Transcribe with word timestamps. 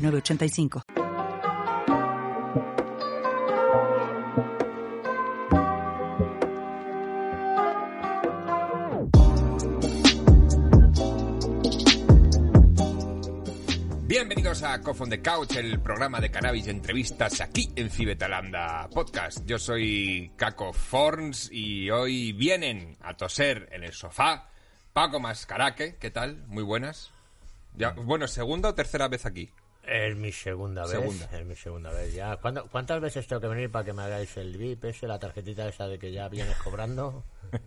906985. 0.00 0.82
Bienvenidos 14.06 14.62
a 14.64 14.80
Cough 14.80 15.02
on 15.02 15.10
the 15.10 15.22
Couch, 15.22 15.56
el 15.56 15.80
programa 15.80 16.20
de 16.20 16.30
cannabis 16.30 16.66
y 16.66 16.70
entrevistas 16.70 17.40
aquí 17.40 17.70
en 17.76 17.90
Cibetalanda 17.90 18.88
Podcast. 18.92 19.46
Yo 19.46 19.58
soy 19.58 20.32
Caco 20.36 20.72
Forns 20.72 21.50
y 21.52 21.90
hoy 21.90 22.32
vienen 22.32 22.96
a 23.00 23.16
toser 23.16 23.68
en 23.70 23.84
el 23.84 23.92
sofá 23.92 24.48
Paco 24.92 25.20
Mascaraque. 25.20 25.96
¿Qué 26.00 26.10
tal? 26.10 26.44
Muy 26.48 26.64
buenas. 26.64 27.12
Bueno, 28.04 28.26
segunda 28.26 28.70
o 28.70 28.74
tercera 28.74 29.06
vez 29.08 29.26
aquí. 29.26 29.50
Es 29.86 30.14
mi 30.16 30.30
segunda 30.30 30.82
vez. 30.82 30.90
Segunda. 30.92 31.24
Es 31.32 31.46
mi 31.46 31.56
segunda 31.56 31.90
vez 31.90 32.12
ya. 32.14 32.36
¿Cuándo- 32.36 32.66
¿Cuántas 32.70 33.00
veces 33.00 33.26
tengo 33.26 33.40
que 33.40 33.48
venir 33.48 33.70
para 33.70 33.84
que 33.84 33.92
me 33.92 34.02
hagáis 34.02 34.36
el 34.36 34.56
VIP 34.56 34.84
ese, 34.84 35.06
la 35.08 35.18
tarjetita 35.18 35.66
esa 35.68 35.88
de 35.88 35.98
que 35.98 36.12
ya 36.12 36.28
vienes 36.28 36.56
cobrando? 36.58 37.24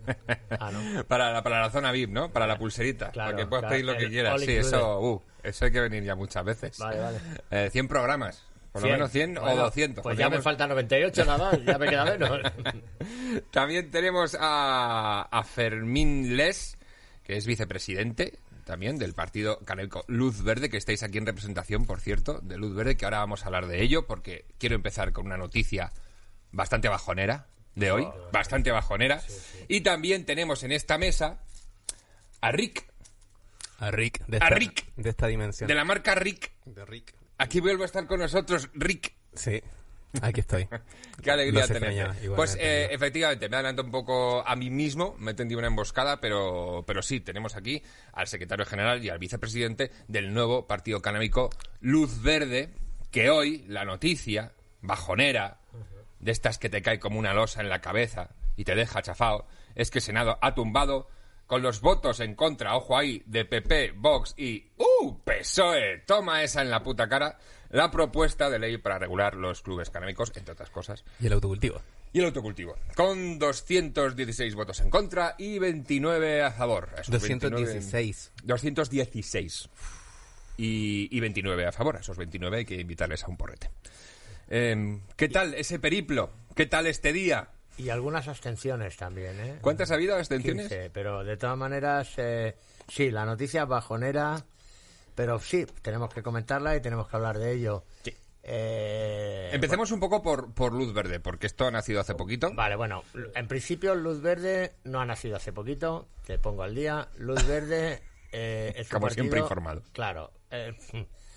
Ah, 0.58 0.70
no. 0.70 1.04
Para 1.04 1.30
la, 1.32 1.42
para 1.42 1.60
la 1.60 1.68
zona 1.70 1.92
VIP, 1.92 2.08
¿no? 2.10 2.30
Para 2.32 2.46
la 2.46 2.56
pulserita. 2.56 3.10
Claro, 3.10 3.32
para 3.32 3.42
que 3.42 3.46
puedas 3.48 3.62
claro, 3.64 3.72
pedir 3.74 3.84
lo 3.84 3.96
que 3.98 4.08
quieras. 4.08 4.40
Sí, 4.40 4.52
eso, 4.52 5.00
uh, 5.00 5.22
eso 5.42 5.64
hay 5.66 5.72
que 5.72 5.80
venir 5.80 6.02
ya 6.04 6.14
muchas 6.14 6.42
veces. 6.44 6.78
Vale, 6.78 7.00
vale. 7.00 7.18
Eh, 7.50 7.68
100 7.70 7.88
programas. 7.88 8.42
Por 8.72 8.80
lo 8.82 8.86
100. 8.88 8.92
menos 8.96 9.10
100 9.10 9.38
o 9.38 9.40
Bueno, 9.42 9.62
200. 9.64 10.02
Pues 10.02 10.16
ya 10.16 10.30
me 10.30 10.40
faltan 10.40 10.70
98 10.70 11.24
nada 11.26 11.38
más, 11.50 11.64
ya 11.64 11.76
me 11.78 11.88
queda 11.88 12.04
menos. 12.06 12.40
También 13.50 13.90
tenemos 13.90 14.36
a, 14.40 15.28
a 15.30 15.44
Fermín 15.44 16.36
Les, 16.36 16.78
que 17.22 17.36
es 17.36 17.44
vicepresidente 17.46 18.38
también 18.64 18.98
del 18.98 19.14
partido 19.14 19.58
canábico 19.60 20.04
Luz 20.08 20.42
Verde, 20.42 20.68
que 20.70 20.76
estáis 20.76 21.02
aquí 21.02 21.18
en 21.18 21.26
representación, 21.26 21.84
por 21.86 22.00
cierto, 22.00 22.40
de 22.42 22.56
Luz 22.56 22.74
Verde, 22.74 22.96
que 22.96 23.04
ahora 23.04 23.18
vamos 23.18 23.42
a 23.42 23.46
hablar 23.46 23.66
de 23.66 23.82
ello, 23.82 24.06
porque 24.06 24.46
quiero 24.58 24.74
empezar 24.74 25.12
con 25.12 25.26
una 25.26 25.36
noticia 25.36 25.92
bastante 26.52 26.88
bajonera 26.88 27.46
de 27.74 27.90
hoy, 27.90 28.06
bastante 28.32 28.70
bajonera. 28.70 29.20
Y 29.68 29.80
también 29.82 30.24
tenemos 30.24 30.62
en 30.62 30.72
esta 30.72 30.98
mesa 30.98 31.40
a 32.40 32.52
Rick, 32.52 32.86
A 33.78 33.90
Rick, 33.90 34.24
de 34.26 34.36
A 34.36 34.44
esta, 34.46 34.54
Rick. 34.54 34.86
de 34.96 35.10
esta 35.10 35.26
dimensión. 35.26 35.66
de 35.68 35.74
la 35.74 35.84
marca 35.84 36.14
Rick. 36.14 36.52
De 36.64 36.84
Rick. 36.84 37.14
Aquí 37.38 37.60
vuelve 37.60 37.82
a 37.82 37.86
estar 37.86 38.06
con 38.06 38.20
nosotros 38.20 38.70
Rick. 38.74 39.12
Sí, 39.34 39.60
aquí 40.22 40.40
estoy. 40.40 40.68
Qué 41.22 41.30
alegría 41.30 41.66
tenerte. 41.66 42.30
Pues 42.30 42.56
eh, 42.60 42.88
efectivamente, 42.90 43.48
me 43.48 43.56
adelanto 43.56 43.82
un 43.82 43.90
poco 43.90 44.46
a 44.46 44.56
mí 44.56 44.70
mismo, 44.70 45.14
me 45.18 45.32
he 45.32 45.34
tendido 45.34 45.58
una 45.58 45.68
emboscada, 45.68 46.20
pero, 46.20 46.84
pero 46.86 47.02
sí, 47.02 47.20
tenemos 47.20 47.56
aquí 47.56 47.82
al 48.12 48.26
secretario 48.26 48.66
general 48.66 49.04
y 49.04 49.10
al 49.10 49.18
vicepresidente 49.18 49.90
del 50.08 50.32
nuevo 50.32 50.66
partido 50.66 51.00
canábico 51.00 51.50
Luz 51.80 52.22
Verde, 52.22 52.70
que 53.10 53.30
hoy 53.30 53.64
la 53.68 53.84
noticia 53.84 54.52
bajonera, 54.80 55.60
de 56.20 56.32
estas 56.32 56.58
que 56.58 56.70
te 56.70 56.82
cae 56.82 56.98
como 56.98 57.18
una 57.18 57.34
losa 57.34 57.60
en 57.60 57.68
la 57.68 57.80
cabeza 57.80 58.30
y 58.56 58.64
te 58.64 58.74
deja 58.74 59.02
chafado, 59.02 59.46
es 59.74 59.90
que 59.90 59.98
el 59.98 60.04
Senado 60.04 60.38
ha 60.40 60.54
tumbado 60.54 61.08
con 61.46 61.62
los 61.62 61.80
votos 61.80 62.20
en 62.20 62.34
contra, 62.34 62.76
ojo 62.76 62.96
ahí, 62.96 63.22
de 63.26 63.44
PP, 63.44 63.92
Vox 63.96 64.34
y 64.36 64.70
¡Uh! 64.76 65.18
PSOE, 65.22 65.98
toma 66.06 66.42
esa 66.42 66.62
en 66.62 66.70
la 66.70 66.82
puta 66.82 67.08
cara, 67.08 67.38
la 67.74 67.90
propuesta 67.90 68.48
de 68.50 68.60
ley 68.60 68.78
para 68.78 69.00
regular 69.00 69.34
los 69.34 69.60
clubes 69.60 69.90
canábicos, 69.90 70.32
entre 70.36 70.52
otras 70.52 70.70
cosas, 70.70 71.04
Y 71.18 71.26
el 71.26 71.32
autocultivo. 71.32 71.80
y 72.12 72.20
el 72.20 72.26
autocultivo, 72.26 72.76
con 72.94 73.40
216 73.40 74.54
votos 74.54 74.78
en 74.80 74.90
contra 74.90 75.34
y 75.38 75.58
29 75.58 76.42
a 76.44 76.52
favor. 76.52 76.88
Esos 76.92 77.10
216. 77.10 78.30
29 78.44 78.46
216. 78.46 79.68
Y, 80.56 81.08
y 81.10 81.20
29 81.20 81.66
a 81.66 81.72
favor. 81.72 81.96
A 81.96 81.98
esos 82.00 82.16
29 82.16 82.58
hay 82.58 82.64
que 82.64 82.80
invitarles 82.80 83.24
a 83.24 83.26
un 83.26 83.36
porrete. 83.36 83.70
Em, 84.48 85.00
¿Qué 85.16 85.28
tal 85.28 85.54
ese 85.54 85.80
periplo? 85.80 86.30
¿Qué 86.54 86.66
tal 86.66 86.86
este 86.86 87.12
día? 87.12 87.48
Y 87.76 87.88
algunas 87.88 88.28
abstenciones 88.28 88.96
también, 88.96 89.40
¿eh? 89.40 89.58
¿Cuántas 89.60 89.90
ha 89.90 89.94
habido 89.94 90.14
abstenciones? 90.14 90.68
15, 90.68 90.90
pero 90.90 91.24
de 91.24 91.36
todas 91.36 91.58
maneras, 91.58 92.12
eh, 92.18 92.54
sí, 92.86 93.10
la 93.10 93.24
noticia 93.24 93.64
bajonera, 93.64 94.44
pero 95.14 95.38
sí, 95.38 95.66
tenemos 95.82 96.12
que 96.12 96.22
comentarla 96.22 96.76
y 96.76 96.80
tenemos 96.80 97.08
que 97.08 97.16
hablar 97.16 97.38
de 97.38 97.52
ello. 97.52 97.84
Sí. 98.02 98.14
Eh, 98.46 99.50
Empecemos 99.52 99.90
un 99.90 100.00
poco 100.00 100.22
por, 100.22 100.52
por 100.52 100.72
Luz 100.74 100.92
Verde, 100.92 101.18
porque 101.18 101.46
esto 101.46 101.66
ha 101.66 101.70
nacido 101.70 102.00
hace 102.00 102.14
poquito. 102.14 102.52
Vale, 102.54 102.76
bueno, 102.76 103.02
en 103.34 103.48
principio 103.48 103.94
Luz 103.94 104.20
Verde 104.20 104.74
no 104.84 105.00
ha 105.00 105.06
nacido 105.06 105.36
hace 105.36 105.52
poquito, 105.52 106.08
te 106.26 106.38
pongo 106.38 106.62
al 106.62 106.74
día. 106.74 107.08
Luz 107.16 107.46
Verde 107.46 108.02
eh, 108.32 108.72
es 108.76 108.86
un 108.88 108.90
Como 108.92 109.06
partido- 109.06 109.22
siempre 109.24 109.40
informado. 109.40 109.82
Claro. 109.92 110.30
eh, 110.50 110.76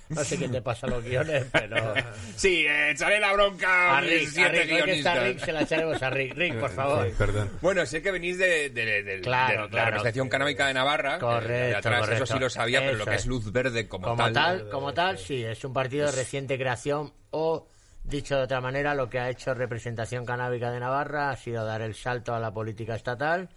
no 0.09 0.23
sé 0.23 0.37
qué 0.37 0.47
te 0.49 0.61
pasa 0.61 0.87
a 0.87 0.89
los 0.89 1.03
guiones, 1.03 1.45
pero... 1.51 1.93
Sí, 2.35 2.65
eh, 2.67 2.91
echaré 2.91 3.19
la 3.19 3.33
bronca 3.33 3.97
A 3.97 4.01
Rick, 4.01 4.37
a 4.37 4.47
Rick, 4.49 4.71
hoy 4.71 4.81
que 4.83 4.91
está. 4.99 5.23
Rick, 5.23 5.39
se 5.39 5.51
la 5.51 5.61
echaremos 5.63 6.01
a 6.03 6.09
Rick. 6.09 6.35
Rick, 6.35 6.59
por 6.59 6.69
favor. 6.71 7.07
Sí, 7.07 7.13
perdón. 7.17 7.49
Bueno, 7.61 7.85
sé 7.85 8.01
que 8.01 8.11
venís 8.11 8.37
de, 8.37 8.69
de- 8.69 8.85
de- 8.85 9.03
de- 9.03 9.21
Claro, 9.21 9.53
de 9.53 9.57
la 9.63 9.69
claro. 9.69 9.85
representación 9.87 10.29
canábica 10.29 10.67
de 10.67 10.73
Navarra. 10.75 11.17
Correcto, 11.19 11.51
eh, 11.53 11.67
de 11.69 11.75
atrás, 11.75 11.99
correcto. 12.01 12.23
Eso 12.25 12.33
sí 12.33 12.39
lo 12.39 12.49
sabía, 12.49 12.79
pero 12.81 12.97
lo 12.97 13.05
que 13.05 13.15
es. 13.15 13.25
Luz 13.25 13.51
Verde 13.51 13.87
como, 13.87 14.07
Como 14.07 14.31
tal, 14.31 14.69
como 14.69 14.93
tal, 14.93 15.17
sí, 15.17 15.43
es 15.43 15.63
un 15.65 15.73
partido 15.73 16.05
de 16.05 16.11
reciente 16.11 16.57
creación 16.57 17.11
o, 17.31 17.67
dicho 18.03 18.37
de 18.37 18.43
otra 18.43 18.61
manera, 18.61 18.93
lo 18.93 19.09
que 19.09 19.19
ha 19.19 19.29
hecho 19.29 19.53
Representación 19.53 20.25
Canábica 20.25 20.71
de 20.71 20.79
Navarra 20.79 21.31
ha 21.31 21.35
sido 21.37 21.65
dar 21.65 21.81
el 21.81 21.95
salto 21.95 22.33
a 22.35 22.39
la 22.39 22.51
política 22.53 22.95
estatal 22.95 23.49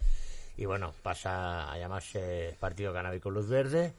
y 0.57 0.65
bueno, 0.65 0.93
pasa 1.03 1.71
a 1.71 1.79
llamarse 1.79 2.57
Partido 2.59 2.93
Canábico 2.93 3.31
Luz 3.31 3.49
Verde 3.49 3.93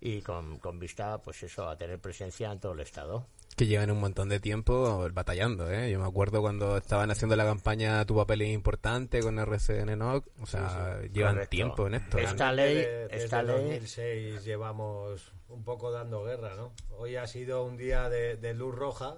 y 0.00 0.20
con, 0.22 0.58
con 0.58 0.78
vista, 0.78 1.18
pues 1.22 1.42
eso, 1.42 1.68
a 1.68 1.76
tener 1.76 1.98
presencia 2.00 2.52
en 2.52 2.60
todo 2.60 2.72
el 2.72 2.80
estado. 2.80 3.26
Que 3.56 3.66
llevan 3.66 3.90
un 3.90 3.98
montón 3.98 4.28
de 4.28 4.38
tiempo 4.38 5.08
batallando, 5.12 5.68
¿eh? 5.68 5.90
Yo 5.90 5.98
me 5.98 6.06
acuerdo 6.06 6.40
cuando 6.40 6.76
estaban 6.76 7.10
haciendo 7.10 7.34
la 7.34 7.44
campaña 7.44 8.04
Tu 8.04 8.14
papel 8.14 8.42
es 8.42 8.50
importante 8.50 9.18
con 9.20 9.36
RCN 9.40 9.98
NOC. 9.98 10.26
O 10.40 10.46
sea, 10.46 11.00
llevan 11.12 11.34
Correcto. 11.34 11.50
tiempo 11.50 11.86
en 11.88 11.94
esto. 11.94 12.18
Esta 12.18 12.52
ley, 12.52 12.76
Desde, 12.76 13.08
desde 13.08 13.24
esta 13.24 13.42
ley, 13.42 13.56
2006 13.56 14.44
llevamos 14.44 15.32
un 15.48 15.64
poco 15.64 15.90
dando 15.90 16.22
guerra, 16.22 16.54
¿no? 16.54 16.70
Hoy 16.96 17.16
ha 17.16 17.26
sido 17.26 17.64
un 17.64 17.76
día 17.76 18.08
de, 18.08 18.36
de 18.36 18.54
luz 18.54 18.72
roja, 18.76 19.16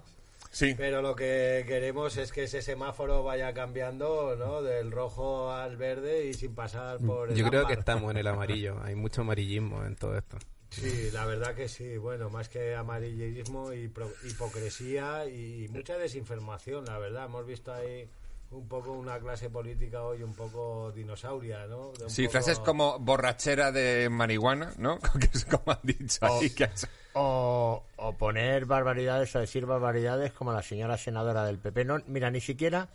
Sí. 0.53 0.75
pero 0.75 1.03
lo 1.03 1.15
que 1.15 1.65
queremos 1.69 2.17
es 2.17 2.33
que 2.33 2.45
ese 2.45 2.63
semáforo 2.63 3.23
vaya 3.23 3.53
cambiando, 3.53 4.37
¿no? 4.37 4.63
Del 4.63 4.91
rojo 4.91 5.53
al 5.53 5.77
verde 5.77 6.27
y 6.29 6.33
sin 6.35 6.55
pasar 6.55 6.99
por 6.99 7.31
el 7.31 7.37
Yo 7.37 7.47
creo 7.47 7.67
que 7.67 7.75
estamos 7.75 8.11
en 8.11 8.17
el 8.17 8.27
amarillo. 8.27 8.79
Hay 8.83 8.95
mucho 8.95 9.21
amarillismo 9.21 9.85
en 9.85 9.97
todo 9.97 10.17
esto. 10.17 10.39
Sí, 10.71 11.11
la 11.13 11.27
verdad 11.27 11.55
que 11.55 11.69
sí. 11.69 11.97
Bueno, 11.99 12.31
más 12.31 12.49
que 12.49 12.75
amarillismo 12.77 13.73
y 13.73 13.89
pro- 13.89 14.13
hipocresía 14.25 15.27
y 15.27 15.69
mucha 15.71 15.99
desinformación, 15.99 16.85
la 16.87 16.99
verdad. 16.99 17.25
Hemos 17.27 17.45
visto 17.47 17.73
ahí 17.73 18.09
un 18.53 18.67
poco 18.69 18.93
una 18.93 19.19
clase 19.19 19.49
política 19.51 20.03
hoy 20.03 20.23
un 20.23 20.35
poco 20.35 20.91
dinosauria, 20.93 21.67
¿no? 21.67 21.93
De 21.99 22.05
un 22.05 22.11
Sí, 22.11 22.23
poco- 22.23 22.33
frases 22.33 22.59
como 22.61 22.99
borrachera 22.99 23.71
de 23.73 24.09
marihuana, 24.11 24.73
¿no? 24.79 24.99
Que 25.21 25.29
es 25.33 25.45
como 25.45 25.73
han 25.73 25.79
dicho 25.83 26.25
ahí. 26.27 26.51
que 26.51 26.65
has- 26.65 26.89
o, 27.15 27.83
o 27.97 28.13
poner 28.17 28.65
barbaridades 28.67 29.35
o 29.35 29.41
decir 29.41 29.67
barbaridades 29.67 30.33
como 30.33 30.53
la 30.53 30.63
señora 30.63 30.97
senadora 30.97 31.45
del 31.45 31.59
PP. 31.59 31.85
No, 31.85 31.99
mira, 32.07 32.31
ni 32.31 32.41
siquiera 32.41 32.89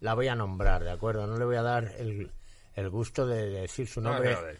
la 0.00 0.12
voy 0.14 0.28
a 0.28 0.34
nombrar, 0.34 0.84
¿de 0.84 0.90
acuerdo? 0.90 1.26
No 1.26 1.38
le 1.38 1.44
voy 1.46 1.56
a 1.56 1.62
dar 1.62 1.84
el, 1.98 2.30
el 2.76 2.90
gusto 2.90 3.26
de 3.26 3.48
decir 3.48 3.88
su 3.88 4.02
No, 4.02 4.10
nombre. 4.12 4.34
no, 4.34 4.42
de- 4.42 4.58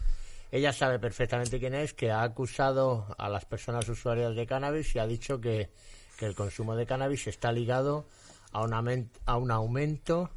Ella 0.55 0.73
sabe 0.73 1.01
perfectamente 1.01 1.59
quién 1.59 1.75
es, 1.75 1.95
que 1.95 2.13
ha 2.13 2.23
acusado 2.23 3.13
a 3.19 3.29
las 3.29 3.45
personas 3.45 3.89
usuarias 3.89 4.37
de 4.37 4.47
cannabis 4.47 4.95
y 4.95 5.01
ha 5.01 5.07
dicho 5.09 5.41
que, 5.41 5.69
que 6.17 6.27
el 6.27 6.37
consumo 6.37 6.77
de 6.77 6.87
cannabis 6.87 7.27
está 7.27 7.51
ligado 7.51 8.07
a 8.53 8.63
un, 8.63 9.11
a 9.27 9.37
un 9.37 9.51
aumento 9.51 10.31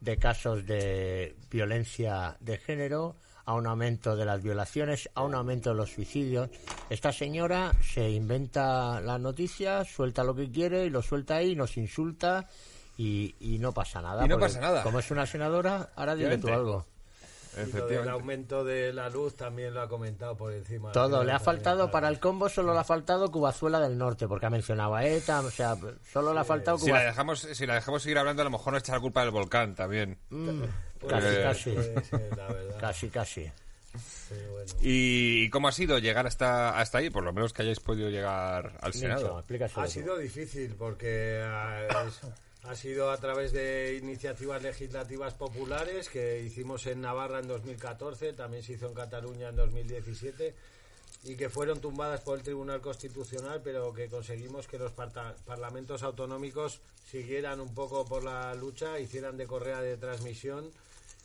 de 0.00 0.16
casos 0.16 0.66
de 0.66 1.36
violencia 1.48 2.36
de 2.40 2.58
género, 2.58 3.14
a 3.44 3.54
un 3.54 3.68
aumento 3.68 4.16
de 4.16 4.24
las 4.24 4.42
violaciones, 4.42 5.08
a 5.14 5.22
un 5.22 5.36
aumento 5.36 5.70
de 5.70 5.76
los 5.76 5.92
suicidios. 5.92 6.50
Esta 6.90 7.12
señora 7.12 7.70
se 7.84 8.10
inventa 8.10 9.00
las 9.00 9.20
noticias, 9.20 9.86
suelta 9.86 10.24
lo 10.24 10.34
que 10.34 10.50
quiere 10.50 10.86
y 10.86 10.90
lo 10.90 11.02
suelta 11.02 11.36
ahí, 11.36 11.54
nos 11.54 11.76
insulta 11.76 12.48
y, 12.98 13.36
y 13.38 13.60
no 13.60 13.70
pasa 13.70 14.02
nada. 14.02 14.24
Y 14.24 14.28
no 14.28 14.40
pasa 14.40 14.60
nada. 14.60 14.82
Como 14.82 14.98
es 14.98 15.08
una 15.12 15.24
senadora, 15.24 15.90
ahora 15.94 16.16
dile 16.16 16.36
tú 16.38 16.48
algo. 16.48 16.91
Y 17.54 17.70
lo 17.76 17.86
del 17.86 18.08
aumento 18.08 18.64
de 18.64 18.92
la 18.92 19.10
luz 19.10 19.36
también 19.36 19.74
lo 19.74 19.82
ha 19.82 19.88
comentado 19.88 20.36
por 20.36 20.52
encima. 20.52 20.90
Todo, 20.92 21.22
le 21.22 21.32
ha 21.32 21.38
faltado 21.38 21.90
para 21.90 22.08
el 22.08 22.18
combo, 22.18 22.48
solo 22.48 22.72
le 22.72 22.80
ha 22.80 22.84
faltado 22.84 23.30
Cubazuela 23.30 23.78
del 23.80 23.98
Norte, 23.98 24.26
porque 24.26 24.46
ha 24.46 24.50
mencionado 24.50 24.94
a 24.94 25.04
ETA, 25.04 25.40
o 25.40 25.50
sea, 25.50 25.76
solo 26.12 26.32
le 26.32 26.40
ha 26.40 26.44
faltado 26.44 26.78
Si 26.78 26.86
la, 26.86 26.92
Cuba. 26.98 27.04
dejamos, 27.04 27.40
si 27.40 27.66
la 27.66 27.74
dejamos 27.74 28.02
seguir 28.02 28.18
hablando, 28.18 28.40
a 28.42 28.44
lo 28.44 28.50
mejor 28.50 28.72
nos 28.72 28.82
echa 28.82 28.94
la 28.94 29.00
culpa 29.00 29.20
del 29.22 29.30
volcán 29.32 29.74
también. 29.74 30.16
Mm, 30.30 30.62
Puede 31.00 31.42
casi, 31.42 31.70
Eh, 31.70 31.94
casi, 31.94 32.04
ser, 32.08 32.36
la 32.36 32.78
casi, 32.80 33.08
casi. 33.10 33.52
Pero 34.30 34.52
bueno. 34.52 34.72
¿Y 34.80 35.50
cómo 35.50 35.68
ha 35.68 35.72
sido 35.72 35.98
llegar 35.98 36.26
hasta, 36.26 36.78
hasta 36.78 36.98
ahí? 36.98 37.10
Por 37.10 37.22
lo 37.24 37.34
menos 37.34 37.52
que 37.52 37.60
hayáis 37.60 37.80
podido 37.80 38.08
llegar 38.08 38.72
al 38.80 38.88
Nicho, 38.92 38.98
Senado. 39.00 39.38
explícaselo 39.40 39.82
Ha 39.82 39.88
sido 39.88 40.16
difícil 40.16 40.74
porque 40.78 41.42
ah, 41.44 42.06
es- 42.06 42.20
ha 42.64 42.74
sido 42.76 43.10
a 43.10 43.16
través 43.16 43.52
de 43.52 43.98
iniciativas 44.00 44.62
legislativas 44.62 45.34
populares 45.34 46.08
que 46.08 46.40
hicimos 46.40 46.86
en 46.86 47.00
Navarra 47.00 47.40
en 47.40 47.48
2014, 47.48 48.34
también 48.34 48.62
se 48.62 48.74
hizo 48.74 48.86
en 48.86 48.94
Cataluña 48.94 49.48
en 49.48 49.56
2017 49.56 50.54
y 51.24 51.36
que 51.36 51.48
fueron 51.48 51.80
tumbadas 51.80 52.20
por 52.20 52.38
el 52.38 52.44
Tribunal 52.44 52.80
Constitucional, 52.80 53.60
pero 53.62 53.92
que 53.92 54.08
conseguimos 54.08 54.66
que 54.66 54.78
los 54.78 54.92
parlamentos 54.92 56.02
autonómicos 56.02 56.80
siguieran 57.04 57.60
un 57.60 57.74
poco 57.74 58.04
por 58.04 58.24
la 58.24 58.54
lucha, 58.54 58.98
hicieran 58.98 59.36
de 59.36 59.46
correa 59.46 59.80
de 59.80 59.96
transmisión 59.96 60.70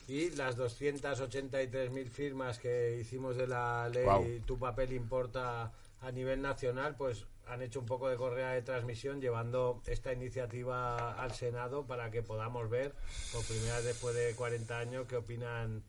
y 0.07 0.29
las 0.31 0.57
283.000 0.57 2.09
firmas 2.09 2.59
que 2.59 2.97
hicimos 2.99 3.35
de 3.37 3.47
la 3.47 3.89
ley. 3.89 4.41
Tu 4.45 4.57
papel 4.57 4.93
importa 4.93 5.71
a 6.01 6.11
nivel 6.11 6.41
nacional, 6.41 6.95
pues 6.95 7.25
han 7.49 7.61
hecho 7.61 7.79
un 7.79 7.85
poco 7.85 8.09
de 8.09 8.17
correa 8.17 8.51
de 8.51 8.61
transmisión 8.61 9.21
llevando 9.21 9.81
esta 9.85 10.11
iniciativa 10.13 11.13
al 11.21 11.31
Senado 11.33 11.85
para 11.85 12.11
que 12.11 12.21
podamos 12.23 12.69
ver 12.69 12.93
por 13.31 13.43
primera 13.45 13.75
vez 13.77 13.85
después 13.85 14.15
de 14.15 14.33
40 14.35 14.77
años 14.79 15.05
qué 15.07 15.15
opinan 15.17 15.83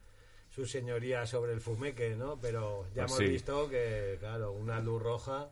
sus 0.51 0.71
señorías 0.71 1.29
sobre 1.31 1.53
el 1.53 1.61
fumeque, 1.61 2.17
¿no? 2.17 2.39
Pero 2.41 2.85
ya 2.95 3.07
Pues 3.07 3.13
hemos 3.13 3.19
sí. 3.19 3.29
visto 3.29 3.69
que, 3.69 4.17
claro, 4.21 4.53
una 4.53 4.81
luz 4.81 5.03
roja 5.03 5.51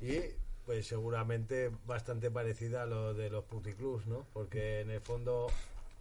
y 0.00 0.18
pues 0.64 0.86
seguramente 0.86 1.70
bastante 1.86 2.30
parecida 2.30 2.82
a 2.82 2.86
lo 2.86 3.14
de 3.14 3.30
los 3.30 3.44
puticlubs, 3.44 4.06
¿no? 4.06 4.26
Porque 4.34 4.80
en 4.80 4.90
el 4.90 5.00
fondo 5.00 5.46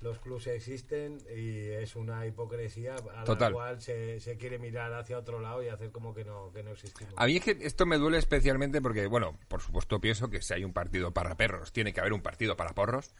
los 0.01 0.19
clubs 0.19 0.47
existen 0.47 1.17
y 1.35 1.69
es 1.69 1.95
una 1.95 2.25
hipocresía 2.25 2.95
a 3.15 3.23
Total. 3.23 3.51
la 3.51 3.55
cual 3.55 3.81
se, 3.81 4.19
se 4.19 4.37
quiere 4.37 4.59
mirar 4.59 4.93
hacia 4.93 5.17
otro 5.17 5.39
lado 5.39 5.63
y 5.63 5.69
hacer 5.69 5.91
como 5.91 6.13
que 6.13 6.23
no, 6.23 6.51
que 6.53 6.63
no 6.63 6.71
existimos. 6.71 7.13
A 7.17 7.25
mí 7.25 7.37
es 7.37 7.43
que 7.43 7.57
esto 7.61 7.85
me 7.85 7.97
duele 7.97 8.17
especialmente 8.17 8.81
porque, 8.81 9.07
bueno, 9.07 9.37
por 9.47 9.61
supuesto 9.61 9.99
pienso 9.99 10.29
que 10.29 10.41
si 10.41 10.53
hay 10.53 10.63
un 10.63 10.73
partido 10.73 11.11
para 11.11 11.35
perros, 11.35 11.71
tiene 11.71 11.93
que 11.93 11.99
haber 11.99 12.13
un 12.13 12.21
partido 12.21 12.55
para 12.55 12.73
porros. 12.73 13.13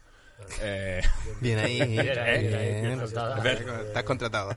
Eh, 0.60 1.02
Bien 1.40 1.58
ahí. 1.58 1.78
Bien 1.78 1.90
bien 1.96 2.50
bien. 2.50 2.82
bien 2.82 3.00
Estás 3.86 4.02
contratado. 4.04 4.54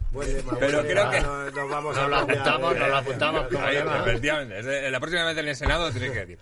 Pero 0.59 0.81
creo 0.83 1.09
que- 1.09 1.21
No- 1.21 1.51
nos 1.51 1.69
vamos 1.69 1.95
Nos 1.95 2.05
a 2.05 2.07
lo 2.07 2.15
apuntamos, 2.17 2.77
nos 2.77 2.87
lo 2.89 2.95
apuntamos 2.97 3.45
Ahí, 3.59 3.75
lema. 3.75 3.99
efectivamente. 3.99 4.89
La 4.91 4.99
próxima 4.99 5.25
vez 5.25 5.37
en 5.37 5.47
el 5.47 5.55
Senado 5.55 5.91
tiene 5.91 6.11
que 6.11 6.19
decir. 6.25 6.39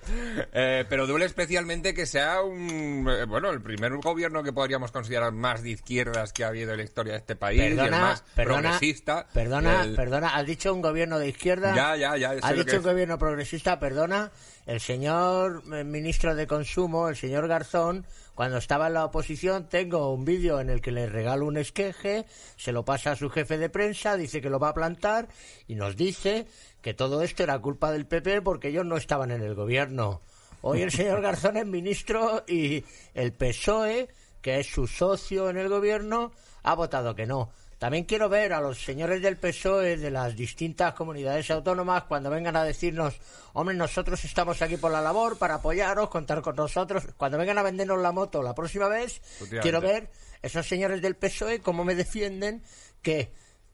Eh, 0.53 0.85
pero 0.89 1.07
duele 1.07 1.25
especialmente 1.25 1.93
que 1.93 2.05
sea 2.05 2.41
un. 2.41 3.07
eh, 3.09 3.25
Bueno, 3.25 3.49
el 3.49 3.61
primer 3.61 3.93
gobierno 3.97 4.43
que 4.43 4.53
podríamos 4.53 4.91
considerar 4.91 5.31
más 5.31 5.63
de 5.63 5.71
izquierdas 5.71 6.31
que 6.33 6.43
ha 6.43 6.47
habido 6.49 6.71
en 6.71 6.77
la 6.77 6.83
historia 6.83 7.13
de 7.13 7.19
este 7.19 7.35
país. 7.35 7.59
y 7.59 7.65
el 7.65 7.75
Perdona, 7.75 7.99
más 8.01 8.21
perdona, 8.35 8.61
progresista. 8.61 9.27
perdona, 9.33 9.83
El- 9.83 9.95
perdona, 9.95 10.29
has 10.35 10.45
dicho 10.45 10.73
un 10.73 10.81
gobierno 10.81 11.17
de 11.19 11.27
izquierda. 11.29 11.75
Ya, 11.75 11.95
ya, 11.95 12.15
ya, 12.17 12.31
Has 12.41 12.55
dicho 12.55 12.73
un 12.75 12.79
es. 12.81 12.83
gobierno 12.83 13.17
progresista, 13.17 13.79
perdona. 13.79 14.31
El 14.65 14.79
señor 14.79 15.63
eh, 15.73 15.83
ministro 15.83 16.35
de 16.35 16.45
Consumo, 16.45 17.09
el 17.09 17.15
señor 17.15 17.47
Garzón, 17.47 18.05
cuando 18.39 18.57
estaba 18.57 18.87
en 18.87 18.93
la 18.93 19.03
oposición, 19.03 19.67
tengo 19.67 20.13
un 20.13 20.23
vídeo 20.23 20.61
en 20.61 20.69
el 20.69 20.79
que 20.79 20.93
le 20.93 21.07
regalo 21.07 21.45
un 21.45 21.57
esqueje, 21.57 22.25
se 22.55 22.71
lo 22.71 22.85
pasa 22.85 23.11
a 23.11 23.15
su 23.17 23.29
jefe 23.29 23.57
de 23.57 23.69
prensa, 23.69 24.15
dice 24.15 24.39
que 24.39 24.49
lo 24.49 24.59
va 24.59 24.69
a 24.69 24.73
plantar 24.73 25.27
y 25.67 25.75
nos 25.75 25.97
dice 25.97 26.47
que 26.81 26.93
todo 26.93 27.21
esto 27.21 27.43
era 27.43 27.59
culpa 27.59 27.91
del 27.91 28.05
PP 28.05 28.41
porque 28.41 28.69
ellos 28.69 28.85
no 28.85 28.95
estaban 28.95 29.31
en 29.31 29.41
el 29.41 29.55
gobierno. 29.55 30.21
Hoy 30.61 30.83
el 30.83 30.91
señor 30.91 31.21
Garzón 31.21 31.57
es 31.57 31.65
ministro 31.65 32.45
y 32.47 32.85
el 33.13 33.33
PSOE, 33.33 34.07
que 34.41 34.61
es 34.61 34.67
su 34.67 34.87
socio 34.87 35.49
en 35.49 35.57
el 35.57 35.67
gobierno, 35.67 36.31
ha 36.63 36.75
votado 36.75 37.15
que 37.15 37.25
no. 37.25 37.49
También 37.79 38.03
quiero 38.03 38.27
ver 38.27 38.51
a 38.51 38.59
los 38.59 38.83
señores 38.83 39.21
del 39.21 39.37
PSOE 39.37 39.95
de 39.95 40.11
las 40.11 40.35
distintas 40.35 40.93
comunidades 40.93 41.49
autónomas 41.49 42.03
cuando 42.03 42.29
vengan 42.29 42.57
a 42.57 42.65
decirnos, 42.65 43.15
hombre, 43.53 43.73
nosotros 43.73 44.21
estamos 44.25 44.61
aquí 44.61 44.75
por 44.75 44.91
la 44.91 44.99
labor, 44.99 45.37
para 45.37 45.55
apoyaros, 45.55 46.09
contar 46.09 46.41
con 46.41 46.57
nosotros. 46.57 47.07
Cuando 47.15 47.37
vengan 47.37 47.57
a 47.57 47.63
vendernos 47.63 48.01
la 48.01 48.11
moto 48.11 48.43
la 48.43 48.53
próxima 48.53 48.89
vez, 48.89 49.21
quiero 49.61 49.79
ver 49.79 50.11
esos 50.41 50.67
señores 50.67 51.01
del 51.01 51.15
PSOE 51.15 51.61
cómo 51.61 51.85
me 51.85 51.95
defienden 51.95 52.61
que 53.01 53.31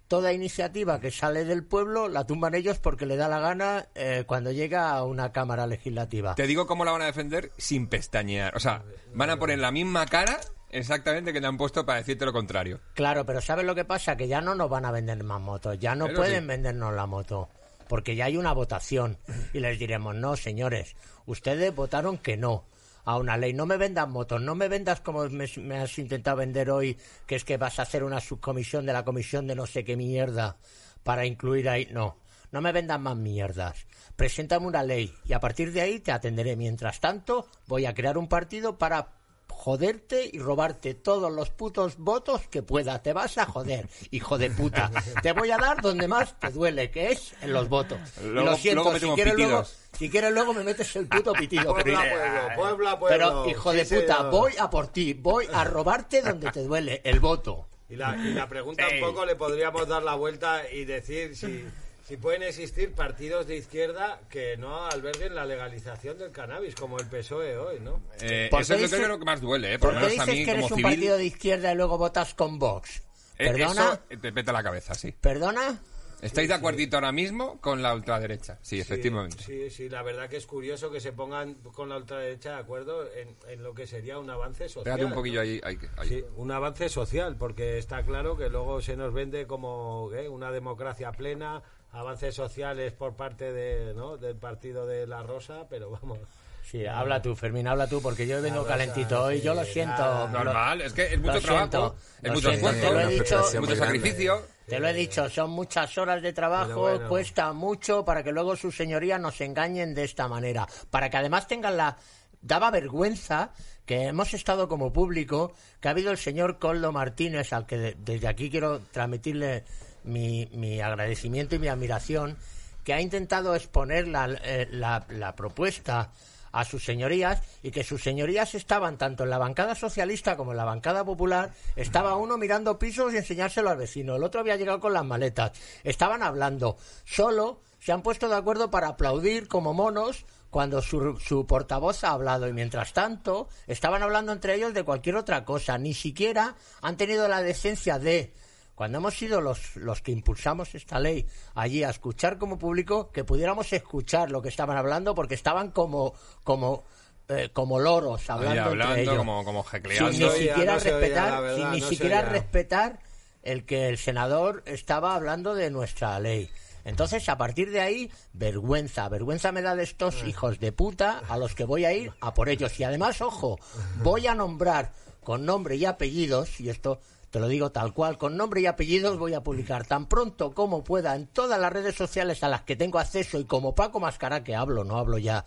toda 0.08 0.34
iniciativa 0.34 1.00
que 1.00 1.10
sale 1.10 1.44
del 1.44 1.64
pueblo 1.64 2.08
la 2.08 2.28
tumban 2.28 2.54
ellos 2.54 2.78
porque 2.78 3.08
le 3.08 3.16
da 3.16 3.28
la 3.28 3.40
gana 3.40 3.88
eh, 3.96 4.24
cuando 4.28 4.52
llega 4.52 4.92
a 4.92 5.04
una 5.04 5.32
cámara 5.32 5.66
legislativa. 5.66 6.36
Te 6.36 6.46
digo 6.46 6.68
cómo 6.68 6.86
la 6.86 6.92
van 6.92 7.02
a 7.02 7.06
defender 7.08 7.52
sin 7.58 7.88
pestañear. 7.88 8.56
O 8.56 8.60
sea, 8.60 8.84
van 9.16 9.32
a 9.32 9.40
poner 9.40 9.58
la 9.58 9.72
misma 9.72 10.06
cara 10.06 10.40
exactamente 10.76 11.34
que 11.34 11.42
te 11.42 11.48
han 11.48 11.58
puesto 11.58 11.86
para 11.86 12.00
decirte 12.00 12.26
lo 12.26 12.34
contrario. 12.34 12.80
Claro, 12.94 13.26
pero 13.26 13.42
¿sabes 13.42 13.66
lo 13.66 13.76
que 13.76 13.86
pasa? 13.86 14.16
Que 14.16 14.28
ya 14.28 14.42
no 14.42 14.56
nos 14.56 14.70
van 14.70 14.86
a 14.86 14.92
vender 14.92 15.24
más 15.24 15.42
motos, 15.42 15.80
ya 15.80 15.96
no 15.96 16.08
pueden 16.10 16.44
sí. 16.44 16.48
vendernos 16.48 16.94
la 16.94 17.06
moto, 17.06 17.50
porque 17.88 18.16
ya 18.16 18.26
hay 18.26 18.38
una 18.38 18.54
votación 18.54 19.18
y 19.54 19.60
les 19.60 19.80
diremos, 19.80 20.16
no, 20.16 20.36
señores, 20.36 20.96
ustedes 21.26 21.74
votaron 21.74 22.18
que 22.18 22.38
no 22.38 22.66
a 23.06 23.18
una 23.18 23.38
ley, 23.38 23.54
no 23.54 23.66
me 23.66 23.78
vendas 23.78 24.08
motos, 24.08 24.42
no 24.42 24.56
me 24.56 24.68
vendas 24.68 25.00
como 25.02 25.30
me, 25.30 25.46
me 25.58 25.78
has 25.78 25.98
intentado 26.00 26.38
vender 26.38 26.72
hoy, 26.72 26.98
que 27.28 27.36
es 27.36 27.46
que 27.46 27.58
vas 27.58 27.80
a 27.80 27.84
hacer 27.84 28.04
una 28.04 28.20
subcomisión 28.20 28.86
de 28.86 28.94
la 28.94 29.06
comisión 29.06 29.48
de 29.48 29.56
no 29.56 29.68
sé 29.68 29.84
qué 29.84 29.96
mierda 29.96 30.58
para 31.04 31.26
incluir 31.26 31.70
ahí, 31.70 31.88
no. 31.92 32.18
No 32.52 32.62
me 32.62 32.72
vendas 32.72 33.00
más 33.00 33.18
mierdas. 33.18 33.86
Preséntame 34.16 34.66
una 34.66 34.82
ley 34.82 35.14
y 35.26 35.34
a 35.34 35.40
partir 35.40 35.74
de 35.74 35.82
ahí 35.82 36.00
te 36.00 36.14
atenderé. 36.14 36.56
Mientras 36.56 37.02
tanto, 37.02 37.48
voy 37.68 37.86
a 37.86 37.94
crear 37.94 38.18
un 38.18 38.30
partido 38.30 38.78
para 38.78 39.10
joderte 39.56 40.30
y 40.32 40.40
robarte 40.40 40.94
todos 40.94 41.32
los 41.32 41.50
putos 41.50 41.98
votos 41.98 42.48
que 42.50 42.62
pueda. 42.62 43.02
Te 43.02 43.14
vas 43.14 43.38
a 43.38 43.46
joder, 43.46 43.88
hijo 44.12 44.38
de 44.38 44.52
puta. 44.52 44.92
Te 45.24 45.32
voy 45.32 45.50
a 45.52 45.58
dar 45.58 45.82
donde 45.82 46.08
más 46.08 46.40
te 46.40 46.50
duele, 46.52 46.92
que 46.92 47.12
es 47.12 47.34
en 47.42 47.54
los 47.54 47.70
votos. 47.70 48.00
Y 48.24 48.28
lo 48.28 48.56
siento, 48.58 48.84
luego 48.84 49.00
si 49.00 49.08
quieres 49.16 49.36
luego, 49.36 49.66
si 49.98 50.10
quieres 50.10 50.32
luego 50.34 50.54
me 50.54 50.64
metes 50.64 50.96
el 50.96 51.08
puto 51.08 51.34
pitido. 51.34 51.74
Puebla, 51.74 52.02
pero- 52.02 52.16
pueblo, 52.20 52.56
Puebla, 52.56 53.00
pueblo. 53.00 53.18
pero, 53.44 53.50
hijo 53.50 53.72
de 53.72 53.86
puta, 53.86 54.18
señor. 54.18 54.32
voy 54.32 54.54
a 54.60 54.70
por 54.70 54.88
ti, 54.88 55.14
voy 55.14 55.48
a 55.54 55.64
robarte 55.64 56.22
donde 56.22 56.52
te 56.52 56.64
duele, 56.64 57.02
el 57.04 57.20
voto. 57.20 57.68
Y 57.88 57.96
la, 57.96 58.16
y 58.18 58.34
la 58.34 58.48
pregunta 58.50 58.88
Ey. 58.88 59.02
un 59.02 59.10
poco 59.10 59.26
le 59.26 59.36
podríamos 59.36 59.88
dar 59.88 60.02
la 60.04 60.16
vuelta 60.16 60.70
y 60.72 60.86
decir 60.86 61.36
si, 61.36 61.64
si 62.06 62.18
pueden 62.18 62.44
existir 62.44 62.94
partidos 62.94 63.48
de 63.48 63.58
izquierda 63.58 64.22
que 64.30 64.58
no 64.58 64.86
alberguen 64.86 65.34
la 65.36 65.44
legalización 65.46 66.18
del 66.20 66.32
cannabis, 66.32 66.76
como 66.76 67.00
el 67.00 67.08
PSOE 67.08 67.58
hoy, 67.58 67.80
¿no? 67.80 68.00
Eh, 68.22 68.48
¿Por 68.52 68.62
eso 68.62 68.76
es 68.76 68.82
lo 68.82 68.88
que 68.88 68.96
dice- 68.96 69.04
creo 69.06 69.20
que 69.20 69.26
más 69.26 69.42
duele, 69.42 69.74
¿eh? 69.74 69.80
Por 69.80 69.90
¿Por 69.94 70.02
lo 70.02 70.08
qué 70.08 70.14
menos 70.14 70.20
a 70.20 70.26
dices 70.32 70.40
mí 70.40 70.46
que 70.46 70.52
eres 70.52 70.64
como 70.64 70.76
un 70.76 70.80
civil. 70.82 70.92
partido 70.94 71.18
de 71.18 71.26
izquierda 71.26 71.72
y 71.72 71.76
luego 71.76 71.98
votas 71.98 72.34
con 72.36 72.60
Vox? 72.60 73.02
eh, 73.38 73.52
¿Perdona? 73.52 74.00
Eso 74.10 74.22
te 74.22 74.32
peta 74.32 74.54
la 74.54 74.64
cabeza, 74.64 74.94
sí. 74.94 75.14
¿Perdona? 75.20 75.82
¿Estáis 76.22 76.48
de 76.48 76.54
acuerdito 76.54 76.96
ahora 76.96 77.12
mismo 77.12 77.60
con 77.60 77.82
la 77.84 77.94
ultraderecha? 77.94 78.58
Sí, 78.62 78.80
efectivamente. 78.80 79.44
Sí, 79.44 79.70
sí, 79.70 79.90
la 79.90 80.02
verdad 80.02 80.30
que 80.30 80.38
es 80.38 80.46
curioso 80.48 80.90
que 80.90 81.00
se 81.02 81.12
pongan 81.12 81.56
con 81.56 81.90
la 81.90 81.98
ultraderecha 81.98 82.52
de 82.54 82.60
acuerdo 82.60 83.06
en, 83.14 83.36
en 83.50 83.62
lo 83.62 83.76
que 83.76 83.86
sería 83.86 84.18
un 84.18 84.30
avance 84.30 84.70
social. 84.70 84.84
Pégate 84.86 85.04
un 85.04 85.10
¿no? 85.12 85.16
poquillo 85.18 85.42
ahí. 85.42 85.60
ahí, 85.64 85.78
ahí. 85.98 86.08
Sí, 86.08 86.24
un 86.38 86.52
avance 86.52 86.88
social, 86.88 87.36
porque 87.38 87.78
está 87.78 88.04
claro 88.06 88.38
que 88.38 88.50
luego 88.50 88.82
se 88.82 88.96
nos 88.96 89.14
vende 89.14 89.46
como 89.46 90.10
¿eh? 90.16 90.30
una 90.30 90.52
democracia 90.52 91.12
plena, 91.12 91.62
avances 91.96 92.36
sociales 92.36 92.94
por 92.94 93.16
parte 93.16 93.52
de, 93.54 93.94
¿no? 93.94 94.18
del 94.18 94.36
partido 94.36 94.86
de 94.86 95.08
La 95.08 95.24
Rosa, 95.24 95.66
pero 95.70 95.90
vamos. 95.92 96.20
Sí, 96.64 96.86
habla 96.86 97.22
tú, 97.22 97.36
Fermín, 97.36 97.68
habla 97.68 97.88
tú, 97.88 98.02
porque 98.02 98.26
yo 98.26 98.42
vengo 98.42 98.58
Rosa, 98.64 98.70
calentito 98.70 99.24
hoy, 99.24 99.40
yo 99.40 99.54
lo 99.54 99.64
siento. 99.64 100.02
nada. 100.02 100.28
Normal, 100.30 100.82
es 100.82 100.94
que 100.94 101.14
es 101.14 101.20
mucho 101.20 101.40
trabajo, 101.40 101.70
siento, 101.70 101.96
es 102.24 102.32
mucho 102.34 102.50
esfuerzo, 102.52 102.82
te 102.82 102.92
lo 102.92 103.00
he 103.00 103.04
es 103.04 103.10
dicho, 103.20 103.62
mucho 103.62 103.76
sacrificio. 103.76 104.42
Te 104.68 104.80
lo 104.80 104.88
he 104.88 104.94
dicho, 104.94 105.30
son 105.30 105.52
muchas 105.52 105.96
horas 106.00 106.24
de 106.24 106.34
trabajo, 106.34 106.82
bueno. 106.82 107.08
cuesta 107.08 107.54
mucho 107.54 108.04
para 108.04 108.24
que 108.24 108.32
luego 108.32 108.56
sus 108.56 108.76
señorías 108.76 109.22
nos 109.22 109.40
engañen 109.42 109.94
de 109.94 110.04
esta 110.06 110.28
manera. 110.28 110.68
Para 110.90 111.10
que 111.12 111.18
además 111.18 111.48
tengan 111.48 111.78
la... 111.78 111.98
Daba 112.42 112.70
vergüenza 112.72 113.54
que 113.86 114.04
hemos 114.08 114.34
estado 114.36 114.68
como 114.68 114.92
público, 114.94 115.54
que 115.80 115.88
ha 115.88 115.92
habido 115.92 116.12
el 116.12 116.18
señor 116.18 116.58
Coldo 116.60 116.92
Martínez, 116.92 117.54
al 117.54 117.66
que 117.68 117.78
de- 117.78 117.96
desde 118.00 118.28
aquí 118.28 118.50
quiero 118.52 118.80
transmitirle 118.92 119.64
mi, 120.06 120.48
mi 120.54 120.82
agradecimiento 120.82 121.56
y 121.56 121.60
mi 121.60 121.68
admiración, 121.68 122.38
que 122.84 122.94
ha 122.94 123.02
intentado 123.02 123.56
exponer 123.56 124.08
la, 124.08 124.30
eh, 124.44 124.68
la 124.72 125.36
propuesta 125.36 126.12
a 126.56 126.64
sus 126.64 126.86
señorías 126.86 127.42
y 127.64 127.72
que 127.72 127.84
sus 127.84 128.02
señorías 128.02 128.56
estaban 128.56 128.98
tanto 128.98 129.26
en 129.26 129.30
la 129.30 129.38
bancada 129.38 129.76
socialista 129.76 130.38
como 130.38 130.52
en 130.52 130.58
la 130.58 130.64
bancada 130.64 131.04
popular, 131.04 131.52
estaba 131.76 132.16
uno 132.16 132.38
mirando 132.38 132.80
pisos 132.80 133.14
y 133.14 133.18
enseñárselo 133.18 133.70
al 133.70 133.78
vecino, 133.78 134.16
el 134.16 134.24
otro 134.24 134.40
había 134.40 134.56
llegado 134.56 134.80
con 134.80 134.94
las 134.94 135.04
maletas, 135.04 135.52
estaban 135.84 136.24
hablando, 136.24 136.78
solo 137.04 137.60
se 137.80 137.92
han 137.92 138.02
puesto 138.02 138.30
de 138.30 138.38
acuerdo 138.38 138.72
para 138.72 138.88
aplaudir 138.88 139.50
como 139.50 139.74
monos 139.74 140.26
cuando 140.50 140.82
su, 140.82 141.20
su 141.20 141.46
portavoz 141.46 142.06
ha 142.06 142.12
hablado 142.12 142.48
y 142.48 142.54
mientras 142.54 142.94
tanto 142.94 143.50
estaban 143.68 144.02
hablando 144.02 144.32
entre 144.32 144.56
ellos 144.56 144.74
de 144.74 144.84
cualquier 144.84 145.18
otra 145.18 145.44
cosa, 145.44 145.78
ni 145.78 145.94
siquiera 145.94 146.56
han 146.82 146.96
tenido 146.96 147.28
la 147.28 147.42
decencia 147.42 148.00
de 148.00 148.34
cuando 148.76 148.98
hemos 149.00 149.14
sido 149.18 149.42
los, 149.42 149.76
los 149.78 150.02
que 150.02 150.12
impulsamos 150.12 150.76
esta 150.76 151.00
ley 151.00 151.26
allí 151.56 151.84
a 151.84 151.90
escuchar 151.90 152.38
como 152.38 152.60
público, 152.60 153.10
que 153.12 153.24
pudiéramos 153.24 153.72
escuchar 153.74 154.30
lo 154.32 154.42
que 154.42 154.50
estaban 154.50 154.78
hablando, 154.78 155.16
porque 155.16 155.34
estaban 155.36 155.72
como, 155.72 156.14
como, 156.44 156.84
eh, 157.30 157.50
como 157.54 157.80
loros 157.80 158.30
hablando, 158.30 158.72
entre 158.72 158.84
hablando, 158.84 159.02
ellos. 159.02 159.18
como, 159.18 159.44
como 159.46 159.64
sin 159.64 159.72
jecleando. 159.72 160.12
ni 160.12 160.20
No 160.20 160.32
siquiera 160.32 160.74
no 160.74 160.80
se 160.80 160.90
oía, 160.94 161.00
respetar, 161.00 161.42
verdad, 161.42 161.56
sin 161.56 161.72
ni 161.72 161.80
no 161.82 161.88
siquiera 161.88 162.22
respetar 162.22 163.00
el 163.44 163.66
que 163.66 163.88
el 163.90 163.98
senador 163.98 164.62
estaba 164.66 165.16
hablando 165.16 165.56
de 165.56 165.70
nuestra 165.72 166.20
ley. 166.20 166.50
Entonces, 166.84 167.28
a 167.30 167.38
partir 167.38 167.72
de 167.72 167.80
ahí, 167.82 168.12
vergüenza, 168.34 169.08
vergüenza 169.10 169.52
me 169.52 169.62
da 169.64 169.76
de 169.76 169.84
estos 169.84 170.22
Ah. 170.22 170.28
hijos 170.28 170.60
de 170.60 170.72
puta 170.72 171.22
a 171.30 171.38
los 171.38 171.56
que 171.56 171.64
voy 171.64 171.86
a 171.86 171.94
ir 171.94 172.12
a 172.22 172.34
por 172.34 172.50
ellos. 172.50 172.80
Y 172.80 172.84
además, 172.84 173.22
ojo, 173.22 173.58
voy 174.04 174.28
a 174.28 174.36
nombrar 174.36 174.92
con 175.24 175.46
nombre 175.46 175.76
y 175.78 175.86
apellidos, 175.86 176.60
y 176.60 176.70
esto 176.70 177.00
te 177.36 177.42
lo 177.42 177.50
digo 177.50 177.70
tal 177.70 177.94
cual, 177.94 178.18
con 178.18 178.38
nombre 178.38 178.62
y 178.62 178.66
apellidos 178.66 179.18
voy 179.18 179.34
a 179.34 179.42
publicar 179.44 179.86
tan 179.86 180.06
pronto 180.06 180.54
como 180.54 180.86
pueda 180.86 181.18
en 181.18 181.28
todas 181.28 181.60
las 181.60 181.74
redes 181.74 181.94
sociales 181.94 182.42
a 182.46 182.48
las 182.48 182.62
que 182.62 182.78
tengo 182.78 182.98
acceso 182.98 183.38
y 183.42 183.44
como 183.44 183.76
Paco 183.76 184.00
Mascara 184.00 184.42
que 184.42 184.56
hablo, 184.56 184.86
no 184.86 184.98
hablo 184.98 185.18
ya 185.18 185.44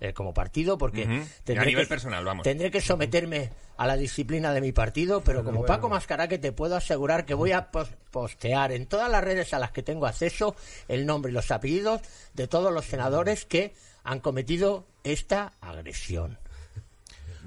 eh, 0.00 0.12
como 0.12 0.34
partido 0.34 0.76
porque 0.78 1.04
tendré 1.44 1.62
A 1.62 1.66
nivel 1.66 1.84
que- 1.84 1.90
personal, 1.90 2.24
vamos. 2.24 2.42
tendré 2.42 2.72
que 2.72 2.80
someterme 2.80 3.52
a 3.76 3.86
la 3.86 3.96
disciplina 3.96 4.52
de 4.52 4.60
mi 4.60 4.72
partido, 4.72 5.20
pero 5.20 5.44
como 5.44 5.64
Paco 5.64 5.88
Mascara 5.88 6.26
que 6.26 6.38
te 6.38 6.50
puedo 6.50 6.74
asegurar 6.74 7.24
que 7.24 7.34
voy 7.34 7.52
a 7.52 7.70
pos- 7.70 7.90
postear 8.10 8.72
en 8.72 8.86
todas 8.86 9.08
las 9.08 9.22
redes 9.22 9.54
a 9.54 9.60
las 9.60 9.70
que 9.70 9.84
tengo 9.84 10.06
acceso 10.06 10.56
el 10.88 11.06
nombre 11.06 11.30
y 11.30 11.34
los 11.34 11.52
apellidos 11.52 12.00
de 12.34 12.48
todos 12.48 12.72
los 12.72 12.84
senadores 12.84 13.44
que 13.44 13.74
han 14.02 14.18
cometido 14.18 14.86
esta 15.04 15.52
agresión. 15.60 16.36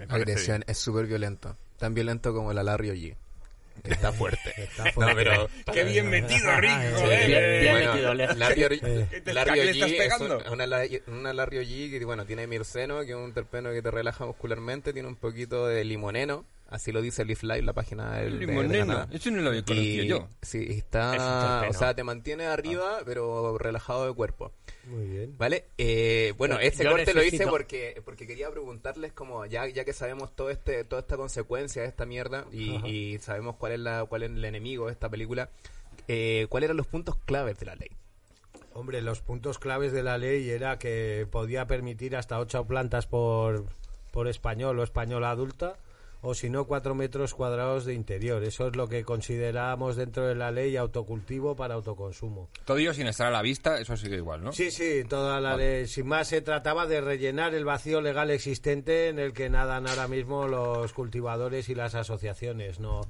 Agresión 0.07 0.63
es 0.67 0.77
súper 0.77 1.07
violento. 1.07 1.57
Tan 1.77 1.93
violento 1.93 2.33
como 2.33 2.53
la 2.53 2.63
Larry 2.63 2.89
G. 2.91 3.15
Está 3.83 4.11
fuerte. 4.11 4.53
Está 4.57 4.83
No, 4.97 5.07
pero... 5.15 5.49
Qué 5.73 5.83
bien 5.83 6.09
metido, 6.09 6.51
Rick, 6.59 6.71
joder. 6.95 7.27
bien, 7.27 7.61
bien 7.61 7.71
Bueno, 7.73 7.91
metido, 7.93 8.13
Leo. 8.13 8.33
Larry, 8.35 8.79
¿Qué 8.79 9.21
te- 9.21 9.33
Larry 9.33 9.51
qué 9.53 9.63
le 9.65 9.71
OG 9.71 9.75
estás 9.75 9.91
es 9.91 9.97
pegando? 9.97 10.37
un- 10.37 10.53
una, 10.61 10.79
una 11.07 11.33
Larry 11.33 11.57
OG 11.59 11.99
que 11.99 12.05
bueno, 12.05 12.25
tiene 12.25 12.47
mirceno, 12.47 13.01
que 13.01 13.11
es 13.11 13.15
un 13.15 13.33
terpeno 13.33 13.71
que 13.71 13.81
te 13.81 13.89
relaja 13.91 14.25
muscularmente, 14.25 14.93
tiene 14.93 15.07
un 15.07 15.15
poquito 15.15 15.67
de 15.67 15.83
limoneno, 15.83 16.45
así 16.71 16.91
lo 16.91 17.01
dice 17.01 17.23
Leaf 17.23 17.43
Live, 17.43 17.61
la 17.61 17.73
página 17.73 18.17
del 18.17 18.39
de- 18.39 18.45
de 18.47 19.15
eso 19.17 19.29
no 19.29 19.41
lo 19.41 19.49
había 19.49 19.63
conocido 19.63 20.03
Y- 20.03 20.07
yo. 20.07 20.27
Sí, 20.41 20.65
está, 20.69 21.67
o 21.69 21.73
sea, 21.73 21.93
te 21.93 22.03
mantiene 22.03 22.45
arriba, 22.47 22.99
pero 23.05 23.57
relajado 23.59 24.07
de 24.07 24.13
cuerpo. 24.13 24.51
Muy 24.87 25.05
bien. 25.05 25.35
¿Vale? 25.37 25.65
Eh, 25.77 26.33
bueno, 26.37 26.57
este 26.59 26.83
corte 26.85 27.13
lo 27.13 27.23
hice 27.23 27.45
porque 27.45 28.01
porque 28.03 28.25
quería 28.25 28.49
preguntarles 28.49 29.13
como 29.13 29.45
ya 29.45 29.67
ya 29.67 29.85
que 29.85 29.93
sabemos 29.93 30.35
todo 30.35 30.49
este 30.49 30.83
toda 30.85 31.01
esta 31.01 31.17
consecuencia 31.17 31.83
de 31.83 31.87
esta 31.87 32.07
mierda 32.07 32.45
y 32.51 33.17
sabemos 33.19 33.57
cuál 33.57 33.73
es 33.73 33.79
la 33.79 34.05
cuál 34.05 34.23
es 34.23 34.31
el 34.31 34.43
enemigo 34.43 34.87
de 34.87 34.93
esta 34.93 35.07
película, 35.09 35.49
eh, 36.07 36.47
¿cuáles 36.49 36.65
eran 36.67 36.77
los 36.77 36.87
puntos 36.87 37.15
claves 37.25 37.59
de 37.59 37.67
la 37.67 37.75
ley? 37.75 37.89
Hombre, 38.73 39.01
los 39.01 39.19
puntos 39.21 39.59
claves 39.59 39.91
de 39.91 40.01
la 40.01 40.17
ley 40.17 40.49
era 40.49 40.79
que 40.79 41.27
podía 41.29 41.67
permitir 41.67 42.15
hasta 42.15 42.39
ocho 42.39 42.65
plantas 42.65 43.05
por, 43.05 43.65
por 44.11 44.27
español 44.29 44.79
o 44.79 44.83
española 44.83 45.29
adulta, 45.29 45.75
o 46.21 46.35
si 46.35 46.49
no, 46.49 46.65
cuatro 46.65 46.93
metros 46.93 47.33
cuadrados 47.33 47.85
de 47.85 47.93
interior. 47.93 48.43
Eso 48.43 48.67
es 48.67 48.75
lo 48.75 48.87
que 48.87 49.03
consideramos 49.03 49.95
dentro 49.95 50.27
de 50.27 50.35
la 50.35 50.51
ley 50.51 50.77
autocultivo 50.77 51.55
para 51.55 51.73
autoconsumo. 51.73 52.49
Todo 52.65 52.77
ello 52.77 52.93
sin 52.93 53.07
estar 53.07 53.27
a 53.27 53.31
la 53.31 53.41
vista, 53.41 53.79
eso 53.79 53.97
sigue 53.97 54.17
igual, 54.17 54.43
¿no? 54.43 54.51
Sí, 54.51 54.69
sí, 54.69 55.03
toda 55.09 55.41
la 55.41 55.57
ley. 55.57 55.87
Sin 55.87 56.07
más, 56.07 56.27
se 56.27 56.41
trataba 56.41 56.85
de 56.85 57.01
rellenar 57.01 57.55
el 57.55 57.65
vacío 57.65 58.01
legal 58.01 58.29
existente 58.29 59.09
en 59.09 59.17
el 59.17 59.33
que 59.33 59.49
nadan 59.49 59.87
ahora 59.87 60.07
mismo 60.07 60.47
los 60.47 60.93
cultivadores 60.93 61.69
y 61.69 61.75
las 61.75 61.95
asociaciones. 61.95 62.79
No, 62.79 63.01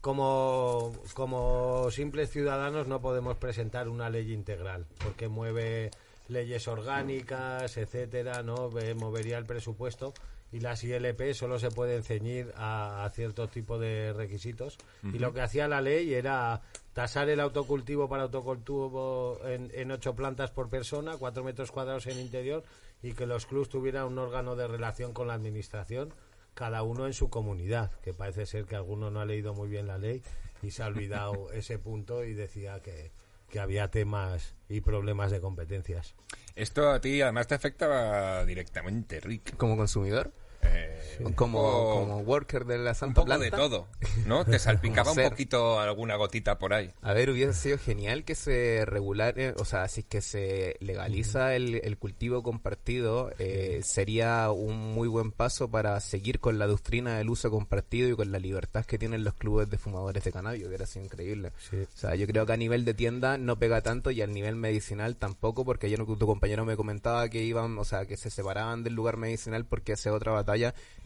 como, 0.00 0.92
como 1.14 1.90
simples 1.90 2.30
ciudadanos 2.30 2.86
no 2.86 3.00
podemos 3.00 3.36
presentar 3.36 3.88
una 3.88 4.08
ley 4.08 4.32
integral 4.32 4.86
porque 5.02 5.28
mueve 5.28 5.90
leyes 6.28 6.68
orgánicas, 6.68 7.76
etcétera, 7.76 8.42
no 8.42 8.70
movería 8.96 9.38
el 9.38 9.44
presupuesto 9.44 10.14
y 10.52 10.60
las 10.60 10.84
ILP 10.84 11.32
solo 11.34 11.58
se 11.58 11.70
pueden 11.70 12.02
ceñir 12.02 12.52
a, 12.56 13.04
a 13.04 13.10
cierto 13.10 13.48
tipo 13.48 13.78
de 13.78 14.12
requisitos 14.12 14.78
y 15.02 15.18
lo 15.18 15.32
que 15.34 15.40
hacía 15.40 15.68
la 15.68 15.80
ley 15.80 16.14
era 16.14 16.62
tasar 16.92 17.28
el 17.28 17.40
autocultivo 17.40 18.08
para 18.08 18.24
autocultivo 18.24 19.40
en, 19.44 19.70
en 19.74 19.90
ocho 19.90 20.14
plantas 20.14 20.50
por 20.50 20.68
persona, 20.68 21.16
cuatro 21.18 21.44
metros 21.44 21.72
cuadrados 21.72 22.06
en 22.06 22.20
interior 22.20 22.64
y 23.02 23.12
que 23.12 23.26
los 23.26 23.46
clubs 23.46 23.68
tuvieran 23.68 24.06
un 24.06 24.18
órgano 24.18 24.56
de 24.56 24.66
relación 24.66 25.12
con 25.12 25.28
la 25.28 25.34
administración, 25.34 26.12
cada 26.54 26.82
uno 26.82 27.06
en 27.06 27.12
su 27.12 27.28
comunidad, 27.28 27.90
que 28.02 28.14
parece 28.14 28.46
ser 28.46 28.64
que 28.64 28.76
alguno 28.76 29.10
no 29.10 29.20
ha 29.20 29.26
leído 29.26 29.52
muy 29.52 29.68
bien 29.68 29.86
la 29.86 29.98
ley 29.98 30.22
y 30.62 30.70
se 30.70 30.82
ha 30.82 30.86
olvidado 30.86 31.50
ese 31.52 31.78
punto 31.78 32.24
y 32.24 32.34
decía 32.34 32.80
que, 32.80 33.10
que 33.50 33.60
había 33.60 33.90
temas 33.90 34.54
y 34.68 34.80
problemas 34.80 35.30
de 35.30 35.40
competencias. 35.40 36.14
Esto 36.56 36.90
a 36.90 37.00
ti 37.02 37.20
además 37.20 37.46
te 37.46 37.54
afecta 37.54 38.42
directamente, 38.46 39.20
Rick. 39.20 39.58
Como 39.58 39.76
consumidor, 39.76 40.32
Eh, 40.74 40.92
un 41.20 41.32
como, 41.32 41.62
poco- 41.62 41.94
como 42.00 42.18
worker 42.18 42.64
de 42.66 42.76
la 42.78 42.90
un 42.90 42.94
Santa 42.94 43.14
poco 43.14 43.26
Planta. 43.26 43.44
de 43.44 43.50
todo, 43.50 43.86
¿no? 44.26 44.44
Te 44.44 44.58
salpicaba 44.58 45.12
un 45.12 45.16
poquito 45.30 45.80
alguna 45.80 46.16
gotita 46.16 46.58
por 46.58 46.74
ahí. 46.74 46.90
A 47.00 47.14
ver, 47.14 47.30
hubiese 47.30 47.54
sido 47.54 47.78
genial 47.78 48.24
que 48.24 48.34
se 48.34 48.84
regulare, 48.84 49.54
o 49.58 49.64
sea, 49.64 49.88
si 49.88 50.00
es 50.00 50.06
que 50.06 50.20
se 50.20 50.76
legaliza 50.80 51.54
el, 51.56 51.76
el 51.82 51.96
cultivo 51.96 52.42
compartido, 52.42 53.30
eh, 53.38 53.80
sería 53.82 54.50
un 54.50 54.76
muy 54.94 55.08
buen 55.08 55.32
paso 55.32 55.70
para 55.70 55.98
seguir 56.00 56.38
con 56.40 56.58
la 56.58 56.66
doctrina 56.66 57.16
del 57.16 57.30
uso 57.30 57.50
compartido 57.50 58.08
y 58.10 58.14
con 58.16 58.30
la 58.30 58.38
libertad 58.38 58.84
que 58.84 58.98
tienen 58.98 59.24
los 59.24 59.34
clubes 59.34 59.70
de 59.70 59.78
fumadores 59.78 60.22
de 60.22 60.32
cannabis, 60.32 60.66
hubiera 60.66 60.84
sido 60.84 61.06
increíble. 61.06 61.52
Sí. 61.70 61.76
O 61.76 61.96
sea, 61.96 62.14
yo 62.14 62.26
creo 62.26 62.44
que 62.44 62.52
a 62.52 62.56
nivel 62.58 62.84
de 62.84 62.92
tienda 62.92 63.38
no 63.38 63.58
pega 63.58 63.80
tanto 63.80 64.10
y 64.10 64.20
a 64.20 64.26
nivel 64.26 64.56
medicinal 64.56 65.16
tampoco, 65.16 65.64
porque 65.64 65.86
ayer 65.86 66.04
tu 66.04 66.26
compañero 66.26 66.64
me 66.66 66.76
comentaba 66.76 67.28
que 67.30 67.42
iban, 67.42 67.78
o 67.78 67.84
sea, 67.84 68.04
que 68.04 68.18
se 68.18 68.28
separaban 68.28 68.84
del 68.84 68.92
lugar 68.94 69.16
medicinal 69.16 69.64
porque 69.64 69.94
hace 69.94 70.10
otra 70.10 70.32
batalla 70.32 70.55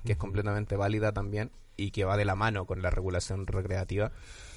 que 0.04 0.12
es 0.12 0.19
completamente 0.19 0.76
válida 0.76 1.12
también 1.12 1.50
y 1.76 1.90
que 1.90 2.04
va 2.04 2.16
de 2.16 2.25
la 2.25 2.35
mano 2.35 2.66
con 2.66 2.83
la 2.83 2.90
regulación 2.90 3.47
recreativa. 3.47 4.12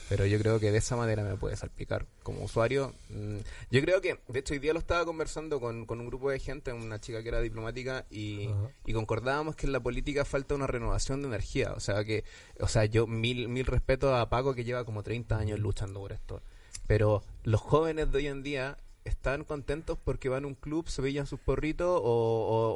Pero 0.10 0.26
yo 0.26 0.38
creo 0.38 0.60
que 0.60 0.72
de 0.72 0.78
esa 0.78 0.96
manera 0.96 1.24
me 1.24 1.38
puede 1.38 1.56
salpicar. 1.56 2.06
Como 2.24 2.44
usuario, 2.44 2.94
mm, 3.10 3.38
yo 3.72 3.82
creo 3.82 4.02
que, 4.02 4.20
de 4.28 4.40
hecho, 4.40 4.54
hoy 4.54 4.60
día 4.60 4.74
lo 4.74 4.80
estaba 4.80 5.06
conversando 5.06 5.60
con, 5.60 5.86
con 5.86 6.00
un 6.02 6.08
grupo 6.08 6.30
de 6.30 6.40
gente, 6.40 6.74
una 6.74 7.00
chica 7.00 7.24
que 7.24 7.30
era 7.30 7.40
diplomática, 7.40 8.06
y, 8.12 8.50
y 8.86 8.94
concordábamos 8.94 9.56
que 9.56 9.66
en 9.66 9.72
la 9.72 9.80
política 9.80 10.26
falta 10.26 10.56
una 10.56 10.68
renovación 10.68 11.22
de 11.22 11.30
energía. 11.30 11.74
O 11.74 11.80
sea, 11.80 12.04
que, 12.04 12.26
o 12.60 12.68
sea, 12.68 12.86
yo 12.86 13.08
mil, 13.08 13.48
mil 13.48 13.66
respeto 13.66 14.14
a 14.16 14.30
Paco 14.30 14.54
que 14.54 14.66
lleva 14.66 14.84
como 14.86 15.04
30 15.04 15.38
años 15.38 15.60
luchando 15.60 16.00
por 16.02 16.12
esto. 16.12 16.42
Pero 16.86 17.24
los 17.44 17.62
jóvenes 17.62 18.12
de 18.12 18.18
hoy 18.18 18.28
en 18.28 18.44
día 18.44 18.78
están 19.06 19.44
contentos 19.44 19.98
porque 20.04 20.30
van 20.30 20.46
a 20.46 20.48
un 20.48 20.56
club, 20.56 20.88
se 20.90 21.02
pillan 21.02 21.28
sus 21.28 21.40
porritos 21.40 21.88
o, 21.88 22.02
o- 22.04 22.74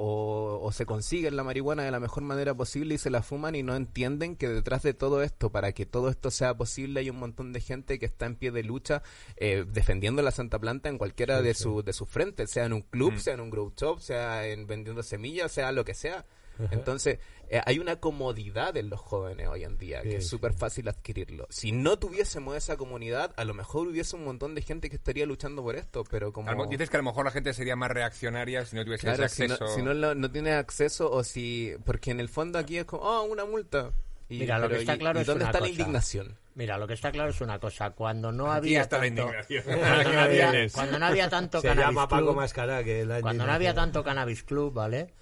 o- 0.60 0.62
o 0.66 0.72
se 0.72 0.86
consiguen 0.86 1.36
la 1.36 1.44
marihuana 1.44 1.84
de 1.84 1.92
la 1.92 2.00
mejor 2.00 2.24
manera 2.24 2.54
posible 2.54 2.96
y 2.96 2.98
se 2.98 3.10
la 3.10 3.22
fuman 3.24 3.56
y 3.56 3.64
no 3.64 3.76
entienden 3.76 4.36
que 4.36 4.48
detrás 4.50 4.84
de 4.84 4.94
todo 4.94 5.22
esto, 5.24 5.50
para 5.52 5.72
que 5.72 5.86
todo 5.86 6.10
esto 6.10 6.30
sea 6.32 6.56
posible, 6.58 7.00
hay 7.00 7.10
un 7.10 7.20
montón 7.20 7.54
de 7.54 7.62
gente 7.62 7.98
que 8.00 8.06
está 8.06 8.26
en 8.26 8.36
pie 8.36 8.52
de 8.52 8.64
lucha 8.64 9.04
eh, 9.38 9.66
defendiendo 9.68 10.22
la 10.22 10.32
Santa 10.32 10.60
Planta 10.60 10.90
en 10.90 10.98
cualquiera 10.98 11.42
de, 11.42 11.54
su, 11.54 11.84
de 11.84 11.94
sus 11.94 12.10
frentes, 12.10 12.52
sea 12.52 12.66
en 12.66 12.74
un 12.74 12.82
club, 12.82 13.14
sea 13.20 13.34
en 13.36 13.40
un 13.42 13.50
grow 13.50 13.72
shop, 13.76 14.00
sea 14.00 14.48
en 14.48 14.68
vendiendo 14.68 15.04
semillas, 15.04 15.52
sea 15.52 15.72
lo 15.72 15.86
que 15.86 15.94
sea. 15.94 16.26
Entonces, 16.72 17.20
eh, 17.50 17.62
hay 17.66 17.80
una 17.80 17.98
comodidad 18.00 18.76
en 18.78 18.90
los 18.90 19.00
jóvenes 19.00 19.48
hoy 19.48 19.64
en 19.64 19.78
día, 19.78 20.02
que 20.02 20.10
Sí, 20.12 20.16
es 20.18 20.28
súper 20.28 20.54
fácil 20.54 20.88
adquirirlo. 20.90 21.48
Si 21.50 21.72
no 21.72 21.98
tuviésemos 22.00 22.56
esa 22.58 22.78
comunidad, 22.78 23.34
a 23.38 23.44
lo 23.46 23.54
mejor 23.54 23.88
hubiese 23.88 24.16
un 24.16 24.24
montón 24.26 24.56
de 24.56 24.62
gente 24.62 24.90
que 24.90 24.96
estaría 24.98 25.26
luchando 25.26 25.64
por 25.64 25.76
esto, 25.76 26.04
pero 26.10 26.34
como... 26.34 26.66
Dices 26.68 26.90
que 26.90 26.98
a 26.98 27.00
lo 27.00 27.06
mejor 27.06 27.26
la 27.26 27.32
gente 27.32 27.54
sería 27.54 27.76
más 27.76 27.92
reaccionaria 27.92 28.66
si 28.66 28.76
no 28.76 28.84
tuviese 28.84 29.04
Claro, 29.08 29.24
ese 29.26 29.36
si 29.36 29.48
no, 29.48 29.54
acceso. 29.54 29.76
si 29.76 29.82
no, 29.82 29.94
lo- 29.94 30.16
no 30.16 30.32
tienes 30.32 30.56
acceso 30.56 31.10
o 31.12 31.24
si... 31.24 31.74
Porque 31.86 32.12
en 32.12 32.20
el 32.20 32.30
fondo 32.30 32.60
aquí 32.60 32.78
es 32.78 32.86
como, 32.86 33.04
oh, 33.04 33.24
una 33.24 33.46
multa. 33.46 33.92
Y, 34.30 34.40
Mira, 34.40 34.60
lo 34.60 34.68
que 34.68 34.80
está 34.80 34.96
¿y- 34.96 35.00
claro 35.00 35.20
¿y 35.20 35.22
es 35.22 35.28
dónde 35.28 35.46
una 35.46 35.52
está 35.52 35.62
la 35.62 35.70
indignación? 35.70 36.36
Mira, 36.56 36.78
lo 36.78 36.86
que 36.88 36.96
está 36.96 37.12
claro 37.12 37.30
es 37.30 37.40
una 37.40 37.60
cosa. 37.60 37.92
Cuando 37.92 38.32
no 38.32 38.52
Aquí 38.52 38.58
había 38.76 38.82
está 38.82 39.00
tanto, 39.00 39.22
indignación. 39.22 39.64
cuando, 39.80 40.12
no 40.12 40.20
había, 40.20 40.52
Tienes. 40.52 40.74
cuando 40.74 41.00
no 41.00 41.06
había 41.06 41.30
tanto 41.30 41.62
Se 41.62 41.68
cannabis 41.70 41.88
llama 41.96 42.08
Paco 42.10 42.24
club, 42.26 42.36
Mascara 42.36 42.84
que 42.84 43.06
la 43.06 43.22
cuando 43.22 43.46
no 43.46 43.54
había 43.54 43.74
tanto 43.74 44.04
cannabis 44.04 44.44
club, 44.44 44.74
¿vale? 44.74 45.14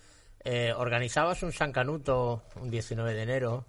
Eh, 0.47 0.71
organizabas 0.77 1.41
un 1.41 1.51
San 1.51 1.71
Canuto 1.71 2.43
un 2.61 2.69
19 2.69 3.15
de 3.15 3.23
enero 3.23 3.65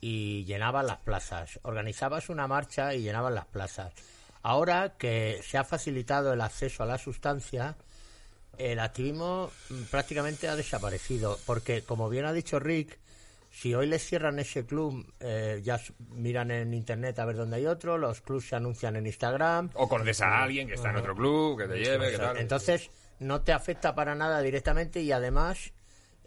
y 0.00 0.44
llenaban 0.44 0.86
las 0.86 1.00
plazas. 1.00 1.58
Organizabas 1.62 2.28
una 2.28 2.46
marcha 2.46 2.94
y 2.94 3.02
llenaban 3.02 3.34
las 3.34 3.46
plazas. 3.46 3.92
Ahora 4.42 4.94
que 4.96 5.40
se 5.42 5.58
ha 5.58 5.64
facilitado 5.64 6.32
el 6.32 6.40
acceso 6.40 6.84
a 6.84 6.86
la 6.86 6.96
sustancia, 6.96 7.76
el 8.56 8.78
activismo 8.78 9.50
mm, 9.68 9.82
prácticamente 9.90 10.48
ha 10.48 10.54
desaparecido. 10.54 11.38
Porque, 11.44 11.82
como 11.82 12.08
bien 12.08 12.24
ha 12.24 12.32
dicho 12.32 12.60
Rick, 12.60 13.00
si 13.50 13.74
hoy 13.74 13.88
les 13.88 14.06
cierran 14.06 14.38
ese 14.38 14.64
club, 14.64 15.12
eh, 15.18 15.60
ya 15.64 15.80
miran 16.10 16.52
en 16.52 16.72
internet 16.72 17.18
a 17.18 17.24
ver 17.24 17.34
dónde 17.34 17.56
hay 17.56 17.66
otro, 17.66 17.98
los 17.98 18.20
clubs 18.20 18.46
se 18.46 18.54
anuncian 18.54 18.94
en 18.94 19.06
Instagram. 19.06 19.70
O 19.74 19.88
conoces 19.88 20.20
a 20.20 20.44
alguien 20.44 20.68
que 20.68 20.74
está 20.74 20.90
en 20.90 20.96
otro 20.96 21.16
club, 21.16 21.58
que 21.58 21.66
te 21.66 21.80
lleve, 21.80 22.12
que 22.12 22.18
tal. 22.18 22.36
Entonces, 22.36 22.90
no 23.18 23.42
te 23.42 23.52
afecta 23.52 23.94
para 23.94 24.14
nada 24.14 24.40
directamente 24.40 25.02
y 25.02 25.10
además 25.10 25.72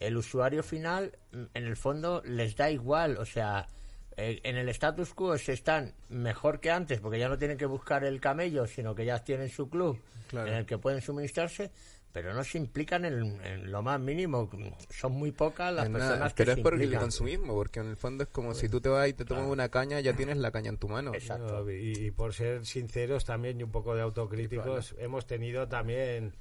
el 0.08 0.18
usuario 0.18 0.64
final, 0.64 1.18
mm, 1.32 1.44
en 1.54 1.64
el 1.66 1.76
fondo, 1.78 2.22
les 2.26 2.56
da 2.56 2.70
igual. 2.72 3.18
O 3.18 3.26
sea, 3.26 3.68
Eh, 4.16 4.42
en 4.44 4.58
el 4.58 4.70
status 4.70 5.12
quo 5.16 5.36
se 5.40 5.54
están 5.54 5.96
mejor 6.10 6.60
que 6.60 6.70
antes 6.70 7.00
porque 7.00 7.18
ya 7.18 7.28
no 7.30 7.40
tienen 7.40 7.58
que 7.58 7.66
buscar 7.66 8.04
el 8.04 8.22
camello, 8.22 8.68
sino 8.68 8.94
que 8.94 9.06
ya 9.06 9.18
tienen 9.24 9.50
su 9.50 9.72
club 9.72 9.98
Claro. 10.28 10.50
en 10.50 10.54
el 10.54 10.66
que 10.68 10.78
pueden 10.78 11.02
suministrarse, 11.02 11.72
pero 12.12 12.32
no 12.36 12.44
se 12.44 12.60
implican 12.60 13.06
en, 13.06 13.44
en 13.44 13.72
lo 13.72 13.82
más 13.82 14.00
mínimo. 14.00 14.48
Son 14.92 15.14
muy 15.14 15.32
pocas 15.32 15.74
las 15.74 15.86
Es 15.86 15.90
nada, 15.90 16.08
personas 16.10 16.34
que 16.36 16.38
pero 16.44 16.54
se 16.54 16.60
es 16.60 16.64
por 16.64 16.74
el 16.76 16.82
implican. 16.84 17.02
consumismo, 17.06 17.56
porque 17.56 17.80
en 17.80 17.88
el 17.88 17.98
fondo 17.98 18.24
es 18.26 18.30
como 18.30 18.54
si 18.54 18.70
tú 18.70 18.80
te 18.80 18.90
vas 18.90 19.10
y 19.10 19.14
te 19.14 19.26
tomas 19.26 19.48
una 19.48 19.70
caña, 19.70 20.00
ya 20.00 20.14
tienes 20.16 20.38
la 20.38 20.52
caña 20.52 20.70
en 20.70 20.78
tu 20.78 20.90
mano. 20.90 21.12
Exacto. 21.16 21.64
No, 21.64 21.72
y, 21.72 21.94
y 22.06 22.12
por 22.12 22.36
ser 22.36 22.68
sinceros 22.68 23.26
también 23.26 23.60
y 23.60 23.64
un 23.64 23.72
poco 23.72 23.96
de 23.96 24.04
autocríticos, 24.04 24.94
hemos 25.00 25.26
tenido 25.26 25.68
también 25.68 26.36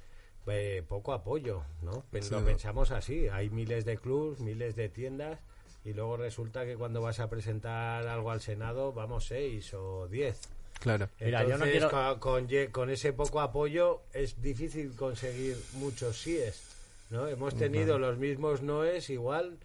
eh, 0.47 0.83
poco 0.87 1.13
apoyo, 1.13 1.63
¿no? 1.81 2.03
Lo 2.11 2.21
Sí. 2.21 2.35
pensamos 2.45 2.91
así, 2.91 3.27
hay 3.29 3.49
miles 3.49 3.85
de 3.85 3.97
clubs, 3.97 4.39
miles 4.39 4.75
de 4.75 4.89
tiendas 4.89 5.39
y 5.85 5.93
luego 5.93 6.17
resulta 6.17 6.65
que 6.65 6.75
cuando 6.75 7.01
vas 7.01 7.19
a 7.19 7.29
presentar 7.29 8.07
algo 8.07 8.31
al 8.31 8.41
Senado 8.41 8.93
vamos 8.93 9.25
seis 9.25 9.73
o 9.73 10.07
diez. 10.07 10.39
Claro. 10.79 11.07
Mira, 11.21 11.43
yo 11.43 11.49
no 11.57 11.65
Entonces, 11.65 11.71
quiero- 11.71 11.89
con, 11.89 12.19
con 12.19 12.47
ye- 12.49 12.71
con 12.71 12.89
ese 12.89 13.13
poco 13.13 13.39
apoyo 13.41 14.01
es 14.13 14.41
difícil 14.41 14.95
conseguir 14.95 15.55
muchos 15.73 16.17
síes, 16.21 16.61
¿no? 17.09 17.27
Hemos 17.27 17.55
tenido 17.55 17.99
los 17.99 18.17
mismos 18.17 18.61
noes 18.61 19.09
igual 19.09 19.57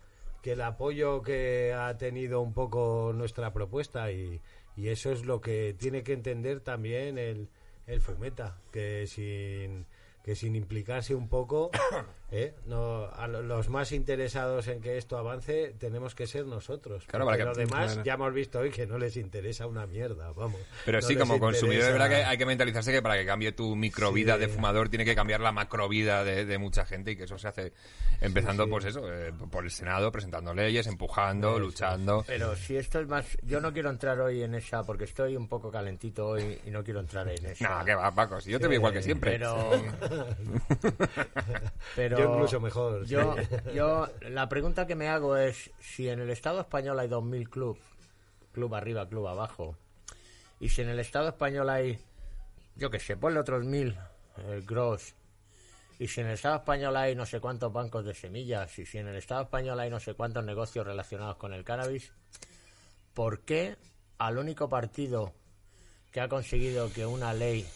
que 0.42 0.52
el 0.52 0.60
apoyo 0.62 1.22
que 1.22 1.72
ha 1.76 1.96
tenido 1.98 2.40
un 2.40 2.52
poco 2.52 3.12
nuestra 3.14 3.52
propuesta 3.52 4.12
y, 4.12 4.40
y 4.76 4.88
eso 4.88 5.10
es 5.10 5.24
lo 5.24 5.40
que 5.40 5.74
tiene 5.76 6.04
que 6.04 6.12
entender 6.12 6.60
también 6.60 7.18
el, 7.18 7.48
el 7.88 8.00
Fumeta, 8.00 8.56
que 8.70 9.06
sin 9.08 9.86
que 10.28 10.34
sin 10.34 10.56
implicarse 10.56 11.14
un 11.14 11.26
poco, 11.26 11.70
¿eh? 12.30 12.54
no, 12.66 13.06
a 13.06 13.26
lo- 13.26 13.42
los 13.42 13.68
más 13.68 13.92
interesados 13.92 14.68
en 14.68 14.80
que 14.80 14.98
esto 14.98 15.16
avance 15.16 15.74
tenemos 15.78 16.14
que 16.14 16.26
ser 16.26 16.46
nosotros. 16.46 17.04
Claro, 17.06 17.24
porque 17.24 17.38
para 17.44 17.52
que- 17.52 17.60
los 17.60 17.70
demás 17.70 18.00
ya 18.04 18.14
hemos 18.14 18.32
visto 18.34 18.58
hoy 18.60 18.70
que 18.70 18.86
no 18.86 18.98
les 18.98 19.16
interesa 19.16 19.66
una 19.66 19.86
mierda, 19.86 20.32
vamos. 20.32 20.60
Pero 20.84 21.00
No 21.00 21.06
sí, 21.06 21.16
como 21.16 21.38
consumidor, 21.38 21.84
es 21.84 21.92
verdad 21.92 22.08
que 22.08 22.16
hay 22.24 22.36
que 22.38 22.46
mentalizarse 22.46 22.92
que 22.92 23.02
para 23.02 23.16
que 23.16 23.24
cambie 23.26 23.52
tu 23.52 23.74
microvida 23.76 24.34
Sí. 24.34 24.40
de 24.40 24.48
fumador, 24.48 24.88
tiene 24.88 25.04
que 25.04 25.14
cambiar 25.14 25.40
la 25.40 25.52
macrovida 25.52 26.24
de, 26.24 26.44
de 26.44 26.58
mucha 26.58 26.84
gente 26.84 27.12
y 27.12 27.16
que 27.16 27.24
eso 27.24 27.38
se 27.38 27.48
hace 27.48 27.72
empezando, 28.20 28.64
Sí, 28.64 28.68
sí. 28.68 28.70
pues 28.72 28.84
eso, 28.84 29.12
eh, 29.12 29.32
por 29.50 29.64
el 29.64 29.70
Senado, 29.70 30.12
presentando 30.12 30.52
leyes, 30.54 30.86
empujando, 30.86 31.58
luchando. 31.58 32.24
Pero 32.26 32.54
si 32.56 32.76
esto 32.76 33.00
es 33.00 33.08
más... 33.08 33.26
Yo 33.42 33.60
no 33.60 33.72
quiero 33.72 33.90
entrar 33.90 34.20
hoy 34.20 34.42
en 34.42 34.54
esa, 34.54 34.82
porque 34.84 35.04
estoy 35.04 35.36
un 35.36 35.48
poco 35.48 35.70
calentito 35.70 36.26
hoy 36.28 36.58
y 36.66 36.70
no 36.70 36.82
quiero 36.84 37.00
entrar 37.00 37.28
en 37.28 37.46
esa. 37.46 37.78
No, 37.78 37.84
que 37.84 37.94
va, 37.94 38.12
Paco, 38.12 38.40
si 38.40 38.50
yo 38.50 38.60
te 38.60 38.66
veo 38.68 38.76
igual 38.78 38.92
que 38.92 39.02
siempre. 39.02 39.32
Pero... 39.32 39.70
pero 41.96 42.17
Yo 42.18 42.34
incluso 42.34 42.60
mejor, 42.60 43.06
sí. 43.06 43.14
Yo, 43.14 43.34
yo, 43.74 44.08
la 44.22 44.48
pregunta 44.48 44.86
que 44.86 44.94
me 44.94 45.08
hago 45.08 45.36
es, 45.36 45.70
si 45.80 46.08
en 46.08 46.20
el 46.20 46.30
Estado 46.30 46.60
español 46.60 46.98
hay 46.98 47.08
2.000 47.08 47.48
clubs, 47.48 47.80
club 48.52 48.74
arriba, 48.74 49.08
club 49.08 49.28
abajo, 49.28 49.76
y 50.60 50.68
si 50.68 50.82
en 50.82 50.88
el 50.88 50.98
Estado 50.98 51.28
español 51.28 51.70
hay, 51.70 51.98
yo 52.76 52.90
qué 52.90 52.98
sé, 52.98 53.16
ponle 53.16 53.40
otros 53.40 53.64
1.000, 53.64 53.96
el 54.48 54.62
gross, 54.62 55.14
y 55.98 56.08
si 56.08 56.20
en 56.20 56.28
el 56.28 56.34
Estado 56.34 56.56
español 56.56 56.96
hay 56.96 57.14
no 57.14 57.26
sé 57.26 57.40
cuántos 57.40 57.72
bancos 57.72 58.04
de 58.04 58.14
semillas, 58.14 58.78
y 58.78 58.86
si 58.86 58.98
en 58.98 59.08
el 59.08 59.16
Estado 59.16 59.42
español 59.42 59.80
hay 59.80 59.90
no 59.90 60.00
sé 60.00 60.14
cuántos 60.14 60.44
negocios 60.44 60.86
relacionados 60.86 61.36
con 61.36 61.52
el 61.52 61.64
cannabis, 61.64 62.12
¿por 63.14 63.40
qué 63.40 63.76
al 64.18 64.38
único 64.38 64.68
partido 64.68 65.32
que 66.12 66.20
ha 66.20 66.28
conseguido 66.28 66.92
que 66.92 67.06
una 67.06 67.34
ley 67.34 67.66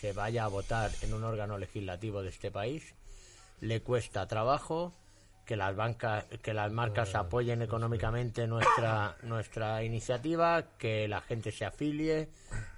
se 0.00 0.12
vaya 0.12 0.44
a 0.44 0.48
votar 0.48 0.90
en 1.02 1.14
un 1.14 1.24
órgano 1.24 1.58
legislativo 1.58 2.22
de 2.22 2.30
este 2.30 2.50
país 2.50 2.94
le 3.62 3.80
cuesta 3.80 4.26
trabajo 4.26 4.92
que 5.46 5.56
las 5.56 5.74
bancas 5.74 6.26
que 6.42 6.52
las 6.52 6.70
marcas 6.70 7.14
apoyen 7.14 7.62
económicamente 7.62 8.46
nuestra 8.46 9.16
nuestra 9.22 9.82
iniciativa 9.82 10.64
que 10.78 11.08
la 11.08 11.20
gente 11.20 11.50
se 11.50 11.64
afilie 11.64 12.28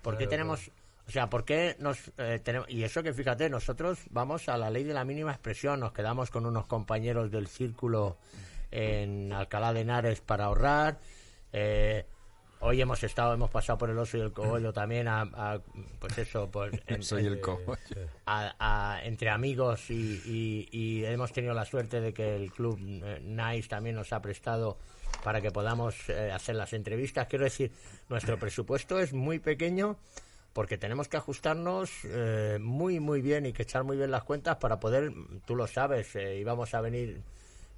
porque 0.02 0.26
tenemos 0.26 0.70
o 1.06 1.10
sea, 1.10 1.28
¿por 1.28 1.44
qué 1.44 1.76
nos 1.80 2.12
eh, 2.16 2.40
tenemos 2.42 2.68
y 2.70 2.82
eso 2.82 3.02
que 3.02 3.12
fíjate, 3.12 3.50
nosotros 3.50 3.98
vamos 4.10 4.48
a 4.48 4.56
la 4.56 4.70
ley 4.70 4.84
de 4.84 4.94
la 4.94 5.04
mínima 5.04 5.32
expresión, 5.32 5.80
nos 5.80 5.92
quedamos 5.92 6.30
con 6.30 6.46
unos 6.46 6.66
compañeros 6.66 7.30
del 7.30 7.46
círculo 7.46 8.16
en 8.70 9.32
Alcalá 9.32 9.72
de 9.72 9.80
Henares 9.80 10.20
para 10.20 10.46
ahorrar 10.46 10.98
eh, 11.52 12.06
Hoy 12.66 12.80
hemos 12.80 13.02
estado, 13.04 13.34
hemos 13.34 13.50
pasado 13.50 13.76
por 13.76 13.90
el 13.90 13.98
oso 13.98 14.16
y 14.16 14.20
el 14.22 14.32
cogollo 14.32 14.72
también 14.72 15.06
a, 15.06 15.20
a, 15.34 15.60
pues 15.98 16.16
eso, 16.16 16.48
pues 16.50 16.72
en- 16.86 17.02
Soy 17.02 17.26
el 17.26 17.38
co. 17.42 17.60
a- 18.24 18.54
a- 18.58 19.04
entre 19.04 19.28
amigos 19.28 19.90
y, 19.90 20.22
y- 20.24 20.68
y 20.72 21.04
hemos 21.04 21.30
tenido 21.30 21.52
la 21.52 21.66
suerte 21.66 22.00
de 22.00 22.14
que 22.14 22.34
el 22.36 22.50
club 22.52 22.78
eh, 22.80 23.20
Nice 23.22 23.68
también 23.68 23.96
nos 23.96 24.14
ha 24.14 24.22
prestado 24.22 24.78
para 25.22 25.42
que 25.42 25.50
podamos 25.50 26.08
eh, 26.08 26.32
hacer 26.32 26.54
las 26.56 26.72
entrevistas. 26.72 27.26
Quiero 27.28 27.44
decir, 27.44 27.70
nuestro 28.08 28.38
presupuesto 28.38 28.98
es 28.98 29.12
muy 29.12 29.40
pequeño 29.40 29.98
porque 30.54 30.78
tenemos 30.78 31.08
que 31.08 31.18
ajustarnos 31.18 31.90
eh, 32.04 32.56
muy, 32.62 32.98
muy 32.98 33.20
bien 33.20 33.44
y 33.44 33.52
que 33.52 33.64
echar 33.64 33.84
muy 33.84 33.98
bien 33.98 34.10
las 34.10 34.24
cuentas 34.24 34.56
para 34.56 34.80
poder, 34.80 35.12
tú 35.46 35.54
lo 35.54 35.66
sabes, 35.66 36.16
eh, 36.16 36.38
íbamos 36.38 36.72
a 36.72 36.80
venir 36.80 37.20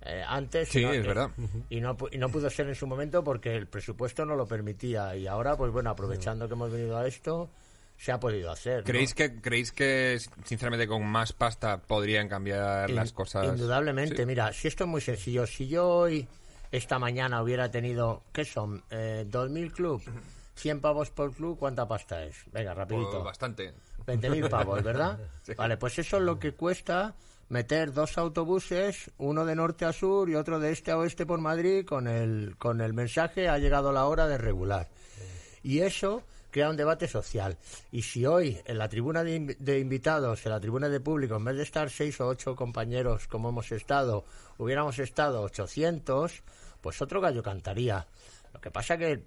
eh, 0.03 0.23
antes. 0.27 0.69
Sí, 0.69 0.83
no- 0.83 0.93
es 0.93 1.05
eh, 1.05 1.09
verdad. 1.09 1.31
Y 1.71 1.81
no, 1.81 1.97
pu- 1.97 2.09
y 2.13 2.19
no 2.19 2.29
pudo 2.29 2.49
ser 2.51 2.69
en 2.69 2.75
su 2.75 2.87
momento 2.87 3.23
porque 3.25 3.55
el 3.57 3.67
presupuesto 3.67 4.25
no 4.25 4.37
lo 4.37 4.47
permitía. 4.47 5.17
Y 5.17 5.27
ahora, 5.27 5.57
pues 5.57 5.73
bueno, 5.73 5.91
aprovechando 5.91 6.47
que 6.49 6.55
hemos 6.55 6.71
venido 6.71 6.97
a 6.97 7.07
esto, 7.07 7.51
se 7.97 8.13
ha 8.13 8.21
podido 8.21 8.51
hacer. 8.51 8.79
¿no? 8.81 8.85
¿Creéis 8.85 9.15
que, 9.15 9.41
¿Creéis 9.41 9.73
que, 9.73 10.19
sinceramente, 10.45 10.87
con 10.87 11.05
más 11.07 11.33
pasta 11.33 11.79
podrían 11.81 12.29
cambiar 12.29 12.91
las 12.91 13.13
cosas? 13.13 13.47
Indudablemente, 13.47 14.17
Sí. 14.19 14.27
mira, 14.27 14.53
si 14.53 14.69
esto 14.69 14.85
es 14.85 14.91
muy 14.91 15.01
sencillo, 15.01 15.47
si 15.47 15.67
yo 15.67 15.89
hoy, 15.89 16.29
esta 16.71 16.99
mañana, 16.99 17.43
hubiera 17.43 17.71
tenido, 17.71 18.23
¿qué 18.33 18.45
son? 18.45 18.85
Eh, 18.91 19.25
¿2.000 19.31 19.73
club? 19.73 20.03
¿100 20.61 20.81
pavos 20.81 21.11
por 21.11 21.33
club? 21.35 21.59
¿Cuánta 21.59 21.87
pasta 21.89 22.23
es? 22.25 22.37
Venga, 22.53 22.75
rapidito. 22.75 23.11
Pues 23.13 23.25
bastante. 23.25 23.73
20.000 24.07 24.49
pavos, 24.51 24.83
¿verdad? 24.83 25.19
Sí. 25.43 25.55
Vale, 25.55 25.77
pues 25.77 25.99
eso 25.99 26.17
es 26.19 26.23
lo 26.23 26.39
que 26.39 26.53
cuesta 26.53 27.15
meter 27.49 27.93
dos 27.93 28.19
autobuses, 28.19 29.11
uno 29.19 29.45
de 29.45 29.55
norte 29.55 29.85
a 29.85 29.93
sur 29.93 30.29
y 30.29 30.35
otro 30.35 30.59
de 30.59 30.73
este 30.73 30.91
a 30.91 30.99
oeste 30.99 31.27
por 31.27 31.41
Madrid 31.41 31.85
con 31.87 32.09
el, 32.09 32.57
con 32.59 32.81
el 32.81 32.93
mensaje 32.93 33.49
ha 33.49 33.59
llegado 33.59 33.93
la 33.93 34.07
hora 34.07 34.27
de 34.27 34.39
regular. 34.39 34.89
Y 35.63 35.81
eso 35.81 36.23
crea 36.51 36.71
un 36.71 36.77
debate 36.77 37.07
social. 37.09 37.57
Y 37.93 38.03
si 38.03 38.25
hoy 38.25 38.59
en 38.65 38.79
la 38.79 38.89
tribuna 38.89 39.23
de, 39.23 39.39
invi- 39.41 39.57
de 39.59 39.79
invitados, 39.79 40.45
en 40.47 40.53
la 40.53 40.61
tribuna 40.61 40.89
de 40.89 41.01
público, 41.01 41.37
en 41.37 41.45
vez 41.45 41.57
de 41.57 41.63
estar 41.65 41.91
seis 41.91 42.21
o 42.21 42.27
ocho 42.29 42.57
compañeros 42.57 43.29
como 43.29 43.49
hemos 43.51 43.71
estado, 43.73 44.25
hubiéramos 44.59 44.99
estado 44.99 45.43
800, 45.43 46.43
pues 46.81 47.03
otro 47.03 47.21
gallo 47.21 47.43
cantaría. 47.43 48.07
Lo 48.55 48.61
que 48.61 48.71
pasa 48.71 48.97
que 48.97 49.13
eh, 49.13 49.23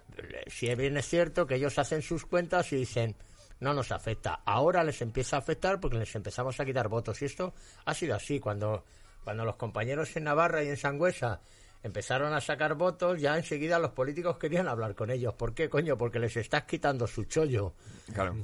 si 0.48 0.74
bien 0.76 0.98
es 0.98 1.08
cierto 1.08 1.46
que 1.46 1.56
ellos 1.56 1.78
hacen 1.78 2.02
sus 2.02 2.26
cuentas 2.26 2.72
y 2.74 2.78
dicen 2.78 3.16
no 3.60 3.74
nos 3.74 3.92
afecta. 3.92 4.42
Ahora 4.46 4.84
les 4.84 5.02
empieza 5.02 5.36
a 5.36 5.40
afectar 5.40 5.80
porque 5.80 5.98
les 5.98 6.16
empezamos 6.16 6.60
a 6.60 6.66
quitar 6.66 6.88
votos. 6.88 7.22
Y 7.22 7.26
esto 7.26 7.54
ha 7.86 7.94
sido 7.94 8.16
así. 8.16 8.40
Cuando, 8.40 8.86
cuando 9.24 9.46
los 9.46 9.56
compañeros 9.56 10.16
en 10.16 10.26
Navarra 10.26 10.64
y 10.64 10.70
en 10.70 10.78
Sangüesa 10.78 11.42
empezaron 11.84 12.34
a 12.34 12.42
sacar 12.42 12.76
votos, 12.76 13.20
ya 13.22 13.38
enseguida 13.38 13.80
los 13.80 13.92
políticos 13.92 14.38
querían 14.38 14.68
hablar 14.68 14.96
con 14.96 15.10
ellos. 15.10 15.34
¿Por 15.34 15.54
qué, 15.54 15.70
coño? 15.70 15.98
Porque 15.98 16.20
les 16.20 16.36
estás 16.38 16.64
quitando 16.64 17.08
su 17.08 17.26
chollo. 17.26 17.74
Claro. 18.14 18.36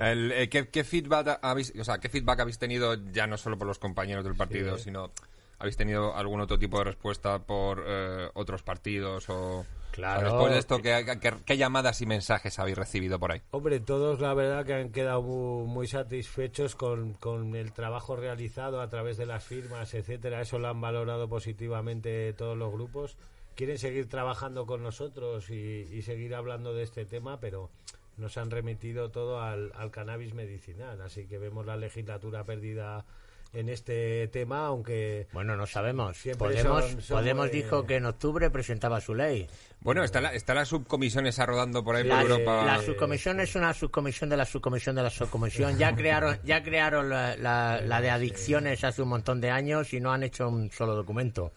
El, 0.00 0.32
eh, 0.32 0.48
¿qué, 0.48 0.68
qué 0.68 0.84
feedback 0.84 1.38
habéis, 1.42 1.72
o 1.78 1.84
sea, 1.84 1.98
¿Qué 1.98 2.08
feedback 2.08 2.40
habéis 2.40 2.58
tenido 2.58 2.94
ya 3.10 3.26
no 3.26 3.38
solo 3.38 3.56
por 3.56 3.66
los 3.66 3.78
compañeros 3.78 4.22
del 4.22 4.36
partido, 4.36 4.76
sino 4.76 5.12
habéis 5.58 5.76
tenido 5.76 6.14
algún 6.14 6.40
otro 6.40 6.58
tipo 6.58 6.78
de 6.78 6.84
respuesta 6.84 7.38
por 7.38 7.84
eh, 7.86 8.28
otros 8.34 8.62
partidos 8.62 9.24
o 9.28 9.64
Claro. 9.98 10.26
después 10.30 10.52
de 10.52 10.58
esto 10.60 10.78
¿qué, 10.80 11.18
qué, 11.20 11.34
qué 11.44 11.56
llamadas 11.56 12.00
y 12.00 12.06
mensajes 12.06 12.58
habéis 12.58 12.78
recibido 12.78 13.18
por 13.18 13.32
ahí? 13.32 13.42
Hombre, 13.50 13.80
todos 13.80 14.20
la 14.20 14.32
verdad 14.32 14.64
que 14.64 14.74
han 14.74 14.90
quedado 14.90 15.22
mu- 15.22 15.66
muy, 15.66 15.86
satisfechos 15.88 16.74
con, 16.76 17.14
con 17.14 17.56
el 17.56 17.72
trabajo 17.72 18.14
realizado 18.16 18.80
a 18.80 18.88
través 18.88 19.16
de 19.16 19.26
las 19.26 19.42
firmas, 19.44 19.94
etcétera. 19.94 20.40
Eso 20.40 20.58
lo 20.58 20.68
han 20.68 20.80
valorado 20.80 21.28
positivamente 21.28 22.32
todos 22.34 22.56
los 22.56 22.72
grupos. 22.72 23.16
Quieren 23.56 23.78
seguir 23.78 24.08
trabajando 24.08 24.66
con 24.66 24.82
nosotros 24.84 25.50
y, 25.50 25.54
y 25.92 26.02
seguir 26.02 26.34
hablando 26.36 26.72
de 26.74 26.84
este 26.84 27.04
tema, 27.04 27.40
pero 27.40 27.68
nos 28.16 28.36
han 28.38 28.50
remitido 28.52 29.10
todo 29.10 29.40
al, 29.42 29.72
al 29.74 29.90
cannabis 29.90 30.32
medicinal. 30.34 31.00
Así 31.02 31.26
que 31.26 31.38
vemos 31.38 31.66
la 31.66 31.76
legislatura 31.76 32.44
perdida 32.44 33.04
en 33.52 33.68
este 33.68 34.28
tema, 34.28 34.66
aunque 34.66 35.26
Bueno, 35.32 35.56
no 35.56 35.66
sabemos. 35.66 36.16
Siempre 36.16 36.48
Podemos, 36.48 36.84
son- 36.84 37.02
son 37.02 37.16
Podemos 37.18 37.46
muy- 37.48 37.56
dijo 37.56 37.86
que 37.86 37.96
en 37.96 38.04
octubre 38.06 38.50
presentaba 38.50 39.00
su 39.00 39.14
ley. 39.14 39.48
Bueno, 39.80 40.04
está 40.04 40.20
la, 40.20 40.34
está 40.34 40.54
la 40.54 40.64
subcomisión 40.64 41.26
esa 41.26 41.46
rodando 41.46 41.82
por 41.84 41.96
ahí 41.96 42.04
La, 42.04 42.20
por 42.20 42.30
Europa. 42.30 42.64
la 42.66 42.82
subcomisión 42.82 43.40
es 43.40 43.54
una 43.54 43.72
subcomisión 43.72 44.28
de 44.30 44.36
la 44.36 44.44
subcomisión 44.44 44.96
de 44.96 45.02
la 45.02 45.10
subcomisión. 45.10 45.78
Ya 45.78 45.94
crearon, 45.94 46.38
ya 46.44 46.62
crearon 46.62 47.08
la, 47.08 47.36
la- 47.36 47.80
la 47.80 48.00
de 48.00 48.10
adicciones 48.10 48.84
hace 48.84 49.02
un 49.02 49.08
montón 49.08 49.40
de 49.40 49.50
años 49.50 49.92
y 49.94 50.00
no 50.00 50.12
han 50.12 50.22
hecho 50.24 50.48
un 50.48 50.70
solo 50.70 50.94
documento. 50.94 51.52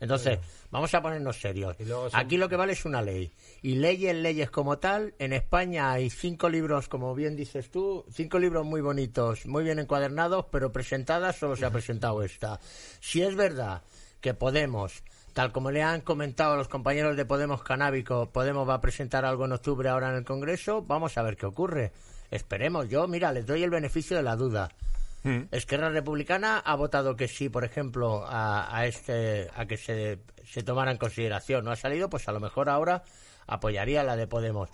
Entonces, 0.00 0.38
vamos 0.70 0.92
a 0.94 1.00
ponernos 1.02 1.40
serios. 1.40 1.76
Son- 1.86 2.10
Aquí 2.20 2.36
lo 2.36 2.48
que 2.48 2.56
vale 2.56 2.72
es 2.74 2.84
una 2.84 3.02
ley. 3.02 3.32
Y 3.62 3.76
leyes, 3.76 4.14
leyes 4.14 4.50
como 4.50 4.78
tal. 4.78 5.14
En 5.18 5.32
España 5.32 5.90
hay 5.92 6.10
cinco 6.10 6.48
libros, 6.48 6.88
como 6.88 7.14
bien 7.14 7.36
dices 7.36 7.70
tú, 7.70 8.04
cinco 8.12 8.38
libros 8.38 8.64
muy 8.66 8.80
bonitos, 8.80 9.46
muy 9.46 9.64
bien 9.64 9.78
encuadernados, 9.78 10.46
pero 10.50 10.72
presentadas 10.72 11.36
solo 11.36 11.56
se 11.56 11.64
ha 11.66 11.70
presentado 11.70 12.22
esta. 12.22 12.60
Si 13.00 13.22
es 13.22 13.34
verdad 13.36 13.82
que 14.20 14.34
Podemos 14.34 15.02
tal 15.34 15.52
como 15.52 15.70
le 15.70 15.82
han 15.82 16.00
comentado 16.00 16.54
a 16.54 16.56
los 16.56 16.66
compañeros 16.68 17.14
de 17.14 17.26
Podemos 17.26 17.62
Canábico, 17.62 18.30
Podemos 18.30 18.66
va 18.66 18.74
a 18.74 18.80
presentar 18.80 19.26
algo 19.26 19.44
en 19.44 19.52
octubre 19.52 19.86
ahora 19.90 20.08
en 20.08 20.16
el 20.16 20.24
Congreso, 20.24 20.80
vamos 20.80 21.18
a 21.18 21.22
ver 21.22 21.36
qué 21.36 21.44
ocurre. 21.44 21.92
Esperemos, 22.30 22.88
yo, 22.88 23.06
mira, 23.06 23.32
les 23.32 23.46
doy 23.46 23.62
el 23.62 23.68
beneficio 23.70 24.16
de 24.16 24.22
la 24.22 24.34
duda. 24.34 24.70
Esquerra 25.50 25.90
Republicana 25.90 26.58
ha 26.58 26.74
votado 26.74 27.16
que 27.16 27.28
sí, 27.28 27.48
por 27.48 27.64
ejemplo, 27.64 28.24
a, 28.26 28.76
a 28.76 28.86
este, 28.86 29.48
a 29.54 29.66
que 29.66 29.76
se, 29.76 30.18
se 30.44 30.62
tomara 30.62 30.90
en 30.90 30.98
consideración. 30.98 31.64
No 31.64 31.70
ha 31.70 31.76
salido, 31.76 32.08
pues 32.08 32.28
a 32.28 32.32
lo 32.32 32.40
mejor 32.40 32.68
ahora 32.68 33.02
apoyaría 33.46 34.02
la 34.02 34.16
de 34.16 34.26
Podemos. 34.26 34.70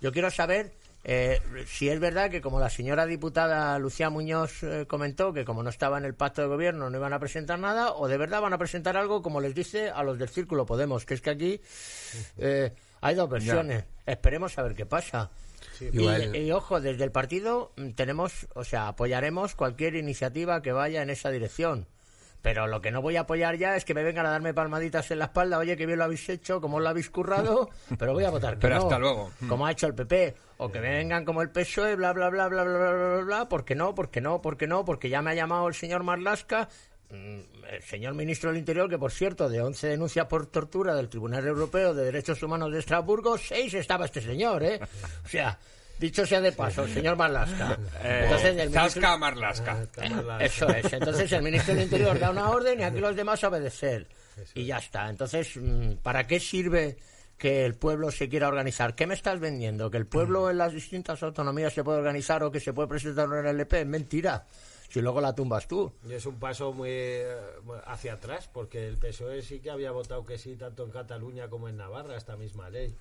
Yo 0.00 0.12
quiero 0.12 0.30
saber 0.30 0.72
eh, 1.04 1.40
si 1.66 1.90
es 1.90 2.00
verdad 2.00 2.30
que, 2.30 2.40
como 2.40 2.60
la 2.60 2.70
señora 2.70 3.04
diputada 3.04 3.78
Lucía 3.78 4.08
Muñoz 4.08 4.62
eh, 4.62 4.86
comentó, 4.86 5.32
que 5.34 5.44
como 5.44 5.62
no 5.62 5.68
estaba 5.68 5.98
en 5.98 6.06
el 6.06 6.14
pacto 6.14 6.40
de 6.40 6.48
gobierno 6.48 6.88
no 6.88 6.96
iban 6.96 7.12
a 7.12 7.18
presentar 7.18 7.58
nada, 7.58 7.92
o 7.92 8.08
de 8.08 8.16
verdad 8.16 8.40
van 8.40 8.54
a 8.54 8.58
presentar 8.58 8.96
algo, 8.96 9.20
como 9.20 9.40
les 9.40 9.54
dice 9.54 9.90
a 9.90 10.02
los 10.02 10.18
del 10.18 10.30
Círculo 10.30 10.64
Podemos, 10.64 11.04
que 11.04 11.14
es 11.14 11.20
que 11.20 11.30
aquí 11.30 11.60
eh, 12.38 12.72
hay 13.02 13.14
dos 13.14 13.28
versiones. 13.28 13.84
Esperemos 14.06 14.58
a 14.58 14.62
ver 14.62 14.74
qué 14.74 14.86
pasa. 14.86 15.30
Y, 15.80 16.50
ojo, 16.50 16.80
desde 16.80 17.04
el 17.04 17.12
partido 17.12 17.72
mm, 17.76 17.90
tenemos, 17.90 18.46
o 18.54 18.64
sea, 18.64 18.88
apoyaremos 18.88 19.54
cualquier 19.54 19.96
iniciativa 19.96 20.62
que 20.62 20.72
vaya 20.72 21.02
en 21.02 21.10
esa 21.10 21.30
dirección. 21.30 21.86
Pero 22.44 22.66
lo 22.66 22.82
que 22.82 22.90
no 22.90 23.00
voy 23.00 23.16
a 23.16 23.22
apoyar 23.22 23.56
ya 23.56 23.74
es 23.74 23.86
que 23.86 23.94
me 23.94 24.02
vengan 24.02 24.26
a 24.26 24.30
darme 24.30 24.52
palmaditas 24.52 25.10
en 25.10 25.18
la 25.18 25.24
espalda, 25.24 25.56
oye, 25.56 25.78
que 25.78 25.86
bien 25.86 25.98
lo 25.98 26.04
habéis 26.04 26.28
hecho, 26.28 26.60
como 26.60 26.78
lo 26.78 26.90
habéis 26.90 27.08
currado, 27.08 27.70
pero 27.98 28.12
voy 28.12 28.24
a 28.24 28.30
votar 28.30 28.54
que 28.54 28.60
Pero 28.60 28.74
no, 28.74 28.82
hasta 28.82 28.98
luego. 28.98 29.30
Como 29.48 29.64
ha 29.64 29.72
hecho 29.72 29.86
el 29.86 29.94
PP. 29.94 30.34
O 30.58 30.70
que 30.70 30.78
me 30.78 30.90
vengan 30.90 31.24
como 31.24 31.40
el 31.40 31.48
PSOE, 31.48 31.96
bla, 31.96 32.12
bla, 32.12 32.28
bla, 32.28 32.48
bla, 32.48 32.64
bla, 32.64 32.78
bla, 32.78 32.92
bla, 32.92 33.22
bla, 33.24 33.48
porque 33.48 33.74
no, 33.74 33.94
porque 33.94 34.20
no, 34.20 34.42
porque 34.42 34.66
no, 34.66 34.84
porque 34.84 35.08
ya 35.08 35.22
me 35.22 35.30
ha 35.30 35.34
llamado 35.34 35.66
el 35.68 35.74
señor 35.74 36.02
Marlasca, 36.02 36.68
mm, 36.93 36.93
el 37.70 37.82
señor 37.82 38.14
ministro 38.14 38.50
del 38.50 38.58
Interior, 38.58 38.88
que 38.88 38.98
por 38.98 39.10
cierto, 39.12 39.48
de 39.48 39.60
11 39.62 39.88
denuncias 39.88 40.26
por 40.26 40.46
tortura 40.46 40.94
del 40.94 41.08
Tribunal 41.08 41.46
Europeo 41.46 41.94
de 41.94 42.04
Derechos 42.04 42.42
Humanos 42.42 42.72
de 42.72 42.78
Estrasburgo, 42.80 43.38
seis 43.38 43.72
estaba 43.74 44.04
este 44.06 44.20
señor, 44.20 44.62
¿eh? 44.62 44.80
O 45.24 45.28
sea, 45.28 45.58
dicho 45.98 46.26
sea 46.26 46.40
de 46.40 46.52
paso, 46.52 46.84
el 46.84 46.92
señor 46.92 47.16
Marlasca. 47.16 47.78
Entonces, 48.02 48.48
el 48.50 48.70
ministro- 48.70 48.80
Zasca 48.82 49.16
la- 50.26 50.44
eso 50.44 50.68
es. 50.68 50.92
Entonces 50.92 51.30
el 51.32 51.42
ministro 51.42 51.74
del 51.74 51.84
Interior 51.84 52.18
da 52.18 52.30
una 52.30 52.50
orden 52.50 52.80
y 52.80 52.82
aquí 52.82 52.98
los 53.00 53.16
demás 53.16 53.42
obedecer. 53.44 54.06
Y 54.54 54.64
ya 54.66 54.78
está. 54.78 55.08
Entonces, 55.08 55.56
mm, 55.56 55.94
¿para 56.02 56.26
qué 56.26 56.40
sirve 56.40 56.96
que 57.38 57.64
el 57.64 57.74
pueblo 57.74 58.10
se 58.10 58.28
quiera 58.28 58.48
organizar? 58.48 58.94
¿Qué 58.94 59.06
me 59.06 59.14
estás 59.14 59.40
vendiendo? 59.40 59.90
¿Que 59.90 59.98
el 59.98 60.06
pueblo 60.06 60.50
en 60.50 60.58
las 60.58 60.72
distintas 60.72 61.22
autonomías 61.22 61.72
se 61.72 61.84
puede 61.84 61.98
organizar 61.98 62.42
o 62.42 62.50
que 62.50 62.60
se 62.60 62.72
puede 62.72 62.88
presentar 62.88 63.28
una 63.28 63.50
LP? 63.50 63.80
Es 63.80 63.86
mentira. 63.86 64.46
Si 64.88 65.00
luego 65.00 65.20
la 65.20 65.34
tumbas 65.34 65.66
tú. 65.66 65.92
Y 66.08 66.12
es 66.12 66.24
un 66.24 66.38
paso 66.38 66.72
muy 66.72 66.90
eh, 66.90 67.36
hacia 67.86 68.14
atrás, 68.14 68.48
porque 68.52 68.86
el 68.86 68.96
PSOE 68.96 69.42
sí 69.42 69.58
que 69.58 69.70
había 69.70 69.90
votado 69.90 70.24
que 70.24 70.38
sí, 70.38 70.54
tanto 70.56 70.84
en 70.84 70.90
Cataluña 70.90 71.48
como 71.48 71.68
en 71.68 71.76
Navarra, 71.76 72.16
esta 72.16 72.36
misma 72.36 72.70
ley. 72.70 72.94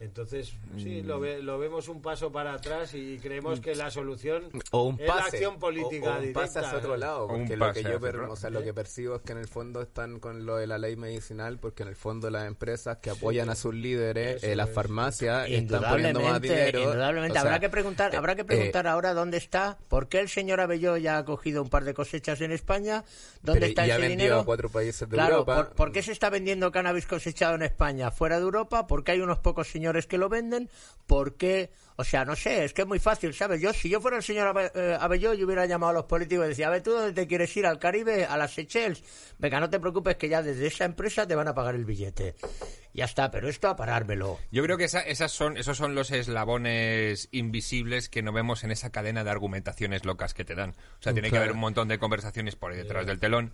Entonces, 0.00 0.52
sí, 0.76 1.02
lo, 1.02 1.18
ve- 1.18 1.42
lo 1.42 1.58
vemos 1.58 1.88
un 1.88 2.00
paso 2.00 2.30
para 2.30 2.54
atrás 2.54 2.94
y 2.94 3.18
creemos 3.18 3.58
que 3.58 3.74
la 3.74 3.90
solución 3.90 4.44
o 4.70 4.84
un 4.84 5.00
es 5.00 5.08
la 5.08 5.14
acción 5.16 5.58
política 5.58 6.06
o, 6.06 6.12
o 6.12 6.14
un 6.14 6.20
directa. 6.20 6.40
pase 6.40 6.58
hacia 6.60 6.78
otro 6.78 6.96
lado 6.96 7.26
porque 7.26 7.56
lo 7.56 7.72
que 7.72 7.82
yo 7.82 7.88
hacia 7.88 7.98
per- 7.98 8.16
otro 8.20 8.32
o 8.32 8.36
sea, 8.36 8.50
lo 8.50 8.62
que 8.62 8.72
percibo 8.72 9.16
es 9.16 9.22
que 9.22 9.32
en 9.32 9.38
el 9.38 9.48
fondo 9.48 9.82
están 9.82 10.20
con 10.20 10.46
lo 10.46 10.54
de 10.54 10.68
la 10.68 10.78
ley 10.78 10.94
medicinal 10.94 11.58
porque 11.58 11.82
en 11.82 11.88
el 11.88 11.96
fondo 11.96 12.30
las 12.30 12.46
empresas 12.46 12.98
que 12.98 13.10
apoyan 13.10 13.50
a 13.50 13.56
sus 13.56 13.74
líderes 13.74 14.44
eh, 14.44 14.54
las 14.54 14.70
farmacias 14.70 15.48
están 15.48 15.82
poniendo 15.82 16.20
más 16.20 16.36
Indudablemente, 16.36 16.48
dinero 16.48 16.78
indudablemente. 16.82 17.32
o 17.32 17.34
sea, 17.34 17.42
habrá 17.42 17.58
que 17.58 17.68
preguntar, 17.68 18.14
habrá 18.14 18.34
que 18.36 18.42
eh, 18.42 18.44
preguntar 18.44 18.86
ahora 18.86 19.14
dónde 19.14 19.36
está, 19.36 19.78
por 19.88 20.08
qué 20.08 20.20
el 20.20 20.28
señor 20.28 20.60
Abelló 20.60 20.96
ya 20.96 21.18
ha 21.18 21.24
cogido 21.24 21.60
un 21.60 21.70
par 21.70 21.82
de 21.84 21.94
cosechas 21.94 22.40
en 22.40 22.52
España, 22.52 23.02
dónde 23.42 23.66
está 23.66 23.84
ya 23.84 23.96
ese 23.96 24.08
dinero. 24.10 24.38
a 24.38 24.44
cuatro 24.44 24.68
países 24.68 25.08
de 25.08 25.16
Claro, 25.16 25.38
Europa 25.38 25.56
¿por, 25.56 25.74
por 25.74 25.92
qué 25.92 26.02
se 26.04 26.12
está 26.12 26.30
vendiendo 26.30 26.70
cannabis 26.70 27.04
cosechado 27.06 27.56
en 27.56 27.62
España 27.62 28.12
fuera 28.12 28.36
de 28.36 28.42
Europa? 28.44 28.86
Porque 28.86 29.10
hay 29.10 29.20
unos 29.20 29.38
pocos 29.40 29.66
señores 29.68 29.87
que 30.06 30.18
lo 30.18 30.28
venden. 30.28 30.68
¿Por 31.06 31.36
qué? 31.36 31.70
O 31.96 32.04
sea, 32.04 32.24
no 32.24 32.36
sé, 32.36 32.64
es 32.64 32.72
que 32.74 32.82
es 32.82 32.88
muy 32.88 33.00
fácil, 33.00 33.34
¿sabes? 33.34 33.60
Yo, 33.60 33.72
si 33.72 33.88
yo 33.88 34.00
fuera 34.00 34.18
el 34.18 34.22
señor 34.22 34.70
eh, 34.74 34.96
Abelló, 35.00 35.34
yo 35.34 35.46
hubiera 35.46 35.66
llamado 35.66 35.90
a 35.90 35.94
los 35.94 36.04
políticos 36.04 36.46
y 36.46 36.48
decía, 36.50 36.68
a 36.68 36.70
ver, 36.70 36.82
¿tú 36.82 36.92
dónde 36.92 37.12
te 37.12 37.26
quieres 37.26 37.56
ir? 37.56 37.66
¿Al 37.66 37.80
Caribe? 37.80 38.24
¿A 38.24 38.36
las 38.36 38.52
Seychelles? 38.54 39.02
Venga, 39.38 39.58
no 39.58 39.68
te 39.68 39.80
preocupes 39.80 40.16
que 40.16 40.28
ya 40.28 40.40
desde 40.42 40.68
esa 40.68 40.84
empresa 40.84 41.26
te 41.26 41.34
van 41.34 41.48
a 41.48 41.54
pagar 41.54 41.74
el 41.74 41.84
billete. 41.84 42.36
Ya 42.94 43.04
está, 43.06 43.30
pero 43.32 43.48
esto 43.48 43.68
a 43.68 43.74
parármelo. 43.74 44.38
Yo 44.52 44.62
creo 44.62 44.76
que 44.78 44.84
esa- 44.84 45.00
esas 45.00 45.32
son, 45.32 45.56
esos 45.56 45.76
son 45.76 45.94
los 45.96 46.10
eslabones 46.12 47.28
invisibles 47.32 48.08
que 48.08 48.22
no 48.22 48.32
vemos 48.32 48.64
en 48.64 48.70
esa 48.70 48.90
cadena 48.90 49.24
de 49.24 49.30
argumentaciones 49.30 50.04
locas 50.04 50.34
que 50.34 50.44
te 50.44 50.54
dan. 50.54 50.70
O 50.70 51.02
sea, 51.02 51.12
tiene 51.12 51.30
que 51.30 51.36
haber 51.36 51.52
un 51.52 51.58
montón 51.58 51.88
de 51.88 51.98
conversaciones 51.98 52.54
por 52.56 52.70
ahí 52.72 52.76
detrás 52.78 53.06
del 53.06 53.18
telón 53.18 53.52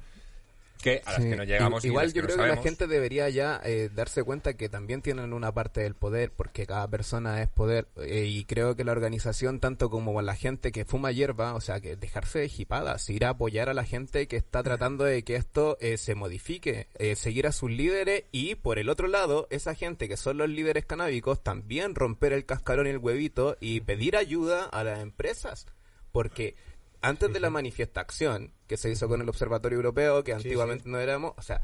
que 0.82 1.02
a 1.04 1.12
las 1.12 1.22
Sí, 1.22 1.30
que 1.30 1.36
no 1.36 1.44
llegamos 1.44 1.84
y 1.84 1.88
Igual 1.88 2.12
que 2.12 2.16
yo 2.18 2.22
no 2.22 2.28
creo 2.28 2.38
que 2.38 2.48
la 2.48 2.62
gente 2.62 2.86
debería 2.86 3.28
ya 3.28 3.60
eh, 3.64 3.90
darse 3.94 4.22
cuenta 4.22 4.54
que 4.54 4.68
también 4.68 5.02
tienen 5.02 5.32
una 5.32 5.52
parte 5.52 5.80
del 5.80 5.94
poder, 5.94 6.32
porque 6.32 6.66
cada 6.66 6.88
persona 6.88 7.42
es 7.42 7.48
poder. 7.48 7.88
eh, 7.96 8.26
y 8.26 8.44
creo 8.44 8.76
que 8.76 8.84
la 8.84 8.92
organización, 8.92 9.60
tanto 9.60 9.90
como 9.90 10.20
la 10.22 10.34
gente 10.34 10.72
que 10.72 10.84
fuma 10.84 11.12
hierba, 11.12 11.54
o 11.54 11.60
sea, 11.60 11.80
que 11.80 11.96
dejarse 11.96 12.40
de 12.40 12.48
jipadas, 12.48 13.08
ir 13.10 13.24
a 13.24 13.30
apoyar 13.30 13.68
a 13.68 13.74
la 13.74 13.84
gente 13.84 14.28
que 14.28 14.36
está 14.36 14.62
tratando 14.62 15.04
de 15.04 15.22
que 15.24 15.36
esto 15.36 15.76
eh, 15.80 15.96
se 15.96 16.14
modifique, 16.14 16.88
eh, 16.98 17.16
seguir 17.16 17.46
a 17.46 17.52
sus 17.52 17.70
líderes 17.70 18.24
y, 18.32 18.54
por 18.54 18.78
el 18.78 18.88
otro 18.88 19.08
lado, 19.08 19.46
esa 19.50 19.74
gente 19.74 20.08
que 20.08 20.16
son 20.16 20.38
los 20.38 20.48
líderes 20.48 20.84
canábicos, 20.84 21.42
también 21.42 21.94
romper 21.94 22.32
el 22.32 22.46
cascarón 22.46 22.86
y 22.86 22.90
el 22.90 22.98
huevito 22.98 23.56
y 23.60 23.80
pedir 23.80 24.16
ayuda 24.16 24.64
a 24.64 24.84
las 24.84 25.00
empresas. 25.00 25.66
Porque 26.12 26.56
antes 27.00 27.32
de 27.32 27.40
la 27.40 27.50
manifestación 27.50 28.53
que 28.66 28.76
se 28.76 28.90
hizo 28.90 29.08
con 29.08 29.20
el 29.20 29.28
Observatorio 29.28 29.76
Europeo, 29.76 30.24
que 30.24 30.32
antiguamente 30.32 30.88
no 30.88 30.98
éramos, 30.98 31.34
o 31.36 31.42
sea, 31.42 31.62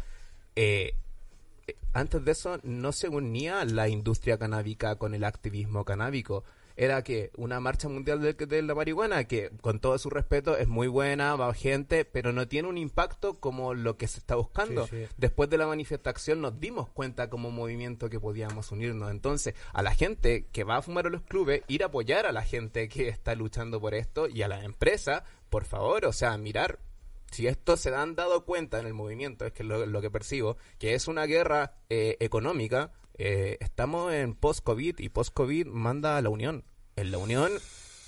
eh, 0.56 0.94
eh, 1.66 1.76
antes 1.92 2.24
de 2.24 2.32
eso 2.32 2.58
no 2.62 2.92
se 2.92 3.08
unía 3.08 3.64
la 3.64 3.88
industria 3.88 4.38
canábica 4.38 4.96
con 4.96 5.14
el 5.14 5.24
activismo 5.24 5.84
canábico. 5.84 6.44
Era 6.76 7.02
que 7.02 7.30
una 7.36 7.60
marcha 7.60 7.88
mundial 7.88 8.22
de, 8.22 8.32
de 8.32 8.62
la 8.62 8.74
marihuana, 8.74 9.24
que 9.24 9.50
con 9.60 9.80
todo 9.80 9.98
su 9.98 10.08
respeto 10.08 10.56
es 10.56 10.66
muy 10.66 10.88
buena, 10.88 11.36
va 11.36 11.52
gente, 11.52 12.06
pero 12.06 12.32
no 12.32 12.48
tiene 12.48 12.68
un 12.68 12.78
impacto 12.78 13.38
como 13.38 13.74
lo 13.74 13.98
que 13.98 14.08
se 14.08 14.18
está 14.18 14.36
buscando. 14.36 14.86
Sí, 14.86 15.04
sí. 15.04 15.14
Después 15.18 15.50
de 15.50 15.58
la 15.58 15.66
manifestación 15.66 16.40
nos 16.40 16.58
dimos 16.58 16.88
cuenta 16.88 17.28
como 17.28 17.50
movimiento 17.50 18.08
que 18.08 18.18
podíamos 18.18 18.72
unirnos. 18.72 19.10
Entonces, 19.10 19.54
a 19.74 19.82
la 19.82 19.94
gente 19.94 20.46
que 20.52 20.64
va 20.64 20.78
a 20.78 20.82
fumar 20.82 21.06
en 21.06 21.12
los 21.12 21.22
clubes, 21.22 21.62
ir 21.68 21.82
a 21.82 21.86
apoyar 21.86 22.24
a 22.24 22.32
la 22.32 22.42
gente 22.42 22.88
que 22.88 23.08
está 23.08 23.34
luchando 23.34 23.78
por 23.78 23.94
esto 23.94 24.26
y 24.26 24.40
a 24.40 24.48
la 24.48 24.64
empresa, 24.64 25.24
por 25.50 25.64
favor, 25.64 26.06
o 26.06 26.12
sea, 26.12 26.38
mirar 26.38 26.78
si 27.30 27.46
esto 27.46 27.76
se 27.76 27.94
han 27.94 28.14
dado 28.14 28.44
cuenta 28.44 28.78
en 28.80 28.86
el 28.86 28.94
movimiento, 28.94 29.44
es 29.46 29.52
que 29.52 29.64
lo, 29.64 29.86
lo 29.86 30.00
que 30.00 30.10
percibo, 30.10 30.56
que 30.78 30.94
es 30.94 31.08
una 31.08 31.26
guerra 31.26 31.74
eh, 31.88 32.16
económica, 32.20 32.92
eh, 33.18 33.56
estamos 33.60 34.12
en 34.12 34.34
post-COVID 34.34 34.98
y 34.98 35.08
post-COVID 35.10 35.66
manda 35.66 36.16
a 36.16 36.22
la 36.22 36.30
Unión. 36.30 36.64
En 36.96 37.10
la 37.12 37.18
Unión 37.18 37.52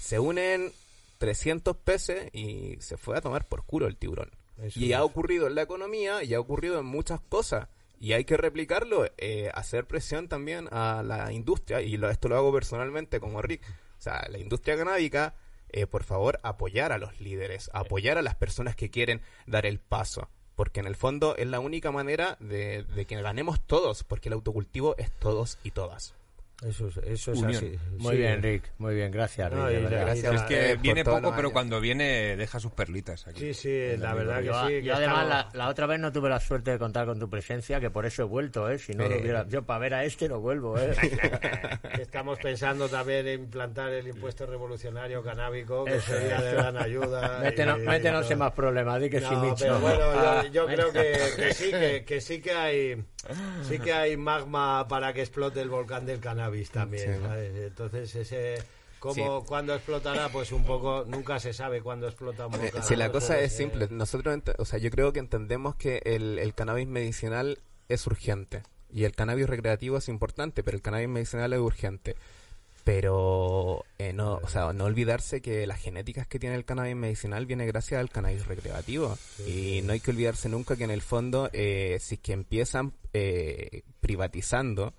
se 0.00 0.18
unen 0.18 0.72
300 1.18 1.76
peces 1.76 2.28
y 2.34 2.76
se 2.80 2.96
fue 2.96 3.16
a 3.16 3.20
tomar 3.20 3.46
por 3.46 3.64
culo 3.64 3.86
el 3.86 3.96
tiburón. 3.96 4.30
Eso 4.60 4.78
y 4.80 4.92
ha 4.92 5.04
ocurrido 5.04 5.46
en 5.46 5.54
la 5.54 5.62
economía 5.62 6.22
y 6.24 6.34
ha 6.34 6.40
ocurrido 6.40 6.78
en 6.78 6.86
muchas 6.86 7.20
cosas. 7.20 7.68
Y 8.00 8.14
hay 8.14 8.24
que 8.24 8.36
replicarlo, 8.36 9.06
eh, 9.18 9.50
hacer 9.54 9.86
presión 9.86 10.26
también 10.28 10.68
a 10.72 11.04
la 11.04 11.32
industria, 11.32 11.80
y 11.80 11.96
lo- 11.96 12.10
esto 12.10 12.28
lo 12.28 12.36
hago 12.36 12.52
personalmente 12.52 13.20
como 13.20 13.40
Rick. 13.40 13.62
O 13.98 14.02
sea, 14.02 14.26
la 14.28 14.38
industria 14.38 14.76
canábica, 14.76 15.36
eh, 15.72 15.86
por 15.86 16.04
favor, 16.04 16.38
apoyar 16.42 16.92
a 16.92 16.98
los 16.98 17.20
líderes, 17.20 17.70
apoyar 17.72 18.18
a 18.18 18.22
las 18.22 18.34
personas 18.34 18.76
que 18.76 18.90
quieren 18.90 19.22
dar 19.46 19.66
el 19.66 19.78
paso. 19.78 20.28
Porque 20.54 20.80
en 20.80 20.86
el 20.86 20.96
fondo 20.96 21.34
es 21.36 21.46
la 21.46 21.60
única 21.60 21.90
manera 21.90 22.36
de, 22.38 22.84
de 22.84 23.06
que 23.06 23.20
ganemos 23.20 23.60
todos, 23.66 24.04
porque 24.04 24.28
el 24.28 24.34
autocultivo 24.34 24.96
es 24.98 25.10
todos 25.10 25.58
y 25.64 25.70
todas. 25.70 26.14
Eso 26.64 26.86
es, 26.88 26.96
eso 26.98 27.32
es 27.32 27.38
Unión. 27.40 27.56
así. 27.56 27.78
Muy 27.98 28.12
Sí. 28.12 28.18
bien, 28.18 28.42
Rick. 28.42 28.64
Muy 28.78 28.94
bien, 28.94 29.10
gracias, 29.10 29.50
Rick. 29.52 29.82
la-. 29.82 29.88
Gracias 29.90 30.34
Es 30.34 30.42
que 30.42 30.76
viene 30.76 31.04
poco, 31.04 31.32
pero 31.34 31.50
cuando 31.52 31.80
viene 31.80 32.36
deja 32.36 32.60
sus 32.60 32.70
perlitas 32.72 33.26
aquí. 33.26 33.52
Sí, 33.52 33.54
sí, 33.54 33.96
la 33.98 34.14
verdad 34.14 34.38
que 34.40 34.46
Yo, 34.46 34.62
sí. 34.62 34.68
que 34.74 34.82
yo 34.84 34.94
además 34.94 35.28
la, 35.28 35.48
la 35.54 35.68
otra 35.68 35.86
vez 35.86 35.98
no 35.98 36.12
tuve 36.12 36.28
la 36.28 36.38
suerte 36.38 36.70
de 36.70 36.78
contar 36.78 37.06
con 37.06 37.18
tu 37.18 37.28
presencia, 37.28 37.80
que 37.80 37.90
por 37.90 38.06
eso 38.06 38.22
he 38.22 38.26
vuelto, 38.26 38.70
¿eh? 38.70 38.78
Si 38.78 38.92
no 38.92 39.08
lo 39.08 39.14
Eh. 39.16 39.20
hubiera... 39.20 39.46
Yo 39.48 39.62
para 39.64 39.80
ver 39.80 39.94
a 39.94 40.04
este 40.04 40.28
no 40.28 40.38
vuelvo, 40.40 40.78
¿eh? 40.78 40.92
Estamos 42.00 42.38
pensando 42.38 42.88
también 42.88 43.26
en 43.26 43.40
implantar 43.40 43.92
el 43.92 44.06
impuesto 44.08 44.46
revolucionario 44.46 45.22
canábico, 45.22 45.84
que 45.84 45.96
Eso 45.96 46.12
sería 46.12 46.40
de 46.40 46.52
gran 46.52 46.76
ayuda. 46.76 47.38
métenos, 47.40 47.78
y- 47.82 47.86
métenos 47.86 48.30
y 48.30 48.32
en 48.34 48.38
más 48.38 48.52
problemas, 48.52 49.00
di 49.00 49.10
que 49.10 49.20
No, 49.20 49.28
sí, 49.28 49.34
Micho. 49.36 49.56
pero 49.58 49.80
bueno, 49.80 50.46
yo, 50.52 50.66
creo 50.72 50.92
que, 50.92 51.18
que 51.36 51.54
sí, 51.54 51.70
que, 51.70 52.04
que 52.06 52.20
sí 52.20 52.40
que 52.40 52.52
hay 52.52 53.04
sí 53.68 53.78
que 53.78 53.92
hay 53.92 54.16
magma 54.16 54.86
para 54.88 55.12
que 55.12 55.20
explote 55.20 55.60
el 55.60 55.68
volcán 55.68 56.06
del 56.06 56.20
cannabis 56.20 56.70
también. 56.70 57.14
Sí, 57.14 57.20
¿no? 57.20 57.28
¿sabes? 57.28 57.54
Entonces 57.56 58.14
ese 58.14 58.62
cómo 58.98 59.44
cuándo 59.44 59.74
explotará, 59.74 60.28
pues 60.28 60.52
un 60.52 60.64
poco 60.64 61.04
nunca 61.06 61.40
se 61.40 61.52
sabe 61.52 61.82
cuándo 61.82 62.06
explota 62.06 62.46
un 62.46 62.52
volcán. 62.52 62.82
Si 62.82 62.94
la 62.94 63.10
cosa 63.10 63.38
es 63.40 63.52
simple, 63.52 63.88
nosotros, 63.90 64.40
o 64.58 64.64
sea, 64.64 64.78
yo 64.78 64.90
creo 64.90 65.12
que 65.12 65.18
entendemos 65.18 65.74
que 65.74 66.02
el, 66.04 66.38
el 66.38 66.54
cannabis 66.54 66.86
medicinal 66.86 67.58
es 67.88 68.06
urgente 68.06 68.62
y 68.92 69.04
el 69.04 69.14
cannabis 69.14 69.48
recreativo 69.48 69.96
es 69.96 70.08
importante, 70.08 70.62
pero 70.62 70.76
el 70.76 70.82
cannabis 70.82 71.08
medicinal 71.08 71.52
es 71.52 71.58
urgente. 71.58 72.16
Pero 72.84 73.84
eh, 73.98 74.12
no, 74.12 74.40
o 74.42 74.48
sea, 74.48 74.72
no 74.72 74.84
olvidarse 74.84 75.40
que 75.40 75.66
las 75.66 75.80
genéticas 75.80 76.26
que 76.26 76.38
tiene 76.38 76.56
el 76.56 76.64
cannabis 76.64 76.96
medicinal 76.96 77.46
viene 77.46 77.66
gracias 77.66 78.00
al 78.00 78.10
cannabis 78.10 78.46
recreativo. 78.46 79.16
y 79.46 79.82
no 79.82 79.92
hay 79.92 80.00
que 80.00 80.10
olvidarse 80.10 80.48
nunca 80.48 80.76
que 80.76 80.84
en 80.84 80.90
el 80.90 81.02
fondo, 81.02 81.48
eh, 81.52 81.98
si 82.00 82.16
es 82.16 82.20
que 82.20 82.32
empiezan 82.32 82.92
eh, 83.12 83.82
privatizando, 84.00 84.94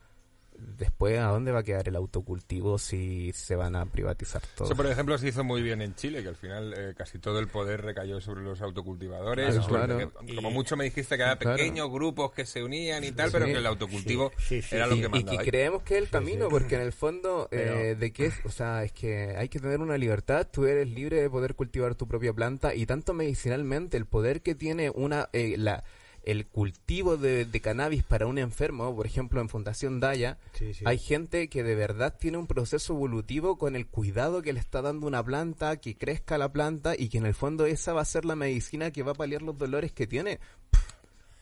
después 0.78 1.20
a 1.20 1.26
dónde 1.28 1.52
va 1.52 1.60
a 1.60 1.64
quedar 1.64 1.88
el 1.88 1.96
autocultivo 1.96 2.78
si 2.78 3.32
se 3.34 3.56
van 3.56 3.76
a 3.76 3.86
privatizar 3.86 4.42
todo. 4.56 4.68
Eso, 4.68 4.76
por 4.76 4.86
ejemplo, 4.88 5.18
se 5.18 5.28
hizo 5.30 5.44
muy 5.44 5.62
bien 5.62 5.82
en 5.82 5.96
Chile, 5.96 6.22
que 6.24 6.30
al 6.30 6.36
final 6.36 6.74
eh, 6.76 6.94
casi 6.98 7.20
todo 7.20 7.40
el 7.40 7.48
poder 7.48 7.82
recayó 7.82 8.20
sobre 8.22 8.42
los 8.44 8.62
autocultivadores. 8.62 9.48
Claro, 9.48 9.64
sobre- 9.64 9.86
claro. 9.86 10.26
que- 10.26 10.36
como 10.36 10.52
mucho 10.52 10.76
me 10.76 10.86
dijiste 10.86 11.18
que 11.18 11.24
había 11.24 11.38
Claro. 11.38 11.58
pequeños 11.58 11.92
grupos 11.92 12.32
que 12.32 12.46
se 12.46 12.64
unían 12.64 13.04
y 13.04 13.12
tal, 13.12 13.32
pero 13.32 13.46
que 13.46 13.54
el 13.54 13.66
autocultivo 13.66 14.32
Sí, 14.38 14.62
sí, 14.62 14.70
sí. 14.70 14.76
era 14.76 14.88
lo 14.88 14.96
y, 14.96 15.00
que 15.02 15.06
y 15.06 15.10
mandaba. 15.10 15.32
que 15.38 15.40
ahí. 15.44 15.48
creemos 15.50 15.84
que 15.84 15.96
es 15.98 16.04
el 16.04 16.10
camino, 16.10 16.50
porque 16.50 16.76
en 16.76 16.82
el 16.82 16.94
fondo, 16.94 17.48
eh, 17.52 17.96
de 18.00 18.14
qué 18.14 18.28
es, 18.28 18.36
o 18.46 18.50
sea, 18.50 18.84
es 18.84 18.92
que 18.92 19.36
hay 19.38 19.50
que 19.50 19.60
tener 19.60 19.80
una 19.82 19.98
libertad, 19.98 20.48
tú 20.52 20.66
eres 20.66 20.88
libre 20.88 21.22
de 21.22 21.30
poder 21.30 21.56
cultivar 21.56 21.96
tu 21.96 22.08
propia 22.08 22.34
planta 22.34 22.74
y 22.76 22.86
tanto 22.86 23.14
medicinalmente 23.14 23.98
el 23.98 24.06
poder 24.06 24.42
que 24.42 24.56
tiene 24.56 24.90
una 24.90 25.30
eh, 25.34 25.56
la 25.58 25.84
el 26.24 26.48
cultivo 26.48 27.18
de, 27.18 27.46
de 27.46 27.60
cannabis 27.62 28.04
para 28.04 28.28
un 28.28 28.38
enfermo, 28.38 28.96
por 28.96 29.06
ejemplo 29.06 29.42
en 29.42 29.50
Fundación 29.50 30.00
Daya, 30.00 30.38
Sí, 30.54 30.74
sí. 30.74 30.84
hay 30.88 30.98
gente 30.98 31.50
que 31.50 31.64
de 31.64 31.76
verdad 31.76 32.16
tiene 32.18 32.38
un 32.38 32.48
proceso 32.48 32.94
evolutivo 32.94 33.58
con 33.58 33.76
el 33.76 33.88
cuidado 33.88 34.42
que 34.42 34.54
le 34.54 34.60
está 34.60 34.82
dando 34.82 35.06
una 35.08 35.24
planta, 35.24 35.78
que 35.78 35.96
crezca 35.98 36.38
la 36.38 36.52
planta 36.52 36.94
y 36.98 37.10
que 37.10 37.18
en 37.18 37.26
el 37.26 37.34
fondo 37.34 37.66
esa 37.66 37.94
va 37.94 38.02
a 38.02 38.06
ser 38.06 38.26
la 38.26 38.36
medicina 38.36 38.92
que 38.92 39.04
va 39.04 39.12
a 39.12 39.16
paliar 39.16 39.42
los 39.42 39.58
dolores 39.58 39.92
que 39.92 40.08
tiene. 40.08 40.40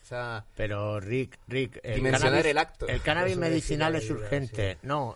O 0.02 0.06
sea, 0.06 0.46
Pero 0.56 1.00
Rick, 1.00 1.40
Rick, 1.48 1.80
el 1.84 2.02
cannabis, 2.12 2.46
el 2.46 2.58
acto. 2.58 2.88
el 2.88 3.02
cannabis 3.02 3.34
Eso 3.34 3.42
medicinal 3.42 3.96
es 3.96 4.10
urgente. 4.10 4.78
No, 4.82 5.16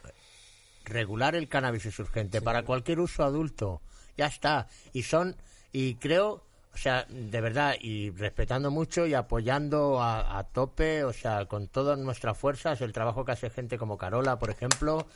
regular 0.85 1.35
el 1.35 1.49
cannabis 1.49 1.85
es 1.87 1.99
urgente 1.99 2.41
para 2.41 2.63
cualquier 2.63 2.99
uso 2.99 3.23
adulto. 3.23 3.81
Ya 4.15 4.27
está. 4.27 4.67
Y 4.93 5.03
son, 5.03 5.35
y 5.73 5.95
creo, 5.95 6.44
o 6.75 6.77
sea, 6.77 7.05
de 7.09 7.41
verdad, 7.41 7.75
y 7.79 8.11
respetando 8.11 8.69
mucho 8.69 9.07
y 9.07 9.13
apoyando 9.13 10.01
a, 10.01 10.37
a 10.37 10.43
tope, 10.43 11.03
o 11.05 11.13
sea, 11.13 11.45
con 11.45 11.69
todas 11.69 11.97
nuestras 11.97 12.37
fuerzas, 12.37 12.81
el 12.81 12.91
trabajo 12.91 13.23
que 13.25 13.31
hace 13.31 13.49
gente 13.49 13.77
como 13.77 13.97
Carola, 13.97 14.37
por 14.37 14.49
ejemplo, 14.49 15.07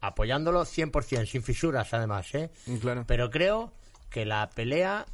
apoyándolo 0.00 0.62
100%, 0.64 1.26
sin 1.26 1.42
fisuras 1.42 1.92
además, 1.92 2.34
¿eh? 2.34 2.50
claro. 2.80 3.04
Pero 3.06 3.30
creo 3.30 3.72
que 4.10 4.24
la 4.24 4.48
pelea 4.50 5.04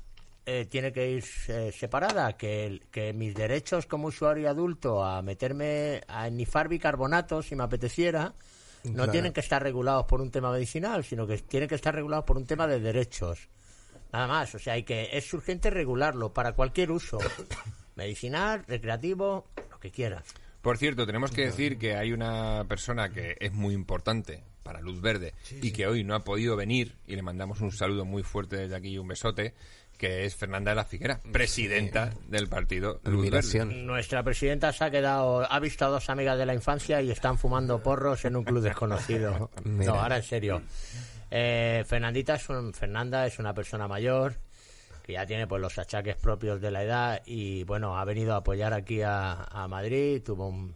eh, 0.47 0.67
tiene 0.67 0.93
que 0.93 1.11
ir 1.11 1.25
eh, 1.49 1.73
separada, 1.77 2.37
que, 2.37 2.83
que 2.91 3.13
mis 3.13 3.35
derechos 3.35 3.87
como 3.87 4.09
usuario 4.09 4.49
adulto 4.51 5.05
a 5.05 5.23
meterme 5.23 6.03
a 6.07 6.29
nifar 6.31 6.69
bicarbonato 6.69 7.43
si 7.43 7.57
me 7.57 7.65
apeteciera, 7.65 8.35
no 8.85 8.93
Claro. 8.95 9.13
tienen 9.13 9.33
que 9.33 9.41
estar 9.41 9.63
regulados 9.63 10.05
por 10.07 10.21
un 10.21 10.31
tema 10.31 10.53
medicinal, 10.53 11.03
sino 11.05 11.27
que 11.27 11.39
tienen 11.39 11.69
que 11.69 11.75
estar 11.75 11.95
regulados 11.95 12.25
por 12.25 12.37
un 12.37 12.47
tema 12.47 12.67
de 12.67 12.79
derechos. 12.81 13.49
Nada 14.13 14.27
más, 14.27 14.55
o 14.55 14.59
sea, 14.59 14.75
hay 14.75 14.85
que 14.85 15.11
es 15.13 15.33
urgente 15.35 15.71
regularlo 15.71 16.33
para 16.33 16.53
cualquier 16.53 16.91
uso. 16.91 17.19
Medicinal, 17.97 18.65
recreativo, 18.67 19.47
lo 19.71 19.79
que 19.81 19.91
quieras. 19.91 20.25
Por 20.63 20.79
cierto, 20.79 21.07
tenemos 21.07 21.31
que 21.31 21.47
decir 21.47 21.79
que 21.79 21.97
hay 21.97 22.13
una 22.13 22.65
persona 22.69 23.11
que 23.11 23.37
es 23.39 23.53
muy 23.53 23.75
importante 23.75 24.45
para 24.63 24.81
Luz 24.81 25.01
Verde 25.01 25.35
y 25.63 25.73
que 25.73 25.87
hoy 25.87 26.05
no 26.05 26.15
ha 26.15 26.21
podido 26.21 26.57
venir 26.57 26.97
y 27.07 27.17
le 27.17 27.23
mandamos 27.23 27.61
un 27.61 27.73
saludo 27.73 28.05
muy 28.05 28.23
fuerte 28.23 28.57
desde 28.57 28.77
aquí 28.77 28.89
y 28.89 28.99
un 28.99 29.09
besote, 29.09 29.55
que 29.97 30.27
es 30.27 30.37
Fernanda 30.37 30.73
de 30.73 30.77
la 30.77 30.85
Figuera, 30.85 31.21
presidenta 31.33 32.13
del 32.27 32.49
partido 32.49 33.01
Luz 33.05 33.31
Verde. 33.31 33.65
Nuestra 33.65 34.23
presidenta 34.23 34.73
se 34.73 34.85
ha 34.85 34.91
quedado, 34.91 35.51
ha 35.51 35.59
visto 35.59 35.87
a 35.87 35.89
dos 35.89 36.11
amigas 36.11 36.37
de 36.37 36.45
la 36.45 36.55
infancia 36.55 37.01
y 37.01 37.11
están 37.11 37.39
fumando 37.39 37.83
porros 37.83 38.25
en 38.27 38.37
un 38.37 38.45
club 38.45 38.63
desconocido. 38.63 39.51
No, 39.65 39.95
ahora 39.95 40.19
en 40.19 40.23
serio. 40.23 40.63
Eh, 41.31 41.85
Fernandita 41.87 42.35
es 42.37 42.49
un- 42.49 42.73
Fernanda 42.73 43.27
es 43.27 43.39
una 43.39 43.55
persona 43.55 43.87
mayor 43.87 44.35
que 45.03 45.13
ya 45.15 45.27
tiene 45.27 45.47
pues 45.47 45.61
los 45.61 45.79
achaques 45.79 46.17
propios 46.17 46.61
de 46.61 46.71
la 46.71 46.83
edad 46.83 47.23
y 47.27 47.65
bueno 47.65 47.99
ha 47.99 48.05
venido 48.05 48.35
a 48.35 48.39
apoyar 48.39 48.73
aquí 48.75 49.03
a, 49.03 49.45
a 49.45 49.69
Madrid. 49.69 50.23
Tuvo 50.25 50.49
un, 50.49 50.75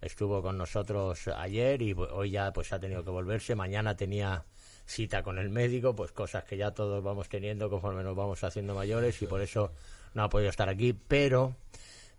estuvo 0.00 0.42
con 0.42 0.58
nosotros 0.58 1.28
ayer 1.28 1.80
y 1.82 1.92
hoy 1.94 2.30
ya 2.30 2.52
pues 2.52 2.72
ha 2.72 2.78
tenido 2.78 3.04
que 3.04 3.10
volverse. 3.10 3.54
Mañana 3.54 3.96
tenía 3.96 4.44
cita 4.86 5.22
con 5.22 5.38
el 5.38 5.48
médico, 5.48 5.94
pues 5.96 6.12
cosas 6.12 6.44
que 6.44 6.58
ya 6.58 6.70
todos 6.72 7.02
vamos 7.02 7.28
teniendo 7.30 7.70
conforme 7.70 8.02
nos 8.02 8.14
vamos 8.14 8.44
haciendo 8.44 8.74
mayores 8.74 9.20
y 9.22 9.26
por 9.26 9.40
eso 9.40 9.72
no 10.12 10.24
ha 10.24 10.28
podido 10.28 10.50
estar 10.50 10.68
aquí, 10.68 10.92
pero 10.92 11.56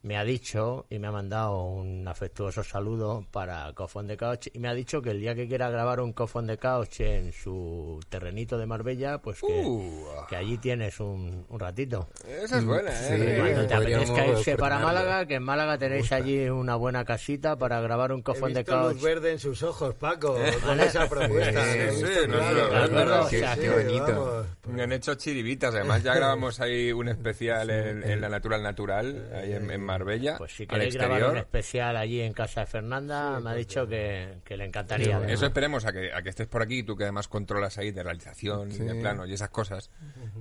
me 0.06 0.18
ha 0.18 0.24
dicho 0.24 0.86
y 0.91 1.00
me 1.00 1.08
ha 1.08 1.12
mandado 1.12 1.63
un 1.63 2.08
afectuoso 2.08 2.63
saludo 2.63 3.26
para 3.32 3.74
Cofón 3.74 4.06
de 4.06 4.15
Couch 4.18 4.50
y 4.54 4.60
me 4.60 4.68
ha 4.68 4.74
dicho 4.76 5.02
que 5.02 5.10
el 5.10 5.20
día 5.20 5.34
que 5.34 5.48
quiera 5.48 5.68
grabar 5.72 6.00
un 6.00 6.13
Cofón 6.13 6.46
de 6.46 6.60
Couch 6.60 7.00
en 7.02 7.34
su 7.34 8.00
terrenito 8.08 8.56
de 8.60 8.68
Marbella, 8.68 9.18
pues 9.18 9.41
que, 9.41 9.63
Uh. 9.65 10.06
que 10.30 10.36
allí 10.36 10.60
tienes 10.60 11.00
un, 11.00 11.44
un 11.50 11.60
ratito. 11.60 12.08
Esa 12.28 12.60
es 12.60 12.65
buena, 12.65 12.91
Sí, 12.91 13.13
¿eh? 13.15 13.38
Cuando 13.39 13.68
te 13.68 13.74
apetezca 13.74 14.28
irse 14.28 14.56
para. 14.58 14.78
Málaga, 14.78 15.26
que 15.26 15.36
en 15.36 15.44
Málaga 15.44 15.78
tenéis 15.80 16.12
allí 16.12 16.48
una 16.50 16.76
buena 16.76 17.04
casita 17.04 17.58
para 17.58 17.82
grabar 17.82 18.12
un 18.12 18.20
He 18.20 18.24
Cofón 18.24 18.54
de 18.54 18.60
visto 18.60 18.78
luz 18.80 18.94
Couch. 18.94 19.02
verde 19.02 19.32
en 19.32 19.39
sus 19.39 19.63
ojos, 19.63 19.96
Paco, 19.96 20.38
con 20.63 20.80
esa 20.80 21.10
propuesta. 21.10 21.63
Sí, 21.65 21.80
He 21.80 21.91
sí, 21.94 22.04
visto 22.04 22.28
no, 22.28 22.38
claro, 22.38 22.56
no, 22.63 22.70
claro, 22.70 22.89
no, 22.89 23.06
no, 23.24 23.28
sí, 23.30 23.36
o 23.38 23.39
sea, 23.39 23.56
sí, 23.56 23.62
qué 23.62 23.70
bonito. 23.70 24.06
vamos. 24.06 24.46
Me 24.68 24.84
han 24.84 24.91
hecho 24.91 25.15
chiribitas, 25.15 25.74
además 25.74 26.04
ya 26.04 26.13
grabamos 26.15 26.60
ahí 26.60 26.91
un 26.91 27.08
especial 27.10 27.72
en, 27.72 28.04
en 28.04 28.22
la 28.22 28.30
Natural 28.30 28.62
Natural, 28.62 29.32
ahí 29.34 29.54
en, 29.54 29.72
en 29.72 29.82
Marbella, 29.99 30.38
Pues 30.38 30.51
si 30.55 30.63
al 30.63 30.67
queréis 30.69 30.93
grabar 30.95 31.12
un 31.12 31.17
exterior. 31.21 31.38
especial 31.45 31.97
allí 31.97 32.21
en 32.21 32.34
casa 32.34 32.62
de 32.62 32.65
Fernanda, 32.67 33.39
me 33.39 33.49
ha 33.51 33.53
dicho 33.53 33.88
que, 33.88 34.39
que 34.43 34.58
le 34.58 34.65
encantaría. 34.65 35.15
además. 35.15 35.31
Eso 35.31 35.45
esperemos 35.45 35.86
a 35.86 35.93
que, 35.93 36.12
a 36.13 36.21
que 36.21 36.29
estés 36.29 36.47
por 36.47 36.62
aquí, 36.62 36.84
tú 36.84 36.95
que 36.97 37.03
además 37.03 37.27
controlas 37.27 37.77
ahí 37.77 37.91
de 37.91 38.03
realización 38.03 38.71
y 38.71 38.77
de 38.77 38.95
plano 38.95 39.25
y 39.25 39.34
esas 39.34 39.49
cosas, 39.49 39.89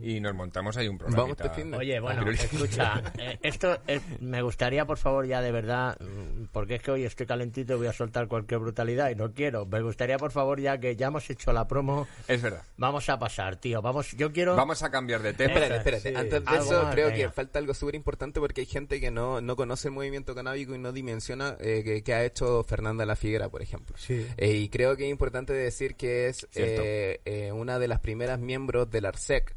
y 0.03 0.21
nos 0.21 0.35
montamos 0.35 0.77
ahí 0.77 0.89
un 0.89 0.99
programa. 0.99 1.23
Vamos 1.23 1.39
este 1.41 1.65
Oye, 1.77 2.01
bueno, 2.01 2.29
escucha, 2.31 3.01
eh, 3.19 3.39
esto 3.43 3.79
eh, 3.87 4.01
me 4.21 4.43
gustaría, 4.43 4.85
por 4.87 4.99
favor, 4.99 5.27
ya 5.27 5.41
de 5.41 5.53
verdad, 5.53 5.97
mm, 6.01 6.47
porque 6.53 6.75
es 6.77 6.83
que 6.83 6.91
hoy 6.91 7.05
estoy 7.05 7.27
calentito 7.27 7.75
y 7.75 7.77
voy 7.77 7.87
a 7.87 7.93
soltar 7.93 8.27
cualquier 8.29 8.61
brutalidad 8.61 9.11
y 9.11 9.15
no 9.15 9.33
quiero. 9.33 9.67
Me 9.67 9.81
gustaría, 9.83 10.19
por 10.19 10.33
favor, 10.33 10.61
ya 10.61 10.79
que 10.79 10.97
ya 10.97 11.07
hemos 11.09 11.29
hecho 11.31 11.53
la 11.53 11.69
promo, 11.69 12.07
Es 12.29 12.43
verdad. 12.43 12.63
vamos 12.77 13.09
a 13.09 13.19
pasar, 13.19 13.57
tío. 13.57 13.81
Vamos, 13.83 14.13
yo 14.17 14.33
quiero. 14.33 14.57
Vamos 14.57 14.83
a 14.83 14.91
cambiar 14.91 15.23
de 15.23 15.33
tema. 15.35 15.55
Espérate, 15.55 15.77
espérate. 15.77 16.11
Sí. 16.11 16.17
Antes 16.17 16.45
de 16.45 16.57
eso, 16.57 16.83
más, 16.83 16.95
creo 16.95 17.07
venga. 17.09 17.19
que 17.19 17.31
falta 17.31 17.59
algo 17.59 17.75
súper 17.75 17.95
importante 17.95 18.41
porque 18.41 18.63
hay 18.63 18.67
gente 18.67 19.01
que 19.01 19.11
no, 19.11 19.41
no 19.45 19.57
conoce 19.57 19.89
el 19.89 19.95
movimiento 19.95 20.35
canábico 20.35 20.75
y 20.75 20.79
no 20.79 20.93
dimensiona 20.93 21.57
eh, 21.61 21.83
que, 21.85 22.03
que 22.03 22.15
ha 22.15 22.25
hecho 22.25 22.63
Fernanda 22.65 23.07
La 23.07 23.17
Figuera, 23.17 23.49
por 23.49 23.63
ejemplo. 23.63 23.95
Sí. 23.99 24.27
Eh, 24.37 24.55
y 24.55 24.69
creo 24.69 24.97
que 24.97 25.05
es 25.05 25.11
importante 25.11 25.53
decir 25.53 25.95
que 25.95 26.29
es 26.29 26.49
eh, 26.55 27.21
eh, 27.25 27.53
una 27.53 27.79
de 27.79 27.89
las 27.89 28.01
primeras 28.01 28.39
miembros 28.41 28.91
del 28.91 29.07
ARSEC 29.07 29.55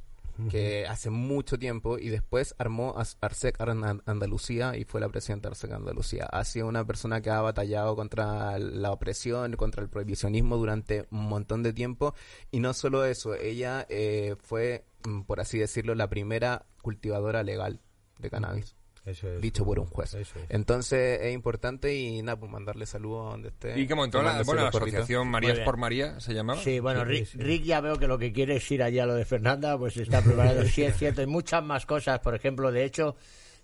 que 0.51 0.85
hace 0.85 1.09
mucho 1.09 1.57
tiempo 1.57 1.97
y 1.97 2.09
después 2.09 2.53
armó 2.59 2.93
ARSEC 3.21 3.59
An- 3.59 4.03
Andalucía 4.05 4.77
y 4.77 4.83
fue 4.83 5.01
la 5.01 5.09
presidenta 5.09 5.49
de 5.49 5.53
ARSEC 5.53 5.71
Andalucía. 5.71 6.25
Ha 6.31 6.43
sido 6.43 6.67
una 6.67 6.85
persona 6.85 7.21
que 7.23 7.31
ha 7.31 7.41
batallado 7.41 7.95
contra 7.95 8.59
la 8.59 8.91
opresión, 8.91 9.55
contra 9.55 9.81
el 9.81 9.89
prohibicionismo 9.89 10.57
durante 10.57 11.07
un 11.09 11.27
montón 11.27 11.63
de 11.63 11.73
tiempo 11.73 12.13
y 12.51 12.59
no 12.59 12.75
solo 12.75 13.03
eso, 13.03 13.33
ella 13.33 13.87
eh, 13.89 14.35
fue, 14.39 14.85
mm, 15.07 15.21
por 15.21 15.39
así 15.39 15.57
decirlo, 15.57 15.95
la 15.95 16.07
primera 16.07 16.67
cultivadora 16.83 17.41
legal 17.41 17.81
de 18.19 18.29
cannabis. 18.29 18.75
Eso 19.07 19.27
es. 19.31 19.41
Dicho 19.41 19.65
por 19.65 19.79
un 19.79 19.87
juez. 19.87 20.13
Eso 20.13 20.37
es. 20.39 20.45
Entonces 20.49 21.19
es 21.21 21.33
importante 21.33 21.95
y 21.95 22.21
nada, 22.21 22.37
pues 22.39 22.51
mandarle 22.51 22.85
saludos 22.85 23.27
a 23.27 23.31
donde 23.31 23.47
esté. 23.49 23.79
Y 23.79 23.87
que 23.87 23.95
montó 23.95 24.21
la, 24.21 24.43
bueno, 24.43 24.61
la 24.63 24.67
asociación 24.69 25.27
Marías 25.29 25.59
por 25.59 25.77
María, 25.77 26.19
¿se 26.19 26.33
llamaba? 26.33 26.61
Sí, 26.61 26.79
bueno. 26.79 27.03
Rick 27.05 27.63
ya 27.63 27.81
veo 27.81 27.97
que 27.97 28.07
lo 28.07 28.17
que 28.19 28.31
quiere 28.33 28.57
es 28.57 28.71
ir 28.71 28.83
allá 28.83 29.03
a 29.03 29.05
lo 29.07 29.15
de 29.15 29.25
Fernanda, 29.25 29.77
pues 29.77 29.97
está 29.97 30.21
preparado, 30.21 30.63
sí 30.65 30.83
es 30.83 30.95
cierto, 30.97 31.21
y 31.21 31.27
muchas 31.27 31.63
más 31.63 31.85
cosas, 31.85 32.19
por 32.19 32.35
ejemplo, 32.35 32.71
de 32.71 32.83
hecho, 32.83 33.15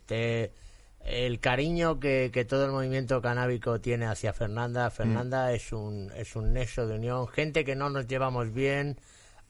te- 0.05 0.51
el 1.05 1.41
cariño 1.41 1.99
que, 1.99 2.29
que 2.33 2.45
todo 2.45 2.63
el 2.65 2.71
movimiento 2.71 3.21
canábico 3.21 3.81
tiene 3.81 4.05
hacia 4.05 4.31
Fernanda, 4.31 4.89
Fernanda 4.89 5.49
Mm. 5.51 5.55
es 5.55 5.73
un 5.73 6.11
es 6.15 6.35
un 6.37 6.53
nexo 6.53 6.87
de 6.87 6.95
unión, 6.95 7.27
gente 7.27 7.65
que 7.65 7.75
no 7.75 7.89
nos 7.89 8.07
llevamos 8.07 8.53
bien, 8.53 8.97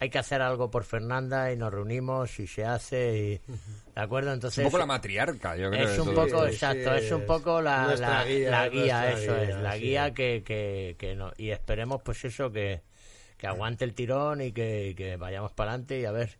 hay 0.03 0.09
que 0.09 0.19
hacer 0.19 0.41
algo 0.41 0.69
por 0.69 0.83
Fernanda 0.83 1.51
y 1.51 1.55
nos 1.57 1.73
reunimos 1.73 2.39
y 2.39 2.45
se 2.47 2.65
hace, 2.65 3.17
y, 3.17 3.51
¿de 3.95 4.01
acuerdo? 4.01 4.29
Es 4.31 4.35
Entonces 4.35 4.57
un 4.65 4.65
poco 4.65 4.77
la 4.79 4.85
matriarca, 4.85 5.55
yo 5.55 5.69
creo. 5.71 5.87
es 5.89 5.97
un 5.99 6.13
poco, 6.13 6.45
sí, 6.47 6.53
exacto, 6.53 6.93
es 6.93 7.09
un 7.11 7.25
poco 7.25 7.61
la, 7.61 7.95
la- 7.95 8.25
guía, 8.25 8.51
la 8.51 8.67
guía, 8.69 9.01
nuestra 9.01 9.11
eso 9.11 9.33
guía, 9.33 9.43
es, 9.43 9.55
la 9.63 9.73
sí. 9.75 9.81
guía 9.81 10.13
que, 10.13 10.43
que, 10.45 10.95
que 10.99 11.15
no, 11.15 11.31
y 11.37 11.51
esperemos 11.51 12.01
pues 12.03 12.23
eso, 12.25 12.51
que, 12.51 12.81
que 13.37 13.47
aguante 13.47 13.85
el 13.85 13.93
tirón 13.93 14.41
y 14.41 14.51
que, 14.51 14.93
que 14.97 15.15
vayamos 15.15 15.53
para 15.53 15.71
adelante 15.71 15.99
y 16.01 16.05
a 16.05 16.11
ver, 16.11 16.37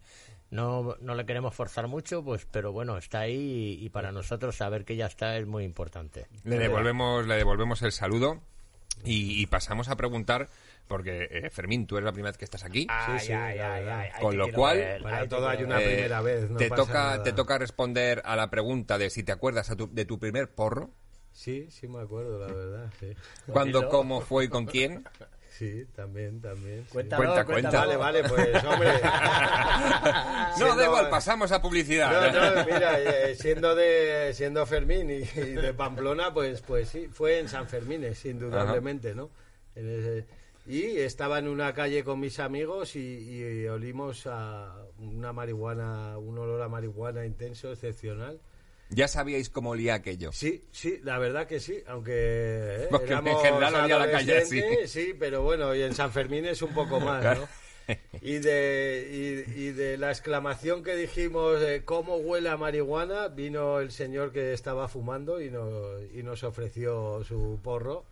no, 0.52 0.96
no 1.00 1.16
le 1.16 1.26
queremos 1.26 1.56
forzar 1.56 1.88
mucho, 1.88 2.22
pues 2.24 2.46
pero 2.52 2.72
bueno, 2.74 2.98
está 2.98 3.22
ahí 3.22 3.78
y, 3.82 3.86
y 3.86 3.90
para 3.90 4.12
nosotros 4.12 4.56
saber 4.58 4.84
que 4.86 4.96
ya 4.98 5.06
está 5.06 5.38
es 5.38 5.48
muy 5.48 5.64
importante. 5.64 6.28
Le 6.44 6.58
devolvemos, 6.60 7.26
le 7.26 7.36
devolvemos 7.36 7.82
el 7.82 7.92
saludo 7.94 8.42
y, 9.06 9.42
y 9.42 9.46
pasamos 9.48 9.90
a 9.90 9.96
preguntar, 9.96 10.50
porque 10.88 11.28
eh, 11.32 11.50
Fermín, 11.50 11.88
tú 11.88 11.98
eres 11.98 12.06
la 12.06 12.12
primera 12.12 12.32
vez 12.32 12.38
que 12.38 12.46
estás 12.46 12.64
aquí. 12.64 12.86
Ay, 12.90 13.20
sí, 13.20 13.32
ay, 13.34 13.58
la 13.58 13.74
ay, 13.74 13.88
ay, 14.14 14.22
Con 14.22 14.38
lo 14.38 14.52
cual, 14.52 14.78
ver, 14.78 15.02
Para 15.02 15.28
todo 15.28 15.48
hay 15.50 15.64
una 15.64 15.78
ver. 15.78 15.88
Eh, 15.88 15.94
primera 15.94 16.22
vez, 16.22 16.50
no 16.50 16.58
te 16.58 16.70
pasa 16.70 16.82
toca 16.84 16.94
nada. 17.04 17.24
te 17.24 17.34
toca 17.34 17.58
responder 17.58 18.22
a 18.26 18.36
la 18.36 18.50
pregunta 18.50 18.98
de 18.98 19.10
si 19.10 19.24
te 19.24 19.32
acuerdas 19.32 19.70
a 19.72 19.76
tu- 19.76 19.92
de 19.94 20.06
tu 20.06 20.20
primer 20.20 20.54
porro, 20.54 20.92
Sí, 21.32 21.68
sí 21.72 21.88
me 21.88 22.00
acuerdo, 22.00 22.38
la 22.38 22.46
verdad. 22.54 22.92
Sí. 23.00 23.12
cuándo, 23.48 23.90
cómo 23.90 24.22
fue 24.22 24.46
y 24.46 24.48
con 24.50 24.66
quién. 24.68 25.04
Sí, 25.50 25.86
también, 25.96 26.40
también. 26.42 26.84
sí. 26.86 26.90
Cuéntalo, 26.92 27.24
Cuenta, 27.24 27.46
cuéntalo. 27.46 27.86
cuenta. 27.90 27.98
Vale, 28.08 28.22
vale, 28.22 28.30
pues 28.52 28.64
hombre. 28.64 28.90
No, 30.04 30.56
Siendo- 30.56 30.76
da 30.76 30.86
igual, 30.86 31.10
pasamos 31.10 31.52
a 31.52 31.62
publicidad. 31.62 32.32
No, 32.32 32.56
no, 32.56 32.66
mira, 32.66 33.00
eh, 33.00 33.36
siendo 33.36 33.74
de 33.76 34.32
siendo 34.34 34.66
Fermín 34.66 35.10
y, 35.10 35.24
y 35.40 35.54
de 35.54 35.74
Pamplona, 35.74 36.34
pues 36.34 36.62
pues 36.62 36.90
sí, 36.90 37.08
fue 37.12 37.40
en 37.40 37.48
San 37.50 37.68
Fermín, 37.68 38.04
indudablemente, 38.26 39.16
¿no? 39.16 39.30
En 39.76 39.90
ese- 39.90 40.26
y 40.66 40.98
estaba 40.98 41.40
en 41.40 41.48
una 41.48 41.74
calle 41.74 42.04
con 42.04 42.20
mis 42.20 42.40
amigos 42.40 42.96
y, 42.96 43.00
y 43.00 43.68
olimos 43.68 44.28
a 44.28 44.74
una 45.00 45.34
marihuana, 45.34 46.18
un 46.18 46.38
olor 46.38 46.62
a 46.62 46.70
marihuana 46.70 47.26
intenso, 47.26 47.72
excepcional. 47.72 48.40
Ya 48.90 49.08
sabíais 49.08 49.50
cómo 49.50 49.72
olía 49.72 49.96
aquello. 49.96 50.32
Sí, 50.32 50.66
sí, 50.72 51.00
la 51.04 51.18
verdad 51.18 51.48
que 51.48 51.60
sí, 51.60 51.80
aunque 51.88 52.14
eh, 52.16 52.88
Porque 52.90 53.14
en 53.14 53.26
general 53.26 53.76
olía 53.76 53.98
la 53.98 54.12
calle 54.12 54.38
así. 54.38 54.62
sí, 54.86 55.16
pero 55.18 55.42
bueno, 55.42 55.74
y 55.76 55.82
en 55.82 55.96
San 55.96 56.12
Fermín 56.12 56.46
es 56.46 56.62
un 56.62 56.74
poco 56.74 57.00
más, 57.00 57.24
¿no? 57.38 57.48
Y 58.22 58.38
de, 58.38 59.46
y, 59.56 59.62
y 59.62 59.72
de 59.74 59.98
la 59.98 60.10
exclamación 60.10 60.84
que 60.84 60.96
dijimos, 60.96 61.60
de 61.60 61.84
¿cómo 61.84 62.16
huele 62.16 62.48
a 62.48 62.56
marihuana? 62.56 63.28
Vino 63.28 63.82
el 63.82 63.92
señor 63.92 64.32
que 64.32 64.54
estaba 64.54 64.88
fumando 64.88 65.42
y 65.42 65.50
nos, 65.50 66.02
y 66.14 66.24
nos 66.24 66.44
ofreció 66.46 67.22
su 67.26 67.60
porro. 67.62 68.06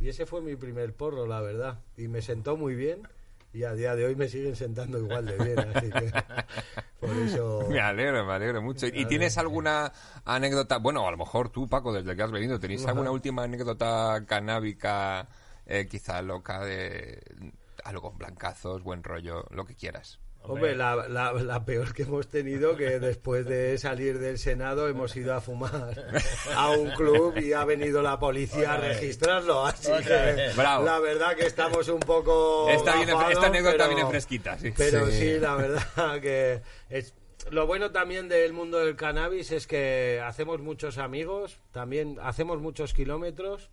Y 0.00 0.08
ese 0.08 0.26
fue 0.26 0.40
mi 0.40 0.56
primer 0.56 0.94
porro, 0.94 1.26
la 1.26 1.40
verdad. 1.40 1.80
Y 1.96 2.08
me 2.08 2.22
sentó 2.22 2.56
muy 2.56 2.74
bien. 2.74 3.08
Y 3.52 3.64
a 3.64 3.72
día 3.72 3.96
de 3.96 4.04
hoy 4.04 4.14
me 4.14 4.28
siguen 4.28 4.54
sentando 4.54 4.98
igual 4.98 5.26
de 5.26 5.36
bien. 5.36 5.58
Así 5.58 5.90
que 5.90 6.12
por 7.00 7.16
eso... 7.16 7.66
Me 7.68 7.80
alegro, 7.80 8.24
me 8.24 8.32
alegro 8.32 8.62
mucho. 8.62 8.86
¿Y 8.86 9.06
tienes 9.06 9.38
alguna 9.38 9.92
anécdota? 10.24 10.78
Bueno, 10.78 11.06
a 11.06 11.10
lo 11.10 11.16
mejor 11.16 11.48
tú, 11.48 11.66
Paco, 11.66 11.92
desde 11.92 12.14
que 12.14 12.22
has 12.22 12.30
venido, 12.30 12.60
¿tenéis 12.60 12.86
alguna 12.86 13.10
última 13.10 13.44
anécdota 13.44 14.24
canábica, 14.26 15.28
eh, 15.66 15.88
quizá 15.88 16.22
loca, 16.22 16.64
de 16.64 17.20
algo, 17.84 18.12
blancazos, 18.12 18.82
buen 18.82 19.02
rollo, 19.02 19.44
lo 19.50 19.64
que 19.64 19.74
quieras? 19.74 20.20
Hombre, 20.48 20.74
la, 20.74 21.06
la, 21.08 21.32
la 21.32 21.64
peor 21.64 21.92
que 21.94 22.02
hemos 22.02 22.28
tenido 22.28 22.76
que 22.76 22.98
después 23.00 23.46
de 23.46 23.78
salir 23.78 24.18
del 24.18 24.38
Senado 24.38 24.88
hemos 24.88 25.14
ido 25.16 25.34
a 25.34 25.40
fumar 25.40 26.04
a 26.54 26.70
un 26.70 26.90
club 26.92 27.36
y 27.38 27.52
ha 27.52 27.64
venido 27.64 28.02
la 28.02 28.18
policía 28.18 28.74
a 28.74 28.76
registrarlo. 28.78 29.64
Así 29.66 29.92
que 30.06 30.50
Bravo. 30.56 30.84
la 30.84 30.98
verdad 30.98 31.36
que 31.36 31.46
estamos 31.46 31.88
un 31.88 32.00
poco. 32.00 32.68
Esta, 32.70 32.96
viene- 32.96 33.12
gafados, 33.12 33.32
esta 33.34 33.46
anécdota 33.46 33.86
viene 33.88 34.06
fresquita, 34.06 34.58
sí. 34.58 34.72
Pero 34.76 35.06
Sí. 35.06 35.12
sí, 35.12 35.38
la 35.38 35.54
verdad 35.54 36.20
que 36.20 36.62
es 36.90 37.14
lo 37.50 37.66
bueno 37.66 37.92
también 37.92 38.28
del 38.28 38.52
mundo 38.52 38.78
del 38.78 38.94
cannabis 38.96 39.52
es 39.52 39.66
que 39.66 40.20
hacemos 40.24 40.60
muchos 40.60 40.98
amigos, 40.98 41.58
también 41.72 42.18
hacemos 42.20 42.58
muchos 42.60 42.92
kilómetros 42.92 43.70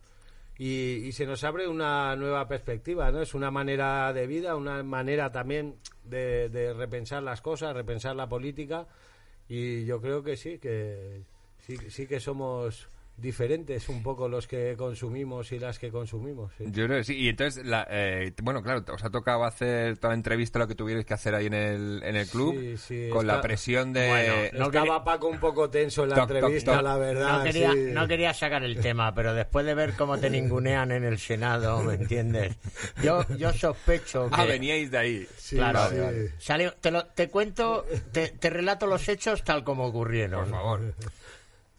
y, 0.57 1.05
y 1.05 1.11
se 1.11 1.25
nos 1.25 1.43
abre 1.43 1.67
una 1.67 2.15
nueva 2.15 2.47
perspectiva, 2.47 3.11
¿no? 3.11 3.21
Es 3.21 3.33
una 3.33 3.51
manera 3.51 4.11
de 4.13 4.27
vida, 4.27 4.55
una 4.55 4.83
manera 4.83 5.31
también 5.31 5.75
de, 6.03 6.49
de 6.49 6.73
repensar 6.73 7.23
las 7.23 7.41
cosas, 7.41 7.75
repensar 7.75 8.15
la 8.15 8.29
política 8.29 8.87
y 9.47 9.85
yo 9.85 10.01
creo 10.01 10.23
que 10.23 10.37
sí, 10.37 10.57
que 10.57 11.23
sí, 11.59 11.77
sí 11.89 12.07
que 12.07 12.19
somos 12.19 12.87
diferentes 13.17 13.87
un 13.89 14.03
poco 14.03 14.27
los 14.27 14.45
que 14.47 14.75
consumimos 14.77 15.51
y 15.51 15.59
las 15.59 15.79
que 15.79 15.89
consumimos. 15.89 16.51
sí. 16.57 16.65
Yo 16.67 16.85
creo 16.85 16.97
que 16.99 17.03
sí. 17.05 17.15
Y 17.15 17.29
entonces, 17.29 17.65
la, 17.65 17.87
eh, 17.89 18.33
bueno, 18.43 18.61
claro, 18.61 18.83
os 18.93 19.03
ha 19.03 19.09
tocado 19.09 19.45
hacer 19.45 19.97
toda 19.97 20.09
la 20.09 20.15
entrevista, 20.15 20.59
lo 20.59 20.67
que 20.67 20.75
tuvierais 20.75 21.05
que 21.05 21.13
hacer 21.13 21.33
ahí 21.33 21.45
en 21.45 21.53
el, 21.53 22.01
en 22.03 22.15
el 22.15 22.27
club, 22.27 22.55
Sí, 22.59 22.77
sí, 22.77 23.09
con 23.09 23.25
la 23.25 23.39
presión 23.41 23.93
de... 23.93 24.07
Bueno, 24.07 24.33
no 24.59 24.65
Estaba 24.65 24.71
quería- 24.71 25.03
Paco 25.05 25.27
un 25.27 25.39
poco 25.39 25.69
tenso 25.69 26.03
en 26.03 26.09
la 26.09 26.15
Toc, 26.15 26.27
toc, 26.27 26.35
entrevista, 26.37 26.73
toc. 26.73 26.81
la 26.83 26.97
verdad. 26.97 27.37
No 27.37 27.43
quería, 27.43 27.71
sí. 27.71 27.79
no 27.93 28.07
quería 28.07 28.33
sacar 28.33 28.63
el 28.63 28.79
tema, 28.81 29.13
pero 29.15 29.33
después 29.33 29.65
de 29.65 29.75
ver 29.75 29.93
cómo 29.95 30.17
te 30.17 30.29
ningunean 30.29 30.91
en 30.91 31.03
el 31.05 31.17
Senado, 31.17 31.81
¿me 31.83 31.93
entiendes? 31.95 32.55
Yo, 33.03 33.25
yo 33.37 33.53
sospecho 33.53 34.29
que... 34.29 34.35
Ah, 34.35 34.45
veníais 34.45 34.91
de 34.91 34.97
ahí. 34.97 35.27
Sí, 35.37 35.55
claro, 35.55 35.79
sí. 35.89 36.27
salió- 36.39 36.73
te, 36.81 36.91
lo- 36.91 37.05
te 37.05 37.29
cuento, 37.29 37.85
te, 38.11 38.27
te 38.29 38.49
relato 38.49 38.87
los 38.87 39.07
hechos 39.07 39.43
tal 39.43 39.63
como 39.63 39.85
ocurrieron. 39.85 40.41
Por 40.49 40.51
favor. 40.51 40.93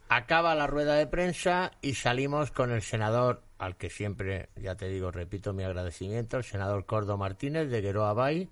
Acaba 0.08 0.54
la 0.54 0.68
rueda 0.68 0.94
de 0.94 1.06
prensa 1.08 1.72
y 1.82 1.94
salimos 1.94 2.52
con 2.52 2.70
el 2.70 2.82
senador, 2.82 3.42
al 3.58 3.76
que 3.76 3.90
siempre, 3.90 4.50
ya 4.54 4.76
te 4.76 4.88
digo, 4.88 5.10
repito 5.10 5.52
mi 5.52 5.64
agradecimiento, 5.64 6.36
el 6.36 6.44
senador 6.44 6.86
Cordo 6.86 7.16
Martínez 7.16 7.68
de 7.70 7.80
Gueroa 7.80 8.12
Bay 8.12 8.48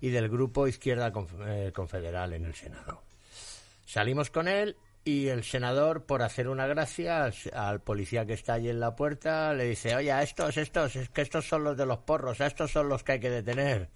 y 0.00 0.10
del 0.10 0.28
grupo 0.28 0.68
Izquierda 0.68 1.12
eh, 1.46 1.72
Confederal 1.74 2.32
en 2.34 2.44
el 2.44 2.54
Senado. 2.54 3.02
Salimos 3.84 4.30
con 4.30 4.46
él 4.46 4.76
y 5.04 5.26
el 5.26 5.42
senador, 5.42 6.04
por 6.04 6.22
hacer 6.22 6.48
una 6.48 6.68
gracia 6.68 7.24
al, 7.24 7.34
al 7.52 7.80
policía 7.80 8.24
que 8.24 8.34
está 8.34 8.54
allí 8.54 8.68
en 8.68 8.78
la 8.78 8.94
puerta, 8.94 9.52
le 9.54 9.64
dice, 9.64 9.96
oye, 9.96 10.12
a 10.12 10.22
estos, 10.22 10.56
estos, 10.56 10.94
es 10.94 11.08
que 11.08 11.22
estos 11.22 11.46
son 11.46 11.64
los 11.64 11.76
de 11.76 11.86
los 11.86 11.98
porros, 11.98 12.40
a 12.40 12.46
estos 12.46 12.70
son 12.70 12.88
los 12.88 13.02
que 13.02 13.12
hay 13.12 13.20
que 13.20 13.30
detener. 13.30 13.88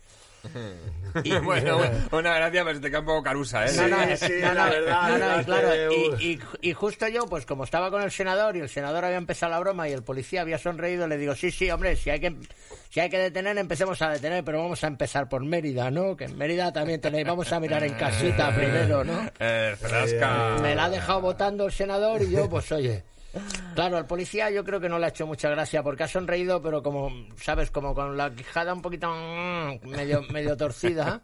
Y- 1.24 1.30
bueno, 1.38 1.80
una 2.12 2.34
gracia, 2.36 2.62
pero 2.64 2.74
se 2.76 2.80
te 2.82 2.88
queda 2.90 3.00
un 3.00 3.06
poco 3.06 3.22
carusa, 3.22 3.64
¿eh? 3.64 3.68
Sí, 3.68 3.80
no, 3.80 3.88
no, 3.88 4.16
sí, 4.16 4.32
no, 4.40 4.54
la 4.54 4.64
no, 4.66 4.70
verdad, 4.70 5.02
no, 5.08 5.18
no, 5.18 5.26
la 5.36 5.40
y 5.40 5.44
claro, 5.44 5.68
que- 5.70 6.16
y, 6.20 6.32
y- 6.32 6.40
y 6.68 6.72
justo 6.74 7.08
yo, 7.08 7.26
pues 7.26 7.46
como 7.46 7.64
estaba 7.64 7.90
con 7.90 8.02
el 8.02 8.10
senador 8.10 8.56
y 8.56 8.60
el 8.60 8.68
senador 8.68 9.04
había 9.04 9.16
empezado 9.18 9.52
la 9.52 9.58
broma 9.60 9.88
y 9.88 9.92
el 9.92 10.02
policía 10.02 10.42
había 10.42 10.58
sonreído, 10.58 11.06
le 11.08 11.16
digo, 11.16 11.34
sí, 11.34 11.50
sí, 11.50 11.70
hombre, 11.70 11.96
si 11.96 12.10
hay 12.10 12.20
que, 12.20 12.36
si 12.90 13.00
hay 13.00 13.08
que 13.08 13.18
detener, 13.18 13.56
empecemos 13.58 14.00
a 14.02 14.10
detener, 14.10 14.44
pero 14.44 14.58
vamos 14.62 14.82
a 14.84 14.86
empezar 14.88 15.28
por 15.28 15.42
Mérida, 15.44 15.90
¿no? 15.90 16.16
Que 16.16 16.24
en 16.24 16.36
Mérida 16.36 16.72
también 16.72 17.00
tenéis, 17.00 17.26
vamos 17.26 17.50
a 17.52 17.60
mirar 17.60 17.82
en 17.84 17.94
casita 17.94 18.50
primero, 18.54 19.02
¿no? 19.04 19.30
Eh, 19.40 19.74
Frasca. 19.80 20.56
Me 20.60 20.74
la 20.74 20.84
ha 20.84 20.90
dejado 20.90 21.20
votando 21.22 21.64
el 21.66 21.72
senador 21.72 22.22
y 22.22 22.30
yo, 22.30 22.48
pues 22.48 22.70
oye. 22.72 23.04
Claro, 23.74 23.96
al 23.96 24.06
policía 24.06 24.50
yo 24.50 24.64
creo 24.64 24.80
que 24.80 24.88
no 24.88 24.98
le 24.98 25.06
ha 25.06 25.08
hecho 25.08 25.26
mucha 25.26 25.50
gracia 25.50 25.82
porque 25.82 26.04
ha 26.04 26.08
sonreído, 26.08 26.62
pero 26.62 26.82
como, 26.82 27.10
¿sabes? 27.36 27.70
Como 27.70 27.94
con 27.94 28.16
la 28.16 28.34
quijada 28.34 28.72
un 28.72 28.82
poquito 28.82 29.10
mm, 29.10 29.88
medio, 29.88 30.22
medio 30.32 30.56
torcida. 30.56 31.22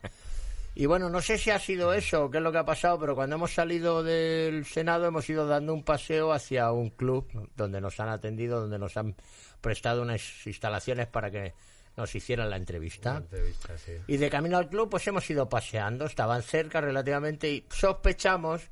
Y 0.75 0.87
bueno, 0.87 1.11
no 1.11 1.20
sé 1.20 1.37
si 1.37 1.51
ha 1.51 1.59
sido 1.59 1.92
eso 1.92 2.25
o 2.25 2.31
qué 2.31 2.38
es 2.38 2.42
lo 2.42 2.51
que 2.51 2.59
ha 2.59 2.64
pasado, 2.64 2.98
pero 2.98 3.14
cuando 3.14 3.37
hemos 3.37 3.53
salido 3.53 4.03
del 4.03 4.64
Senado 4.64 5.07
hemos 5.07 5.29
ido 5.29 5.46
dando 5.46 5.75
un 5.75 5.83
paseo 5.83 6.33
hacia 6.33 6.72
un 6.72 6.90
club 6.90 7.29
donde 7.57 7.81
nos 7.81 8.01
han 8.01 8.09
atendido, 8.09 8.61
donde 8.61 8.79
nos 8.79 8.96
han 8.96 9.14
prestado 9.61 10.01
unas 10.01 10.46
instalaciones 10.46 11.09
para 11.09 11.31
que 11.31 11.53
nos 11.96 12.14
hicieran 12.14 12.48
la 12.48 12.57
entrevista. 12.57 13.18
Entrevista, 13.18 13.77
sí. 13.77 13.92
Y 14.07 14.16
de 14.16 14.31
camino 14.31 14.57
al 14.57 14.68
club, 14.68 14.88
pues 14.88 15.07
hemos 15.07 15.29
ido 15.29 15.46
paseando, 15.48 16.07
estaban 16.07 16.42
cerca 16.42 16.81
relativamente 16.81 17.51
y 17.51 17.66
sospechamos 17.70 18.70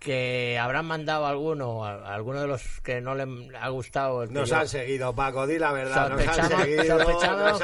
que 0.00 0.58
habrán 0.58 0.86
mandado 0.86 1.26
alguno, 1.26 1.84
a- 1.84 2.12
alguno 2.14 2.40
de 2.40 2.46
los 2.48 2.80
que 2.80 3.00
no 3.02 3.14
le 3.14 3.24
ha 3.56 3.68
gustado. 3.68 4.22
el 4.24 4.32
Nos 4.32 4.48
yo- 4.48 4.56
han 4.56 4.66
seguido, 4.66 5.14
Paco, 5.14 5.46
di 5.46 5.58
la 5.58 5.72
verdad. 5.72 6.08
Nos 6.08 6.20
han 6.20 6.26
Sospechamos- 6.26 6.62
seguido. 6.64 6.82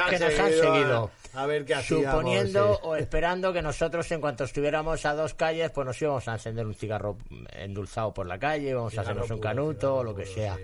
que 0.09 0.19
nos 0.19 0.39
han 0.39 0.51
seguido. 0.53 1.11
A, 1.33 1.43
a 1.43 1.45
ver 1.47 1.65
qué 1.65 1.73
hacíamos. 1.75 2.05
suponiendo 2.05 2.73
sí. 2.75 2.79
o 2.83 2.95
esperando 2.95 3.51
que 3.51 3.61
nosotros 3.63 4.09
en 4.11 4.21
cuanto 4.21 4.43
estuviéramos 4.43 5.03
a 5.05 5.13
dos 5.15 5.33
calles 5.33 5.71
pues 5.71 5.85
nos 5.87 6.01
íbamos 6.01 6.27
a 6.27 6.33
encender 6.33 6.65
un 6.65 6.73
cigarro 6.75 7.17
endulzado 7.53 8.13
por 8.13 8.25
la 8.27 8.39
calle 8.39 8.69
íbamos 8.69 8.97
a 8.97 9.01
hacernos 9.01 9.29
un 9.29 9.37
puro, 9.37 9.41
canuto 9.49 9.95
o 9.97 10.03
lo 10.03 10.15
que 10.15 10.23
puro, 10.23 10.33
sea 10.35 10.55
sí. 10.55 10.63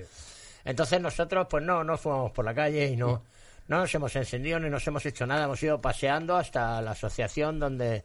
entonces 0.65 0.99
nosotros 1.01 1.45
pues 1.49 1.63
no 1.63 1.83
no 1.83 1.95
fumamos 1.97 2.31
por 2.31 2.45
la 2.45 2.55
calle 2.55 2.87
y 2.87 2.95
no 2.95 3.21
no 3.67 3.77
nos 3.79 3.93
hemos 3.93 4.15
encendido 4.15 4.59
ni 4.59 4.69
nos 4.69 4.87
hemos 4.87 5.05
hecho 5.05 5.27
nada 5.27 5.43
hemos 5.45 5.61
ido 5.61 5.79
paseando 5.79 6.35
hasta 6.37 6.81
la 6.81 6.91
asociación 6.91 7.59
donde 7.59 8.03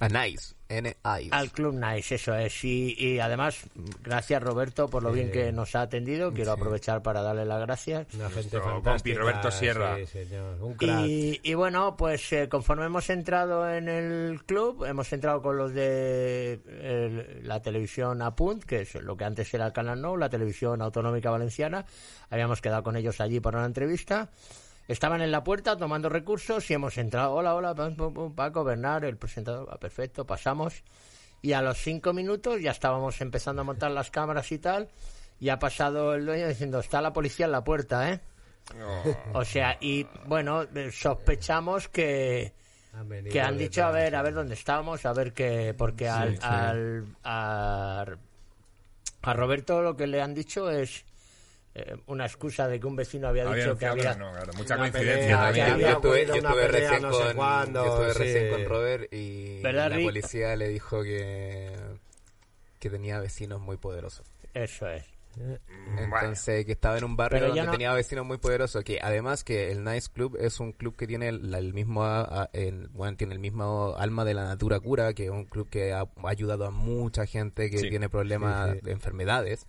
A 0.00 0.08
Nice. 0.08 0.54
N-I. 0.66 1.28
al 1.30 1.52
Club 1.52 1.74
Nice, 1.74 2.14
eso 2.16 2.34
es. 2.34 2.64
Y, 2.64 2.96
y 2.98 3.20
además, 3.20 3.58
gracias 4.02 4.42
Roberto 4.42 4.88
por 4.88 5.02
lo 5.04 5.12
bien 5.12 5.30
que 5.30 5.52
nos 5.52 5.74
ha 5.76 5.82
atendido. 5.82 6.32
Quiero 6.32 6.52
aprovechar 6.52 7.00
para 7.02 7.22
darle 7.22 7.44
las 7.44 7.60
gracias. 7.60 8.06
Una 8.14 8.24
gente 8.30 8.56
Nuestro 8.56 8.62
fantástica. 8.62 8.90
compi 8.92 9.14
Roberto 9.14 9.50
Sierra. 9.52 9.96
Sí, 9.98 10.06
señor. 10.06 10.56
Un 10.62 10.74
crack. 10.74 11.04
Y, 11.06 11.40
y 11.44 11.54
bueno, 11.54 11.96
pues 11.96 12.32
eh, 12.32 12.48
conforme 12.48 12.86
hemos 12.86 13.08
entrado 13.10 13.70
en 13.70 13.88
el 13.88 14.42
club, 14.46 14.84
hemos 14.84 15.12
entrado 15.12 15.42
con 15.42 15.56
los 15.58 15.72
de 15.74 16.54
el- 16.82 17.46
la 17.46 17.60
televisión 17.62 18.20
Apunt, 18.22 18.64
que 18.64 18.80
es 18.80 18.94
lo 18.96 19.16
que 19.16 19.24
antes 19.24 19.52
era 19.54 19.66
el 19.66 19.72
Canal 19.72 20.00
Nou, 20.00 20.16
la 20.16 20.30
televisión 20.30 20.82
autonómica 20.82 21.30
valenciana. 21.30 21.84
Habíamos 22.30 22.60
quedado 22.60 22.82
con 22.82 22.96
ellos 22.96 23.20
allí 23.20 23.38
para 23.38 23.58
una 23.58 23.66
entrevista. 23.66 24.30
Estaban 24.86 25.22
en 25.22 25.30
la 25.30 25.42
puerta 25.42 25.76
tomando 25.76 26.08
recursos 26.08 26.70
y 26.70 26.74
hemos 26.74 26.98
entrado. 26.98 27.32
Hola, 27.34 27.54
hola, 27.54 27.74
Paco, 28.34 28.64
Bernard, 28.64 29.04
el 29.04 29.16
presentador. 29.16 29.68
Ah, 29.70 29.78
perfecto, 29.78 30.26
pasamos. 30.26 30.82
Y 31.40 31.52
a 31.52 31.62
los 31.62 31.78
cinco 31.78 32.12
minutos 32.12 32.60
ya 32.60 32.70
estábamos 32.70 33.20
empezando 33.20 33.62
a 33.62 33.64
montar 33.64 33.90
las 33.90 34.10
cámaras 34.10 34.50
y 34.52 34.58
tal. 34.58 34.88
Y 35.40 35.48
ha 35.48 35.58
pasado 35.58 36.14
el 36.14 36.26
dueño 36.26 36.48
diciendo, 36.48 36.78
está 36.80 37.00
la 37.02 37.12
policía 37.12 37.46
en 37.46 37.52
la 37.52 37.64
puerta, 37.64 38.10
¿eh? 38.10 38.20
O 39.34 39.44
sea, 39.44 39.76
y 39.80 40.06
bueno, 40.26 40.64
sospechamos 40.90 41.88
que, 41.88 42.52
Han 42.94 43.08
que 43.24 43.40
han 43.40 43.58
dicho, 43.58 43.84
a 43.84 43.90
ver, 43.90 44.14
a 44.16 44.22
ver 44.22 44.32
dónde 44.32 44.54
estábamos, 44.54 45.04
a 45.04 45.12
ver 45.12 45.32
qué, 45.34 45.74
porque 45.76 46.08
al, 46.08 46.38
al- 46.42 47.04
a, 47.24 48.06
a 49.22 49.32
Roberto 49.34 49.82
lo 49.82 49.96
que 49.96 50.06
le 50.06 50.22
han 50.22 50.32
dicho 50.34 50.70
es 50.70 51.04
eh, 51.76 51.96
una 52.06 52.24
excusa 52.26 52.68
de 52.68 52.78
que 52.78 52.86
un 52.86 52.94
vecino 52.96 53.26
había 53.28 53.48
Había 53.48 53.64
dicho 53.64 53.76
que 53.78 53.86
había... 53.86 54.14
no, 54.14 54.30
claro, 54.32 54.52
mucha 54.56 54.74
Una 54.76 54.90
coincidencia 54.92 55.20
pelea, 55.24 55.38
también. 55.40 55.64
que 55.64 55.70
Yo, 55.70 55.74
había 55.74 55.86
yo 55.88 55.94
estuve, 55.94 56.26
yo 56.26 56.68
recién 56.68 57.02
no 57.02 57.12
sé 57.12 57.24
con, 57.24 57.34
cuándo, 57.36 57.84
yo 57.84 57.90
estuve 58.06 58.12
sí. 58.12 58.18
recién 58.34 58.50
con 58.52 58.64
Robert 58.68 59.12
y 59.12 59.60
¿Verdad, 59.62 59.90
la 59.90 59.96
Rick? 59.96 60.06
policía 60.06 60.56
le 60.56 60.68
dijo 60.68 61.02
que, 61.02 61.72
que 62.78 62.90
tenía 62.90 63.18
vecinos 63.18 63.60
muy 63.60 63.76
poderosos. 63.76 64.24
Eso 64.54 64.88
es. 64.88 65.04
Entonces, 65.98 66.64
que 66.64 66.70
estaba 66.72 66.96
en 66.98 67.02
un 67.04 67.16
barrio 67.16 67.38
Pero 67.40 67.48
donde 67.48 67.64
no- 67.64 67.72
tenía 67.72 67.92
vecinos 67.92 68.24
muy 68.24 68.38
poderosos. 68.38 68.84
Que 68.84 69.00
además 69.02 69.42
que 69.44 69.70
el 69.72 69.82
Nice 69.84 70.08
Club 70.12 70.36
es 70.40 70.60
un 70.60 70.72
club 70.72 70.94
que 70.96 71.06
tiene 71.08 71.28
el, 71.28 71.52
el 71.54 71.74
mismo, 71.74 72.04
el- 72.52 72.88
bueno, 72.88 73.16
tiene 73.16 73.32
el 73.34 73.40
mismo 73.40 73.94
alma 73.98 74.24
de 74.24 74.34
la 74.34 74.44
Natura 74.44 74.78
Cura, 74.80 75.12
que 75.12 75.24
es 75.24 75.30
un 75.30 75.44
club 75.44 75.68
que 75.68 75.92
ha, 75.92 76.02
ha 76.02 76.28
ayudado 76.28 76.66
a 76.66 76.70
mucha 76.70 77.26
gente 77.26 77.70
que 77.70 77.78
Sí. 77.78 77.90
tiene 77.90 78.08
problemas 78.08 78.70
Sí, 78.70 78.76
sí. 78.78 78.84
de 78.86 78.92
enfermedades. 78.92 79.66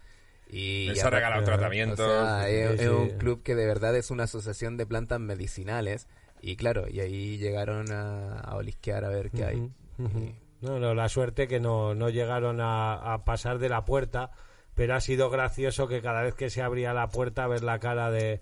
Y 0.57 0.87
Les 0.87 1.03
ha 1.03 1.09
regalado 1.09 1.43
tratamientos. 1.43 1.99
o 1.99 2.07
sea, 2.09 2.49
es, 2.49 2.79
es 2.79 2.89
un 2.89 3.09
club 3.17 3.43
que 3.43 3.55
de 3.55 3.65
verdad 3.65 3.95
es 3.95 4.09
una 4.11 4.23
asociación 4.23 4.77
de 4.77 4.85
plantas 4.85 5.19
medicinales. 5.19 6.07
Y 6.41 6.55
claro, 6.55 6.87
y 6.87 6.99
ahí 6.99 7.37
llegaron 7.37 7.91
a, 7.91 8.39
a 8.39 8.55
olisquear 8.55 9.03
a 9.05 9.09
ver 9.09 9.31
qué 9.31 9.43
hay. 9.45 9.57
Y- 9.57 10.35
No, 10.61 10.79
no, 10.79 10.93
la 10.93 11.09
suerte 11.09 11.47
que 11.47 11.59
no, 11.59 11.93
no 11.95 12.09
llegaron 12.09 12.59
a, 12.61 13.13
a 13.13 13.23
pasar 13.25 13.59
de 13.59 13.69
la 13.69 13.83
puerta, 13.85 14.31
pero 14.73 14.95
ha 14.95 15.01
sido 15.01 15.29
gracioso 15.29 15.87
que 15.87 16.01
cada 16.01 16.21
vez 16.23 16.33
que 16.35 16.49
se 16.49 16.61
abría 16.61 16.93
la 16.93 17.09
puerta 17.09 17.45
ver 17.47 17.63
la 17.63 17.79
cara 17.79 18.09
de, 18.11 18.41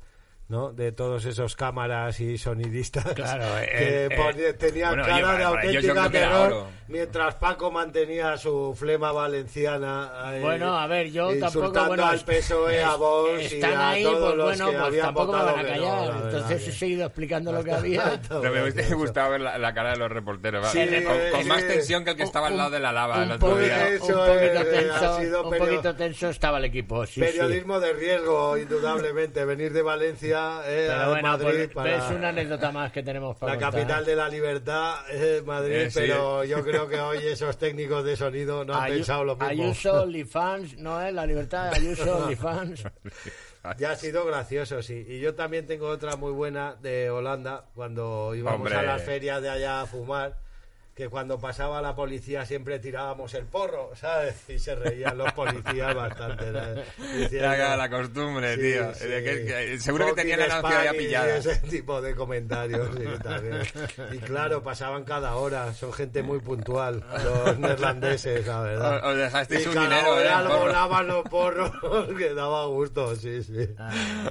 ¿no? 0.54 0.72
de 0.72 0.91
todos 0.91 1.26
esos 1.26 1.56
cámaras 1.56 2.20
y 2.20 2.38
sonidistas 2.38 3.06
Claro, 3.16 3.45
que 3.60 3.64
eh, 3.64 4.06
eh, 4.06 4.10
poni- 4.16 4.58
tenían 4.58 4.89
bueno, 4.91 5.04
cara 5.06 5.38
de 5.38 5.43
auténtica 5.43 6.10
terror, 6.10 6.66
mientras 6.88 7.36
Paco 7.36 7.72
mantenía 7.72 8.38
su 8.38 8.76
flema 8.78 9.12
valenciana 9.12 10.12
eh, 10.36 10.39
Bueno, 10.41 10.78
a 10.78 10.86
ver, 10.88 11.12
yo 11.12 11.28
tampoco, 11.30 11.45
insultando 11.66 11.88
bueno, 11.89 12.06
al 12.06 12.20
PSOE, 12.20 12.84
a 12.84 12.95
Vox 12.95 13.41
y 13.41 13.45
están 13.56 13.74
a 13.74 13.89
ahí, 13.89 14.04
todos 14.04 14.20
pues 14.24 14.36
los 14.36 14.45
bueno, 14.45 14.66
que 14.66 14.72
pues 14.74 14.86
habían 14.88 15.06
tampoco 15.06 15.32
me 15.34 15.43
van 15.43 15.60
a 15.60 15.64
no, 15.64 15.68
callar. 15.70 16.14
Entonces 16.24 16.68
he 16.68 16.72
seguido 16.72 17.06
explicando 17.06 17.51
lo 17.51 17.64
que 17.64 17.72
había. 17.74 18.22
Pero 18.30 18.54
me 18.54 18.62
hubiese 18.64 18.93
gustado 18.95 19.32
ver 19.32 19.41
la, 19.41 19.58
la 19.58 19.74
cara 19.74 19.91
de 19.91 19.97
los 19.97 20.12
reporteros, 20.12 20.68
con, 20.68 21.32
con 21.32 21.41
sí. 21.41 21.47
más 21.47 21.68
tensión 21.68 22.04
que 22.06 22.12
el 22.12 22.18
que 22.18 22.24
estaba 22.24 22.47
al 22.47 22.58
lado 22.58 22.70
de 22.70 22.80
la 22.80 22.91
lava 22.91 23.24
el 23.24 23.30
un, 23.30 23.32
otro 23.32 23.49
poquito, 23.49 23.66
día. 23.66 23.88
Un 24.01 24.08
poquito 24.08 24.66
tenso, 24.70 25.20
sido 25.20 25.43
un 25.43 25.49
perio- 25.51 25.66
poquito 25.66 25.95
tenso 25.95 26.30
estaba 26.30 26.58
el 26.60 26.66
equipo. 26.66 27.06
Sí. 27.06 27.20
Periodismo 27.22 27.80
de 27.80 27.93
riesgo, 27.93 28.58
indudablemente. 28.58 29.45
Venir 29.45 29.74
de 29.74 29.82
Valencia 29.82 30.43
eh, 30.66 30.89
bueno, 31.08 31.28
Madrid 31.28 31.48
pues, 31.66 31.70
para 31.70 31.98
es 31.98 32.12
una 32.12 32.30
anécdota 32.30 32.72
más 32.72 32.91
que 32.91 33.04
tenemos 33.04 33.36
para 33.38 33.54
la 33.54 33.60
contar. 33.60 33.74
capital 33.82 34.06
de 34.06 34.16
la 34.16 34.30
libertad, 34.30 34.96
eh, 35.12 35.41
Madrid. 35.46 35.74
Eh, 35.76 35.91
sí. 35.91 36.00
Pero 36.02 36.44
yo 36.44 36.64
creo 36.64 36.88
que 36.88 37.00
hoy 37.00 37.18
esos 37.26 37.58
técnicos 37.58 38.04
de 38.06 38.16
sonido 38.16 38.64
no 38.66 38.74
han 38.76 38.89
Ayu- 38.89 38.96
pensado 38.96 39.24
lo 39.24 39.36
mismo. 39.36 39.48
Ayuso, 39.50 40.02
OnlyFans, 40.04 40.78
¿no 40.78 41.02
es? 41.02 41.14
La 41.14 41.26
libertad 41.26 41.74
Ayuso. 41.74 42.30
Ya 43.78 43.91
ha 43.91 43.96
sido 43.96 44.26
gracioso, 44.26 44.82
sí. 44.82 45.06
Y 45.08 45.20
yo 45.22 45.36
también 45.36 45.66
tengo 45.66 45.88
otra 45.88 46.18
muy 46.18 46.34
buena 46.34 46.76
de 46.82 47.10
Holanda, 47.10 47.64
cuando 47.74 48.36
íbamos 48.36 48.60
Hombre. 48.60 48.76
a 48.76 48.82
las 48.84 49.02
ferias 49.04 49.41
de 49.41 49.50
allá 49.50 49.82
a 49.82 49.86
fumar, 49.86 50.38
que 50.96 51.10
cuando 51.10 51.39
pasaba 51.39 51.82
la 51.82 51.96
policía 51.96 52.46
siempre 52.46 52.78
tirábamos 52.78 53.34
el 53.34 53.46
porro, 53.46 53.89
¿sabes? 53.96 54.36
Y 54.48 54.60
se 54.60 54.76
reían 54.76 55.18
los 55.18 55.34
policías 55.34 55.96
bastante. 55.96 56.52
Diciendo- 57.18 57.52
Era 57.52 57.76
la 57.76 57.89
costumbre, 57.89 58.54
Sí, 58.56 58.62
tío. 58.62 58.94
sí. 58.94 59.08
De 59.08 59.24
que- 59.24 59.46
que- 59.46 59.80
seguro 59.80 60.06
que 60.06 60.12
Fucking 60.12 60.22
tenían 60.30 60.48
la 60.50 60.62
noción 60.62 60.84
ya 60.84 60.94
y 60.94 60.98
pillada. 60.98 61.38
ese 61.38 61.56
tipo 61.70 62.00
de 62.00 62.14
comentarios, 62.16 62.89
sí, 62.96 63.04
también. 63.24 63.62
Y 64.12 64.18
claro, 64.20 64.62
pasaban 64.62 65.04
cada 65.04 65.36
hora, 65.36 65.74
son 65.74 65.91
gente 65.94 66.22
muy 66.22 66.39
puntual, 66.39 67.04
los 67.24 67.58
neerlandeses, 67.58 68.46
la 68.46 68.62
verdad. 68.62 68.98
Os- 68.98 69.04
os 69.14 69.18
dejasteis 69.18 69.66
Y 69.66 69.70
un 69.70 69.74
cada 69.74 69.88
dinero, 69.89 70.12
hora 70.14 70.41
¿eh? 70.41 70.58
volaban 70.60 71.08
los 71.08 71.24
porros, 71.24 71.72
que 72.18 72.34
daba 72.36 72.68
gusto, 72.68 73.16
sí, 73.16 73.41
sí. 73.41 73.68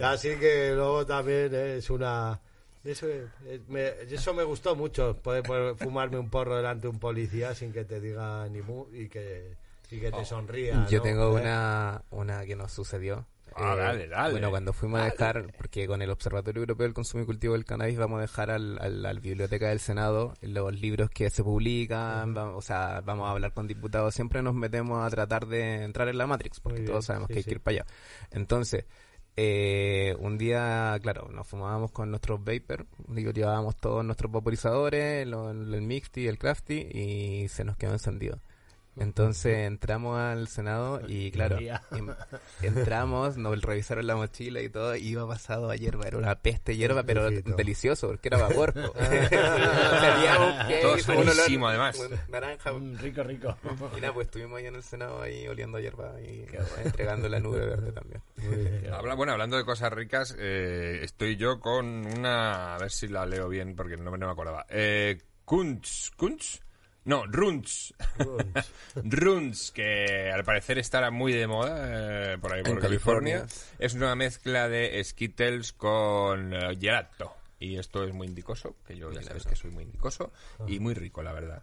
Así 0.00 0.36
que 0.36 0.70
luego 0.76 1.04
también 1.04 1.52
es 1.52 1.90
una... 1.90 2.40
Eso, 2.84 3.06
es- 3.08 3.60
me, 3.68 3.88
eso 4.10 4.34
me 4.34 4.42
gustó 4.42 4.74
mucho, 4.74 5.16
poder, 5.18 5.42
poder 5.44 5.76
fumarme 5.76 6.18
un 6.18 6.28
porro 6.30 6.56
delante 6.56 6.82
de 6.82 6.88
un 6.88 6.98
policía 6.98 7.54
sin 7.54 7.72
que 7.72 7.84
te 7.84 8.00
diga 8.00 8.48
ni 8.48 8.60
mu 8.62 8.86
y 8.92 9.08
que, 9.08 9.56
y 9.90 10.00
que 10.00 10.10
te 10.10 10.24
sonría. 10.24 10.86
Yo 10.90 10.98
¿no? 10.98 11.02
tengo 11.04 11.38
¿Eh? 11.38 11.40
una, 11.42 12.02
una 12.10 12.44
que 12.44 12.56
nos 12.56 12.72
sucedió. 12.72 13.26
Eh, 13.48 13.54
Ah, 13.54 13.76
dale, 13.76 14.08
dale. 14.08 14.32
Bueno, 14.32 14.48
cuando 14.48 14.72
fuimos 14.72 14.98
a 15.00 15.04
dejar, 15.04 15.52
porque 15.58 15.86
con 15.86 16.00
el 16.00 16.08
Observatorio 16.08 16.60
Europeo 16.62 16.86
del 16.86 16.94
Consumo 16.94 17.22
y 17.22 17.26
Cultivo 17.26 17.52
del 17.52 17.66
Cannabis 17.66 17.98
vamos 17.98 18.16
a 18.18 18.22
dejar 18.22 18.50
al, 18.50 18.78
al- 18.80 19.04
a 19.04 19.12
la 19.12 19.20
Biblioteca 19.20 19.68
del 19.68 19.78
Senado 19.78 20.32
los 20.40 20.72
libros 20.80 21.10
que 21.10 21.28
se 21.28 21.44
publican, 21.44 22.34
va- 22.34 22.56
o 22.56 22.62
sea, 22.62 23.02
vamos 23.04 23.28
a 23.28 23.32
hablar 23.32 23.52
con 23.52 23.68
diputados, 23.68 24.14
siempre 24.14 24.40
nos 24.42 24.54
metemos 24.54 25.04
a 25.06 25.10
tratar 25.10 25.46
de 25.46 25.84
entrar 25.84 26.08
en 26.08 26.16
la 26.16 26.26
Matrix, 26.26 26.60
porque 26.60 26.80
todos 26.80 27.04
sabemos 27.04 27.26
sí, 27.28 27.34
que 27.34 27.38
hay 27.40 27.42
sí. 27.42 27.48
que 27.50 27.54
ir 27.56 27.60
para 27.60 27.74
allá. 27.82 27.86
Entonces, 28.30 28.86
eh, 29.36 30.14
un 30.20 30.36
día, 30.38 30.98
claro, 31.02 31.28
nos 31.32 31.46
fumábamos 31.46 31.90
con 31.90 32.10
nuestros 32.10 32.38
vapor, 32.44 32.86
digo, 33.08 33.30
llevábamos 33.32 33.76
todos 33.76 34.04
nuestros 34.04 34.30
vaporizadores, 34.30 35.26
lo- 35.26 35.50
el 35.50 35.82
mixty, 35.82 36.26
el 36.26 36.38
crafty, 36.38 36.74
y 36.92 37.48
se 37.48 37.64
nos 37.64 37.76
quedó 37.76 37.92
encendido. 37.92 38.40
Entonces 38.94 39.66
entramos 39.66 40.18
al 40.20 40.48
Senado 40.48 41.00
y 41.08 41.30
claro, 41.30 41.56
em- 41.92 42.14
entramos, 42.60 43.38
nos 43.38 43.60
revisaron 43.62 44.06
la 44.06 44.16
mochila 44.16 44.60
y 44.60 44.68
todo, 44.68 44.94
y 44.96 45.08
iba 45.08 45.26
pasado 45.26 45.70
a 45.70 45.76
hierba, 45.76 46.06
era 46.06 46.18
una 46.18 46.34
peste 46.34 46.76
hierba, 46.76 47.02
pero 47.02 47.22
Perfecto. 47.22 47.56
delicioso, 47.56 48.08
porque 48.08 48.28
era 48.28 48.36
vapor. 48.38 48.74
po. 48.74 48.92
Salía 48.98 50.38
un 50.38 50.80
Todo 50.82 50.92
un 50.92 50.98
olor- 51.26 51.32
sanísimo, 51.34 51.68
además. 51.68 51.98
un 51.98 52.30
naranja. 52.30 52.72
Mm, 52.72 52.96
rico, 52.98 53.22
rico. 53.22 53.56
Y 53.96 54.00
nada, 54.00 54.12
pues 54.12 54.26
estuvimos 54.26 54.58
ahí 54.58 54.66
en 54.66 54.74
el 54.74 54.82
Senado 54.82 55.22
ahí 55.22 55.48
oliendo 55.48 55.78
a 55.78 55.80
hierba 55.80 56.20
y 56.20 56.44
entregando 56.84 57.28
la 57.28 57.40
nube 57.40 57.64
verde 57.64 57.92
también. 57.92 58.22
Habla- 58.92 59.14
bueno, 59.14 59.32
hablando 59.32 59.56
de 59.56 59.64
cosas 59.64 59.90
ricas, 59.92 60.36
eh, 60.38 61.00
estoy 61.02 61.36
yo 61.36 61.60
con 61.60 61.86
una... 62.06 62.74
A 62.74 62.78
ver 62.78 62.90
si 62.90 63.08
la 63.08 63.24
leo 63.24 63.48
bien, 63.48 63.74
porque 63.74 63.94
el 63.94 64.04
nombre 64.04 64.20
no 64.20 64.26
me 64.26 64.32
acordaba. 64.32 64.66
Eh, 64.68 65.18
Kunz, 65.44 66.10
Kunz? 66.16 66.60
No, 67.04 67.24
Runz. 67.26 67.92
Runz, 68.94 69.70
que 69.74 70.30
al 70.32 70.44
parecer 70.44 70.78
estará 70.78 71.10
muy 71.10 71.32
de 71.32 71.46
moda 71.46 72.32
eh, 72.34 72.38
por 72.38 72.52
ahí 72.52 72.62
por. 72.62 72.80
California. 72.80 73.46
Es 73.78 73.94
una 73.94 74.14
mezcla 74.14 74.68
de 74.68 75.02
Skittles 75.02 75.72
con 75.72 76.54
eh, 76.54 76.76
gelato. 76.78 77.34
Y 77.62 77.78
esto 77.78 78.02
es 78.02 78.12
muy 78.12 78.26
indicoso, 78.26 78.74
que 78.84 78.96
yo 78.96 79.12
ya 79.12 79.22
sabes 79.22 79.44
que 79.44 79.54
soy 79.54 79.70
muy 79.70 79.84
indicoso, 79.84 80.32
y 80.66 80.80
muy 80.80 80.94
rico, 80.94 81.22
la 81.22 81.32
verdad. 81.32 81.62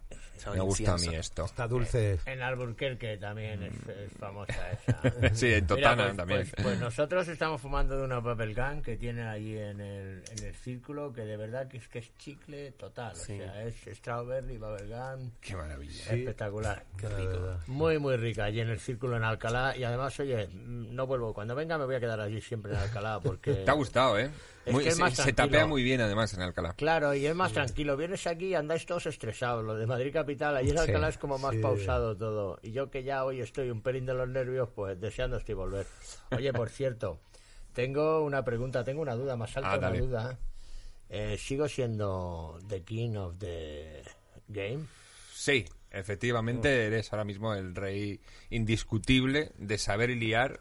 Me 0.54 0.60
gusta 0.60 0.94
a 0.94 0.96
mí 0.96 1.14
esto. 1.14 1.44
Está 1.44 1.68
dulce. 1.68 2.18
En 2.24 2.40
Alburquerque 2.40 3.18
también 3.18 3.62
es, 3.62 3.74
es 3.88 4.12
famosa 4.18 4.70
esa. 4.70 5.34
Sí, 5.34 5.52
en 5.52 5.66
Totana 5.66 6.04
pues, 6.04 6.16
también. 6.16 6.48
Pues, 6.50 6.62
pues 6.62 6.80
nosotros 6.80 7.28
estamos 7.28 7.60
fumando 7.60 7.98
de 7.98 8.04
una 8.04 8.18
Bubble 8.20 8.54
Gun 8.54 8.82
que 8.82 8.96
tiene 8.96 9.28
allí 9.28 9.58
en 9.58 9.80
el, 9.80 10.22
en 10.30 10.44
el 10.44 10.54
círculo, 10.54 11.12
que 11.12 11.22
de 11.22 11.36
verdad 11.36 11.68
que 11.68 11.76
es 11.76 11.88
que 11.88 11.98
es 11.98 12.16
chicle 12.16 12.72
total. 12.72 13.12
O 13.12 13.16
sea, 13.16 13.62
es 13.64 13.74
strawberry, 13.96 14.56
Bubble 14.56 14.86
Gun. 14.86 15.32
Qué 15.42 15.54
maravilla. 15.54 16.14
Espectacular. 16.14 16.86
Qué 16.96 17.08
rico. 17.10 17.58
Muy, 17.66 17.98
muy 17.98 18.16
rica. 18.16 18.44
Allí 18.44 18.60
en 18.60 18.70
el 18.70 18.80
círculo 18.80 19.18
en 19.18 19.24
Alcalá. 19.24 19.76
Y 19.76 19.84
además, 19.84 20.18
oye, 20.18 20.48
no 20.54 21.06
vuelvo. 21.06 21.34
Cuando 21.34 21.54
venga 21.54 21.76
me 21.76 21.84
voy 21.84 21.96
a 21.96 22.00
quedar 22.00 22.20
allí 22.20 22.40
siempre 22.40 22.72
en 22.72 22.78
Alcalá 22.78 23.20
porque... 23.20 23.52
Te 23.52 23.70
ha 23.70 23.74
gustado, 23.74 24.18
¿eh? 24.18 24.30
Es 24.64 24.74
Muy- 24.74 24.84
que 24.84 24.90
es 24.90 24.96
se, 24.96 25.00
más 25.00 25.14
se 25.14 25.32
tapea 25.32 25.66
muy 25.66 25.82
bien, 25.82 25.89
además, 25.98 26.34
en 26.34 26.42
Alcalá. 26.42 26.74
Claro, 26.74 27.14
y 27.14 27.26
es 27.26 27.34
más 27.34 27.52
tranquilo. 27.52 27.96
Vienes 27.96 28.26
aquí 28.26 28.48
y 28.48 28.54
andáis 28.54 28.84
todos 28.84 29.06
estresados. 29.06 29.64
Lo 29.64 29.74
de 29.74 29.86
Madrid 29.86 30.12
Capital, 30.12 30.56
allí 30.56 30.70
en 30.70 30.78
Alcalá 30.78 31.08
es 31.08 31.18
como 31.18 31.38
más 31.38 31.54
sí. 31.54 31.60
pausado 31.60 32.16
todo. 32.16 32.58
Y 32.62 32.72
yo 32.72 32.90
que 32.90 33.02
ya 33.02 33.24
hoy 33.24 33.40
estoy 33.40 33.70
un 33.70 33.82
pelín 33.82 34.06
de 34.06 34.14
los 34.14 34.28
nervios, 34.28 34.68
pues 34.74 35.00
deseando 35.00 35.38
estoy 35.38 35.54
volver. 35.54 35.86
Oye, 36.30 36.52
por 36.52 36.68
cierto, 36.70 37.20
tengo 37.72 38.22
una 38.22 38.44
pregunta, 38.44 38.84
tengo 38.84 39.00
una 39.02 39.14
duda, 39.14 39.36
más 39.36 39.56
alta 39.56 39.72
Ah, 39.72 39.78
una 39.78 39.90
duda. 39.92 40.38
Eh, 41.08 41.36
¿Sigo 41.38 41.68
siendo 41.68 42.58
the 42.68 42.82
king 42.84 43.16
of 43.16 43.38
the 43.38 44.02
game? 44.48 44.86
Sí, 45.32 45.64
efectivamente 45.90 46.86
eres 46.86 47.12
ahora 47.12 47.24
mismo 47.24 47.54
el 47.54 47.74
rey 47.74 48.20
indiscutible 48.50 49.52
de 49.56 49.78
saber 49.78 50.10
y 50.10 50.16
liar. 50.16 50.60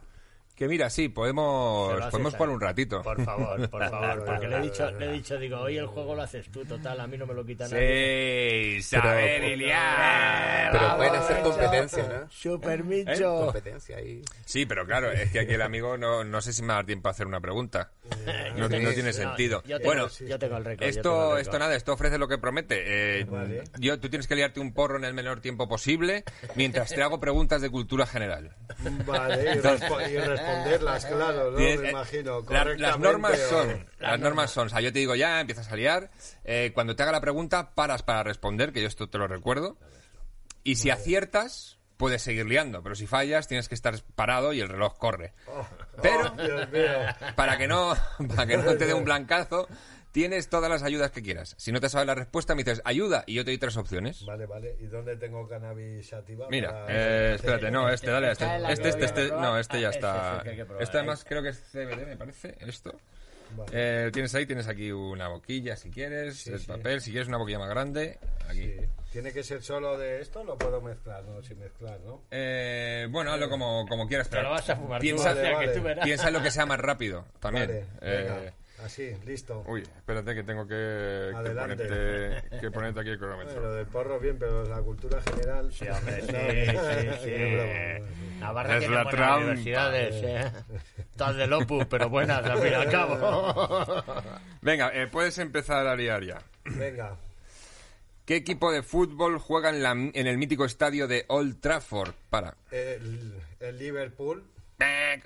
Que 0.60 0.68
mira, 0.68 0.90
sí, 0.90 1.08
podemos, 1.08 1.94
podemos 2.12 2.34
jugar 2.36 2.50
un 2.50 2.60
ratito. 2.60 3.02
Por 3.02 3.24
favor, 3.24 3.70
por 3.70 3.90
favor, 3.90 4.26
porque 4.26 4.46
le 4.50 4.58
he 4.58 4.62
dicho, 4.64 4.92
le 4.92 5.06
he 5.06 5.12
dicho, 5.14 5.38
digo, 5.38 5.58
hoy 5.62 5.78
el 5.78 5.88
juego 5.88 6.14
lo 6.16 6.22
haces 6.24 6.50
tú, 6.52 6.66
total, 6.66 7.00
a 7.00 7.08
mí 7.08 7.18
no 7.18 7.26
me 7.26 7.34
lo 7.34 7.46
quita 7.46 7.64
nadie. 7.70 8.82
Sí, 8.82 8.82
saber 8.84 9.42
y 9.46 9.56
liar. 9.56 10.72
Pero 10.74 10.98
pueden 10.98 11.16
hacer 11.16 11.40
competencia, 11.44 12.04
¿no? 12.10 12.30
Super 12.30 12.82
¿Eh? 12.82 12.84
Mincho. 12.84 13.36
Competencia 13.46 13.96
ahí. 13.98 14.22
Sí, 14.44 14.66
pero 14.66 14.86
claro, 14.86 15.10
es 15.14 15.32
que 15.32 15.40
aquí 15.40 15.54
el 15.54 15.62
amigo 15.62 15.98
no, 15.98 16.26
no 16.26 16.42
sé 16.42 16.52
si 16.52 16.62
me 16.62 16.68
va 16.68 16.74
a 16.74 16.78
dar 16.80 16.86
tiempo 16.88 17.08
a 17.08 17.12
hacer 17.12 17.26
una 17.26 17.40
pregunta. 17.40 17.92
No, 18.58 18.68
Sí. 18.68 18.80
no 18.84 18.92
tiene 18.92 19.04
No, 19.04 19.14
sentido. 19.14 19.64
yo 19.66 19.78
tengo, 19.78 19.90
Bueno, 19.94 20.08
yo 20.10 20.38
tengo 20.40 20.58
el 20.58 20.66
récord. 20.66 20.88
Esto, 20.90 21.38
esto 21.38 21.58
nada, 21.58 21.74
esto 21.76 21.94
ofrece 21.94 22.18
lo 22.18 22.28
que 22.28 22.38
promete. 22.38 23.20
Eh, 23.22 23.24
Vale. 23.24 23.64
yo, 23.80 23.98
tú 24.00 24.10
tienes 24.10 24.28
que 24.28 24.36
liarte 24.36 24.60
un 24.60 24.74
porro 24.74 24.98
en 24.98 25.06
el 25.06 25.14
menor 25.14 25.40
tiempo 25.40 25.70
posible 25.70 26.26
mientras 26.56 26.90
te 26.94 27.02
hago 27.02 27.20
preguntas 27.22 27.62
de 27.62 27.70
cultura 27.70 28.06
general. 28.06 28.56
Vale, 29.06 29.56
y, 29.56 29.58
y 30.14 30.18
responderlas, 30.50 31.06
claro, 31.06 31.52
¿no? 31.52 31.58
Tienes- 31.58 31.80
Me 31.82 31.88
eh, 31.88 31.92
imagino. 31.92 32.46
la- 32.50 32.64
las 32.76 33.00
normas 33.00 33.38
son, 33.50 33.88
las 34.00 34.20
normas 34.20 34.52
son, 34.52 34.68
o 34.68 34.70
sea, 34.70 34.82
yo 34.82 34.92
te 34.94 35.00
digo 35.00 35.16
ya, 35.16 35.40
empiezas 35.42 35.72
a 35.72 35.76
liar, 35.76 36.10
eh, 36.44 36.72
cuando 36.74 36.96
te 36.96 37.04
haga 37.04 37.12
la 37.12 37.22
pregunta 37.22 37.72
paras 37.76 38.04
para 38.04 38.24
responder, 38.24 38.72
que 38.74 38.82
yo 38.82 38.88
esto 38.88 39.10
te 39.10 39.18
lo 39.18 39.28
recuerdo, 39.28 39.78
y 40.64 40.76
si 40.76 40.90
aciertas 40.90 41.78
puedes 41.98 42.22
seguir 42.22 42.46
liando, 42.46 42.82
pero 42.82 42.96
si 42.96 43.08
fallas 43.08 43.48
tienes 43.48 43.68
que 43.68 43.76
estar 43.76 43.94
parado 44.16 44.54
y 44.54 44.62
el 44.62 44.70
reloj 44.70 44.98
corre. 44.98 45.34
Pero 46.02 46.30
Dios 46.32 46.70
mío. 46.72 46.86
para 47.36 47.58
que 47.58 47.68
no, 47.68 47.94
para 48.36 48.46
que 48.48 48.58
no 48.58 48.76
te 48.78 48.86
dé 48.86 48.94
un 48.94 49.04
blancazo, 49.04 49.68
tienes 50.12 50.50
todas 50.50 50.70
las 50.70 50.84
ayudas 50.84 51.12
que 51.12 51.22
quieras. 51.22 51.56
Si 51.58 51.72
no 51.72 51.80
te 51.80 51.90
sabes 51.90 52.08
la 52.08 52.16
respuesta, 52.16 52.56
me 52.56 52.64
dices 52.64 52.82
ayuda 52.86 53.24
y 53.28 53.36
yo 53.36 53.44
te 53.46 53.52
doy 53.52 53.58
tres 53.58 53.78
opciones. 53.78 54.26
Vale, 54.26 54.46
vale. 54.46 54.76
¿Y 54.80 54.88
dónde 54.88 55.16
tengo 55.18 55.48
cannabis 55.48 56.08
sativa? 56.08 56.48
Mira, 56.50 56.70
para- 56.72 56.88
eh, 57.32 57.36
espérate, 57.36 57.72
no, 57.72 57.90
este, 57.90 58.10
dale 58.12 58.28
a 58.28 58.32
este. 58.32 58.46
Este, 58.70 58.90
este, 58.90 59.06
este, 59.06 59.28
probar. 59.28 59.44
no, 59.46 59.60
este 59.60 59.82
ya 59.82 59.88
Ah, 59.88 59.92
está. 59.92 60.44
Este 60.80 60.98
además 60.98 61.22
¿eh? 61.22 61.26
creo 61.30 61.44
que 61.44 61.50
es 61.50 61.60
CBD, 61.72 62.06
me 62.08 62.18
parece, 62.18 62.56
esto. 62.62 62.94
Vale. 63.58 63.72
Eh, 63.74 64.12
tienes 64.14 64.36
ahí, 64.36 64.46
tienes 64.46 64.68
aquí 64.68 64.92
una 64.92 65.28
boquilla 65.28 65.76
si 65.76 65.90
quieres, 65.90 66.46
el 66.48 66.64
papel, 66.66 67.02
si 67.02 67.10
quieres 67.10 67.28
una 67.28 67.38
boquilla 67.38 67.58
más 67.58 67.70
grande, 67.70 68.20
aquí. 68.48 68.62
Sí. 68.62 68.76
¿Tiene 69.12 69.34
que 69.34 69.42
ser 69.42 69.64
solo 69.64 69.98
de 69.98 70.22
esto? 70.22 70.44
Lo 70.44 70.56
puedo 70.56 70.80
mezclar, 70.82 71.24
¿no? 71.24 71.42
Sin 71.42 71.58
mezclar, 71.58 72.00
¿no? 72.02 72.22
Eh, 72.30 73.08
bueno, 73.10 73.32
hazlo 73.34 73.50
como, 73.50 73.88
como 73.88 74.08
quieras, 74.08 74.28
pero 74.30 74.44
lo 74.44 74.52
vas 74.52 74.70
a 74.70 74.76
fumar 74.76 75.02
piensa, 75.02 75.32
o 75.32 75.36
sea, 75.36 75.52
Vale, 75.54 75.66
que 75.74 75.80
tú 75.80 75.84
piensa 76.04 76.28
en 76.28 76.34
lo 76.36 76.44
que 76.44 76.52
sea 76.52 76.68
más 76.68 76.80
rápido 76.80 77.26
también. 77.40 77.66
Vale, 77.68 77.86
Eh, 78.02 78.24
venga. 78.24 78.54
Así, 78.84 79.14
listo. 79.26 79.64
Uy, 79.68 79.82
espérate 79.82 80.34
que 80.34 80.44
tengo 80.44 80.66
que, 80.66 81.32
ponerte, 81.34 82.60
que 82.62 82.72
ponerte 82.72 83.00
aquí 83.02 83.10
el 83.10 83.18
Bueno, 83.18 83.36
cronómetro. 83.38 83.62
lo 83.62 83.74
del 83.74 83.86
porro 83.88 84.20
bien, 84.20 84.38
pero 84.40 84.64
la 84.64 84.80
cultura 84.82 85.22
general... 85.22 85.72
Sí, 85.74 85.86
hombre, 85.90 86.22
sí, 86.22 87.18
sí, 87.22 87.26
sí. 87.26 88.40
Navarra 88.40 88.74
Es 88.76 88.80
tiene 88.80 88.96
la 88.96 89.04
buenas 89.04 89.20
trampa. 89.20 89.38
universidades, 89.38 90.16
¿eh? 90.24 90.52
Del 91.36 91.54
Opus, 91.54 91.86
pero 91.88 92.10
buenas 92.10 92.44
al 92.46 92.60
fin 92.60 92.72
y 92.72 92.74
al 92.76 92.90
cabo. 92.90 94.04
Venga, 94.62 94.92
eh, 94.94 95.08
puedes 95.08 95.38
empezar 95.40 95.86
a 95.86 95.96
liar 95.96 96.24
ya. 96.24 96.42
Venga, 96.66 97.18
¿Qué 98.26 98.36
equipo 98.38 98.72
de 98.72 98.84
fútbol 98.84 99.40
juega 99.40 99.70
en, 99.72 99.82
la- 99.84 99.92
en 99.92 100.28
el 100.28 100.38
mítico 100.38 100.64
estadio 100.64 101.08
de 101.08 101.26
Old 101.28 101.60
Trafford? 101.60 102.14
Para. 102.30 102.56
el, 102.72 103.34
el 103.60 103.78
Liverpool... 103.78 104.44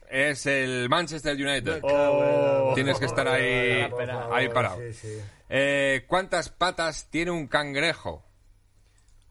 Es 0.09 0.45
el 0.45 0.89
Manchester 0.89 1.35
United. 1.35 1.79
Oh. 1.83 2.71
Tienes 2.75 2.99
que 2.99 3.05
estar 3.05 3.27
ahí, 3.27 3.87
ahí 4.31 4.49
parado. 4.49 4.79
Sí, 4.79 4.93
sí. 4.93 5.21
Eh, 5.49 6.05
¿Cuántas 6.07 6.49
patas 6.49 7.07
tiene 7.09 7.31
un 7.31 7.47
cangrejo? 7.47 8.23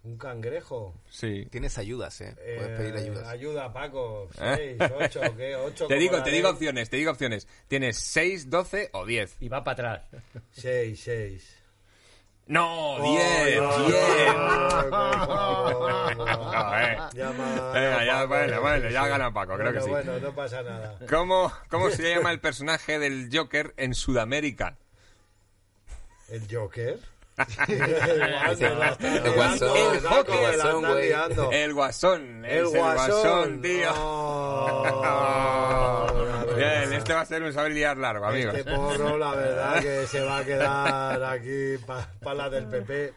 Un 0.05 0.19
cangrejo. 0.19 0.95
Sí. 1.09 1.47
Tienes 1.51 1.79
ayudas, 1.79 2.21
¿eh? 2.21 2.35
Puedes 2.35 2.63
Eh, 2.71 2.75
pedir 2.77 2.97
ayudas. 2.97 3.29
Ayuda, 3.29 3.73
Paco. 3.73 4.29
¿Eh? 4.41 4.77
6, 4.79 4.93
8, 4.99 5.21
¿qué? 5.37 5.55
8 5.65 5.87
Te 5.87 5.95
digo, 5.97 6.23
te 6.23 6.31
digo 6.31 6.51
opciones, 6.51 6.91
te 6.91 6.97
digo 6.97 7.13
opciones. 7.13 7.47
Tienes 7.69 7.99
6, 7.99 8.51
12 8.51 8.91
o 8.93 9.07
10. 9.07 9.37
Y 9.41 9.49
va 9.49 9.63
para 9.63 10.03
atrás. 10.03 10.23
6, 10.53 11.01
6. 11.03 11.57
No, 12.47 12.97
Oh, 12.97 13.03
10, 13.03 13.63
no, 13.63 13.87
10. 13.87 14.35
no, 14.35 14.81
eh. 16.79 16.99
Llama- 17.15 17.73
Venga, 17.73 18.05
ya, 18.05 18.25
bueno, 18.27 18.61
bueno, 18.61 18.91
ya 18.91 19.07
gana 19.07 19.33
Paco, 19.33 19.55
creo 19.55 19.73
Bueno, 19.73 19.79
que 19.79 19.85
sí. 19.85 19.91
Bueno, 19.91 20.19
no 20.19 20.35
pasa 20.35 20.63
nada. 20.63 20.99
¿Cómo, 21.09 21.53
¿Cómo 21.71 21.89
se 21.91 22.15
llama 22.15 22.31
el 22.33 22.41
personaje 22.41 22.99
del 22.99 23.31
Joker 23.33 23.73
en 23.77 23.95
Sudamérica? 23.95 24.77
¿El 26.29 26.47
Joker? 26.51 26.99
El 27.69 29.35
Guasón. 29.35 29.77
El 29.77 30.03
Guasón, 30.13 30.85
güey. 30.87 31.13
El 31.53 31.75
Guasón. 31.75 32.45
El 32.45 32.67
Guasón, 32.69 33.63
tío. 33.63 33.91
Oh, 33.97 36.07
Bien, 36.57 36.93
este 36.93 37.15
va 37.15 37.23
a 37.23 37.27
ser 37.27 37.43
un 37.43 37.53
saber 37.53 37.73
liar 37.73 37.97
largo, 37.97 38.27
amigos. 38.27 38.55
Este 38.55 38.71
porro, 38.75 39.17
la 39.17 39.35
verdad, 39.35 39.81
que 39.81 40.07
se 40.07 40.21
va 40.23 40.39
a 40.39 40.45
quedar 40.45 41.25
aquí 41.25 41.77
para 42.23 42.35
la 42.35 42.51
del 42.51 42.67
PP. 42.67 43.15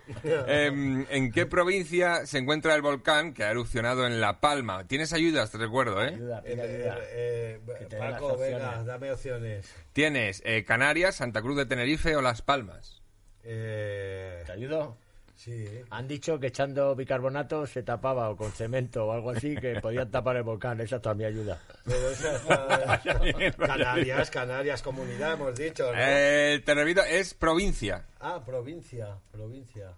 Em, 0.47 1.05
¿En 1.09 1.31
qué 1.33 1.45
provincia 1.45 2.25
se 2.25 2.37
encuentra 2.37 2.73
el 2.75 2.81
volcán 2.81 3.33
que 3.33 3.43
ha 3.43 3.51
erupcionado 3.51 4.07
en 4.07 4.21
La 4.21 4.39
Palma? 4.39 4.87
Tienes 4.87 5.11
ayudas, 5.11 5.51
te 5.51 5.57
recuerdo, 5.57 6.01
¿eh? 6.03 6.13
Ayuda, 6.15 6.41
Eh, 6.45 6.51
pide 6.51 6.63
eh, 6.63 6.89
ayuda. 6.91 6.97
eh, 7.11 7.59
Paco, 7.99 8.37
venga, 8.37 8.57
opciones. 8.67 8.85
dame 8.85 9.11
opciones. 9.11 9.69
Tienes 9.91 10.41
eh, 10.45 10.63
Canarias, 10.63 11.15
Santa 11.15 11.41
Cruz 11.41 11.57
de 11.57 11.65
Tenerife 11.65 12.15
o 12.15 12.21
Las 12.21 12.41
Palmas. 12.41 13.01
Eh, 13.45 14.43
¿Te 14.45 14.51
ayudo? 14.51 14.97
sí. 15.35 15.67
Han 15.91 16.07
dicho 16.07 16.39
que 16.39 16.47
echando 16.47 16.95
bicarbonato 16.95 17.67
se 17.67 17.83
tapaba 17.83 18.29
o 18.29 18.35
con 18.37 18.51
cemento 18.51 19.05
o 19.05 19.11
algo 19.11 19.31
así 19.31 19.55
que 19.55 19.79
podían 19.81 20.09
tapar 20.09 20.37
el 20.37 20.43
volcán. 20.43 20.79
Esa 20.81 20.95
es 20.95 21.15
mi 21.15 21.25
ayuda. 21.25 21.59
Pero 21.83 22.09
esa- 22.09 23.01
Canarias, 23.57 24.31
Canarias, 24.31 24.81
comunidad, 24.81 25.33
hemos 25.33 25.55
dicho, 25.55 25.91
¿no? 25.91 25.97
Eh, 25.97 26.61
te 26.65 26.73
repito, 26.73 27.01
es 27.03 27.33
provincia. 27.33 28.05
Ah, 28.19 28.41
provincia, 28.45 29.17
provincia. 29.31 29.91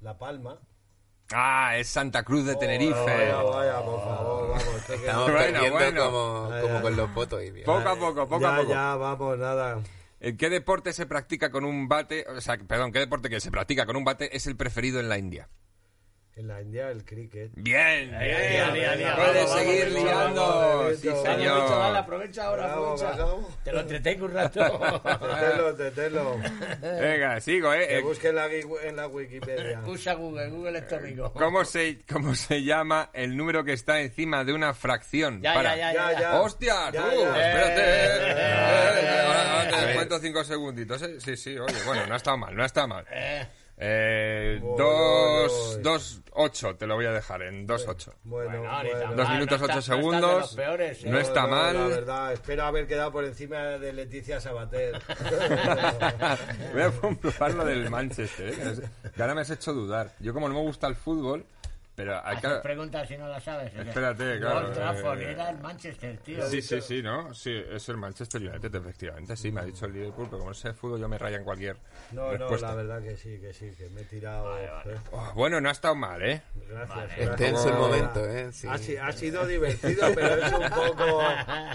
La 0.00 0.16
Palma. 0.16 0.58
Ah, 1.32 1.76
es 1.76 1.88
Santa 1.88 2.22
Cruz 2.22 2.46
de 2.46 2.54
Tenerife. 2.54 2.94
Vaya, 3.04 3.42
vaya, 3.42 3.82
por 3.84 4.00
favor, 4.04 4.48
vamos. 4.50 4.90
Estamos 4.90 5.32
Bueno, 5.32 5.38
perdiendo 5.60 5.72
bueno. 5.72 6.04
como, 6.04 6.50
Ay, 6.52 6.62
como 6.62 6.76
ay. 6.76 6.82
con 6.82 6.96
los 6.96 7.14
votos. 7.14 7.42
Y 7.42 7.50
bien. 7.50 7.66
Poco 7.66 7.88
a 7.88 7.96
poco, 7.96 8.28
poco 8.28 8.40
ya, 8.40 8.54
a 8.54 8.58
poco. 8.60 8.70
ya, 8.70 8.94
vamos, 8.94 9.38
nada. 9.38 9.80
¿En 10.20 10.36
qué 10.36 10.48
deporte 10.48 10.92
se 10.92 11.06
practica 11.06 11.50
con 11.50 11.64
un 11.64 11.88
bate? 11.88 12.24
O 12.28 12.40
sea, 12.40 12.56
perdón, 12.56 12.92
¿qué 12.92 12.98
deporte 12.98 13.28
que 13.28 13.40
se 13.40 13.50
practica 13.50 13.84
con 13.86 13.96
un 13.96 14.04
bate 14.04 14.34
es 14.36 14.46
el 14.46 14.56
preferido 14.56 14.98
en 15.00 15.08
la 15.08 15.18
India? 15.18 15.48
En 16.36 16.48
la 16.48 16.60
India, 16.60 16.90
el 16.90 17.02
cricket. 17.02 17.50
Bien, 17.54 18.10
bien. 18.10 18.14
ahí, 18.14 18.82
ahí, 18.84 19.06
Puedes 19.16 19.50
seguir 19.52 19.88
liando. 19.90 20.90
Sí, 20.94 21.08
señor. 21.08 21.70
Dale, 21.70 21.98
aprovecha 21.98 22.44
ahora, 22.44 22.72
aprovecha. 22.74 23.16
Te 23.64 23.72
lo 23.72 23.80
entretengo 23.80 24.26
un 24.26 24.34
rato. 24.34 24.60
Tetelo, 25.18 25.74
tetelo. 25.74 26.36
Venga, 26.82 27.40
sigo, 27.40 27.72
¿eh? 27.72 27.88
Que 27.88 27.98
Eh, 27.98 28.02
busque 28.02 28.28
en 28.28 28.34
la, 28.34 28.46
en 28.52 28.96
la 28.96 29.06
Wikipedia. 29.06 29.80
Usa 29.86 30.12
Google, 30.12 30.50
Google 30.50 30.78
es 30.80 30.88
tu 30.88 30.96
amigo. 30.96 31.32
¿Cómo 31.32 31.64
se, 31.64 32.00
¿Cómo 32.06 32.34
se 32.34 32.62
llama 32.62 33.08
el 33.14 33.34
número 33.34 33.64
que 33.64 33.72
está 33.72 34.00
encima 34.02 34.44
de 34.44 34.52
una 34.52 34.74
fracción? 34.74 35.40
Ya, 35.40 35.54
Para. 35.54 35.74
ya, 35.74 35.94
Ya, 35.94 36.20
ya. 36.20 36.40
¡Hostia! 36.42 36.90
Ya, 36.92 37.02
tú! 37.02 37.18
ya. 37.18 37.48
Espérate. 37.48 37.80
Eh, 37.80 37.84
eh, 37.86 38.26
eh, 38.26 38.34
eh, 38.36 39.20
ahora- 39.24 39.52
ahora 39.52 39.64
eh, 39.64 39.72
te 39.72 39.76
eh. 39.82 39.86
descuento 39.86 40.18
cinco 40.18 40.44
segunditos. 40.44 41.00
¿eh? 41.00 41.18
Sí, 41.18 41.34
sí, 41.34 41.58
oye, 41.58 41.82
bueno, 41.86 42.06
no 42.06 42.12
ha 42.12 42.18
estado 42.18 42.36
mal, 42.36 42.54
no 42.54 42.62
ha 42.62 42.66
estado 42.66 42.88
mal. 42.88 43.06
Eh, 43.10 43.46
Eh, 43.78 44.58
Voy, 44.62 44.74
dos, 44.78 45.72
voy, 45.74 45.82
dos, 45.82 46.22
ocho, 46.32 46.74
te 46.76 46.86
lo 46.86 46.94
voy 46.94 47.04
a 47.04 47.12
dejar 47.12 47.42
en 47.42 47.66
dos, 47.66 47.86
ocho. 47.86 48.14
Bueno, 48.24 48.50
Bueno, 48.62 48.70
bueno. 48.70 49.14
Dos 49.16 49.28
minutos, 49.30 49.60
no 49.60 49.66
ocho 49.66 49.66
está- 49.66 49.74
no 49.74 49.78
está 49.78 49.78
de 49.78 49.82
segundos. 49.82 50.54
peores, 50.56 51.04
¿eh? 51.04 51.10
No 51.10 51.18
está 51.18 51.42
La 51.42 51.46
mal. 51.48 51.76
verdad, 51.88 52.32
espero 52.32 52.64
haber 52.64 52.86
quedado 52.86 53.12
por 53.12 53.24
encima 53.24 53.58
de 53.78 53.92
Leticia 53.92 54.40
Sabater. 54.40 54.98
Voy 56.72 56.82
a 56.82 56.90
comprobar 56.90 57.52
lo 57.54 57.64
del 57.64 57.90
Manchester, 57.90 58.48
¿eh? 58.48 58.88
que 59.14 59.20
ahora 59.22 59.34
me 59.34 59.42
has 59.42 59.50
hecho 59.50 59.72
dudar. 59.74 60.12
Yo 60.20 60.32
como 60.32 60.48
no 60.48 60.54
me 60.54 60.60
gusta 60.62 60.86
el 60.86 60.96
fútbol, 60.96 61.44
pero 61.96 62.20
hay 62.24 62.36
que... 62.36 62.48
preguntas 62.62 63.08
si 63.08 63.16
no 63.16 63.26
las 63.28 63.42
sabes. 63.42 63.72
¿eh? 63.74 63.82
Espérate, 63.88 64.38
claro, 64.38 64.66
Old 64.68 64.74
Trafford, 64.74 65.20
eh, 65.22 65.30
era 65.32 65.50
el 65.50 65.58
Manchester, 65.58 66.18
tío. 66.18 66.46
Sí, 66.48 66.62
sí, 66.62 66.80
sí, 66.80 67.02
¿no? 67.02 67.34
Sí, 67.34 67.52
es 67.72 67.88
el 67.88 67.96
Manchester 67.96 68.40
United, 68.42 68.74
efectivamente. 68.74 69.36
Sí, 69.36 69.50
me 69.50 69.62
ha 69.62 69.64
dicho 69.64 69.86
el 69.86 69.92
Liverpool, 69.94 70.26
pero 70.26 70.38
como 70.38 70.50
no 70.50 70.54
sé 70.54 70.68
de 70.68 70.74
fútbol, 70.74 71.00
yo 71.00 71.08
me 71.08 71.18
rayo 71.18 71.36
en 71.38 71.44
cualquier 71.44 71.76
No, 72.12 72.24
no, 72.26 72.30
respuesta. 72.38 72.68
la 72.68 72.74
verdad 72.74 73.02
que 73.02 73.16
sí, 73.16 73.38
que 73.40 73.52
sí, 73.52 73.72
que 73.76 73.88
me 73.90 74.02
he 74.02 74.04
tirado. 74.04 74.56
¿eh? 74.58 74.68
Oh, 75.10 75.32
bueno, 75.34 75.60
no 75.60 75.68
ha 75.68 75.72
estado 75.72 75.94
mal, 75.94 76.22
¿eh? 76.22 76.42
Gracias. 76.68 76.88
Vale. 76.96 77.12
gracias. 77.16 77.30
Este 77.30 77.48
es 77.48 77.64
el 77.66 77.74
momento, 77.74 78.26
¿eh? 78.28 78.52
Sí. 78.52 78.68
Ha, 78.70 78.78
si- 78.78 78.96
ha 78.96 79.12
sido 79.12 79.46
divertido, 79.46 80.06
pero 80.14 80.34
es 80.36 80.52
un 80.52 80.68
poco. 80.70 81.22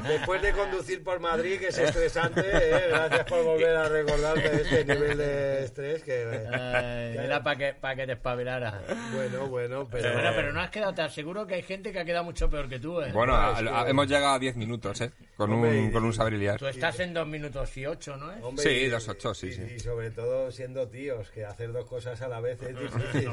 Después 0.08 0.42
de 0.42 0.52
conducir 0.54 1.04
por 1.04 1.20
Madrid, 1.20 1.60
que 1.60 1.68
es 1.70 1.78
estresante, 1.78 2.42
¿eh? 2.46 2.88
gracias 2.90 3.26
por 3.26 3.44
volver 3.44 3.76
a 3.76 3.90
recordarme 3.90 4.46
este 4.46 4.86
nivel 4.86 5.18
de 5.18 5.64
estrés. 5.64 6.04
Que, 6.04 6.22
Eh, 6.24 7.16
era 7.24 7.42
para 7.44 7.58
que, 7.58 7.74
para 7.74 7.96
que 7.96 8.06
te 8.06 8.14
espabilaras. 8.14 8.76
bueno, 9.14 9.48
bueno, 9.48 9.88
pero. 9.90 10.11
Pero, 10.12 10.22
bueno, 10.22 10.36
pero 10.36 10.54
no 10.54 10.62
has 10.62 10.70
quedado, 10.70 10.94
te 10.94 11.02
aseguro 11.02 11.48
que 11.48 11.56
hay 11.56 11.64
gente 11.64 11.92
que 11.92 12.00
ha 12.00 12.06
quedado 12.06 12.24
mucho 12.24 12.50
peor 12.50 12.68
que 12.70 12.80
tú, 12.80 13.02
¿eh? 13.02 13.12
Bueno, 13.12 13.34
a- 13.36 13.58
a- 13.58 13.90
hemos 13.90 14.08
llegado 14.08 14.34
a 14.36 14.40
10 14.40 14.56
minutos, 14.56 15.02
¿eh? 15.02 15.12
Con 15.38 15.52
Hombre, 15.54 15.80
un, 15.80 15.90
y- 15.90 15.92
con 15.92 16.04
un 16.04 16.14
saber 16.14 16.34
y 16.34 16.38
liar. 16.38 16.60
Tú 16.60 16.68
estás 16.68 17.00
en 17.00 17.14
dos 17.14 17.28
minutos 17.28 17.76
y 17.78 17.86
ocho, 17.86 18.16
¿no 18.18 18.32
es? 18.32 18.44
Hombre, 18.44 18.64
Sí, 18.64 18.70
y- 18.70 18.88
dos 18.90 19.08
ocho, 19.08 19.34
sí, 19.34 19.48
y- 19.48 19.54
sí. 19.54 19.62
Y 19.76 19.80
sobre 19.80 20.12
todo 20.12 20.52
siendo 20.52 20.88
tíos, 20.88 21.30
que 21.32 21.46
hacer 21.46 21.72
dos 21.72 21.86
cosas 21.86 22.22
a 22.22 22.28
la 22.28 22.40
vez 22.42 22.62
es 22.62 22.78
difícil. 22.80 23.32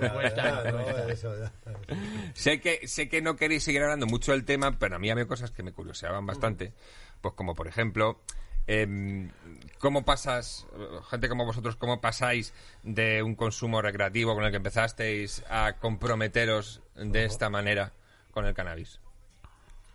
Sé 2.35 2.61
que, 2.61 2.87
sé 2.87 3.09
que 3.09 3.21
no 3.23 3.37
queréis 3.37 3.65
seguir 3.65 3.83
hablando 3.83 4.07
mucho 4.07 4.33
del 4.33 4.45
tema, 4.45 4.79
pero 4.79 4.97
a 4.97 4.99
mí 4.99 5.11
había 5.11 5.27
cosas 5.27 5.51
que 5.51 5.63
me 5.63 5.73
curioseaban 5.73 6.25
bastante. 6.27 6.73
Pues 7.21 7.35
como, 7.35 7.55
por 7.55 7.67
ejemplo, 7.67 8.21
em, 8.69 9.31
¿cómo 9.79 10.05
pasas, 10.05 10.67
gente 11.11 11.29
como 11.29 11.45
vosotros, 11.45 11.75
cómo 11.77 12.01
pasáis 12.01 12.53
de 12.85 13.23
un 13.25 13.35
consumo 13.35 13.83
recreativo 13.83 14.35
con 14.35 14.45
el 14.45 14.51
que 14.51 14.59
empezasteis 14.59 15.43
a 15.51 15.73
comprometeros 15.81 16.81
de 16.95 17.25
esta 17.25 17.51
manera 17.51 17.93
con 18.31 18.47
el 18.47 18.55
cannabis? 18.55 19.01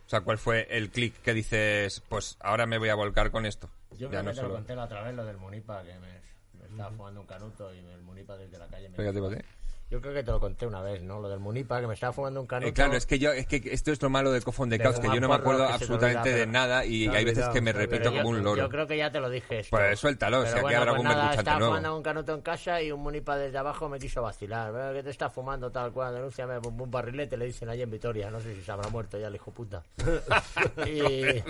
O 0.06 0.10
sea, 0.10 0.22
¿cuál 0.22 0.38
fue 0.38 0.68
el 0.70 0.90
clic 0.90 1.16
que 1.22 1.34
dices, 1.34 2.02
pues 2.10 2.36
ahora 2.42 2.66
me 2.66 2.78
voy 2.78 2.90
a 2.90 2.96
volcar 2.96 3.32
con 3.32 3.46
esto? 3.46 3.70
Yo 3.92 4.10
Ya 4.12 4.20
creo 4.20 4.24
no 4.24 4.30
que 4.32 4.36
te 4.36 4.42
lo 4.42 4.48
solo- 4.48 4.56
conté 4.56 4.76
la 4.76 4.84
otra 4.84 5.02
vez, 5.04 5.16
lo 5.16 5.24
del 5.26 5.38
Munipa, 5.38 5.82
que 5.84 5.94
me, 6.00 6.20
me 6.60 6.66
estaba 6.70 6.92
fumando 6.92 7.22
un 7.22 7.28
canuto 7.28 7.74
y 7.74 7.80
el 7.80 8.02
Munipa 8.02 8.36
desde 8.38 8.58
la 8.58 8.68
calle 8.68 8.90
me... 8.90 8.98
Fíjate. 8.98 9.46
Yo 9.94 10.02
creo 10.02 10.12
que 10.12 10.24
te 10.24 10.32
lo 10.32 10.40
conté 10.40 10.66
una 10.66 10.82
vez, 10.82 11.04
¿no? 11.04 11.20
Lo 11.20 11.30
del 11.30 11.40
Munipa, 11.40 11.80
que 11.80 11.86
me 11.86 11.94
estaba 11.94 12.12
fumando 12.12 12.42
un 12.42 12.48
canuto. 12.48 12.68
Eh, 12.68 12.74
claro, 12.74 12.96
es 12.96 13.06
que 13.06 13.20
yo, 13.20 13.32
es 13.32 13.46
que 13.46 13.62
esto 13.72 13.92
es 13.92 14.02
lo 14.02 14.10
malo 14.10 14.32
de 14.32 14.42
Cofón 14.42 14.68
de 14.68 14.80
Caos, 14.80 15.00
que 15.00 15.06
yo 15.06 15.22
no 15.22 15.30
me 15.30 15.36
acuerdo 15.36 15.66
absolutamente 15.66 16.34
de 16.34 16.48
nada 16.48 16.84
y 16.84 17.08
hay 17.10 17.24
veces 17.24 17.48
que 17.50 17.62
me 17.62 17.72
repito 17.72 18.12
como 18.12 18.30
un 18.30 18.44
loro. 18.44 18.64
Yo 18.64 18.70
creo 18.70 18.88
que 18.88 18.98
ya 18.98 19.12
te 19.12 19.20
lo 19.20 19.30
dije 19.30 19.60
esto. 19.60 19.78
Pues 19.78 20.00
suéltalo, 20.00 20.48
si 20.48 20.58
aquí 20.58 20.74
habrá 20.74 20.94
algún 20.94 21.06
pues 21.06 21.16
nada, 21.16 21.36
estaba 21.36 21.60
nuevo. 21.60 21.76
fumando 21.76 21.96
un 21.96 22.02
canuto 22.02 22.34
en 22.34 22.42
casa 22.42 22.82
y 22.82 22.92
un 22.92 23.02
Munipa 23.02 23.38
desde 23.38 23.56
abajo 23.56 23.88
me 23.88 24.00
quiso 24.00 24.24
vacilar. 24.24 24.96
¿Qué 24.96 25.04
te 25.04 25.12
estás 25.12 25.32
fumando 25.32 25.70
tal 25.72 25.92
cual? 25.92 26.16
Denúnciame 26.16 26.58
un 26.58 26.90
barrilete, 26.90 27.38
le 27.38 27.46
dicen 27.46 27.70
allí 27.70 27.84
en 27.84 27.92
Vitoria. 27.92 28.32
No 28.32 28.40
sé 28.40 28.56
si 28.56 28.64
se 28.64 28.72
habrá 28.72 28.90
muerto 28.90 29.20
ya 29.20 29.28
el 29.28 29.36
hijo 29.36 29.52
puta. 29.52 29.84
y... 30.88 31.44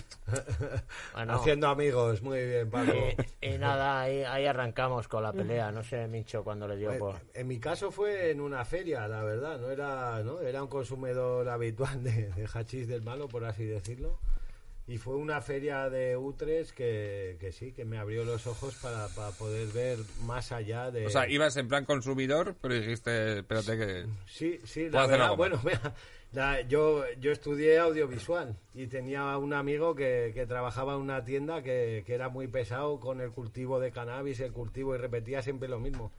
Haciendo 1.15 1.69
amigos, 1.69 2.21
muy 2.21 2.45
bien, 2.45 2.69
Paco. 2.69 2.91
Y, 3.39 3.57
nada, 3.57 4.01
ahí, 4.01 4.21
ahí, 4.23 4.45
arrancamos 4.45 5.07
con 5.07 5.23
la 5.23 5.31
pelea. 5.31 5.71
No 5.71 5.81
sé, 5.81 6.09
Mincho, 6.09 6.43
cuando 6.43 6.67
le 6.67 6.75
dio 6.75 6.89
pues, 6.89 6.99
por... 6.99 7.15
En 7.33 7.47
mi 7.47 7.57
caso 7.57 7.89
fue 7.89 8.32
en 8.33 8.41
una 8.41 8.65
feria, 8.65 9.07
la 9.07 9.23
verdad. 9.23 9.59
No 9.59 9.71
era, 9.71 10.21
¿no? 10.23 10.41
era 10.41 10.61
un 10.61 10.69
consumidor 10.69 11.47
habitual 11.47 12.03
de, 12.03 12.29
de 12.31 12.47
hachís 12.53 12.87
del 12.87 13.01
malo, 13.01 13.29
por 13.29 13.45
así 13.45 13.63
decirlo. 13.63 14.19
Y 14.85 14.97
fue 14.97 15.15
una 15.15 15.39
feria 15.39 15.89
de 15.89 16.17
Utres 16.17 16.73
que, 16.73 17.37
que 17.39 17.53
sí, 17.53 17.71
que 17.71 17.85
me 17.85 17.97
abrió 17.97 18.25
los 18.25 18.47
ojos 18.47 18.75
para, 18.81 19.07
para, 19.09 19.31
poder 19.31 19.69
ver 19.69 19.97
más 20.25 20.51
allá 20.51 20.91
de... 20.91 21.05
O 21.05 21.09
sea, 21.09 21.29
ibas 21.29 21.55
en 21.55 21.69
plan 21.69 21.85
consumidor, 21.85 22.55
pero 22.61 22.73
dijiste, 22.73 23.39
espérate 23.39 23.77
que... 23.77 24.05
Sí, 24.25 24.59
sí, 24.65 24.89
la 24.89 25.07
verdad, 25.07 25.37
bueno, 25.37 25.57
mira, 25.63 25.93
la, 26.33 26.59
yo, 26.61 27.05
yo 27.21 27.31
estudié 27.31 27.79
audiovisual 27.79 28.57
y 28.73 28.87
tenía 28.87 29.37
un 29.37 29.53
amigo 29.53 29.95
que, 29.95 30.31
que 30.33 30.45
trabajaba 30.45 30.95
en 30.95 30.99
una 30.99 31.23
tienda 31.23 31.63
que, 31.63 32.03
que 32.05 32.13
era 32.13 32.27
muy 32.27 32.49
pesado 32.49 32.99
con 32.99 33.21
el 33.21 33.31
cultivo 33.31 33.79
de 33.79 33.91
cannabis, 33.91 34.41
el 34.41 34.51
cultivo, 34.51 34.95
y 34.95 34.97
repetía 34.97 35.41
siempre 35.41 35.69
lo 35.69 35.79
mismo. 35.79 36.11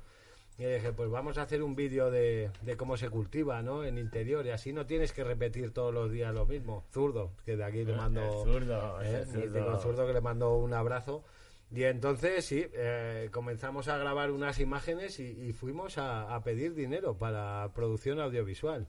Y 0.56 0.64
dije, 0.64 0.92
pues 0.92 1.10
vamos 1.10 1.36
a 1.38 1.42
hacer 1.42 1.62
un 1.62 1.74
vídeo 1.74 2.12
de, 2.12 2.50
de, 2.62 2.76
cómo 2.76 2.96
se 2.96 3.10
cultiva, 3.10 3.60
¿no? 3.62 3.84
En 3.84 3.98
interior. 3.98 4.46
Y 4.46 4.50
así 4.50 4.72
no 4.72 4.86
tienes 4.86 5.12
que 5.12 5.24
repetir 5.24 5.72
todos 5.72 5.92
los 5.92 6.12
días 6.12 6.32
lo 6.32 6.46
mismo. 6.46 6.84
Zurdo, 6.92 7.32
que 7.44 7.56
de 7.56 7.64
aquí 7.64 7.84
le 7.84 7.94
mando... 7.96 8.20
El 8.20 8.52
zurdo, 8.52 9.02
¿eh? 9.02 9.24
zurdo. 9.26 9.78
zurdo 9.80 10.06
que 10.06 10.12
le 10.12 10.20
mando 10.20 10.56
un 10.56 10.72
abrazo. 10.72 11.24
Y 11.72 11.82
entonces, 11.82 12.44
sí, 12.44 12.66
eh, 12.72 13.30
comenzamos 13.32 13.88
a 13.88 13.98
grabar 13.98 14.30
unas 14.30 14.60
imágenes 14.60 15.18
y, 15.18 15.24
y 15.24 15.52
fuimos 15.52 15.98
a, 15.98 16.32
a, 16.32 16.44
pedir 16.44 16.74
dinero 16.74 17.18
para 17.18 17.72
producción 17.74 18.20
audiovisual. 18.20 18.86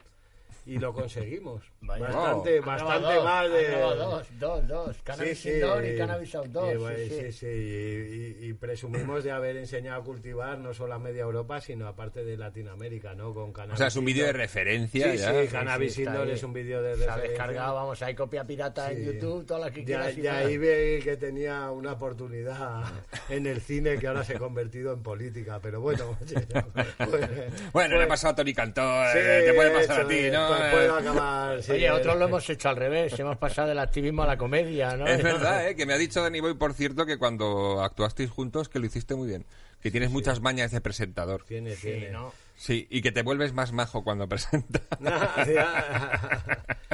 Y 0.66 0.80
lo 0.80 0.94
conseguimos. 0.94 1.64
Vaya. 1.82 2.06
Bastante, 2.06 2.60
Oh. 2.60 2.64
bastante 2.66 3.14
dos, 3.14 3.24
más 3.24 3.52
de... 3.52 3.80
dos, 3.80 4.28
dos, 4.40 4.68
dos. 4.68 4.98
Cannabis 5.04 5.40
Sí, 5.40 5.50
indoor 5.52 5.84
sí. 5.84 5.90
y 5.90 5.98
cannabis 5.98 6.36
outdoor. 6.36 6.74
Y, 6.74 6.78
bueno, 6.78 6.98
sí, 6.98 7.10
sí. 7.10 7.32
sí, 7.32 7.46
y, 7.48 8.46
y- 8.46 8.50
y 8.50 8.54
presumimos 8.54 9.24
de 9.24 9.32
haber 9.32 9.58
enseñado 9.58 10.02
a 10.02 10.04
cultivar 10.04 10.58
no 10.58 10.74
solo 10.74 10.96
a 10.96 11.00
media 11.00 11.22
Europa, 11.24 11.62
sino 11.62 11.88
aparte 11.88 12.24
de 12.24 12.38
Latinoamérica, 12.38 13.14
¿no? 13.14 13.34
Con 13.34 13.50
O 13.50 13.54
cannabis. 13.54 13.78
sea, 13.78 13.88
es 13.88 13.96
un 13.96 14.06
vídeo 14.06 14.26
de 14.26 14.34
referencia 14.34 15.12
Sí, 15.12 15.18
ya. 15.20 15.42
sí, 15.42 15.48
cannabis 15.50 16.00
indoor 16.00 16.30
es 16.30 16.42
un 16.44 16.54
vídeo 16.54 16.82
de 16.82 16.96
Se 16.96 17.04
ha 17.04 17.16
referencia. 17.16 17.30
descargado, 17.30 17.76
vamos, 17.76 18.02
hay 18.02 18.16
copia 18.16 18.44
pirata 18.46 18.92
en. 18.92 19.06
YouTube, 19.06 19.46
todas 19.46 19.64
las 19.66 19.72
que 19.72 19.82
Ya, 19.82 19.86
quieras. 19.86 20.18
y 20.18 20.22
ya 20.24 20.38
ahí 20.38 20.58
ve 20.58 21.00
que 21.04 21.18
tenía 21.18 21.70
una 21.70 21.92
oportunidad 21.94 22.84
en 23.30 23.46
el 23.46 23.62
cine 23.62 23.98
que 24.00 24.08
ahora 24.08 24.24
se 24.24 24.36
ha 24.36 24.40
convertido 24.40 24.94
en 24.94 25.04
política, 25.04 25.60
pero 25.62 25.82
bueno. 25.82 26.18
pues- 26.20 26.34
Bueno, 27.74 27.96
le 27.98 28.04
ha 28.04 28.08
pues- 28.08 28.08
pasado 28.08 28.34
a 28.34 28.36
Tony 28.38 28.54
Cantó, 28.54 28.82
sí, 29.12 29.18
eh, 29.22 29.44
te 29.46 29.54
puede 29.54 29.70
pasar 29.72 30.00
eso 30.00 30.06
a 30.06 30.10
ti, 30.10 30.30
¿no? 30.32 30.45
Pues 30.48 30.72
puedo 30.72 30.96
acabar, 30.96 31.64
sí, 31.64 31.72
Oye, 31.74 31.86
eh, 31.88 31.92
otros 31.92 32.18
lo 32.18 32.26
hemos 32.26 32.50
hecho 32.50 32.70
al 32.70 32.76
revés, 32.76 33.18
hemos 33.20 33.38
pasado 33.38 33.68
del 33.70 33.80
activismo 33.80 34.24
a 34.24 34.28
la 34.28 34.38
comedia, 34.38 34.96
¿no? 34.96 35.08
Es 35.08 35.22
verdad, 35.22 35.68
¿eh? 35.70 35.76
que 35.76 35.86
me 35.86 35.94
ha 35.94 35.98
dicho 35.98 36.22
Dani 36.22 36.40
Boy, 36.40 36.54
por 36.56 36.74
cierto, 36.74 37.06
que 37.06 37.18
cuando 37.18 37.82
actuasteis 37.82 38.30
juntos, 38.30 38.70
que 38.70 38.80
lo 38.80 38.86
hiciste 38.86 39.16
muy 39.16 39.28
bien. 39.28 39.46
Que 39.82 39.92
tienes 39.92 40.10
muchas 40.10 40.42
mañas 40.42 40.72
de 40.72 40.82
presentador. 40.82 41.44
Tiene, 41.44 41.76
Sí, 41.76 41.84
tiene. 41.84 42.10
¿no? 42.10 42.34
Sí, 42.58 42.88
y 42.90 43.02
que 43.02 43.12
te 43.12 43.22
vuelves 43.22 43.54
más 43.54 43.72
majo 43.74 44.04
cuando 44.04 44.28
presentas. 44.30 44.82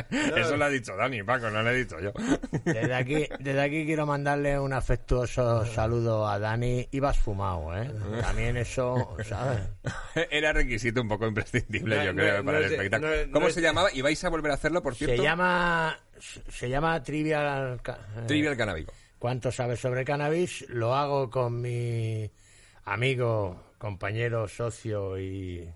No, 0.09 0.36
Eso 0.38 0.57
lo 0.57 0.66
ha 0.66 0.70
dicho 0.70 0.95
Dani, 0.95 1.24
Paco, 1.24 1.49
no 1.49 1.62
lo 1.62 1.70
he 1.70 1.76
dicho 1.76 1.99
yo. 1.99 2.12
Desde 2.66 2.93
aquí, 2.93 3.28
desde 3.39 3.62
aquí 3.62 3.86
quiero 3.86 4.05
mandarle 4.05 4.59
un 4.59 4.74
afectuoso 4.74 5.66
saludo 5.66 6.28
a 6.28 6.39
Dani. 6.39 6.88
Ibas 6.91 7.20
fumado, 7.20 7.76
¿eh? 7.78 7.89
También 8.22 8.57
eso, 8.57 9.16
¿sabes? 9.24 9.59
Era 10.32 10.53
requisito 10.53 11.01
un 11.01 11.07
poco 11.07 11.28
imprescindible, 11.28 11.97
No, 11.97 12.03
yo 12.05 12.16
creo, 12.16 12.38
no 12.39 12.45
para 12.45 12.57
el 12.59 12.66
es- 12.66 12.72
espectáculo. 12.72 13.09
no 13.09 13.16
es- 13.16 13.28
no 13.28 13.34
¿Cómo 13.34 13.47
es- 13.47 13.53
se 13.53 13.62
llamaba? 13.62 13.89
¿Y 13.93 14.01
vais 14.01 14.24
a 14.24 14.30
volver 14.30 14.51
a 14.51 14.55
hacerlo, 14.55 14.82
por 14.82 14.95
cierto? 14.95 15.16
Se 15.16 15.22
llama, 15.22 15.97
se 16.49 16.70
llama 16.70 17.01
Trivial... 17.03 17.80
Eh, 17.86 17.93
Trivial 18.28 18.57
Canábico. 18.57 18.93
¿Cuánto 19.20 19.51
sabes 19.51 19.80
sobre 19.80 20.03
cannabis? 20.03 20.66
Lo 20.70 20.95
hago 20.95 21.30
con 21.30 21.62
mi 21.62 22.30
amigo, 22.86 23.62
compañero, 23.82 24.48
socio 24.48 25.18
y 25.20 25.68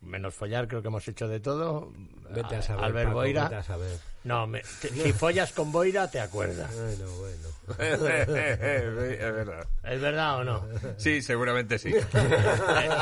menos 0.00 0.34
follar, 0.34 0.66
creo 0.66 0.82
que 0.82 0.88
hemos 0.88 1.06
hecho 1.06 1.28
de 1.28 1.38
todo. 1.38 1.92
Vete 2.30 2.56
a 2.56 2.62
saber, 2.62 2.84
Albert 2.84 3.06
Paco, 3.10 3.18
Boira. 3.20 3.42
vete 3.44 3.54
a 3.54 3.62
saber. 3.62 3.98
No, 4.24 4.46
me- 4.48 4.62
te- 4.80 4.88
si 4.88 5.12
follas 5.12 5.52
con 5.52 5.70
Boira, 5.70 6.10
te 6.10 6.18
acuerdas. 6.18 6.74
Bueno, 6.74 7.12
bueno. 7.18 7.48
es 7.78 8.00
verdad. 9.36 9.68
¿Es 9.84 10.00
verdad 10.00 10.38
o 10.40 10.44
no? 10.44 10.66
Sí, 10.96 11.22
seguramente 11.22 11.78
sí. 11.78 11.90
Eh, 11.94 12.04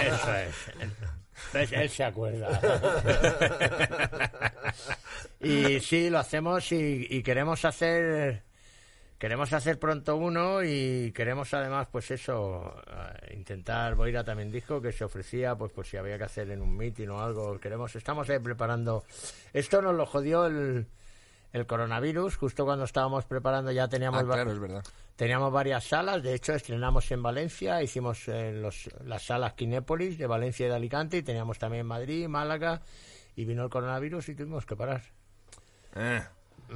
Eso 0.06 0.34
es. 0.34 1.72
Él 1.72 1.88
se 1.88 2.04
acuerda. 2.04 2.60
Y 5.42 5.80
sí, 5.80 6.10
lo 6.10 6.18
hacemos 6.18 6.70
y, 6.70 7.06
y 7.08 7.22
queremos 7.22 7.64
hacer 7.64 8.42
queremos 9.20 9.52
hacer 9.52 9.78
pronto 9.78 10.16
uno 10.16 10.64
y 10.64 11.12
queremos 11.12 11.52
además 11.52 11.88
pues 11.92 12.10
eso 12.10 12.74
eh, 12.86 13.36
intentar 13.36 13.94
Boira 13.94 14.24
también 14.24 14.50
dijo 14.50 14.80
que 14.80 14.92
se 14.92 15.04
ofrecía 15.04 15.54
pues 15.56 15.70
pues 15.72 15.88
si 15.88 15.98
había 15.98 16.16
que 16.16 16.24
hacer 16.24 16.50
en 16.50 16.62
un 16.62 16.74
meeting 16.74 17.08
o 17.08 17.20
algo 17.20 17.60
queremos 17.60 17.94
estamos 17.94 18.30
ahí 18.30 18.38
preparando 18.38 19.04
esto 19.52 19.82
nos 19.82 19.94
lo 19.94 20.06
jodió 20.06 20.46
el 20.46 20.86
el 21.52 21.66
coronavirus 21.66 22.36
justo 22.38 22.64
cuando 22.64 22.86
estábamos 22.86 23.26
preparando 23.26 23.70
ya 23.72 23.88
teníamos 23.88 24.22
Ah, 24.22 24.24
claro, 24.24 24.52
es 24.52 24.58
verdad. 24.58 24.84
Teníamos 25.16 25.52
varias 25.52 25.84
salas, 25.84 26.22
de 26.22 26.32
hecho 26.32 26.54
estrenamos 26.54 27.10
en 27.10 27.22
Valencia, 27.22 27.82
hicimos 27.82 28.26
en 28.28 28.62
los, 28.62 28.88
las 29.04 29.24
salas 29.24 29.52
Kinépolis 29.52 30.16
de 30.16 30.26
Valencia 30.26 30.66
y 30.66 30.68
de 30.70 30.76
Alicante 30.76 31.18
y 31.18 31.22
teníamos 31.22 31.58
también 31.58 31.86
Madrid, 31.86 32.26
Málaga 32.28 32.80
y 33.36 33.44
vino 33.44 33.64
el 33.64 33.68
coronavirus 33.68 34.30
y 34.30 34.34
tuvimos 34.34 34.64
que 34.64 34.76
parar. 34.76 35.02
Eh, 35.96 36.22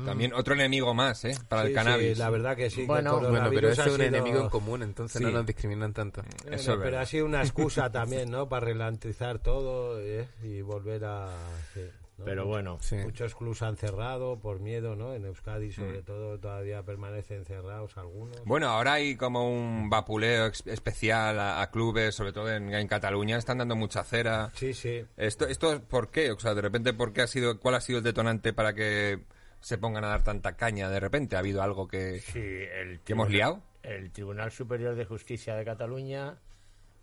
También 0.05 0.32
otro 0.34 0.55
enemigo 0.55 0.95
más, 0.95 1.24
¿eh? 1.24 1.36
Para 1.49 1.62
Sí, 1.62 1.68
el 1.68 1.74
cannabis. 1.74 2.09
sí, 2.14 2.14
la 2.18 2.30
verdad 2.30 2.57
que 2.57 2.70
sí. 2.70 2.80
que 2.82 2.86
Bueno, 2.86 3.18
Bueno, 3.20 3.51
pero 3.55 3.68
es 3.70 3.78
un 3.78 3.84
sido- 3.84 4.03
enemigo 4.03 4.40
en 4.40 4.49
común, 4.49 4.82
entonces 4.82 5.18
Sí. 5.18 5.24
no 5.24 5.30
nos 5.30 5.47
discriminan 5.47 5.92
tanto. 5.92 6.22
Bueno, 6.42 6.57
Eso 6.57 6.72
es 6.74 6.78
pero 6.82 6.99
ha 7.01 7.07
sido 7.07 7.26
una 7.26 7.42
excusa 7.42 7.90
también, 7.92 8.30
¿no? 8.30 8.49
Para 8.49 8.66
relantizar 8.66 9.38
todo 9.38 10.01
¿eh? 10.01 10.26
y 10.42 10.61
volver 10.62 11.05
a... 11.05 11.28
sí, 11.74 11.80
¿no? 12.18 12.24
Pero 12.24 12.47
bueno, 12.47 12.78
Sí. 12.80 12.95
Muchos 12.97 13.34
clubs 13.34 13.61
han 13.62 13.76
cerrado 13.76 14.38
por 14.38 14.61
miedo, 14.61 14.95
¿no? 14.95 15.14
En 15.14 15.24
Euskadi, 15.24 15.72
sobre 15.72 16.01
Mm. 16.01 16.05
todo, 16.05 16.38
todavía 16.38 16.80
permanecen 16.84 17.45
cerrados 17.45 17.97
algunos. 17.97 18.36
Bueno, 18.45 18.68
ahora 18.68 18.92
hay 18.95 19.16
como 19.16 19.51
un 19.51 19.90
vapuleo 19.90 20.47
especial 20.66 21.40
a, 21.40 21.61
a 21.61 21.70
clubes, 21.72 22.14
sobre 22.14 22.32
todo 22.32 22.51
en, 22.53 22.72
en 22.72 22.86
Cataluña, 22.86 23.36
están 23.36 23.59
dando 23.59 23.74
mucha 23.74 24.05
cera. 24.05 24.51
Sí, 24.55 24.72
sí. 24.74 25.05
Esto, 25.16 25.47
esto, 25.49 25.82
¿por 25.82 26.11
qué? 26.11 26.30
O 26.30 26.38
sea, 26.38 26.55
de 26.55 26.61
repente, 26.62 26.92
¿por 26.95 27.12
qué 27.12 27.22
ha 27.22 27.26
sido, 27.26 27.59
cuál 27.59 27.74
ha 27.74 27.80
sido 27.80 27.99
el 27.99 28.05
detonante 28.05 28.53
para 28.53 28.74
que 28.74 29.24
se 29.64 29.78
pongan 29.78 30.04
a 30.04 30.08
dar 30.08 30.22
tanta 30.24 30.56
caña 30.56 30.90
de 30.90 31.00
repente? 31.00 31.36
¿Ha 31.36 31.38
habido 31.38 31.62
algo 31.62 31.88
que, 31.88 32.20
sí, 32.20 32.38
el 32.38 33.00
que 33.00 33.14
hemos 33.14 33.28
tribunal- 33.28 33.32
liado? 33.32 33.62
El 33.82 34.10
Tribunal 34.12 34.50
Superior 34.52 34.94
de 34.94 35.04
Justicia 35.04 35.54
de 35.56 35.64
Cataluña 35.64 36.36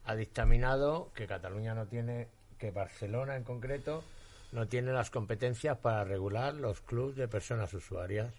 ha 0.06 0.16
dictaminado 0.16 1.12
que 1.14 1.28
Cataluña 1.28 1.74
no 1.76 1.86
tiene, 1.88 2.28
que 2.58 2.72
Barcelona 2.72 3.36
en 3.36 3.44
concreto, 3.44 4.04
no 4.52 4.68
tiene 4.68 4.92
las 4.92 5.10
competencias 5.12 5.78
para 5.78 6.04
regular 6.04 6.54
los 6.56 6.82
clubs 6.82 7.16
de 7.16 7.28
personas 7.28 7.74
usuarias. 7.74 8.34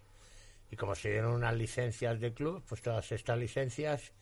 Y 0.70 0.76
como 0.76 0.94
se 0.94 1.10
dieron 1.10 1.34
unas 1.34 1.54
licencias 1.54 2.18
de 2.20 2.32
club, 2.32 2.62
pues 2.68 2.80
todas 2.82 3.10
estas 3.12 3.38
licencias 3.38 4.12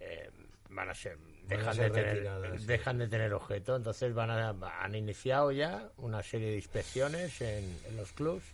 eh, 0.00 0.30
van 0.70 0.90
a 0.90 0.94
ser 0.94 1.16
Van 1.16 1.26
a 1.26 1.72
dejan 1.72 1.74
ser 1.74 1.92
de 1.92 2.02
tener 2.02 2.60
dejan 2.60 2.98
de 2.98 3.08
tener 3.08 3.32
objeto 3.34 3.74
entonces 3.74 4.14
van 4.14 4.30
a, 4.30 4.50
han 4.82 4.94
iniciado 4.94 5.50
ya 5.50 5.90
una 5.96 6.22
serie 6.22 6.50
de 6.50 6.56
inspecciones 6.56 7.40
en, 7.40 7.64
en 7.88 7.96
los 7.96 8.12
clubs 8.12 8.44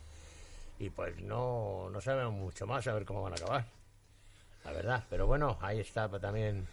y 0.78 0.90
pues 0.90 1.20
no 1.22 1.88
no 1.90 2.00
sabemos 2.00 2.34
mucho 2.34 2.66
más 2.66 2.86
a 2.86 2.94
ver 2.94 3.04
cómo 3.04 3.22
van 3.22 3.32
a 3.32 3.36
acabar 3.36 3.64
la 4.64 4.72
verdad 4.72 5.04
pero 5.08 5.26
bueno 5.26 5.58
ahí 5.60 5.80
está 5.80 6.08
pero 6.08 6.20
también 6.20 6.66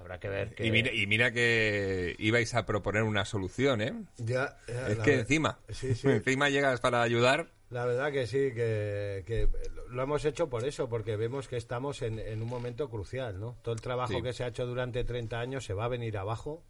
habrá 0.00 0.18
que 0.18 0.28
ver 0.28 0.54
que 0.54 0.66
Y 0.66 0.70
mira, 0.72 0.92
y 0.92 1.06
mira 1.06 1.30
que 1.32 2.16
ibais 2.18 2.54
a 2.54 2.66
proponer 2.66 3.04
una 3.04 3.24
solución, 3.24 3.80
¿eh? 3.80 3.94
Ya, 4.18 4.56
ya, 4.66 4.88
Es 4.88 4.98
que 4.98 5.10
ver- 5.12 5.20
encima, 5.20 5.58
Sí, 5.70 5.94
sí. 5.94 6.08
encima 6.10 6.48
llegas 6.50 6.80
para 6.80 7.00
ayudar. 7.02 7.48
La 7.70 7.86
verdad 7.86 8.12
que 8.12 8.26
sí, 8.26 8.52
que, 8.54 9.22
que 9.26 9.48
lo 9.88 10.02
hemos 10.02 10.24
hecho 10.24 10.50
por 10.50 10.64
eso, 10.66 10.88
porque 10.88 11.16
vemos 11.16 11.48
que 11.48 11.56
estamos 11.56 12.02
en, 12.02 12.18
en 12.18 12.42
un 12.42 12.48
momento 12.48 12.90
crucial, 12.90 13.38
¿no? 13.40 13.56
Todo 13.62 13.74
el 13.74 13.80
trabajo 13.80 14.12
Sí. 14.14 14.22
que 14.22 14.32
se 14.32 14.44
ha 14.44 14.48
hecho 14.48 14.66
durante 14.66 15.04
30 15.04 15.40
años 15.40 15.64
se 15.64 15.74
va 15.74 15.84
a 15.86 15.88
venir 15.88 16.18
abajo. 16.18 16.62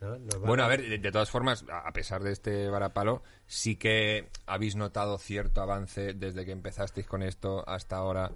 ¿No? 0.00 0.18
Nos 0.18 0.42
va 0.42 0.46
Bueno, 0.46 0.64
a 0.64 0.68
ver, 0.68 0.82
de, 0.82 0.98
de 0.98 1.12
todas 1.12 1.30
formas, 1.30 1.64
a 1.70 1.92
pesar 1.92 2.22
de 2.22 2.32
este 2.32 2.68
varapalo, 2.68 3.22
sí 3.46 3.76
que 3.76 4.28
habéis 4.46 4.76
notado 4.76 5.18
cierto 5.18 5.60
avance 5.62 6.14
desde 6.14 6.44
que 6.44 6.52
empezasteis 6.52 7.06
con 7.06 7.22
esto 7.22 7.62
hasta 7.68 7.96
ahora. 7.96 8.30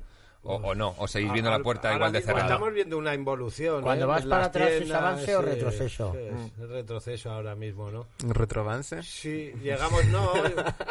o, 0.46 0.56
o 0.56 0.74
no, 0.74 0.94
o 0.98 1.08
seguís 1.08 1.32
viendo 1.32 1.48
Ahora- 1.48 1.58
la 1.60 1.64
puerta 1.64 1.94
igual 1.94 2.12
de 2.12 2.20
cerrada. 2.20 2.44
Estamos 2.44 2.70
viendo 2.74 2.98
una 2.98 3.14
involución. 3.14 3.80
Cuando 3.80 4.04
¿eh? 4.04 4.08
vas 4.08 4.26
para 4.26 4.38
las 4.40 4.48
atrás, 4.48 4.68
¿es 4.72 4.90
avance 4.90 5.36
o 5.36 5.40
retroceso? 5.40 6.12
sí, 6.12 6.52
es 6.62 6.68
retroceso 6.68 7.30
ahora 7.30 7.54
mismo, 7.54 7.90
¿no? 7.90 8.06
¿Retrovance? 8.28 9.02
Sí, 9.02 9.52
llegamos, 9.62 10.04
no, 10.08 10.30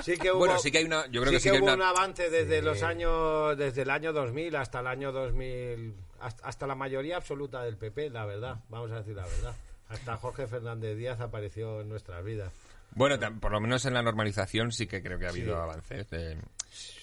sí 0.01 0.17
que 0.17 0.31
hubo, 0.31 0.39
Bueno, 0.39 0.57
sí 0.57 0.71
que 0.71 0.79
hay 0.79 0.85
una- 0.85 1.05
yo 1.05 1.21
creo 1.21 1.31
que 1.33 1.39
sí 1.39 1.49
que 1.49 1.55
hay 1.57 1.61
hubo 1.61 1.65
una- 1.67 1.75
un 1.75 1.81
avance 1.83 2.31
desde 2.31 2.63
los 2.63 2.81
años, 2.81 3.55
desde 3.55 3.83
el 3.83 3.91
año 3.91 4.11
2000 4.11 4.55
hasta 4.55 4.79
el 4.79 4.87
año 4.87 5.11
2000, 5.11 5.93
hasta, 6.19 6.47
hasta 6.47 6.65
la 6.65 6.73
mayoría 6.73 7.17
absoluta 7.17 7.61
del 7.61 7.77
PP, 7.77 8.09
la 8.09 8.25
verdad, 8.25 8.57
vamos 8.69 8.91
a 8.91 8.95
decir 8.95 9.15
la 9.15 9.27
verdad. 9.27 9.53
Hasta 9.89 10.17
Jorge 10.17 10.47
Fernández 10.47 10.97
Díaz 10.97 11.19
apareció 11.19 11.81
en 11.81 11.89
nuestras 11.89 12.23
vidas. 12.23 12.51
Bueno, 12.95 13.17
por 13.39 13.51
lo 13.51 13.59
menos 13.59 13.85
en 13.85 13.93
la 13.95 14.03
normalización 14.03 14.71
sí 14.71 14.85
que 14.87 15.01
creo 15.01 15.17
que 15.17 15.25
ha 15.25 15.29
habido 15.29 15.57
avances. 15.61 16.09
de- 16.09 16.37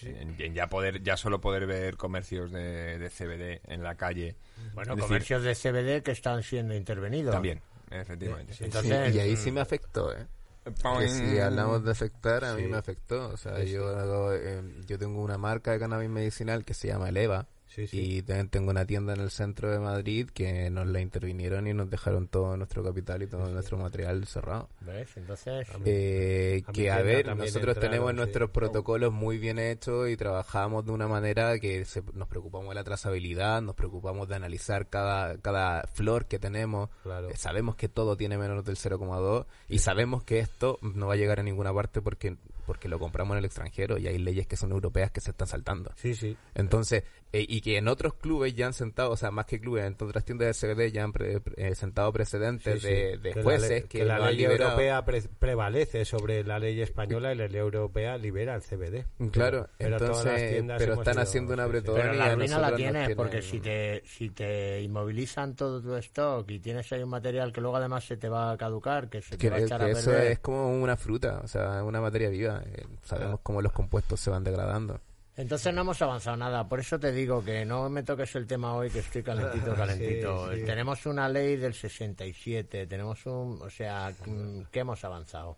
en, 0.02 0.34
en 0.40 0.54
ya 0.54 0.66
poder, 0.68 1.00
ya 1.02 1.16
solo 1.16 1.40
poder 1.40 1.66
ver 1.66 1.96
comercios 1.96 2.50
de, 2.50 2.98
de 2.98 3.08
CBD 3.10 3.60
en 3.72 3.82
la 3.84 3.94
calle. 3.94 4.34
Bueno, 4.74 4.92
Es 4.92 4.96
decir, 4.96 5.02
comercios 5.08 5.42
de 5.44 5.54
CBD 5.54 6.02
que 6.02 6.10
están 6.10 6.42
siendo 6.42 6.74
intervenidos. 6.74 7.32
También, 7.32 7.60
efectivamente. 7.90 8.54
Sí, 8.54 8.64
Entonces, 8.64 9.14
y 9.14 9.20
ahí 9.20 9.36
sí 9.36 9.52
me 9.52 9.60
afectó, 9.60 10.12
¿eh? 10.16 10.26
Que 10.64 11.08
si 11.08 11.38
hablamos 11.38 11.84
de 11.84 11.90
afectar, 11.92 12.44
a 12.44 12.54
mí 12.54 12.64
me 12.66 12.76
afectó. 12.78 13.28
O 13.28 13.36
sea, 13.36 13.62
yo, 13.64 13.88
hago, 13.96 14.32
eh, 14.34 14.62
yo 14.86 14.98
tengo 14.98 15.22
una 15.22 15.38
marca 15.38 15.70
de 15.72 15.78
cannabis 15.78 16.10
medicinal 16.10 16.64
que 16.64 16.74
se 16.74 16.88
llama 16.88 17.08
Eleva. 17.08 17.46
Sí, 17.72 17.86
sí. 17.86 18.00
Y 18.16 18.22
también 18.22 18.48
tengo 18.48 18.70
una 18.70 18.84
tienda 18.84 19.14
en 19.14 19.20
el 19.20 19.30
centro 19.30 19.70
de 19.70 19.78
Madrid 19.78 20.28
que 20.34 20.68
nos 20.70 20.86
la 20.88 21.00
intervinieron 21.00 21.66
y 21.68 21.72
nos 21.72 21.88
dejaron 21.88 22.26
todo 22.28 22.56
nuestro 22.56 22.82
capital 22.82 23.22
y 23.22 23.28
todo 23.28 23.48
nuestro 23.48 23.78
material 23.78 24.26
cerrado. 24.26 24.68
¿ves? 24.80 25.16
Entonces, 25.16 25.66
Eh, 25.84 26.62
A 26.66 26.72
que 26.72 26.90
a 26.90 27.00
ver, 27.02 27.26
nosotros 27.28 27.54
entraron, 27.76 27.80
tenemos 27.80 28.10
sí. 28.10 28.16
nuestros 28.16 28.50
protocolos 28.50 29.12
muy 29.12 29.38
bien 29.38 29.58
hechos 29.58 30.08
y 30.08 30.16
trabajamos 30.16 30.84
de 30.84 30.92
una 30.92 31.06
manera 31.08 31.58
que 31.58 31.84
se- 31.84 32.02
nos 32.12 32.28
preocupamos 32.28 32.68
de 32.70 32.74
la 32.74 32.84
trazabilidad, 32.84 33.62
nos 33.62 33.74
preocupamos 33.76 34.28
de 34.28 34.34
analizar 34.34 34.88
cada, 34.88 35.38
cada 35.38 35.84
flor 35.94 36.26
que 36.26 36.38
tenemos. 36.38 36.90
Claro. 37.02 37.30
Eh, 37.30 37.36
sabemos 37.36 37.76
que 37.76 37.88
todo 37.88 38.16
tiene 38.16 38.36
menos 38.36 38.64
del 38.64 38.76
0,2 38.76 39.46
y 39.68 39.78
sabemos 39.78 40.24
que 40.24 40.40
esto 40.40 40.78
no 40.82 41.06
va 41.06 41.14
a 41.14 41.16
llegar 41.16 41.40
a 41.40 41.42
ninguna 41.42 41.72
parte 41.72 42.02
porque 42.02 42.36
porque 42.66 42.88
lo 42.88 43.00
compramos 43.00 43.34
en 43.34 43.38
el 43.38 43.44
extranjero 43.46 43.98
y 43.98 44.06
hay 44.06 44.16
leyes 44.18 44.46
que 44.46 44.56
son 44.56 44.70
europeas 44.70 45.10
que 45.10 45.20
se 45.20 45.32
están 45.32 45.48
saltando. 45.48 45.90
Sí, 45.96 46.14
sí. 46.14 46.36
Entonces, 46.54 47.02
eh, 47.32 47.46
y 47.48 47.60
que 47.60 47.76
en 47.76 47.86
otros 47.88 48.14
clubes 48.14 48.54
ya 48.54 48.66
han 48.66 48.72
sentado, 48.72 49.10
o 49.12 49.16
sea, 49.16 49.30
más 49.30 49.46
que 49.46 49.60
clubes, 49.60 49.84
en 49.84 49.96
otras 50.00 50.24
tiendas 50.24 50.60
de 50.60 50.74
CBD 50.74 50.90
ya 50.92 51.04
han 51.04 51.12
pre- 51.12 51.40
pre- 51.40 51.68
eh, 51.68 51.74
sentado 51.74 52.12
precedentes 52.12 52.82
Sí, 52.82 52.88
sí. 52.88 52.94
de, 52.94 53.18
de 53.18 53.30
Que 53.30 53.36
la 53.38 53.42
jueces 53.44 53.70
ley- 53.70 53.82
que, 53.82 53.98
que 54.00 54.04
la 54.04 54.18
ley 54.18 54.36
liberado. 54.36 54.62
europea 54.64 55.04
pre- 55.04 55.22
prevalece 55.38 56.04
sobre 56.04 56.42
la 56.44 56.58
ley 56.58 56.80
española 56.80 57.32
y 57.32 57.36
la 57.36 57.46
ley 57.48 57.60
europea 57.60 58.18
libera 58.18 58.54
el 58.54 58.62
CBD. 58.62 59.06
Claro, 59.30 59.68
Pero 59.78 59.96
todas 59.98 60.24
las 60.24 60.40
entonces, 60.40 60.78
pero 60.78 60.94
están 60.94 61.14
ido- 61.14 61.22
haciendo 61.22 61.54
una 61.54 61.64
sí, 61.64 61.70
sí. 61.70 61.76
apretón 61.78 61.94
pero 61.96 62.12
la 62.14 62.34
ruina 62.34 62.58
la 62.58 62.74
tienes, 62.76 62.92
tienen- 63.06 63.16
porque 63.16 63.42
si 63.42 63.60
te, 63.60 64.02
si 64.04 64.30
te 64.30 64.80
inmovilizan 64.82 65.54
todo 65.54 65.80
tu 65.80 65.94
stock 65.96 66.50
y 66.50 66.58
tienes 66.58 66.92
ahí 66.92 67.02
un 67.02 67.10
material 67.10 67.52
que 67.52 67.60
luego 67.60 67.76
además 67.76 68.04
se 68.04 68.16
te 68.16 68.28
va 68.28 68.50
a 68.52 68.56
caducar, 68.56 69.08
que 69.08 69.22
se 69.22 69.30
te 69.30 69.38
que, 69.38 69.50
va 69.50 69.56
a 69.56 69.60
echar 69.60 69.82
a 69.82 69.86
que 69.86 69.92
eso 69.92 70.10
perder. 70.10 70.32
es 70.32 70.38
como 70.40 70.72
una 70.80 70.96
fruta, 70.96 71.40
o 71.44 71.48
sea, 71.48 71.84
una 71.84 72.00
materia 72.00 72.28
viva. 72.28 72.62
eh, 72.66 72.84
sabemos 73.04 73.40
cómo 73.42 73.62
los 73.62 73.72
compuestos 73.72 74.18
se 74.20 74.30
van 74.30 74.42
degradando. 74.44 75.00
Entonces 75.40 75.72
no 75.74 75.80
hemos 75.82 76.00
avanzado 76.02 76.36
nada, 76.36 76.68
por 76.68 76.80
eso 76.80 76.98
te 76.98 77.12
digo 77.12 77.42
que 77.44 77.64
no 77.64 77.88
me 77.88 78.02
toques 78.02 78.34
el 78.36 78.46
tema 78.46 78.74
hoy 78.74 78.90
que 78.90 78.98
estoy 79.00 79.22
calentito, 79.22 79.74
calentito. 79.76 80.44
Sí, 80.52 80.60
sí. 80.60 80.66
Tenemos 80.66 81.06
una 81.06 81.28
ley 81.28 81.56
del 81.56 81.74
67, 81.74 82.86
tenemos 82.86 83.24
un, 83.26 83.58
o 83.62 83.70
sea, 83.70 84.12
mm, 84.26 84.62
que 84.70 84.80
hemos 84.80 85.02
avanzado. 85.04 85.56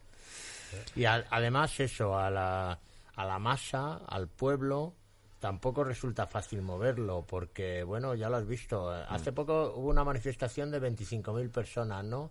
Y 0.95 1.05
a- 1.05 1.25
además 1.31 1.79
eso, 1.81 2.17
a 2.19 2.31
la, 2.31 2.79
a 3.17 3.25
la 3.25 3.39
masa, 3.39 3.97
al 4.07 4.29
pueblo, 4.29 4.95
tampoco 5.41 5.83
resulta 5.85 6.27
fácil 6.27 6.63
moverlo, 6.63 7.25
porque 7.27 7.83
bueno, 7.83 8.15
ya 8.15 8.29
lo 8.31 8.37
has 8.37 8.47
visto, 8.47 8.91
hace 8.91 9.33
poco 9.33 9.75
hubo 9.77 9.89
una 9.91 10.05
manifestación 10.05 10.71
de 10.71 10.79
25.000 10.81 11.51
personas, 11.51 12.05
¿no? 12.05 12.31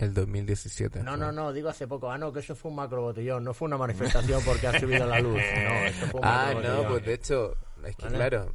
El 0.00 0.14
2017. 0.14 1.02
No, 1.02 1.16
no, 1.16 1.30
no, 1.30 1.52
digo 1.52 1.68
hace 1.68 1.86
poco. 1.86 2.10
Ah, 2.10 2.16
no, 2.18 2.32
que 2.32 2.40
eso 2.40 2.54
fue 2.56 2.70
un 2.70 2.76
macro 2.76 3.02
botellón. 3.02 3.44
No 3.44 3.52
fue 3.54 3.66
una 3.66 3.76
manifestación 3.76 4.40
porque 4.44 4.66
ha 4.66 4.80
subido 4.80 5.06
la 5.06 5.20
luz. 5.20 5.34
No, 5.64 5.86
eso 5.86 6.06
fue 6.06 6.20
un 6.20 6.26
Ah, 6.26 6.54
no, 6.54 6.88
pues 6.88 7.04
de 7.04 7.12
hecho, 7.14 7.54
es 7.84 7.96
que 7.96 8.04
¿Vale? 8.04 8.16
claro, 8.16 8.52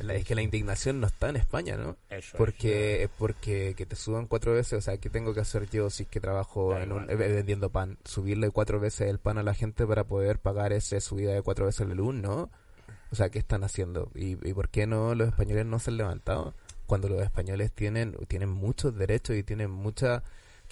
la- 0.00 0.14
es 0.14 0.24
que 0.26 0.34
la 0.34 0.42
indignación 0.42 1.00
no 1.00 1.06
está 1.06 1.30
en 1.30 1.36
España, 1.36 1.76
¿no? 1.78 1.96
Eso 2.10 2.18
es. 2.18 2.34
porque, 2.36 3.08
porque 3.18 3.74
que 3.74 3.86
te 3.86 3.96
suban 3.96 4.26
cuatro 4.26 4.52
veces, 4.52 4.74
o 4.74 4.80
sea, 4.82 4.98
¿qué 4.98 5.08
tengo 5.08 5.32
que 5.32 5.40
hacer 5.40 5.68
yo 5.70 5.88
si 5.88 6.02
es 6.02 6.08
que 6.10 6.20
trabajo 6.20 6.76
en 6.76 6.92
un- 6.92 7.08
eh, 7.10 7.14
vendiendo 7.16 7.70
pan? 7.70 7.96
Subirle 8.04 8.50
cuatro 8.50 8.78
veces 8.78 9.08
el 9.08 9.18
pan 9.18 9.38
a 9.38 9.42
la 9.42 9.54
gente 9.54 9.86
para 9.86 10.04
poder 10.04 10.38
pagar 10.40 10.72
esa 10.74 11.00
subida 11.00 11.32
de 11.32 11.40
cuatro 11.42 11.64
veces 11.66 11.88
la 11.88 11.94
luz, 11.94 12.14
¿no? 12.14 12.50
O 13.10 13.14
sea, 13.14 13.30
¿qué 13.30 13.38
están 13.38 13.64
haciendo? 13.64 14.10
¿Y, 14.14 14.32
y 14.48 14.52
por 14.54 14.68
qué 14.68 14.86
no 14.86 15.14
los 15.14 15.28
españoles 15.28 15.64
no 15.66 15.78
se 15.78 15.90
han 15.90 15.96
levantado? 15.98 16.54
Cuando 16.86 17.08
los 17.08 17.22
españoles 17.22 17.72
tienen, 17.72 18.14
tienen 18.28 18.50
muchos 18.50 18.94
derechos 18.96 19.36
y 19.36 19.42
tienen 19.42 19.70
muchas... 19.70 20.22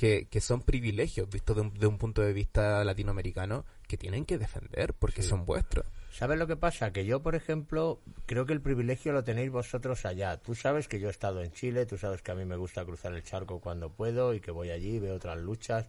Que, 0.01 0.29
que 0.31 0.41
son 0.41 0.63
privilegios 0.63 1.29
vistos 1.29 1.57
de 1.57 1.61
un, 1.61 1.75
de 1.75 1.87
un 1.87 1.99
punto 1.99 2.23
de 2.23 2.33
vista 2.33 2.83
latinoamericano 2.85 3.67
que 3.87 3.99
tienen 3.99 4.25
que 4.25 4.39
defender 4.39 4.95
porque 4.95 5.23
son 5.23 5.45
vuestros. 5.45 5.85
¿Sabes 6.11 6.39
lo 6.39 6.47
que 6.47 6.57
pasa? 6.57 6.91
Que 6.91 7.05
yo, 7.05 7.21
por 7.23 7.35
ejemplo, 7.35 8.01
creo 8.25 8.47
que 8.47 8.55
el 8.55 8.63
privilegio 8.63 9.13
lo 9.13 9.25
tenéis 9.25 9.51
vosotros 9.51 10.07
allá. 10.07 10.39
Tú 10.39 10.55
sabes 10.55 10.89
que 10.89 11.01
yo 11.01 11.09
he 11.09 11.11
estado 11.11 11.43
en 11.43 11.53
Chile, 11.53 11.85
tú 11.85 11.99
sabes 11.99 12.23
que 12.23 12.33
a 12.33 12.35
mí 12.35 12.47
me 12.47 12.57
gusta 12.57 12.83
cruzar 12.83 13.13
el 13.13 13.23
charco 13.25 13.61
cuando 13.61 13.91
puedo 13.93 14.33
y 14.33 14.41
que 14.41 14.51
voy 14.51 14.71
allí, 14.71 14.99
veo 14.99 15.17
otras 15.17 15.39
luchas. 15.39 15.87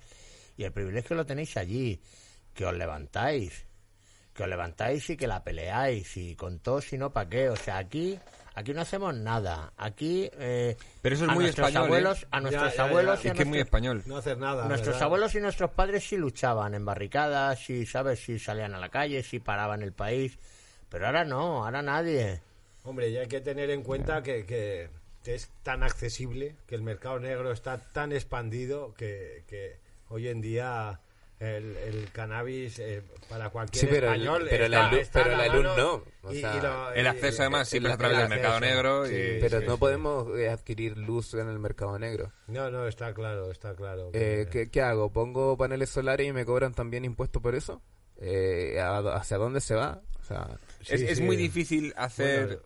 Y 0.57 0.65
el 0.65 0.73
privilegio 0.73 1.15
lo 1.15 1.25
tenéis 1.25 1.55
allí, 1.55 2.01
que 2.53 2.65
os 2.65 2.75
levantáis, 2.75 3.65
que 4.33 4.43
os 4.43 4.49
levantáis 4.49 5.09
y 5.09 5.15
que 5.15 5.27
la 5.27 5.41
peleáis 5.41 6.17
y 6.17 6.35
con 6.35 6.59
todo, 6.59 6.81
si 6.81 6.97
no, 6.97 7.13
¿para 7.13 7.29
qué? 7.29 7.47
O 7.47 7.55
sea, 7.55 7.77
aquí, 7.77 8.19
aquí 8.55 8.73
no 8.73 8.81
hacemos 8.81 9.15
nada. 9.15 9.73
Aquí, 9.77 10.29
eh, 10.33 10.75
Pero 11.01 11.15
eso 11.15 11.25
es 11.25 11.31
a 11.31 11.33
muy 11.33 11.43
nuestros 11.45 11.67
español, 11.67 11.83
¿eh? 11.83 11.87
abuelos, 11.87 12.27
a 12.31 12.39
nuestros 12.41 12.63
Ya, 12.65 12.69
ya, 12.71 12.75
ya. 12.77 12.83
abuelos 12.89 13.25
y 13.25 13.27
a 13.29 13.33
que 13.33 13.41
es 13.41 13.47
muy 13.47 13.57
nuestros- 13.57 13.67
español. 13.67 14.03
No 14.05 14.17
hacer 14.17 14.37
nada. 14.37 14.65
Nuestros 14.67 14.95
¿verdad? 14.95 15.03
abuelos 15.03 15.35
y 15.35 15.39
nuestros 15.39 15.71
padres 15.71 16.03
sí 16.07 16.17
luchaban 16.17 16.73
en 16.73 16.85
barricadas, 16.85 17.59
sí, 17.63 17.85
¿sabes? 17.85 18.19
Sí 18.19 18.39
salían 18.39 18.73
a 18.75 18.79
la 18.79 18.89
calle, 18.89 19.23
sí 19.23 19.39
paraban 19.39 19.81
el 19.81 19.93
país. 19.93 20.37
Pero 20.89 21.05
ahora 21.05 21.23
no, 21.23 21.63
ahora 21.65 21.81
nadie. 21.81 22.41
Hombre, 22.83 23.09
y 23.09 23.17
hay 23.17 23.27
que 23.27 23.41
tener 23.41 23.69
en 23.69 23.83
cuenta 23.83 24.21
que, 24.23 24.45
que 24.45 24.89
es 25.23 25.49
tan 25.63 25.83
accesible, 25.83 26.55
que 26.67 26.75
el 26.75 26.81
mercado 26.81 27.19
negro 27.19 27.51
está 27.51 27.77
tan 27.77 28.11
expandido 28.11 28.93
que, 28.95 29.43
que 29.47 29.77
hoy 30.09 30.27
en 30.27 30.41
día 30.41 30.99
el, 31.41 31.75
el 31.77 32.11
cannabis 32.11 32.79
eh, 32.79 33.01
para 33.27 33.49
cualquier 33.49 33.81
Sí, 33.81 33.87
pero 33.91 34.07
el- 34.13 34.21
español 34.21 34.47
pero 34.49 34.67
la 34.69 34.89
luz- 34.91 34.99
está 35.01 35.23
pero 35.23 35.35
a 35.35 35.37
la 35.39 35.47
la 35.47 35.53
luz 35.55 35.63
mano 35.63 35.75
no, 35.77 36.03
o 36.29 36.33
y- 36.33 36.39
sea, 36.41 36.55
y 36.55 36.61
lo- 36.61 36.93
El 36.93 37.07
acceso 37.07 37.41
además 37.41 37.67
siempre 37.67 37.91
a 37.91 37.97
través 37.97 38.17
el 38.17 38.21
del 38.23 38.29
mercado 38.29 38.59
negro 38.59 39.05
sí, 39.07 39.13
y... 39.15 39.39
Pero 39.41 39.59
sí, 39.59 39.65
no 39.65 39.73
sí. 39.73 39.79
podemos 39.79 40.39
eh, 40.39 40.49
adquirir 40.49 40.97
luz 40.97 41.33
en 41.33 41.49
el 41.49 41.57
mercado 41.59 41.97
negro. 41.99 42.31
No, 42.47 42.69
no, 42.69 42.87
está 42.87 43.13
claro, 43.13 43.51
está 43.51 43.75
claro. 43.75 44.11
Eh, 44.13 44.47
que- 44.51 44.65
¿qué, 44.65 44.69
qué 44.71 44.81
hago? 44.81 45.11
¿Pongo 45.11 45.57
paneles 45.57 45.89
solares 45.89 46.27
y 46.27 46.31
me 46.31 46.45
cobran 46.45 46.73
también 46.73 47.03
impuestos 47.05 47.41
por 47.41 47.55
eso? 47.55 47.81
Eh, 48.17 48.79
¿a- 48.79 48.99
¿Hacia 49.15 49.37
dónde 49.37 49.61
se 49.61 49.73
va? 49.75 49.99
O 50.21 50.23
sea, 50.23 50.47
Sí, 50.81 50.93
es, 50.93 51.01
es 51.01 51.21
muy 51.21 51.35
difícil 51.37 51.93
hacer 51.97 52.45
Bueno, 52.59 52.61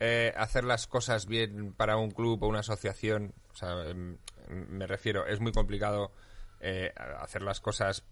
eh, 0.00 0.32
hacer 0.36 0.64
las 0.64 0.86
cosas 0.88 1.26
bien 1.26 1.72
para 1.72 1.96
un 1.96 2.10
club 2.10 2.42
o 2.42 2.48
una 2.48 2.58
asociación. 2.60 3.32
O 3.52 3.56
sea, 3.56 3.88
em, 3.88 4.18
me 4.48 4.86
refiero, 4.86 5.26
es 5.26 5.38
muy 5.40 5.52
complicado 5.52 6.10
eh, 6.60 6.92
hacer 7.20 7.42
las 7.42 7.60
cosas 7.60 8.04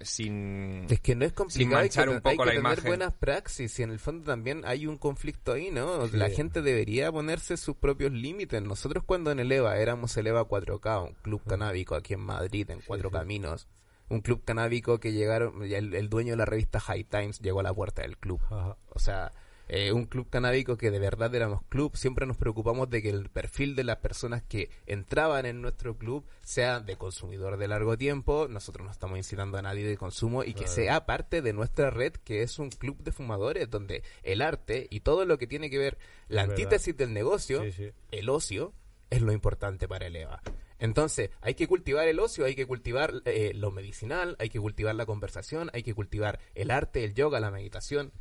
sin... 0.00 0.86
es 0.90 1.00
que 1.00 1.14
no 1.14 1.24
es 1.24 1.32
Sin 1.48 1.70
complicado. 1.70 1.82
hay 1.82 1.88
que, 1.90 1.98
manchar 1.98 2.08
un 2.08 2.14
hay 2.16 2.20
poco 2.20 2.44
que 2.44 2.46
la 2.46 2.52
tener 2.52 2.60
imagen. 2.60 2.84
buenas 2.84 3.14
praxis 3.14 3.78
y 3.78 3.82
en 3.82 3.90
el 3.90 3.98
fondo 3.98 4.24
también 4.24 4.62
hay 4.64 4.86
un 4.86 4.98
conflicto 4.98 5.52
ahí, 5.52 5.70
¿no? 5.70 6.06
Sí. 6.08 6.16
La 6.16 6.28
gente 6.30 6.62
debería 6.62 7.10
ponerse 7.12 7.56
sus 7.56 7.76
propios 7.76 8.12
límites. 8.12 8.60
Nosotros 8.62 9.04
cuando 9.04 9.30
en 9.30 9.38
el 9.40 9.50
EVA 9.52 9.78
éramos 9.78 10.16
el 10.16 10.26
EVA 10.26 10.46
4K, 10.48 11.08
un 11.08 11.14
club 11.22 11.42
canábico 11.46 11.94
aquí 11.94 12.14
en 12.14 12.20
Madrid, 12.20 12.68
en 12.70 12.80
Cuatro 12.80 13.10
Caminos. 13.10 13.68
Un 14.08 14.20
club 14.20 14.44
canábico 14.44 15.00
que 15.00 15.12
llegaron, 15.12 15.62
el, 15.62 15.94
el 15.94 16.08
dueño 16.10 16.32
de 16.32 16.36
la 16.36 16.44
revista 16.44 16.78
High 16.80 17.04
Times 17.04 17.40
llegó 17.40 17.60
a 17.60 17.62
la 17.62 17.72
puerta 17.72 18.02
del 18.02 18.18
club. 18.18 18.40
Ajá. 18.50 18.76
O 18.90 18.98
sea, 18.98 19.32
eh, 19.68 19.92
un 19.92 20.04
club 20.06 20.28
canábico 20.30 20.76
que 20.76 20.90
de 20.90 20.98
verdad 20.98 21.34
éramos 21.34 21.62
club. 21.68 21.96
Siempre 21.96 22.26
nos 22.26 22.36
preocupamos 22.36 22.90
de 22.90 23.02
que 23.02 23.10
el 23.10 23.28
perfil 23.30 23.76
de 23.76 23.84
las 23.84 23.98
personas 23.98 24.42
que 24.42 24.70
entraban 24.86 25.46
en 25.46 25.62
nuestro 25.62 25.96
club 25.96 26.24
sea 26.42 26.80
de 26.80 26.96
consumidor 26.96 27.56
de 27.56 27.68
largo 27.68 27.96
tiempo. 27.96 28.46
Nosotros 28.48 28.84
no 28.84 28.92
estamos 28.92 29.16
incitando 29.18 29.58
a 29.58 29.62
nadie 29.62 29.86
de 29.86 29.96
consumo 29.96 30.44
y 30.44 30.54
que 30.54 30.66
sea 30.66 31.06
parte 31.06 31.40
de 31.42 31.52
nuestra 31.52 31.90
red, 31.90 32.12
que 32.12 32.42
es 32.42 32.58
un 32.58 32.70
club 32.70 32.98
de 33.02 33.12
fumadores, 33.12 33.70
donde 33.70 34.02
el 34.22 34.42
arte 34.42 34.86
y 34.90 35.00
todo 35.00 35.24
lo 35.24 35.38
que 35.38 35.46
tiene 35.46 35.70
que 35.70 35.78
ver, 35.78 35.98
la 36.28 36.42
Es 36.42 36.48
verdad. 36.48 36.62
antítesis 36.64 36.96
del 36.96 37.12
negocio, 37.12 37.62
Sí, 37.64 37.72
sí. 37.72 37.90
el 38.10 38.28
ocio, 38.28 38.72
es 39.10 39.22
lo 39.22 39.32
importante 39.32 39.86
para 39.88 40.06
el 40.06 40.16
EVA. 40.16 40.42
Entonces, 40.80 41.30
hay 41.40 41.54
que 41.54 41.68
cultivar 41.68 42.08
el 42.08 42.18
ocio, 42.18 42.44
hay 42.44 42.54
que 42.56 42.66
cultivar 42.66 43.22
eh, 43.26 43.52
lo 43.54 43.70
medicinal, 43.70 44.34
hay 44.40 44.50
que 44.50 44.58
cultivar 44.60 44.94
la 44.94 45.06
conversación, 45.06 45.70
hay 45.72 45.82
que 45.82 45.94
cultivar 45.94 46.40
el 46.54 46.70
arte, 46.70 47.04
el 47.04 47.14
yoga, 47.14 47.38
la 47.40 47.50
meditación. 47.52 48.12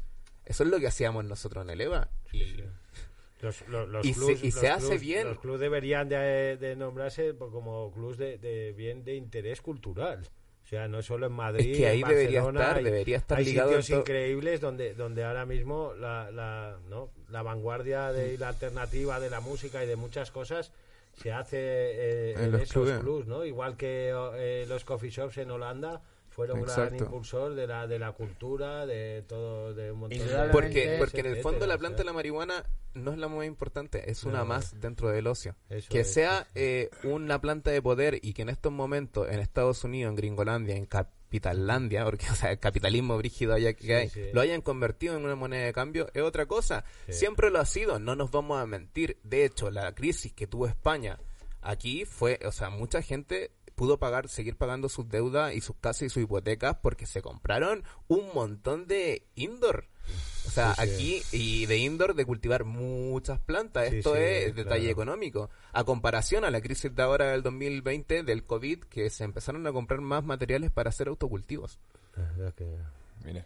Eso 0.46 0.64
es 0.64 0.70
lo 0.70 0.80
que 0.80 0.88
hacíamos 0.88 1.26
nosotros 1.26 1.64
en 1.64 1.70
el 1.72 1.82
EVA. 1.82 2.10
Y- 2.32 2.64
Los, 3.41 3.68
los, 3.68 3.89
los 3.89 4.06
Y 4.06 4.14
se- 4.14 4.20
clubs- 4.20 4.44
y 4.44 4.52
se 4.52 4.70
hace 4.70 4.88
clubs- 4.88 5.02
bien. 5.02 5.28
Los 5.28 5.39
clubs 5.39 5.60
deberían 5.60 6.08
de, 6.08 6.56
de 6.58 6.76
nombrarse 6.78 7.34
por- 7.34 7.52
como 7.52 7.91
clubs 7.91 8.18
de, 8.18 8.38
de 8.38 8.72
bien 8.74 9.04
de 9.04 9.16
interés 9.16 9.62
cultural. 9.62 10.26
O 10.64 10.66
sea, 10.66 10.88
no 10.88 11.02
solo 11.02 11.26
en 11.26 11.34
Madrid. 11.34 11.72
Es 11.72 11.78
que 11.78 11.88
ahí 11.88 12.02
en 12.02 12.08
debería 12.08 12.39
estar, 12.48 12.78
hay- 12.78 12.84
debería 12.86 13.18
estar 13.18 13.38
hay 13.38 13.46
ligado 13.46 13.82
sitios 13.82 14.00
increíbles 14.00 14.62
donde, 14.62 14.94
donde 14.94 15.26
ahora 15.26 15.46
mismo 15.46 15.94
la, 15.94 16.32
la, 16.32 16.80
¿no? 16.89 17.10
la 17.30 17.41
vanguardia 17.44 18.14
de, 18.14 18.34
y 18.34 18.38
la 18.38 18.48
alternativa 18.48 19.20
de 19.20 19.30
la 19.30 19.41
música 19.41 19.84
y 19.84 19.88
de 19.88 19.98
muchas 19.98 20.32
cosas 20.32 20.72
se 21.22 21.34
hace 21.34 21.58
eh, 21.60 22.34
En 22.38 22.44
en, 22.46 22.52
los 22.54 22.62
esos 22.62 22.72
clubes. 22.86 23.00
clubs, 23.02 23.28
¿no? 23.28 23.44
Igual 23.44 23.76
que 23.76 24.14
eh, 24.38 24.66
los 24.70 24.86
coffee 24.86 25.10
shops 25.10 25.38
en 25.38 25.52
Holanda 25.52 26.02
fueron 26.34 26.59
un 26.59 26.65
gran 26.65 26.79
Exacto. 26.86 27.03
impulsor 27.05 27.55
de 27.55 27.67
la, 27.67 27.88
de 27.88 27.99
la 27.99 28.11
cultura, 28.11 28.86
de 28.86 29.23
todo, 29.27 29.73
de 29.73 29.91
un 29.91 29.99
montón 29.99 30.19
de... 30.27 30.49
Porque, 30.51 30.95
porque 30.99 31.19
en 31.21 31.25
el 31.27 31.38
fondo 31.38 31.65
la 31.67 31.77
planta 31.77 31.99
de 31.99 32.03
la 32.05 32.13
marihuana 32.13 32.65
no 32.95 33.11
es 33.11 33.17
la 33.17 33.27
más 33.27 33.45
importante, 33.45 34.09
es 34.09 34.23
una 34.23 34.39
No. 34.39 34.45
más 34.45 34.79
dentro 34.79 35.09
del 35.09 35.27
ocio. 35.27 35.55
Que 35.89 36.01
es, 36.01 36.13
sea 36.13 36.47
eh, 36.55 36.89
una 37.03 37.39
planta 37.39 37.71
de 37.71 37.81
poder 37.81 38.19
y 38.21 38.34
que 38.34 38.41
en 38.43 38.49
estos 38.49 38.71
momentos 38.71 39.27
en 39.29 39.39
Estados 39.39 39.84
Unidos, 39.84 40.09
en 40.09 40.15
Gringolandia, 40.15 40.75
en 40.75 40.86
Capitallandia, 40.86 42.03
porque 42.05 42.25
o 42.31 42.36
sea, 42.36 42.51
el 42.51 42.59
capitalismo 42.59 43.17
brígido 43.17 43.53
allá 43.53 43.73
que 43.73 43.84
Sí, 43.86 43.91
hay, 43.93 44.09
sí. 44.09 44.21
lo 44.34 44.41
hayan 44.41 44.61
convertido 44.61 45.17
en 45.17 45.25
una 45.25 45.36
moneda 45.36 45.65
de 45.65 45.73
cambio 45.73 46.07
es 46.13 46.21
otra 46.21 46.45
cosa. 46.45 46.84
Sí. 47.07 47.13
Siempre 47.13 47.49
lo 47.49 47.59
ha 47.59 47.65
sido, 47.65 47.99
no 47.99 48.15
nos 48.15 48.31
vamos 48.31 48.61
a 48.61 48.65
mentir. 48.65 49.17
De 49.23 49.45
hecho, 49.45 49.71
la 49.71 49.93
crisis 49.95 50.34
que 50.34 50.45
tuvo 50.47 50.67
España 50.67 51.19
aquí 51.61 52.05
fue, 52.05 52.39
o 52.45 52.51
sea, 52.51 52.69
mucha 52.69 53.01
gente 53.01 53.51
pudo 53.76 53.97
pagar, 53.97 54.28
seguir 54.30 54.55
pagando 54.55 54.89
sus 54.89 55.07
deudas 55.09 55.53
y 55.53 55.61
sus 55.61 55.76
casas 55.78 56.03
y 56.03 56.09
sus 56.09 56.24
hipotecas 56.24 56.78
porque 56.82 57.05
se 57.05 57.21
compraron 57.21 57.84
un 58.07 58.30
montón 58.34 58.88
de 58.88 59.26
indoor. 59.36 59.88
O 60.45 60.49
sea, 60.51 60.74
Sí, 60.76 60.82
sí. 60.82 60.91
aquí 60.93 61.24
y 61.32 61.65
de 61.67 61.78
indoor 61.78 62.15
de 62.15 62.26
cultivar 62.26 62.65
muchas 62.65 63.39
plantas. 63.39 63.89
Sí, 63.89 63.97
Esto 63.97 64.13
sí, 64.15 64.21
es 64.21 64.55
detalle 64.55 64.80
claro. 64.82 64.91
económico. 64.91 65.49
A 65.71 65.84
comparación 65.86 66.43
a 66.43 66.51
la 66.51 66.59
crisis 66.61 66.93
de 66.93 67.01
ahora 67.01 67.32
del 67.32 67.41
2020 67.43 68.24
del 68.24 68.43
COVID, 68.45 68.80
que 68.86 69.09
se 69.09 69.24
empezaron 69.24 69.65
a 69.67 69.71
comprar 69.71 70.01
más 70.01 70.24
materiales 70.26 70.71
para 70.71 70.89
hacer 70.89 71.07
autocultivos. 71.07 71.80
Mire. 73.24 73.45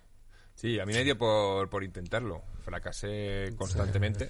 Sí, 0.58 0.80
a 0.80 0.86
mí 0.88 0.92
me 0.94 1.04
dio 1.04 1.16
por, 1.18 1.70
por 1.70 1.84
intentarlo. 1.84 2.42
Fracasé 2.64 3.54
constantemente 3.58 4.30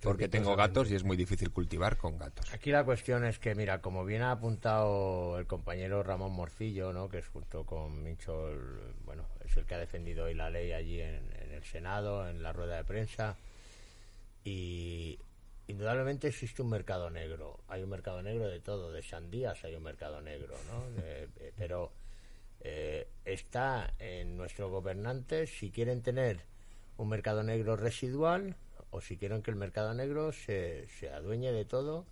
porque 0.00 0.28
tengo 0.28 0.54
gatos 0.54 0.90
y 0.90 0.94
es 0.94 1.02
muy 1.02 1.16
difícil 1.16 1.50
cultivar 1.50 1.96
con 1.96 2.16
gatos. 2.16 2.52
Aquí 2.54 2.70
la 2.70 2.84
cuestión 2.84 3.24
es 3.24 3.40
que, 3.40 3.54
mira, 3.56 3.80
como 3.82 4.04
bien 4.04 4.22
ha 4.22 4.30
apuntado 4.30 5.38
el 5.40 5.46
compañero 5.48 6.04
Ramón 6.04 6.32
Morcillo, 6.32 6.92
¿no? 6.92 7.08
que 7.08 7.18
es 7.18 7.26
junto 7.28 7.64
con 7.66 8.00
Mincho, 8.02 8.48
el- 8.48 8.94
bueno, 9.04 9.26
es 9.44 9.56
el 9.56 9.66
que 9.66 9.74
ha 9.74 9.78
defendido 9.78 10.26
hoy 10.26 10.34
la 10.34 10.48
ley 10.50 10.70
allí 10.72 11.00
en, 11.00 11.30
en 11.42 11.50
el 11.52 11.64
Senado, 11.64 12.28
en 12.28 12.42
la 12.44 12.52
rueda 12.52 12.76
de 12.76 12.84
prensa, 12.84 13.36
y 14.44 15.18
indudablemente 15.66 16.28
existe 16.28 16.62
un 16.62 16.70
mercado 16.70 17.10
negro. 17.10 17.58
Hay 17.68 17.82
un 17.82 17.90
mercado 17.90 18.22
negro 18.22 18.46
de 18.48 18.60
todo, 18.60 18.92
de 18.92 19.02
sandías 19.02 19.64
hay 19.64 19.74
un 19.74 19.82
mercado 19.82 20.20
negro, 20.22 20.54
¿no? 20.70 20.90
De- 21.02 21.26
de- 21.26 21.52
pero 21.56 21.92
eh, 22.60 23.08
está 23.24 23.94
en 23.98 24.36
nuestros 24.36 24.70
gobernantes 24.70 25.50
si 25.50 25.70
quieren 25.70 26.02
tener 26.02 26.40
un 26.96 27.08
mercado 27.08 27.42
negro 27.42 27.76
residual 27.76 28.56
o 28.90 29.00
si 29.00 29.16
quieren 29.16 29.42
que 29.42 29.50
el 29.50 29.56
mercado 29.56 29.94
negro 29.94 30.32
se, 30.32 30.86
se 30.98 31.10
adueñe 31.10 31.52
de 31.52 31.64
todo, 31.64 32.06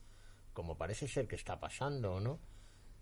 como 0.52 0.76
parece 0.76 1.08
ser 1.08 1.26
que 1.26 1.36
está 1.36 1.60
pasando, 1.60 2.20
¿no? 2.20 2.38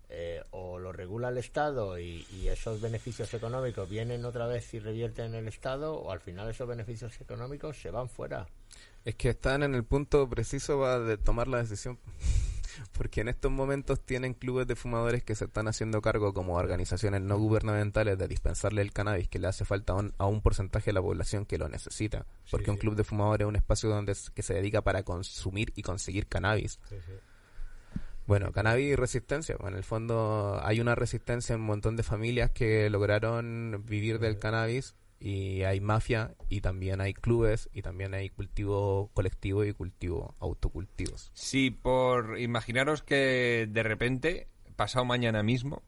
Eh, 0.09 0.43
o 0.51 0.77
lo 0.77 0.91
regula 0.91 1.29
el 1.29 1.37
Estado 1.37 1.97
y, 1.97 2.25
y 2.31 2.47
esos 2.47 2.79
beneficios 2.79 3.33
económicos 3.33 3.89
vienen 3.89 4.25
otra 4.25 4.45
vez 4.45 4.73
y 4.73 4.79
revierten 4.79 5.33
en 5.33 5.35
el 5.35 5.47
Estado, 5.47 5.95
o 5.95 6.11
al 6.11 6.19
final 6.19 6.49
esos 6.49 6.67
beneficios 6.67 7.19
económicos 7.19 7.81
se 7.81 7.89
van 7.89 8.09
fuera. 8.09 8.47
Es 9.05 9.15
que 9.15 9.29
están 9.29 9.63
en 9.63 9.73
el 9.75 9.83
punto 9.83 10.29
preciso 10.29 11.03
de 11.03 11.17
tomar 11.17 11.47
la 11.47 11.57
decisión. 11.57 11.97
Porque 12.91 13.21
en 13.21 13.27
estos 13.29 13.51
momentos 13.51 13.99
tienen 14.01 14.33
clubes 14.33 14.67
de 14.67 14.75
fumadores 14.75 15.23
que 15.23 15.35
se 15.35 15.45
están 15.45 15.67
haciendo 15.67 16.01
cargo 16.01 16.33
como 16.33 16.55
organizaciones 16.55 17.21
no 17.21 17.37
gubernamentales 17.37 18.17
de 18.17 18.27
dispensarle 18.27 18.81
el 18.81 18.91
cannabis 18.91 19.27
que 19.29 19.39
le 19.39 19.47
hace 19.47 19.65
falta 19.65 19.93
a 19.93 19.95
un, 19.97 20.13
a 20.17 20.25
un 20.25 20.41
porcentaje 20.41 20.87
de 20.87 20.93
la 20.93 21.01
población 21.01 21.45
que 21.45 21.57
lo 21.57 21.69
necesita. 21.69 22.25
Porque 22.51 22.71
un 22.71 22.77
club 22.77 22.95
de 22.95 23.03
fumadores 23.03 23.45
es 23.45 23.49
un 23.49 23.55
espacio 23.55 23.89
donde 23.89 24.11
s- 24.11 24.29
que 24.33 24.41
se 24.43 24.53
dedica 24.53 24.81
para 24.81 25.03
consumir 25.03 25.71
y 25.75 25.81
conseguir 25.81 26.27
cannabis. 26.27 26.79
Sí, 26.89 26.95
sí. 27.05 27.13
Bueno, 28.25 28.51
cannabis 28.53 28.85
y 28.87 28.95
resistencia. 28.95 29.55
Bueno, 29.57 29.75
en 29.75 29.79
el 29.79 29.83
fondo 29.83 30.59
hay 30.63 30.79
una 30.79 30.95
resistencia 30.95 31.55
en 31.55 31.61
un 31.61 31.67
montón 31.67 31.95
de 31.97 32.03
familias 32.03 32.51
que 32.51 32.89
lograron 32.89 33.83
vivir 33.85 34.19
del 34.19 34.39
cannabis 34.39 34.95
y 35.25 35.63
hay 35.63 35.79
mafia 35.79 36.35
y 36.49 36.59
también 36.59 36.99
hay 36.99 37.13
clubes 37.13 37.69
y 37.71 37.81
también 37.81 38.13
hay 38.13 38.29
cultivo 38.29 39.09
colectivo 39.13 39.63
y 39.63 39.71
cultivo 39.73 40.35
autocultivos. 40.39 41.31
Sí, 41.33 41.71
por 41.71 42.37
imaginaros 42.39 43.03
que 43.03 43.67
de 43.71 43.83
repente, 43.83 44.49
pasado 44.75 45.05
mañana 45.05 45.41
mismo, 45.41 45.81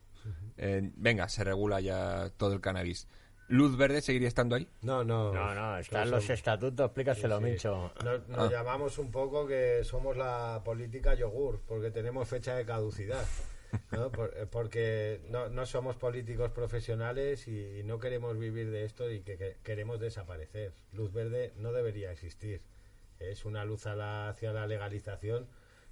eh, 0.56 0.90
venga, 0.96 1.28
se 1.28 1.44
regula 1.44 1.82
ya 1.82 2.30
todo 2.38 2.54
el 2.54 2.62
cannabis. 2.62 3.10
¿Luz 3.50 3.76
verde 3.78 4.02
seguiría 4.02 4.30
estando 4.30 4.56
ahí? 4.56 4.70
No, 4.82 5.04
no. 5.04 5.34
No, 5.34 5.54
no, 5.54 5.78
están 5.80 6.06
no 6.10 6.16
los 6.16 6.24
son- 6.26 6.34
estatutos, 6.34 6.86
explícaselo, 6.86 7.38
Sí. 7.40 7.44
Mincho. 7.44 7.92
Nos, 8.06 8.28
nos 8.30 8.50
llamamos 8.50 8.98
un 8.98 9.12
poco 9.12 9.46
que 9.46 9.84
somos 9.84 10.16
la 10.16 10.62
política 10.64 11.14
yogur, 11.14 11.62
porque 11.68 11.92
tenemos 11.92 12.28
fecha 12.28 12.56
de 12.56 12.66
caducidad. 12.66 13.24
¿No? 13.92 14.12
Por- 14.12 14.34
eh, 14.36 14.46
porque 14.50 15.22
no, 15.30 15.50
no 15.50 15.66
somos 15.66 15.96
políticos 15.96 16.52
profesionales 16.52 17.48
y, 17.48 17.84
no 17.84 18.00
queremos 18.00 18.38
vivir 18.38 18.72
de 18.72 18.86
esto 18.86 19.12
y 19.12 19.22
que, 19.22 19.38
que 19.38 19.56
queremos 19.64 20.00
desaparecer. 20.00 20.72
Luz 20.94 21.12
verde 21.14 21.54
no 21.58 21.72
debería 21.72 22.12
existir. 22.12 22.62
Es 23.20 23.46
una 23.46 23.64
luz 23.66 23.86
a 23.86 23.96
la- 23.96 24.30
hacia 24.30 24.52
la 24.54 24.68
legalización, 24.68 25.48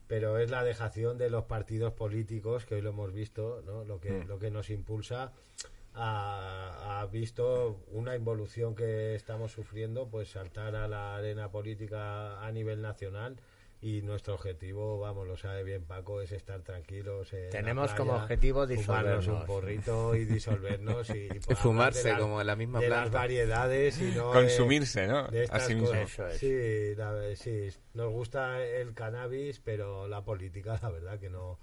pero 0.07 0.37
es 0.37 0.49
la 0.51 0.63
dejación 0.63 1.17
de 1.17 1.29
los 1.29 1.45
partidos 1.45 1.93
políticos, 1.93 2.65
que 2.65 2.75
hoy 2.75 2.81
lo 2.81 2.89
hemos 2.89 3.13
visto, 3.13 3.61
¿no? 3.65 3.83
lo, 3.85 3.99
que, 3.99 4.23
lo 4.25 4.37
que 4.39 4.51
nos 4.51 4.69
impulsa 4.69 5.31
a, 5.93 7.01
a 7.01 7.05
visto 7.05 7.79
una 7.91 8.15
involución 8.15 8.75
que 8.75 9.15
estamos 9.15 9.51
sufriendo, 9.51 10.07
pues 10.09 10.29
saltar 10.29 10.75
a 10.75 10.87
la 10.87 11.15
arena 11.15 11.49
política 11.51 12.43
a 12.45 12.51
nivel 12.51 12.81
nacional 12.81 13.37
y 13.83 14.01
nuestro 14.01 14.35
objetivo, 14.35 14.97
vamos, 14.99 15.27
lo 15.27 15.35
sabe 15.35 15.63
bien 15.63 15.83
Paco, 15.83 16.21
es 16.21 16.31
estar 16.31 16.61
tranquilos. 16.61 17.33
en 17.33 17.43
la 17.43 17.49
Tenemos 17.49 17.87
playa, 17.91 17.97
como 17.97 18.13
objetivo 18.13 18.65
disolvernos. 18.65 19.27
un 19.27 19.45
porrito 19.45 20.15
y 20.15 20.23
disolvernos 20.25 21.09
y, 21.09 21.27
hablar 21.43 21.57
fumarse 21.57 22.03
de 22.03 22.11
las- 22.13 22.21
como 22.21 22.41
la 22.43 22.55
misma 22.55 22.79
de 22.79 22.87
planta. 22.87 23.03
las 23.03 23.11
variedades 23.13 23.99
y 24.01 24.05
no 24.15 24.31
de- 24.33 24.39
Consumirse, 24.39 25.05
¿no? 25.07 25.27
de 25.27 25.43
estas 25.43 25.63
Así 25.63 25.75
mismo. 25.75 25.93
Eso 25.93 26.27
es. 26.27 26.37
Sí, 26.37 26.95
la- 26.95 27.35
sí, 27.35 27.69
nos 27.93 28.09
gusta 28.11 28.63
el 28.63 28.93
cannabis, 28.93 29.59
pero 29.59 30.07
la 30.07 30.23
política, 30.23 30.79
la 30.81 30.89
verdad 30.89 31.19
que 31.19 31.29
no. 31.29 31.59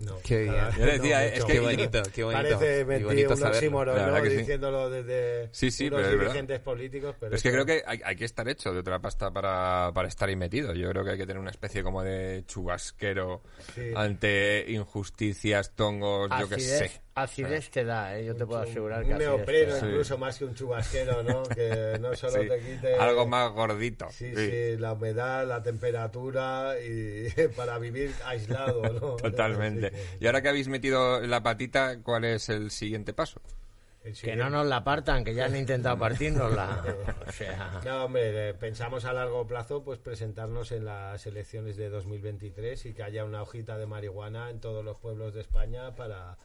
No 0.00 0.18
Qué 0.22 0.42
bien. 0.44 0.54
Yo 0.78 0.84
decía, 0.86 1.26
es 1.26 1.32
mucho. 1.34 1.46
que- 1.46 1.52
Qué 1.54 1.60
bonito, 1.60 2.02
qué 2.14 2.24
bonito. 2.24 2.42
Parece 2.58 2.84
bonito 2.84 3.34
un 3.34 3.42
oxímoron, 3.42 3.96
La 3.96 4.00
¿no? 4.06 4.12
verdad 4.12 4.22
que 4.22 4.30
sí. 4.30 4.36
Diciéndolo 4.36 4.90
desde 4.90 5.48
Sí, 5.52 5.70
sí, 5.70 5.86
unos 5.88 5.96
pero 5.98 6.08
es 6.08 6.12
verdad. 6.14 6.24
dirigentes 6.32 6.60
políticos. 6.60 7.16
Pero 7.18 7.34
Es 7.34 7.42
que 7.42 7.50
creo 7.50 7.66
que 7.66 7.82
hay, 7.86 8.00
hay 8.04 8.16
que 8.16 8.24
estar 8.24 8.48
hecho 8.48 8.72
de 8.72 8.78
otra 8.80 8.98
pasta 9.00 9.30
para, 9.32 9.90
para 9.92 10.08
estar 10.08 10.28
ahí 10.28 10.36
metido. 10.36 10.72
Yo 10.74 10.88
creo 10.90 11.04
que 11.04 11.10
hay 11.10 11.18
que 11.18 11.26
tener 11.26 11.40
una 11.40 11.50
especie 11.50 11.82
como 11.82 12.02
de 12.04 12.44
chubasquero 12.46 13.42
Sí. 13.74 13.90
ante 13.96 14.64
injusticias, 14.68 15.72
tongos, 15.74 16.30
yo 16.38 16.48
qué 16.48 16.60
sé. 16.60 16.90
Acidez 17.22 17.70
te 17.70 17.84
da, 17.84 18.18
¿eh? 18.18 18.24
yo 18.24 18.34
te 18.36 18.46
puedo 18.46 18.60
asegurar 18.60 19.02
que 19.04 19.08
un 19.08 19.12
acidez 19.14 19.30
te 19.30 19.36
neopreno 19.36 19.74
da. 19.74 19.80
Sí. 19.80 19.86
incluso 19.86 20.18
más 20.18 20.38
que 20.38 20.44
un 20.44 20.54
chubasquero, 20.54 21.22
¿no? 21.22 21.42
que 21.54 21.98
no 22.00 22.14
solo 22.16 22.42
Sí, 22.42 22.48
te 22.48 22.58
quite 22.60 22.94
Algo 22.96 23.26
más 23.26 23.52
gordito. 23.52 24.08
Sí, 24.10 24.32
sí. 24.34 24.50
sí, 24.50 24.76
la 24.78 24.92
humedad, 24.92 25.46
la 25.46 25.62
temperatura 25.62 26.74
y 26.80 27.28
para 27.56 27.78
vivir 27.78 28.12
aislado, 28.24 28.82
¿no? 28.82 29.16
Totalmente. 29.22 29.90
Que- 29.90 29.96
Y 30.20 30.26
ahora 30.26 30.42
que 30.42 30.48
habéis 30.48 30.68
metido 30.68 31.20
la 31.20 31.42
patita, 31.42 32.00
¿cuál 32.02 32.24
es 32.24 32.48
el 32.48 32.70
siguiente 32.70 33.12
paso? 33.12 33.40
Que 34.22 34.36
no 34.36 34.48
nos 34.48 34.64
la 34.66 34.82
partan, 34.84 35.22
que 35.22 35.34
ya 35.34 35.44
han 35.46 35.56
intentado 35.56 35.98
partirnosla. 35.98 36.82
O 37.26 37.32
sea, 37.32 37.80
No, 37.84 38.04
hombre, 38.06 38.50
eh, 38.50 38.54
pensamos 38.54 39.04
a 39.04 39.12
largo 39.12 39.46
plazo 39.46 39.82
pues 39.82 39.98
presentarnos 39.98 40.72
en 40.72 40.86
las 40.86 41.26
elecciones 41.26 41.76
de 41.76 41.90
2023 41.90 42.86
y 42.86 42.94
que 42.94 43.02
haya 43.02 43.24
una 43.26 43.42
hojita 43.42 43.76
de 43.76 43.84
marihuana 43.86 44.48
en 44.48 44.60
todos 44.60 44.82
los 44.82 44.96
pueblos 44.96 45.34
de 45.34 45.42
España 45.42 45.94
para, 45.94 46.38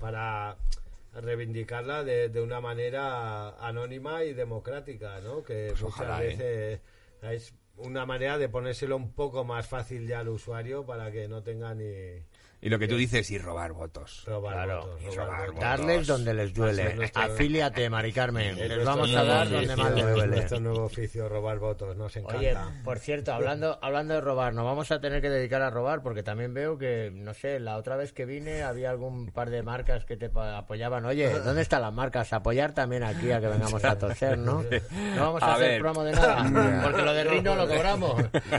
para 0.00 0.56
reivindicarla 1.14 2.04
de, 2.04 2.28
de 2.28 2.40
una 2.40 2.60
manera 2.60 3.50
anónima 3.66 4.24
y 4.24 4.34
democrática, 4.34 5.20
¿no? 5.20 5.42
Que 5.42 5.68
Pues 5.70 5.82
muchas 5.82 6.00
ojalá, 6.00 6.24
¿eh? 6.24 6.28
veces 6.28 6.80
es 7.22 7.54
una 7.76 8.06
manera 8.06 8.38
de 8.38 8.48
ponérselo 8.48 8.96
un 8.96 9.12
poco 9.12 9.44
más 9.44 9.66
fácil 9.66 10.06
ya 10.06 10.20
al 10.20 10.28
usuario 10.28 10.84
para 10.86 11.10
que 11.10 11.28
no 11.28 11.42
tenga 11.42 11.74
ni 11.74 12.22
Y 12.60 12.70
lo 12.70 12.78
que 12.80 12.88
tú 12.88 12.96
dices, 12.96 13.30
y 13.30 13.38
robar 13.38 13.72
votos. 13.72 14.24
robar 14.26 14.52
Claro, 14.54 14.80
votos. 14.80 15.00
y 15.00 15.16
robar 15.16 15.26
robar 15.28 15.46
votos. 15.46 15.60
darles 15.60 16.06
donde 16.08 16.34
les 16.34 16.52
duele. 16.52 16.94
nuestro- 16.96 17.22
Afíliate, 17.22 17.88
Mari 17.88 18.12
Carmen. 18.12 18.48
Es 18.50 18.56
Les 18.58 18.68
nuestro 18.68 18.84
vamos 18.84 19.14
a 19.14 19.22
dar 19.24 19.48
donde 19.48 19.76
más 19.76 19.90
les 19.94 20.04
es 20.04 20.14
duele. 20.14 20.36
Nuestro 20.36 20.60
nuevo 20.60 20.84
oficio, 20.84 21.28
robar 21.28 21.58
votos, 21.60 21.96
nos 21.96 22.16
encanta. 22.16 22.36
Oye, 22.38 22.56
por 22.84 22.98
cierto, 22.98 23.32
hablando 23.32 23.78
hablando 23.80 24.14
de 24.14 24.20
robar, 24.20 24.54
nos 24.54 24.64
vamos 24.64 24.90
a 24.90 25.00
tener 25.00 25.20
que 25.22 25.30
dedicar 25.30 25.62
a 25.62 25.70
robar 25.70 26.02
porque 26.02 26.24
también 26.24 26.52
veo 26.52 26.76
que, 26.78 27.12
no 27.14 27.32
sé, 27.32 27.60
la 27.60 27.76
otra 27.76 27.94
vez 27.96 28.12
que 28.12 28.24
vine 28.26 28.64
había 28.64 28.90
algún 28.90 29.30
par 29.30 29.50
de 29.50 29.62
marcas 29.62 30.04
que 30.04 30.16
te 30.16 30.28
apoyaban. 30.34 31.04
Oye, 31.04 31.30
¿dónde 31.38 31.62
están 31.62 31.82
las 31.82 31.92
marcas? 31.92 32.32
Apoyar 32.32 32.72
también 32.72 33.04
aquí 33.04 33.30
a 33.30 33.40
que 33.40 33.46
vengamos 33.46 33.84
a 33.84 33.96
toser, 33.96 34.36
¿no? 34.36 34.64
No 35.14 35.20
vamos 35.22 35.42
a, 35.44 35.46
A 35.46 35.54
hacer 35.54 35.68
ver. 35.68 35.80
promo 35.80 36.02
de 36.02 36.10
nada, 36.12 36.82
porque 36.82 37.02
lo 37.02 37.12
de 37.14 37.22
Rino 37.24 37.54
lo 37.54 37.66
lo 37.66 37.72
cobramos. 37.72 38.16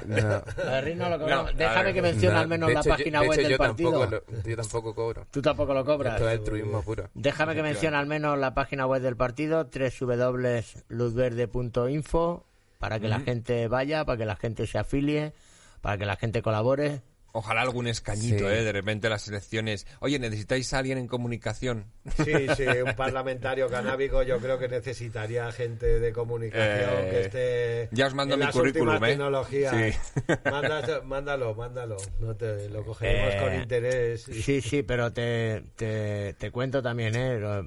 No. 0.08 0.42
Lo 0.58 0.72
de 0.72 0.82
RIS 0.82 0.96
no 0.98 1.10
lo 1.10 1.20
cobramos. 1.20 1.52
No, 1.52 1.58
Déjame 1.58 1.84
ver. 1.84 1.94
que 1.94 2.02
mencione 2.02 2.34
No, 2.36 2.40
al 2.42 2.48
menos 2.48 2.68
de 2.70 2.74
la 2.76 2.80
hecho, 2.82 2.90
página 2.90 3.22
de 3.22 3.28
web 3.28 3.38
del 3.40 3.58
partido. 3.58 3.89
Tampoco 3.92 4.12
lo- 4.12 4.24
yo 4.44 4.56
tampoco 4.56 4.96
cobro. 4.96 5.26
Tú 5.32 5.42
tampoco 5.42 5.74
lo 5.74 5.86
cobras. 5.86 6.14
Esto 6.16 6.30
es 6.30 6.38
altruismo 6.38 6.82
puro. 6.84 7.10
Déjame 7.14 7.56
que 7.56 7.64
mencione 7.64 7.98
al 7.98 8.06
menos 8.08 8.38
la 8.38 8.54
página 8.54 8.86
web 8.88 9.02
del 9.02 9.16
partido, 9.16 9.70
www.luzverde.info, 9.70 12.46
para 12.78 13.00
que 13.00 13.08
la 13.08 13.20
gente 13.20 13.68
vaya, 13.68 14.06
para 14.06 14.18
que 14.18 14.26
la 14.26 14.36
gente 14.36 14.68
se 14.68 14.78
afilie, 14.78 15.34
para 15.82 15.98
que 15.98 16.06
la 16.06 16.16
gente 16.16 16.42
colabore. 16.42 17.02
Ojalá 17.32 17.62
algún 17.62 17.88
escañito, 17.88 18.50
Sí. 18.50 18.56
¿eh? 18.56 18.64
De 18.64 18.72
repente 18.72 19.10
las 19.10 19.28
elecciones. 19.28 19.86
Oye, 20.00 20.18
¿necesitáis 20.20 20.74
a 20.74 20.80
alguien 20.80 20.98
en 20.98 21.08
comunicación? 21.08 21.86
Sí, 22.18 22.48
sí, 22.58 22.66
un 22.86 22.96
parlamentario 22.96 23.70
canábico 23.70 24.24
yo 24.24 24.40
creo 24.40 24.58
que 24.58 24.68
necesitaría 24.68 25.52
gente 25.52 26.00
de 26.00 26.12
comunicación 26.12 26.90
Eh, 26.90 27.08
que 27.12 27.22
esté 27.22 27.90
ya 27.92 28.08
os 28.08 28.14
mando 28.16 28.34
en 28.34 28.40
mi 28.40 28.46
las 28.48 28.56
currículum, 28.56 28.96
¿eh? 29.04 29.08
tecnologías. 29.10 29.76
Sí. 29.76 30.22
Mandas- 30.46 31.04
mándalo, 31.04 31.54
mándalo. 31.56 31.98
No 32.20 32.36
te, 32.36 32.68
lo 32.70 32.84
cogeremos 32.84 33.34
Eh, 33.34 33.40
con 33.44 33.54
interés. 33.62 34.28
y- 34.28 34.42
Sí, 34.42 34.62
sí, 34.62 34.84
pero 34.84 35.12
te, 35.14 35.64
te, 35.76 36.34
te 36.34 36.52
cuento 36.52 36.82
también, 36.82 37.16
¿eh? 37.16 37.38
Lo- 37.40 37.64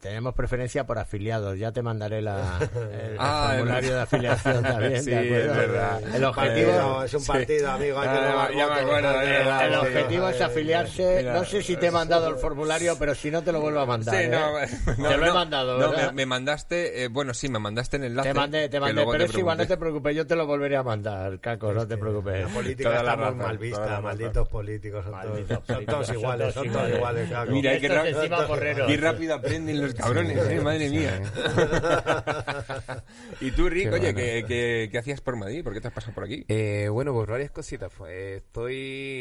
Tenemos 0.00 0.34
preferencia 0.34 0.86
por 0.86 0.98
afiliados. 0.98 1.58
Ya 1.58 1.72
te 1.72 1.82
mandaré 1.82 2.22
la, 2.22 2.58
el, 2.60 3.10
el 3.12 3.16
Ah, 3.18 3.52
formulario 3.56 3.88
es 3.90 3.94
de 3.96 4.00
afiliación 4.00 4.62
también. 4.62 5.02
Sí, 5.02 5.10
¿de 5.10 5.18
acuerdo? 5.18 5.52
es 5.52 5.56
verdad. 5.58 6.14
El 6.14 6.24
objetivo, 6.24 6.70
Partido, 6.70 7.04
es 7.04 7.14
un 7.14 7.24
partido, 7.24 7.70
amigo. 7.70 7.98
Hay 7.98 8.08
que 8.08 8.14
Ah, 8.14 8.48
robar 9.00 9.64
el 9.64 9.72
sí. 9.72 9.78
objetivo 9.78 10.28
es 10.28 10.40
afiliarse. 10.40 11.16
Mira, 11.18 11.34
no 11.34 11.44
sé 11.44 11.62
si 11.62 11.76
te 11.76 11.86
he 11.86 11.90
mandado 11.90 12.28
el 12.28 12.36
formulario, 12.36 12.96
pero 12.98 13.14
si 13.14 13.30
no 13.30 13.42
te 13.42 13.52
lo 13.52 13.60
vuelvo 13.60 13.80
a 13.80 13.86
mandar. 13.86 14.14
Sí, 14.14 14.22
¿eh? 14.22 14.28
no, 14.28 14.52
no, 14.96 15.08
te 15.08 15.16
lo 15.16 15.24
he 15.24 15.28
no, 15.28 15.34
mandado, 15.34 15.92
me, 15.92 16.12
me 16.12 16.26
mandaste, 16.26 17.04
eh, 17.04 17.08
bueno, 17.08 17.34
sí, 17.34 17.48
me 17.48 17.58
mandaste 17.58 17.96
el 17.96 18.04
enlace. 18.04 18.30
Te 18.30 18.34
mandé, 18.34 18.68
te 18.68 18.80
mandé, 18.80 19.04
pero 19.10 19.24
es 19.24 19.34
igual, 19.34 19.58
no 19.58 19.66
te 19.66 19.76
preocupes, 19.76 20.16
yo 20.16 20.26
te 20.26 20.36
lo 20.36 20.46
volveré 20.46 20.76
a 20.76 20.82
mandar, 20.82 21.38
Caco, 21.40 21.72
no 21.72 21.86
te 21.86 21.96
preocupes. 21.96 22.42
La 22.42 22.48
política 22.48 22.88
Toda 22.88 23.00
está 23.00 23.16
razón, 23.16 23.38
mal 23.38 23.58
la 23.60 24.00
malditos 24.00 24.48
políticos. 24.48 25.04
Son, 25.04 25.12
Malditos 25.12 25.64
todos, 25.64 26.06
son 26.06 26.16
iguales, 26.16 26.54
son 26.54 26.68
todos 26.68 26.90
iguales. 26.90 27.30
Caco. 27.30 27.52
Mira, 27.52 27.72
porreros. 28.46 28.86
Qué 28.86 28.96
rápido 28.96 29.34
aprenden 29.34 29.80
los 29.80 29.94
cabrones, 29.94 30.38
eh, 30.48 30.60
madre 30.60 30.90
mía. 30.90 31.20
y 33.40 33.50
tú, 33.52 33.68
Rick, 33.68 33.90
Qué 33.90 33.94
oye. 33.94 34.90
¿qué, 34.90 34.98
hacías 34.98 35.20
por 35.20 35.36
Madrid? 35.36 35.62
¿Por 35.62 35.72
qué 35.72 35.80
te 35.80 35.88
has 35.88 35.94
pasado 35.94 36.14
por 36.14 36.24
aquí? 36.24 36.44
Eh, 36.48 36.88
bueno, 36.90 37.12
por 37.12 37.30
varias 37.30 37.50
cositas. 37.50 37.92
Pues, 37.96 38.42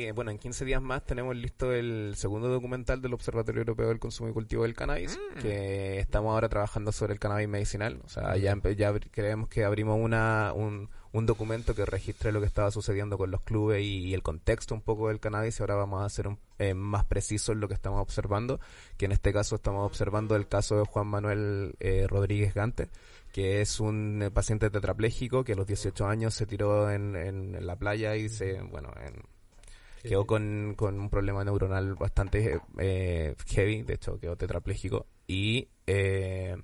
eh, 0.07 0.11
bueno, 0.13 0.31
en 0.31 0.37
15 0.37 0.65
días 0.65 0.81
más 0.81 1.03
tenemos 1.05 1.35
listo 1.35 1.71
el 1.73 2.13
segundo 2.15 2.47
documental 2.49 3.01
del 3.01 3.13
Observatorio 3.13 3.61
Europeo 3.61 3.87
del 3.89 3.99
Consumo 3.99 4.29
y 4.29 4.33
Cultivo 4.33 4.63
del 4.63 4.73
Cannabis, 4.73 5.19
que 5.41 5.99
estamos 5.99 6.31
ahora 6.33 6.49
trabajando 6.49 6.91
sobre 6.91 7.13
el 7.13 7.19
cannabis 7.19 7.47
medicinal. 7.47 8.01
O 8.05 8.09
sea, 8.09 8.35
ya, 8.37 8.53
empe- 8.55 8.75
ya 8.75 8.91
abri- 8.91 9.09
creemos 9.11 9.49
que 9.49 9.63
abrimos 9.63 9.97
una, 10.01 10.53
un, 10.55 10.89
un 11.11 11.25
documento 11.25 11.75
que 11.75 11.85
registre 11.85 12.31
lo 12.31 12.39
que 12.41 12.47
estaba 12.47 12.71
sucediendo 12.71 13.17
con 13.17 13.31
los 13.31 13.41
clubes 13.41 13.81
y, 13.81 14.05
y 14.07 14.13
el 14.13 14.23
contexto 14.23 14.73
un 14.75 14.81
poco 14.81 15.07
del 15.09 15.19
cannabis. 15.19 15.59
Y 15.59 15.63
ahora 15.63 15.75
vamos 15.75 16.03
a 16.03 16.09
ser 16.09 16.27
un- 16.27 16.39
eh, 16.57 16.73
más 16.73 17.05
precisos 17.05 17.53
en 17.53 17.59
lo 17.61 17.67
que 17.67 17.73
estamos 17.73 18.01
observando, 18.01 18.59
que 18.97 19.05
en 19.05 19.11
este 19.11 19.31
caso 19.33 19.55
estamos 19.55 19.85
observando 19.85 20.35
el 20.35 20.47
caso 20.47 20.77
de 20.77 20.85
Juan 20.85 21.07
Manuel 21.07 21.75
eh, 21.79 22.05
Rodríguez 22.07 22.53
Gante 22.53 22.87
que 23.31 23.61
es 23.61 23.79
un 23.79 24.23
eh, 24.23 24.31
paciente 24.31 24.71
tetrapléjico 24.71 25.43
que 25.43 25.53
a 25.53 25.55
los 25.55 25.67
18 25.67 26.07
años 26.07 26.33
se 26.33 26.47
tiró 26.47 26.89
en, 26.89 27.15
en 27.15 27.63
la 27.67 27.75
playa 27.75 28.15
y 28.15 28.27
se, 28.27 28.59
bueno, 28.63 28.91
en- 29.05 29.21
quedó 30.03 30.25
con, 30.25 30.73
con 30.75 30.99
un 30.99 31.09
problema 31.09 31.43
neuronal 31.43 31.95
bastante 31.95 32.59
eh, 32.77 33.35
heavy, 33.47 33.83
de 33.83 33.93
hecho 33.93 34.19
quedó 34.19 34.35
tetrapléjico. 34.35 35.05
Y 35.27 35.67
eh, 35.87 36.55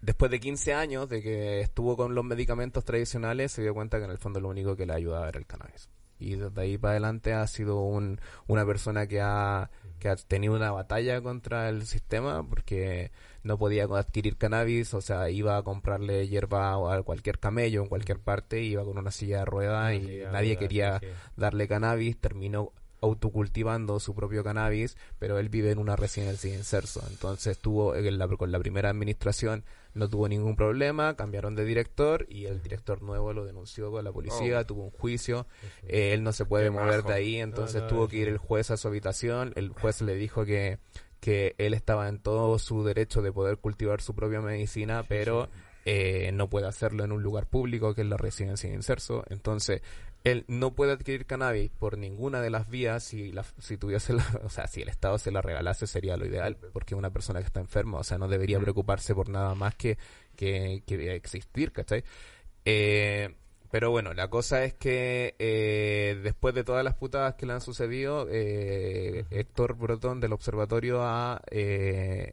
después 0.00 0.30
de 0.30 0.40
15 0.40 0.74
años 0.74 1.08
de 1.08 1.22
que 1.22 1.60
estuvo 1.60 1.96
con 1.96 2.14
los 2.14 2.24
medicamentos 2.24 2.84
tradicionales 2.84 3.52
se 3.52 3.62
dio 3.62 3.74
cuenta 3.74 3.98
que 3.98 4.04
en 4.04 4.10
el 4.10 4.18
fondo 4.18 4.40
lo 4.40 4.48
único 4.48 4.76
que 4.76 4.86
le 4.86 4.94
ayudaba 4.94 5.28
era 5.28 5.38
el 5.38 5.46
cannabis. 5.46 5.88
Y 6.18 6.36
desde 6.36 6.60
ahí 6.60 6.78
para 6.78 6.92
adelante 6.92 7.34
ha 7.34 7.46
sido 7.46 7.80
un, 7.80 8.20
una 8.46 8.64
persona 8.64 9.06
que 9.06 9.20
ha, 9.20 9.70
que 9.98 10.08
ha 10.08 10.16
tenido 10.16 10.54
una 10.54 10.70
batalla 10.70 11.20
contra 11.20 11.68
el 11.68 11.86
sistema 11.86 12.42
porque 12.48 13.10
no 13.46 13.56
podía 13.58 13.84
adquirir 13.84 14.36
cannabis, 14.36 14.92
o 14.94 15.00
sea, 15.00 15.30
iba 15.30 15.56
a 15.56 15.62
comprarle 15.62 16.28
hierba 16.28 16.74
a 16.94 17.02
cualquier 17.02 17.38
camello 17.38 17.82
en 17.82 17.88
cualquier 17.88 18.18
parte, 18.18 18.62
iba 18.62 18.84
con 18.84 18.98
una 18.98 19.10
silla 19.10 19.38
de 19.40 19.44
ruedas 19.46 19.94
y 19.94 20.20
nadie 20.32 20.56
quería 20.58 20.98
sí, 21.00 21.06
darle 21.36 21.66
cannabis, 21.68 22.18
terminó 22.20 22.72
autocultivando 23.00 24.00
su 24.00 24.14
propio 24.14 24.42
cannabis, 24.42 24.96
pero 25.18 25.38
él 25.38 25.48
vive 25.48 25.70
en 25.70 25.78
una 25.78 25.96
residencia 25.96 26.50
de 26.50 26.56
inserso. 26.58 27.02
Entonces 27.10 27.58
tuvo, 27.58 27.94
en 27.94 28.18
la- 28.18 28.28
con 28.28 28.50
la 28.52 28.58
primera 28.58 28.90
administración 28.90 29.64
no 29.94 30.08
tuvo 30.08 30.28
ningún 30.28 30.56
problema, 30.56 31.14
cambiaron 31.16 31.54
de 31.54 31.64
director 31.64 32.26
y 32.28 32.46
el 32.46 32.62
director 32.62 33.02
nuevo 33.02 33.32
lo 33.32 33.44
denunció 33.44 33.90
con 33.90 34.04
la 34.04 34.12
policía, 34.12 34.64
tuvo 34.64 34.82
un 34.84 34.90
juicio, 34.90 35.46
eh, 35.86 36.12
él 36.12 36.22
no 36.22 36.32
se 36.32 36.44
puede 36.44 36.64
Qué 36.64 36.70
mover 36.70 36.96
majo. 36.98 37.08
de 37.08 37.14
ahí, 37.14 37.36
entonces 37.36 37.82
no, 37.82 37.88
tuvo 37.88 38.08
que 38.08 38.16
ir 38.16 38.28
el 38.28 38.38
juez 38.38 38.70
a 38.70 38.76
su 38.76 38.88
habitación, 38.88 39.52
el 39.56 39.70
juez 39.70 40.02
le 40.02 40.14
dijo 40.16 40.44
que 40.44 40.78
que 41.26 41.56
él 41.58 41.74
estaba 41.74 42.08
en 42.08 42.20
todo 42.20 42.56
su 42.60 42.84
derecho 42.84 43.20
de 43.20 43.32
poder 43.32 43.58
cultivar 43.58 44.00
su 44.00 44.14
propia 44.14 44.40
medicina, 44.40 45.02
pero 45.08 45.48
eh, 45.84 46.30
no 46.32 46.48
puede 46.48 46.68
hacerlo 46.68 47.02
en 47.02 47.10
un 47.10 47.20
lugar 47.20 47.48
público 47.48 47.96
que 47.96 48.02
es 48.02 48.06
la 48.06 48.16
residencia 48.16 48.70
de 48.70 48.76
inserso. 48.76 49.24
Entonces, 49.28 49.82
él 50.22 50.44
no 50.46 50.76
puede 50.76 50.92
adquirir 50.92 51.26
cannabis 51.26 51.72
por 51.72 51.98
ninguna 51.98 52.40
de 52.40 52.50
las 52.50 52.70
vías 52.70 53.02
si 53.02 53.32
la, 53.32 53.44
si 53.58 53.76
tuviese 53.76 54.12
la, 54.12 54.24
o 54.44 54.48
sea, 54.48 54.68
si 54.68 54.82
el 54.82 54.88
Estado 54.88 55.18
se 55.18 55.32
la 55.32 55.42
regalase 55.42 55.88
sería 55.88 56.16
lo 56.16 56.26
ideal, 56.26 56.58
porque 56.72 56.94
una 56.94 57.10
persona 57.10 57.40
que 57.40 57.46
está 57.46 57.58
enferma, 57.58 57.98
o 57.98 58.04
sea, 58.04 58.18
no 58.18 58.28
debería 58.28 58.60
preocuparse 58.60 59.12
por 59.12 59.28
nada 59.28 59.56
más 59.56 59.74
que, 59.74 59.98
que, 60.36 60.84
que 60.86 61.16
existir, 61.16 61.72
¿cachai? 61.72 62.04
Eh, 62.64 63.34
pero 63.76 63.90
bueno, 63.90 64.14
la 64.14 64.30
cosa 64.30 64.64
es 64.64 64.72
que 64.72 65.34
eh, 65.38 66.18
después 66.22 66.54
de 66.54 66.64
todas 66.64 66.82
las 66.82 66.94
putadas 66.94 67.34
que 67.34 67.44
le 67.44 67.52
han 67.52 67.60
sucedido, 67.60 68.26
eh, 68.30 69.26
Héctor 69.30 69.76
Brotón 69.76 70.18
del 70.18 70.32
observatorio 70.32 71.02
ha 71.02 71.42
eh, 71.50 72.32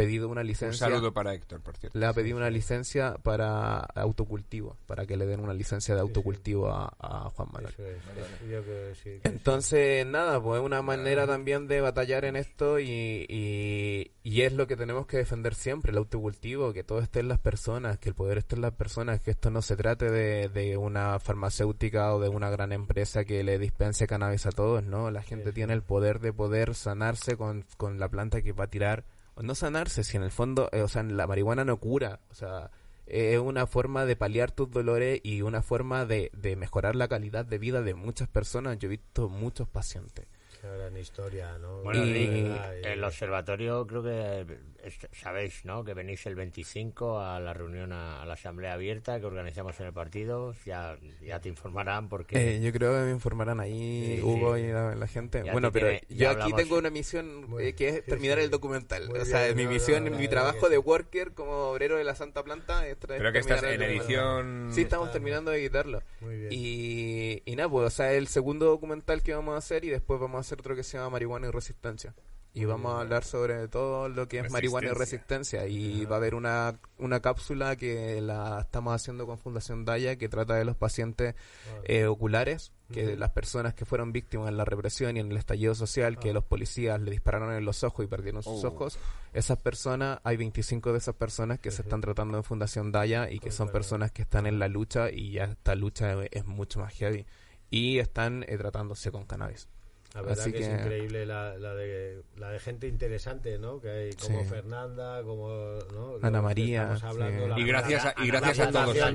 pedido 0.00 0.28
una 0.28 0.40
Un 0.40 0.46
licencia. 0.46 0.86
saludo 0.88 1.12
para 1.12 1.34
Héctor, 1.34 1.60
por 1.60 1.76
cierto. 1.76 1.98
Le 1.98 2.06
ha 2.06 2.12
pedido 2.12 2.36
una 2.36 2.50
licencia 2.50 3.16
para 3.22 3.78
autocultivo, 3.80 4.76
para 4.86 5.04
que 5.06 5.16
le 5.16 5.26
den 5.26 5.40
una 5.40 5.52
licencia 5.54 5.94
de 5.94 6.00
autocultivo 6.00 6.68
a, 6.70 6.92
a 6.98 7.30
Juan 7.30 7.48
Manuel. 7.52 7.74
Eso 7.74 7.86
es, 7.86 7.96
eso 7.96 8.46
yo 8.50 8.62
creo 8.62 8.88
que 8.88 8.94
sí, 8.94 9.02
que 9.02 9.28
sí. 9.28 9.34
Entonces, 9.34 10.06
nada, 10.06 10.42
pues 10.42 10.60
es 10.60 10.64
una 10.66 10.82
manera 10.82 11.26
también 11.26 11.66
de 11.68 11.80
batallar 11.80 12.24
en 12.24 12.36
esto 12.36 12.78
y, 12.80 13.26
y, 13.28 14.10
y 14.22 14.42
es 14.42 14.52
lo 14.52 14.66
que 14.66 14.76
tenemos 14.76 15.06
que 15.06 15.18
defender 15.18 15.54
siempre, 15.54 15.92
el 15.92 15.98
autocultivo, 15.98 16.72
que 16.72 16.84
todo 16.84 17.00
esté 17.00 17.20
en 17.20 17.28
las 17.28 17.38
personas, 17.38 17.98
que 17.98 18.08
el 18.08 18.14
poder 18.14 18.38
esté 18.38 18.54
en 18.56 18.62
las 18.62 18.72
personas, 18.74 19.20
que 19.20 19.30
esto 19.30 19.50
no 19.50 19.62
se 19.62 19.76
trate 19.76 20.10
de, 20.10 20.48
de 20.48 20.76
una 20.76 21.18
farmacéutica 21.18 22.14
o 22.14 22.20
de 22.20 22.28
una 22.28 22.50
gran 22.50 22.72
empresa 22.72 23.24
que 23.24 23.44
le 23.44 23.58
dispense 23.58 24.06
cannabis 24.06 24.46
a 24.46 24.50
todos, 24.52 24.82
¿no? 24.82 25.10
La 25.10 25.22
gente 25.22 25.52
tiene 25.52 25.74
el 25.74 25.82
poder 25.82 26.20
de 26.20 26.32
poder 26.32 26.74
sanarse 26.74 27.36
con, 27.36 27.64
con 27.76 27.98
la 27.98 28.08
planta 28.08 28.42
que 28.42 28.52
va 28.52 28.64
a 28.64 28.70
tirar, 28.70 29.04
no 29.42 29.54
sanarse, 29.54 30.04
si 30.04 30.16
en 30.16 30.22
el 30.22 30.30
fondo, 30.30 30.68
eh, 30.72 30.82
o 30.82 30.88
sea, 30.88 31.02
la 31.02 31.26
marihuana 31.26 31.64
no 31.64 31.78
cura, 31.78 32.20
o 32.30 32.34
sea, 32.34 32.70
es 33.06 33.38
una 33.38 33.66
forma 33.66 34.04
de 34.04 34.16
paliar 34.16 34.52
tus 34.52 34.70
dolores 34.70 35.20
y 35.24 35.42
una 35.42 35.62
forma 35.62 36.06
de, 36.06 36.30
de 36.34 36.56
mejorar 36.56 36.94
la 36.94 37.08
calidad 37.08 37.44
de 37.44 37.58
vida 37.58 37.82
de 37.82 37.94
muchas 37.94 38.28
personas. 38.28 38.78
Yo 38.78 38.86
he 38.86 38.90
visto 38.90 39.28
muchos 39.28 39.68
pacientes. 39.68 40.26
Qué 40.60 40.68
gran 40.68 40.96
historia, 40.98 41.56
¿no? 41.58 41.82
Bueno, 41.82 42.04
Y- 42.04 42.28
verdad, 42.28 42.74
y- 42.82 42.86
el 42.86 43.02
observatorio 43.04 43.86
creo 43.86 44.02
que 44.02 44.46
es- 44.84 44.98
sabéis, 45.12 45.64
¿no? 45.64 45.84
Que 45.84 45.94
venís 45.94 46.26
el 46.26 46.34
25 46.34 47.18
a 47.20 47.40
la 47.40 47.54
reunión, 47.54 47.92
a, 47.92 48.20
a 48.22 48.26
la 48.26 48.34
asamblea 48.34 48.74
abierta 48.74 49.18
que 49.20 49.24
organizamos 49.26 49.78
en 49.80 49.86
el 49.86 49.92
partido. 49.94 50.54
Ya, 50.66 50.98
ya 51.22 51.40
te 51.40 51.48
informarán 51.48 52.08
porque... 52.10 52.56
Eh, 52.56 52.60
yo 52.60 52.72
creo 52.72 52.92
que 52.92 53.04
me 53.06 53.10
informarán 53.12 53.58
ahí 53.60 54.16
Sí, 54.16 54.22
Hugo 54.22 54.56
sí. 54.56 54.62
y 54.62 54.66
la, 54.68 54.94
la 54.94 55.06
gente. 55.06 55.42
Ya 55.44 55.52
bueno, 55.52 55.72
pero 55.72 55.88
tiene- 55.88 56.02
yo 56.10 56.28
aquí 56.30 56.52
tengo 56.52 56.76
una 56.76 56.90
misión 56.90 57.48
Muy- 57.48 57.64
eh, 57.68 57.74
que 57.74 57.88
es 57.88 57.94
sí, 57.96 58.02
terminar 58.10 58.36
sí. 58.38 58.44
el 58.44 58.50
documental. 58.50 59.08
Muy 59.08 59.18
o 59.20 59.24
sea, 59.24 59.44
bien, 59.44 59.56
mi 59.56 59.64
no, 59.64 59.70
misión, 59.70 60.04
no, 60.04 60.10
mi 60.10 60.24
la 60.24 60.30
trabajo 60.30 60.68
de 60.68 60.76
worker 60.78 61.32
como 61.32 61.52
obrero 61.70 61.96
de 61.96 62.04
la 62.04 62.14
Santa 62.14 62.42
Planta 62.44 62.86
es 62.86 62.98
Creo 62.98 63.32
que 63.32 63.38
estás 63.38 63.62
en 63.62 63.80
edición... 63.82 64.68
Sí, 64.72 64.82
estamos 64.82 65.06
Está- 65.08 65.14
terminando 65.14 65.50
de 65.52 65.58
editarlo. 65.60 66.02
Muy 66.20 66.36
bien. 66.36 66.48
Y, 66.52 67.42
y 67.46 67.56
nada, 67.56 67.68
pues, 67.70 67.86
o 67.86 67.90
sea, 67.90 68.12
el 68.12 68.28
segundo 68.28 68.66
documental 68.66 69.22
que 69.22 69.34
vamos 69.34 69.54
a 69.54 69.58
hacer 69.58 69.84
y 69.84 69.88
después 69.88 70.20
vamos 70.20 70.36
a 70.36 70.40
hacer 70.40 70.49
otro 70.58 70.74
que 70.74 70.82
se 70.82 70.96
llama 70.98 71.10
Marihuana 71.10 71.48
y 71.48 71.50
Resistencia. 71.50 72.14
Y 72.52 72.64
vamos 72.64 72.92
a 72.94 73.02
hablar 73.02 73.22
sobre 73.22 73.68
todo 73.68 74.08
lo 74.08 74.26
que 74.26 74.40
es 74.40 74.50
marihuana 74.50 74.88
y 74.88 74.90
resistencia. 74.90 75.68
Y 75.68 76.04
va 76.04 76.16
a 76.16 76.18
haber 76.18 76.34
una, 76.34 76.80
una 76.98 77.20
cápsula 77.20 77.76
que 77.76 78.20
la 78.20 78.62
estamos 78.62 78.92
haciendo 78.92 79.24
con 79.24 79.38
Fundación 79.38 79.84
Daya 79.84 80.16
que 80.16 80.28
trata 80.28 80.56
de 80.56 80.64
los 80.64 80.74
pacientes 80.76 81.36
eh, 81.84 82.06
oculares, 82.06 82.72
que 82.92 83.14
las 83.16 83.30
personas 83.30 83.74
que 83.74 83.84
fueron 83.84 84.10
víctimas 84.10 84.48
en 84.48 84.56
la 84.56 84.64
represión 84.64 85.16
y 85.16 85.20
en 85.20 85.30
el 85.30 85.36
estallido 85.36 85.76
social, 85.76 86.18
que 86.18 86.32
los 86.32 86.42
policías 86.42 87.00
le 87.00 87.12
dispararon 87.12 87.52
en 87.54 87.64
los 87.64 87.84
ojos 87.84 88.04
y 88.04 88.08
perdieron 88.08 88.42
sus 88.42 88.64
Oh. 88.64 88.68
ojos. 88.68 88.98
Esas 89.32 89.58
personas, 89.58 90.18
hay 90.24 90.36
25 90.36 90.90
de 90.90 90.98
esas 90.98 91.14
personas 91.14 91.60
que 91.60 91.70
se 91.70 91.82
están 91.82 92.00
tratando 92.00 92.36
en 92.36 92.42
Fundación 92.42 92.90
Daya 92.90 93.30
y 93.30 93.38
que 93.38 93.52
son 93.52 93.68
personas 93.68 94.10
que 94.10 94.22
están 94.22 94.48
en 94.48 94.58
la 94.58 94.66
lucha 94.66 95.08
y 95.12 95.30
ya 95.34 95.44
esta 95.44 95.76
lucha 95.76 96.20
es, 96.24 96.30
es 96.32 96.46
mucho 96.46 96.80
más 96.80 96.92
heavy. 96.94 97.26
Y 97.70 98.00
están 98.00 98.44
eh, 98.48 98.58
tratándose 98.58 99.12
con 99.12 99.24
cannabis. 99.24 99.68
La 100.14 100.22
verdad 100.22 100.40
Así 100.40 100.52
que, 100.52 100.58
es 100.58 100.66
increíble 100.80 101.24
la, 101.24 101.56
la 101.56 101.72
de, 101.74 102.22
la 102.36 102.50
de 102.50 102.58
gente 102.58 102.88
interesante, 102.88 103.58
¿no? 103.58 103.80
Que 103.80 103.90
hay 103.90 104.12
como 104.14 104.40
Sí. 104.42 104.48
Fernanda, 104.48 105.22
como 105.22 105.48
¿no? 105.92 106.16
Ana 106.20 106.42
María, 106.42 106.82
estamos 106.94 107.04
hablando, 107.04 107.42
sí. 107.44 107.48
la- 107.50 107.58
Y 107.60 107.64
gracias 107.64 108.04
a- 108.06 108.14
y 108.24 108.26
gracias 108.26 108.58
a 108.60 108.70
todos 108.72 108.96
ellos. 108.96 109.14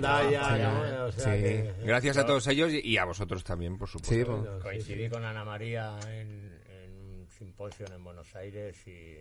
Gracias 1.84 2.18
a 2.18 2.26
todos 2.26 2.48
ellos 2.48 2.72
y, 2.74 2.98
a 2.98 3.06
vosotros 3.06 3.44
también, 3.44 3.78
por 3.78 3.88
supuesto. 3.90 4.16
Sí, 4.16 4.24
pues. 4.24 4.38
Bueno, 4.40 4.58
sí, 4.58 4.64
Coincidí 4.64 5.04
sí. 5.06 5.10
con 5.10 5.24
Ana 5.24 5.44
María 5.44 5.98
en, 6.08 6.60
en 6.70 6.92
un 7.02 7.28
simposio 7.28 7.86
en 7.94 8.04
Buenos 8.04 8.36
Aires 8.36 8.76
y 8.88 9.18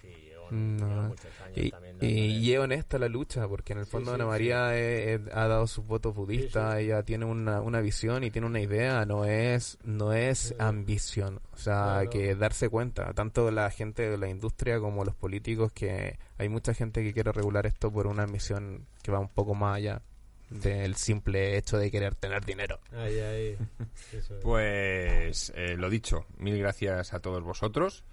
sí, 0.00 0.08
sí, 0.08 0.08
llevo, 0.28 0.48
No. 0.50 0.86
llevo 0.88 1.02
muchos 1.08 1.40
años 1.44 1.58
Y, 1.58 1.70
también. 1.70 1.96
es 2.00 2.58
honesta 2.58 2.98
la 2.98 3.08
lucha, 3.08 3.46
porque 3.48 3.72
en 3.72 3.80
el 3.80 3.86
fondo 3.86 4.10
sí, 4.10 4.14
Ana. 4.14 4.26
María 4.26 4.68
ha 4.70 5.48
dado 5.48 5.66
sus 5.66 5.86
votos 5.86 6.14
budistas, 6.14 6.76
ella 6.78 7.02
tiene 7.02 7.24
una, 7.24 7.60
una 7.60 7.80
visión 7.80 8.24
y 8.24 8.30
tiene 8.30 8.46
una 8.46 8.60
idea, 8.60 9.04
no 9.04 9.24
es 9.24 9.78
no 9.84 10.12
es 10.12 10.54
ambición, 10.58 11.40
o 11.52 11.56
sea, 11.56 11.74
Claro. 11.84 12.10
que 12.10 12.34
darse 12.34 12.68
cuenta, 12.68 13.12
tanto 13.14 13.50
la 13.50 13.70
gente 13.70 14.08
de 14.08 14.16
la 14.18 14.28
industria 14.28 14.78
como 14.80 15.04
los 15.04 15.14
políticos, 15.14 15.72
que 15.72 16.18
hay 16.38 16.48
mucha 16.48 16.72
gente 16.74 17.02
que 17.02 17.12
quiere 17.12 17.32
regular 17.32 17.66
esto 17.66 17.90
por 17.92 18.06
una 18.06 18.22
ambición 18.24 18.86
que 19.02 19.10
va 19.10 19.18
un 19.18 19.28
poco 19.28 19.54
más 19.54 19.76
allá 19.76 20.02
del 20.50 20.96
simple 20.96 21.56
hecho 21.56 21.78
de 21.78 21.90
querer 21.90 22.14
tener 22.14 22.44
dinero. 22.44 22.80
Eso 22.92 24.36
es. 24.36 24.42
Pues 24.42 25.52
eh, 25.54 25.76
lo 25.76 25.90
dicho, 25.90 26.26
mil 26.36 26.58
gracias 26.58 27.12
a 27.12 27.20
todos 27.20 27.42
vosotros, 27.42 28.04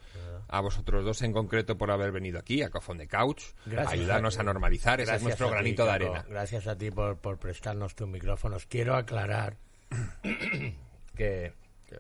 a 0.47 0.61
vosotros 0.61 1.05
dos 1.05 1.21
en 1.21 1.31
concreto 1.33 1.77
por 1.77 1.91
haber 1.91 2.11
venido 2.11 2.39
aquí, 2.39 2.61
a 2.61 2.69
Cofón 2.69 2.97
de 2.97 3.07
Couch, 3.07 3.43
Gracias 3.65 3.87
a 3.87 3.91
ayudarnos 3.91 4.37
a 4.39 4.43
normalizar, 4.43 4.99
ese 4.99 5.15
es 5.15 5.21
Gracias 5.21 5.23
nuestro 5.23 5.47
ti, 5.47 5.53
granito 5.53 5.83
de 5.85 5.91
Caco. 5.91 6.05
arena. 6.05 6.25
Gracias 6.29 6.67
a 6.67 6.77
ti 6.77 6.91
por, 6.91 7.17
por 7.17 7.37
prestarnos 7.37 7.95
tus 7.95 8.07
micrófonos. 8.07 8.65
Quiero 8.65 8.95
aclarar 8.95 9.57
que 11.15 11.53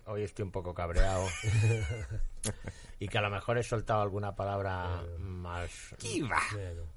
hoy 0.05 0.23
estoy 0.23 0.43
un 0.43 0.51
poco 0.51 0.73
cabreado. 0.73 1.27
Y 2.97 3.09
que 3.09 3.17
a 3.17 3.21
lo 3.21 3.29
mejor 3.29 3.57
he 3.57 3.63
soltado 3.63 4.01
alguna 4.01 4.35
palabra 4.35 5.03
más, 5.19 5.95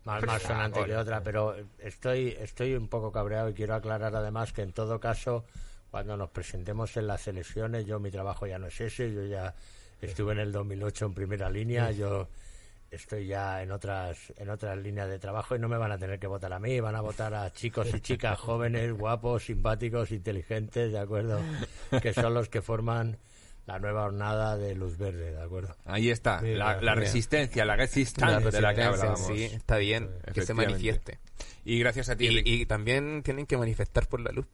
más, 0.04 0.22
más 0.24 0.42
sonante 0.42 0.84
que 0.84 0.96
otra, 0.96 1.22
pero 1.24 1.56
estoy, 1.78 2.36
estoy 2.38 2.74
un 2.74 2.86
poco 2.86 3.10
cabreado 3.10 3.48
y 3.48 3.54
quiero 3.54 3.74
aclarar 3.74 4.14
además 4.14 4.52
que 4.52 4.62
en 4.62 4.72
todo 4.72 5.00
caso, 5.00 5.44
cuando 5.90 6.16
nos 6.16 6.30
presentemos 6.30 6.96
en 6.96 7.08
las 7.08 7.26
elecciones, 7.26 7.84
yo 7.84 7.98
mi 7.98 8.12
trabajo 8.12 8.46
ya 8.46 8.60
no 8.60 8.68
es 8.68 8.80
ese, 8.80 9.12
yo 9.12 9.24
ya 9.24 9.54
estuve 10.00 10.34
en 10.34 10.38
el 10.38 10.52
2008 10.52 11.06
en 11.06 11.14
primera 11.14 11.50
línea, 11.50 11.90
yo 11.90 12.28
estoy 12.90 13.26
ya 13.26 13.62
en 13.62 13.72
otras 13.72 14.32
en 14.36 14.48
otras 14.50 14.78
líneas 14.78 15.08
de 15.08 15.18
trabajo 15.18 15.56
y 15.56 15.58
no 15.58 15.68
me 15.68 15.76
van 15.76 15.92
a 15.92 15.98
tener 15.98 16.18
que 16.18 16.26
votar 16.26 16.52
a 16.52 16.58
mí, 16.58 16.80
van 16.80 16.96
a 16.96 17.00
votar 17.00 17.34
a 17.34 17.52
chicos 17.52 17.88
y 17.94 18.00
chicas 18.00 18.38
jóvenes, 18.40 18.92
guapos, 18.92 19.44
simpáticos, 19.44 20.10
inteligentes, 20.10 20.92
¿de 20.92 20.98
acuerdo? 20.98 21.40
Que 22.02 22.12
son 22.12 22.34
los 22.34 22.48
que 22.48 22.62
forman 22.62 23.18
la 23.66 23.78
nueva 23.78 24.04
hornada 24.04 24.56
de 24.56 24.74
Luz 24.74 24.96
Verde, 24.96 25.32
¿de 25.32 25.42
acuerdo? 25.42 25.76
Ahí 25.84 26.08
está, 26.10 26.40
la, 26.40 26.94
resistencia, 26.94 27.66
la 27.66 27.76
resistencia 27.76 28.40
de 28.40 28.60
la 28.62 28.74
que 28.74 28.82
hablábamos. 28.82 29.26
sí, 29.26 29.44
está 29.44 29.76
bien, 29.76 30.10
que 30.32 30.40
se 30.40 30.54
manifieste. 30.54 31.18
Y 31.64 31.78
gracias 31.78 32.08
a 32.08 32.16
ti, 32.16 32.28
Y, 32.28 32.62
y 32.62 32.66
también 32.66 33.22
tienen 33.22 33.44
que 33.44 33.58
manifestar 33.58 34.08
por 34.08 34.20
la 34.20 34.32
luz. 34.32 34.46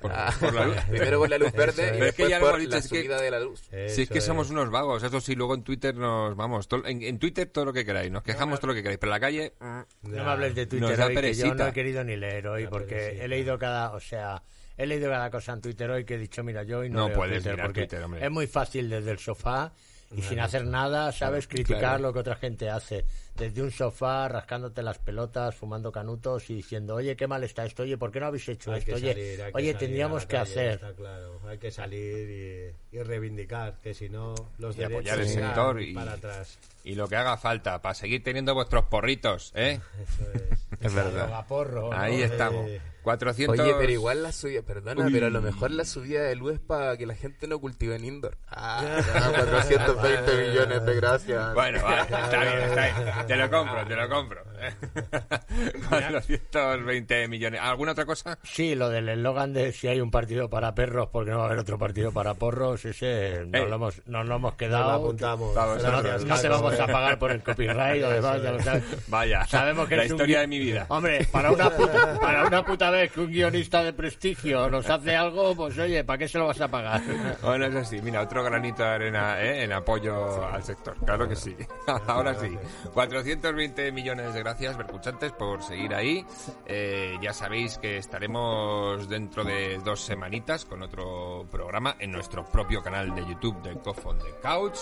Por- 0.00 0.10
Ah, 0.14 0.32
por 0.40 0.54
la 0.54 0.66
luz. 0.66 0.76
Primero 0.90 1.18
por 1.18 1.28
la 1.30 1.38
luz 1.38 1.52
verde 1.54 1.82
es. 1.84 1.88
y 1.88 1.92
Pero 1.92 2.04
es 2.06 2.14
que 2.14 2.22
después 2.24 2.28
ya 2.30 2.36
hemos 2.38 2.50
por 2.50 2.58
dicho, 2.60 2.70
la 2.72 2.78
es 2.78 2.88
que- 2.88 2.98
subida 3.00 3.20
de 3.20 3.30
la 3.30 3.40
luz. 3.40 3.60
Si 3.88 4.02
es 4.02 4.08
que 4.08 4.20
somos 4.20 4.50
unos 4.50 4.70
vagos, 4.70 5.02
eso 5.02 5.20
sí, 5.20 5.34
luego 5.34 5.54
en 5.54 5.62
Twitter 5.62 5.94
nos 5.94 6.34
vamos, 6.36 6.66
to- 6.68 6.84
en, 6.86 7.02
en 7.02 7.18
Twitter 7.18 7.46
todo 7.48 7.66
lo 7.66 7.72
que 7.72 7.84
queráis, 7.84 8.10
nos 8.10 8.22
quejamos 8.22 8.58
todo 8.60 8.68
lo 8.68 8.74
que 8.74 8.82
queráis, 8.82 8.98
pero 8.98 9.10
en 9.12 9.14
la 9.14 9.20
calle... 9.20 9.52
mm, 9.60 9.80
No 10.02 10.24
me 10.24 10.30
hables 10.30 10.54
de 10.54 10.66
Twitter 10.66 11.00
hoy, 11.00 11.14
que 11.14 11.34
yo 11.34 11.54
no 11.54 11.66
he 11.66 11.72
querido 11.72 12.04
ni 12.04 12.16
leer 12.16 12.48
hoy, 12.48 12.66
porque 12.66 13.18
he 13.22 13.28
leído 13.28 13.58
cada, 13.58 13.92
o 13.92 14.00
sea, 14.00 14.42
he 14.78 14.86
leído 14.86 15.10
cada 15.10 15.30
cosa 15.30 15.52
en 15.52 15.60
Twitter 15.60 15.90
hoy 15.90 16.04
que 16.04 16.14
he 16.14 16.18
dicho, 16.18 16.42
mira, 16.42 16.62
yo 16.62 16.78
hoy 16.80 16.90
no, 16.90 17.00
No 17.00 17.08
leo 17.08 17.16
puedes 17.16 17.34
Twitter, 17.36 17.52
mirar 17.52 17.66
porque 17.66 17.80
Twitter, 17.82 18.02
hombre. 18.04 18.24
es 18.24 18.30
muy 18.30 18.46
fácil 18.46 18.88
desde 18.90 19.10
el 19.10 19.18
sofá 19.18 19.72
y 20.14 20.22
sin 20.22 20.38
hacer 20.40 20.64
nada, 20.66 21.10
sabes, 21.12 21.48
criticar 21.48 21.80
claro. 21.80 22.02
lo 22.04 22.12
que 22.12 22.20
otra 22.20 22.36
gente 22.36 22.70
hace. 22.70 23.04
Desde 23.36 23.62
un 23.62 23.70
sofá, 23.70 24.28
rascándote 24.28 24.82
las 24.82 24.98
pelotas, 24.98 25.54
fumando 25.54 25.92
canutos 25.92 26.48
y 26.50 26.54
diciendo, 26.54 26.94
oye, 26.94 27.14
qué 27.16 27.26
mal 27.26 27.44
está 27.44 27.64
esto, 27.66 27.82
oye, 27.82 27.98
¿por 27.98 28.10
qué 28.10 28.20
no 28.20 28.26
habéis 28.26 28.48
hecho 28.48 28.72
Hay 28.72 28.78
esto? 28.78 28.90
que 28.92 28.94
Oye, 28.96 29.12
salir, 29.12 29.42
hay 29.42 29.52
que 29.52 29.56
oye 29.58 29.66
salir 29.66 29.78
tendríamos 29.78 30.22
que 30.26 30.36
calle, 30.36 30.42
hacer. 30.52 30.70
está 30.74 30.92
claro. 30.94 31.40
Hay 31.46 31.58
que 31.58 31.70
salir 31.70 32.74
y, 32.92 32.96
y 32.96 33.02
reivindicar, 33.02 33.74
que 33.82 33.92
si 33.94 34.08
no 34.08 34.34
los 34.58 34.76
Y 34.78 34.84
apoyar 34.84 35.18
derechos 35.18 35.32
el 35.36 35.38
irán 35.38 35.48
sector 35.54 35.82
y- 35.82 35.94
para 35.94 36.12
atrás. 36.14 36.58
Y 36.84 36.94
lo 36.94 37.08
que 37.08 37.16
haga 37.16 37.36
falta, 37.36 37.82
para 37.82 37.94
seguir 37.94 38.22
teniendo 38.22 38.54
vuestros 38.54 38.84
porritos, 38.86 39.52
¿eh? 39.56 39.80
Eso 40.02 40.32
es. 40.32 40.66
Es 40.80 40.94
verdad. 40.94 41.44
Ahí 41.92 42.22
estamos. 42.22 42.68
Eh, 42.68 42.80
400... 43.06 43.58
Oye, 43.58 43.74
pero 43.78 43.92
igual 43.92 44.22
la 44.24 44.32
subida, 44.32 44.62
perdona, 44.62 45.06
Uy. 45.06 45.12
pero 45.12 45.28
a 45.28 45.30
lo 45.30 45.40
mejor 45.40 45.70
la 45.70 45.84
subida 45.84 46.22
de 46.24 46.34
luz 46.34 46.54
es 46.54 46.58
para 46.60 46.96
que 46.96 47.06
la 47.06 47.14
gente 47.14 47.46
no 47.46 47.60
cultive 47.60 47.94
en 47.94 48.04
indoor. 48.04 48.36
Ah, 48.48 48.82
420 49.14 50.48
millones 50.48 50.84
de 50.84 50.94
gracias. 50.96 51.54
Bueno, 51.54 51.82
va, 51.84 52.00
está 52.02 52.40
bien, 52.42 52.58
está 52.58 52.82
bien. 52.84 53.26
Te 53.28 53.36
lo 53.36 53.48
compro, 53.50 53.86
te 53.86 53.94
lo 53.96 54.08
compro. 54.08 54.42
420 55.88 57.28
millones. 57.28 57.60
¿Alguna 57.62 57.92
otra 57.92 58.04
cosa? 58.06 58.38
Sí, 58.42 58.74
lo 58.74 58.88
del 58.88 59.08
eslogan 59.08 59.52
de 59.52 59.72
si 59.72 59.88
hay 59.88 60.00
un 60.00 60.10
partido 60.10 60.50
para 60.50 60.74
perros, 60.74 61.08
porque 61.12 61.30
no 61.30 61.38
va 61.38 61.44
a 61.44 61.46
haber 61.46 61.58
otro 61.60 61.78
partido 61.78 62.12
para 62.12 62.34
porros, 62.34 62.84
ese 62.84 63.44
nos, 63.46 63.62
Eh. 63.62 63.66
lo, 63.68 63.76
hemos, 63.76 64.02
nos 64.06 64.26
lo 64.26 64.36
hemos 64.36 64.52
nos 64.52 64.58
quedado. 64.58 64.90
lo 64.90 64.96
apuntamos. 65.04 65.54
Vamos, 65.54 65.82
No, 65.82 65.90
no, 65.92 66.02
Gracias, 66.02 66.24
no 66.24 66.40
te 66.40 66.48
vamos 66.48 66.80
a 66.80 66.86
pagar 66.86 67.18
por 67.18 67.30
el 67.30 67.42
copyright 67.42 68.02
o 68.02 68.10
demás, 68.10 68.42
ya 68.42 68.52
lo 68.52 68.62
sabes. 68.62 68.84
Vaya, 69.08 69.46
Sabemos 69.46 69.88
que 69.88 69.96
la 69.96 70.02
un 70.02 70.08
historia 70.08 70.40
de 70.40 70.46
mi 70.46 70.58
vida. 70.58 70.86
Hombre, 70.88 71.26
para 71.30 71.50
una, 71.52 71.70
puta, 71.70 72.18
para 72.20 72.46
una 72.46 72.64
puta 72.64 72.90
vez 72.96 73.12
que 73.12 73.20
un 73.20 73.30
guionista 73.30 73.82
de 73.82 73.92
prestigio 73.92 74.68
nos 74.70 74.88
hace 74.88 75.14
algo, 75.14 75.54
pues 75.54 75.78
oye, 75.78 76.04
¿para 76.04 76.18
qué 76.18 76.28
se 76.28 76.38
lo 76.38 76.46
vas 76.46 76.60
a 76.60 76.68
pagar? 76.68 77.00
Bueno, 77.42 77.66
eso 77.66 77.84
sí, 77.84 78.00
mira, 78.02 78.22
otro 78.22 78.42
granito 78.42 78.82
de 78.82 78.88
arena 78.88 79.42
¿eh? 79.42 79.64
en 79.64 79.72
apoyo 79.72 80.44
al 80.46 80.62
sector, 80.62 80.96
claro 81.04 81.28
que 81.28 81.36
sí. 81.36 81.56
Ahora 82.06 82.34
sí, 82.34 82.56
420 82.92 83.92
millones 83.92 84.34
de 84.34 84.40
gracias, 84.40 84.76
Bercuchantes, 84.76 85.32
por 85.32 85.62
seguir 85.62 85.94
ahí. 85.94 86.24
Eh, 86.66 87.16
ya 87.22 87.32
sabéis 87.32 87.78
que 87.78 87.98
estaremos 87.98 89.08
dentro 89.08 89.44
de 89.44 89.78
dos 89.84 90.00
semanitas 90.00 90.64
con 90.64 90.82
otro 90.82 91.46
programa 91.50 91.96
en 91.98 92.12
nuestro 92.12 92.44
propio 92.44 92.82
canal 92.82 93.14
de 93.14 93.26
YouTube 93.26 93.60
de 93.62 93.74
Cough 93.74 94.04
on 94.06 94.18
the 94.18 94.30
Couch. 94.42 94.78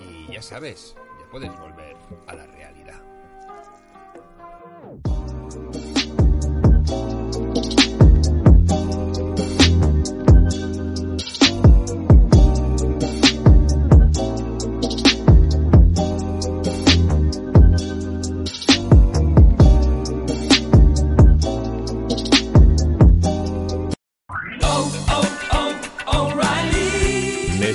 Y 0.00 0.32
ya 0.32 0.42
sabes, 0.42 0.96
ya 1.20 1.30
puedes 1.30 1.50
volver 1.58 1.96
a 2.26 2.34
la 2.34 2.46
realidad. 2.46 2.77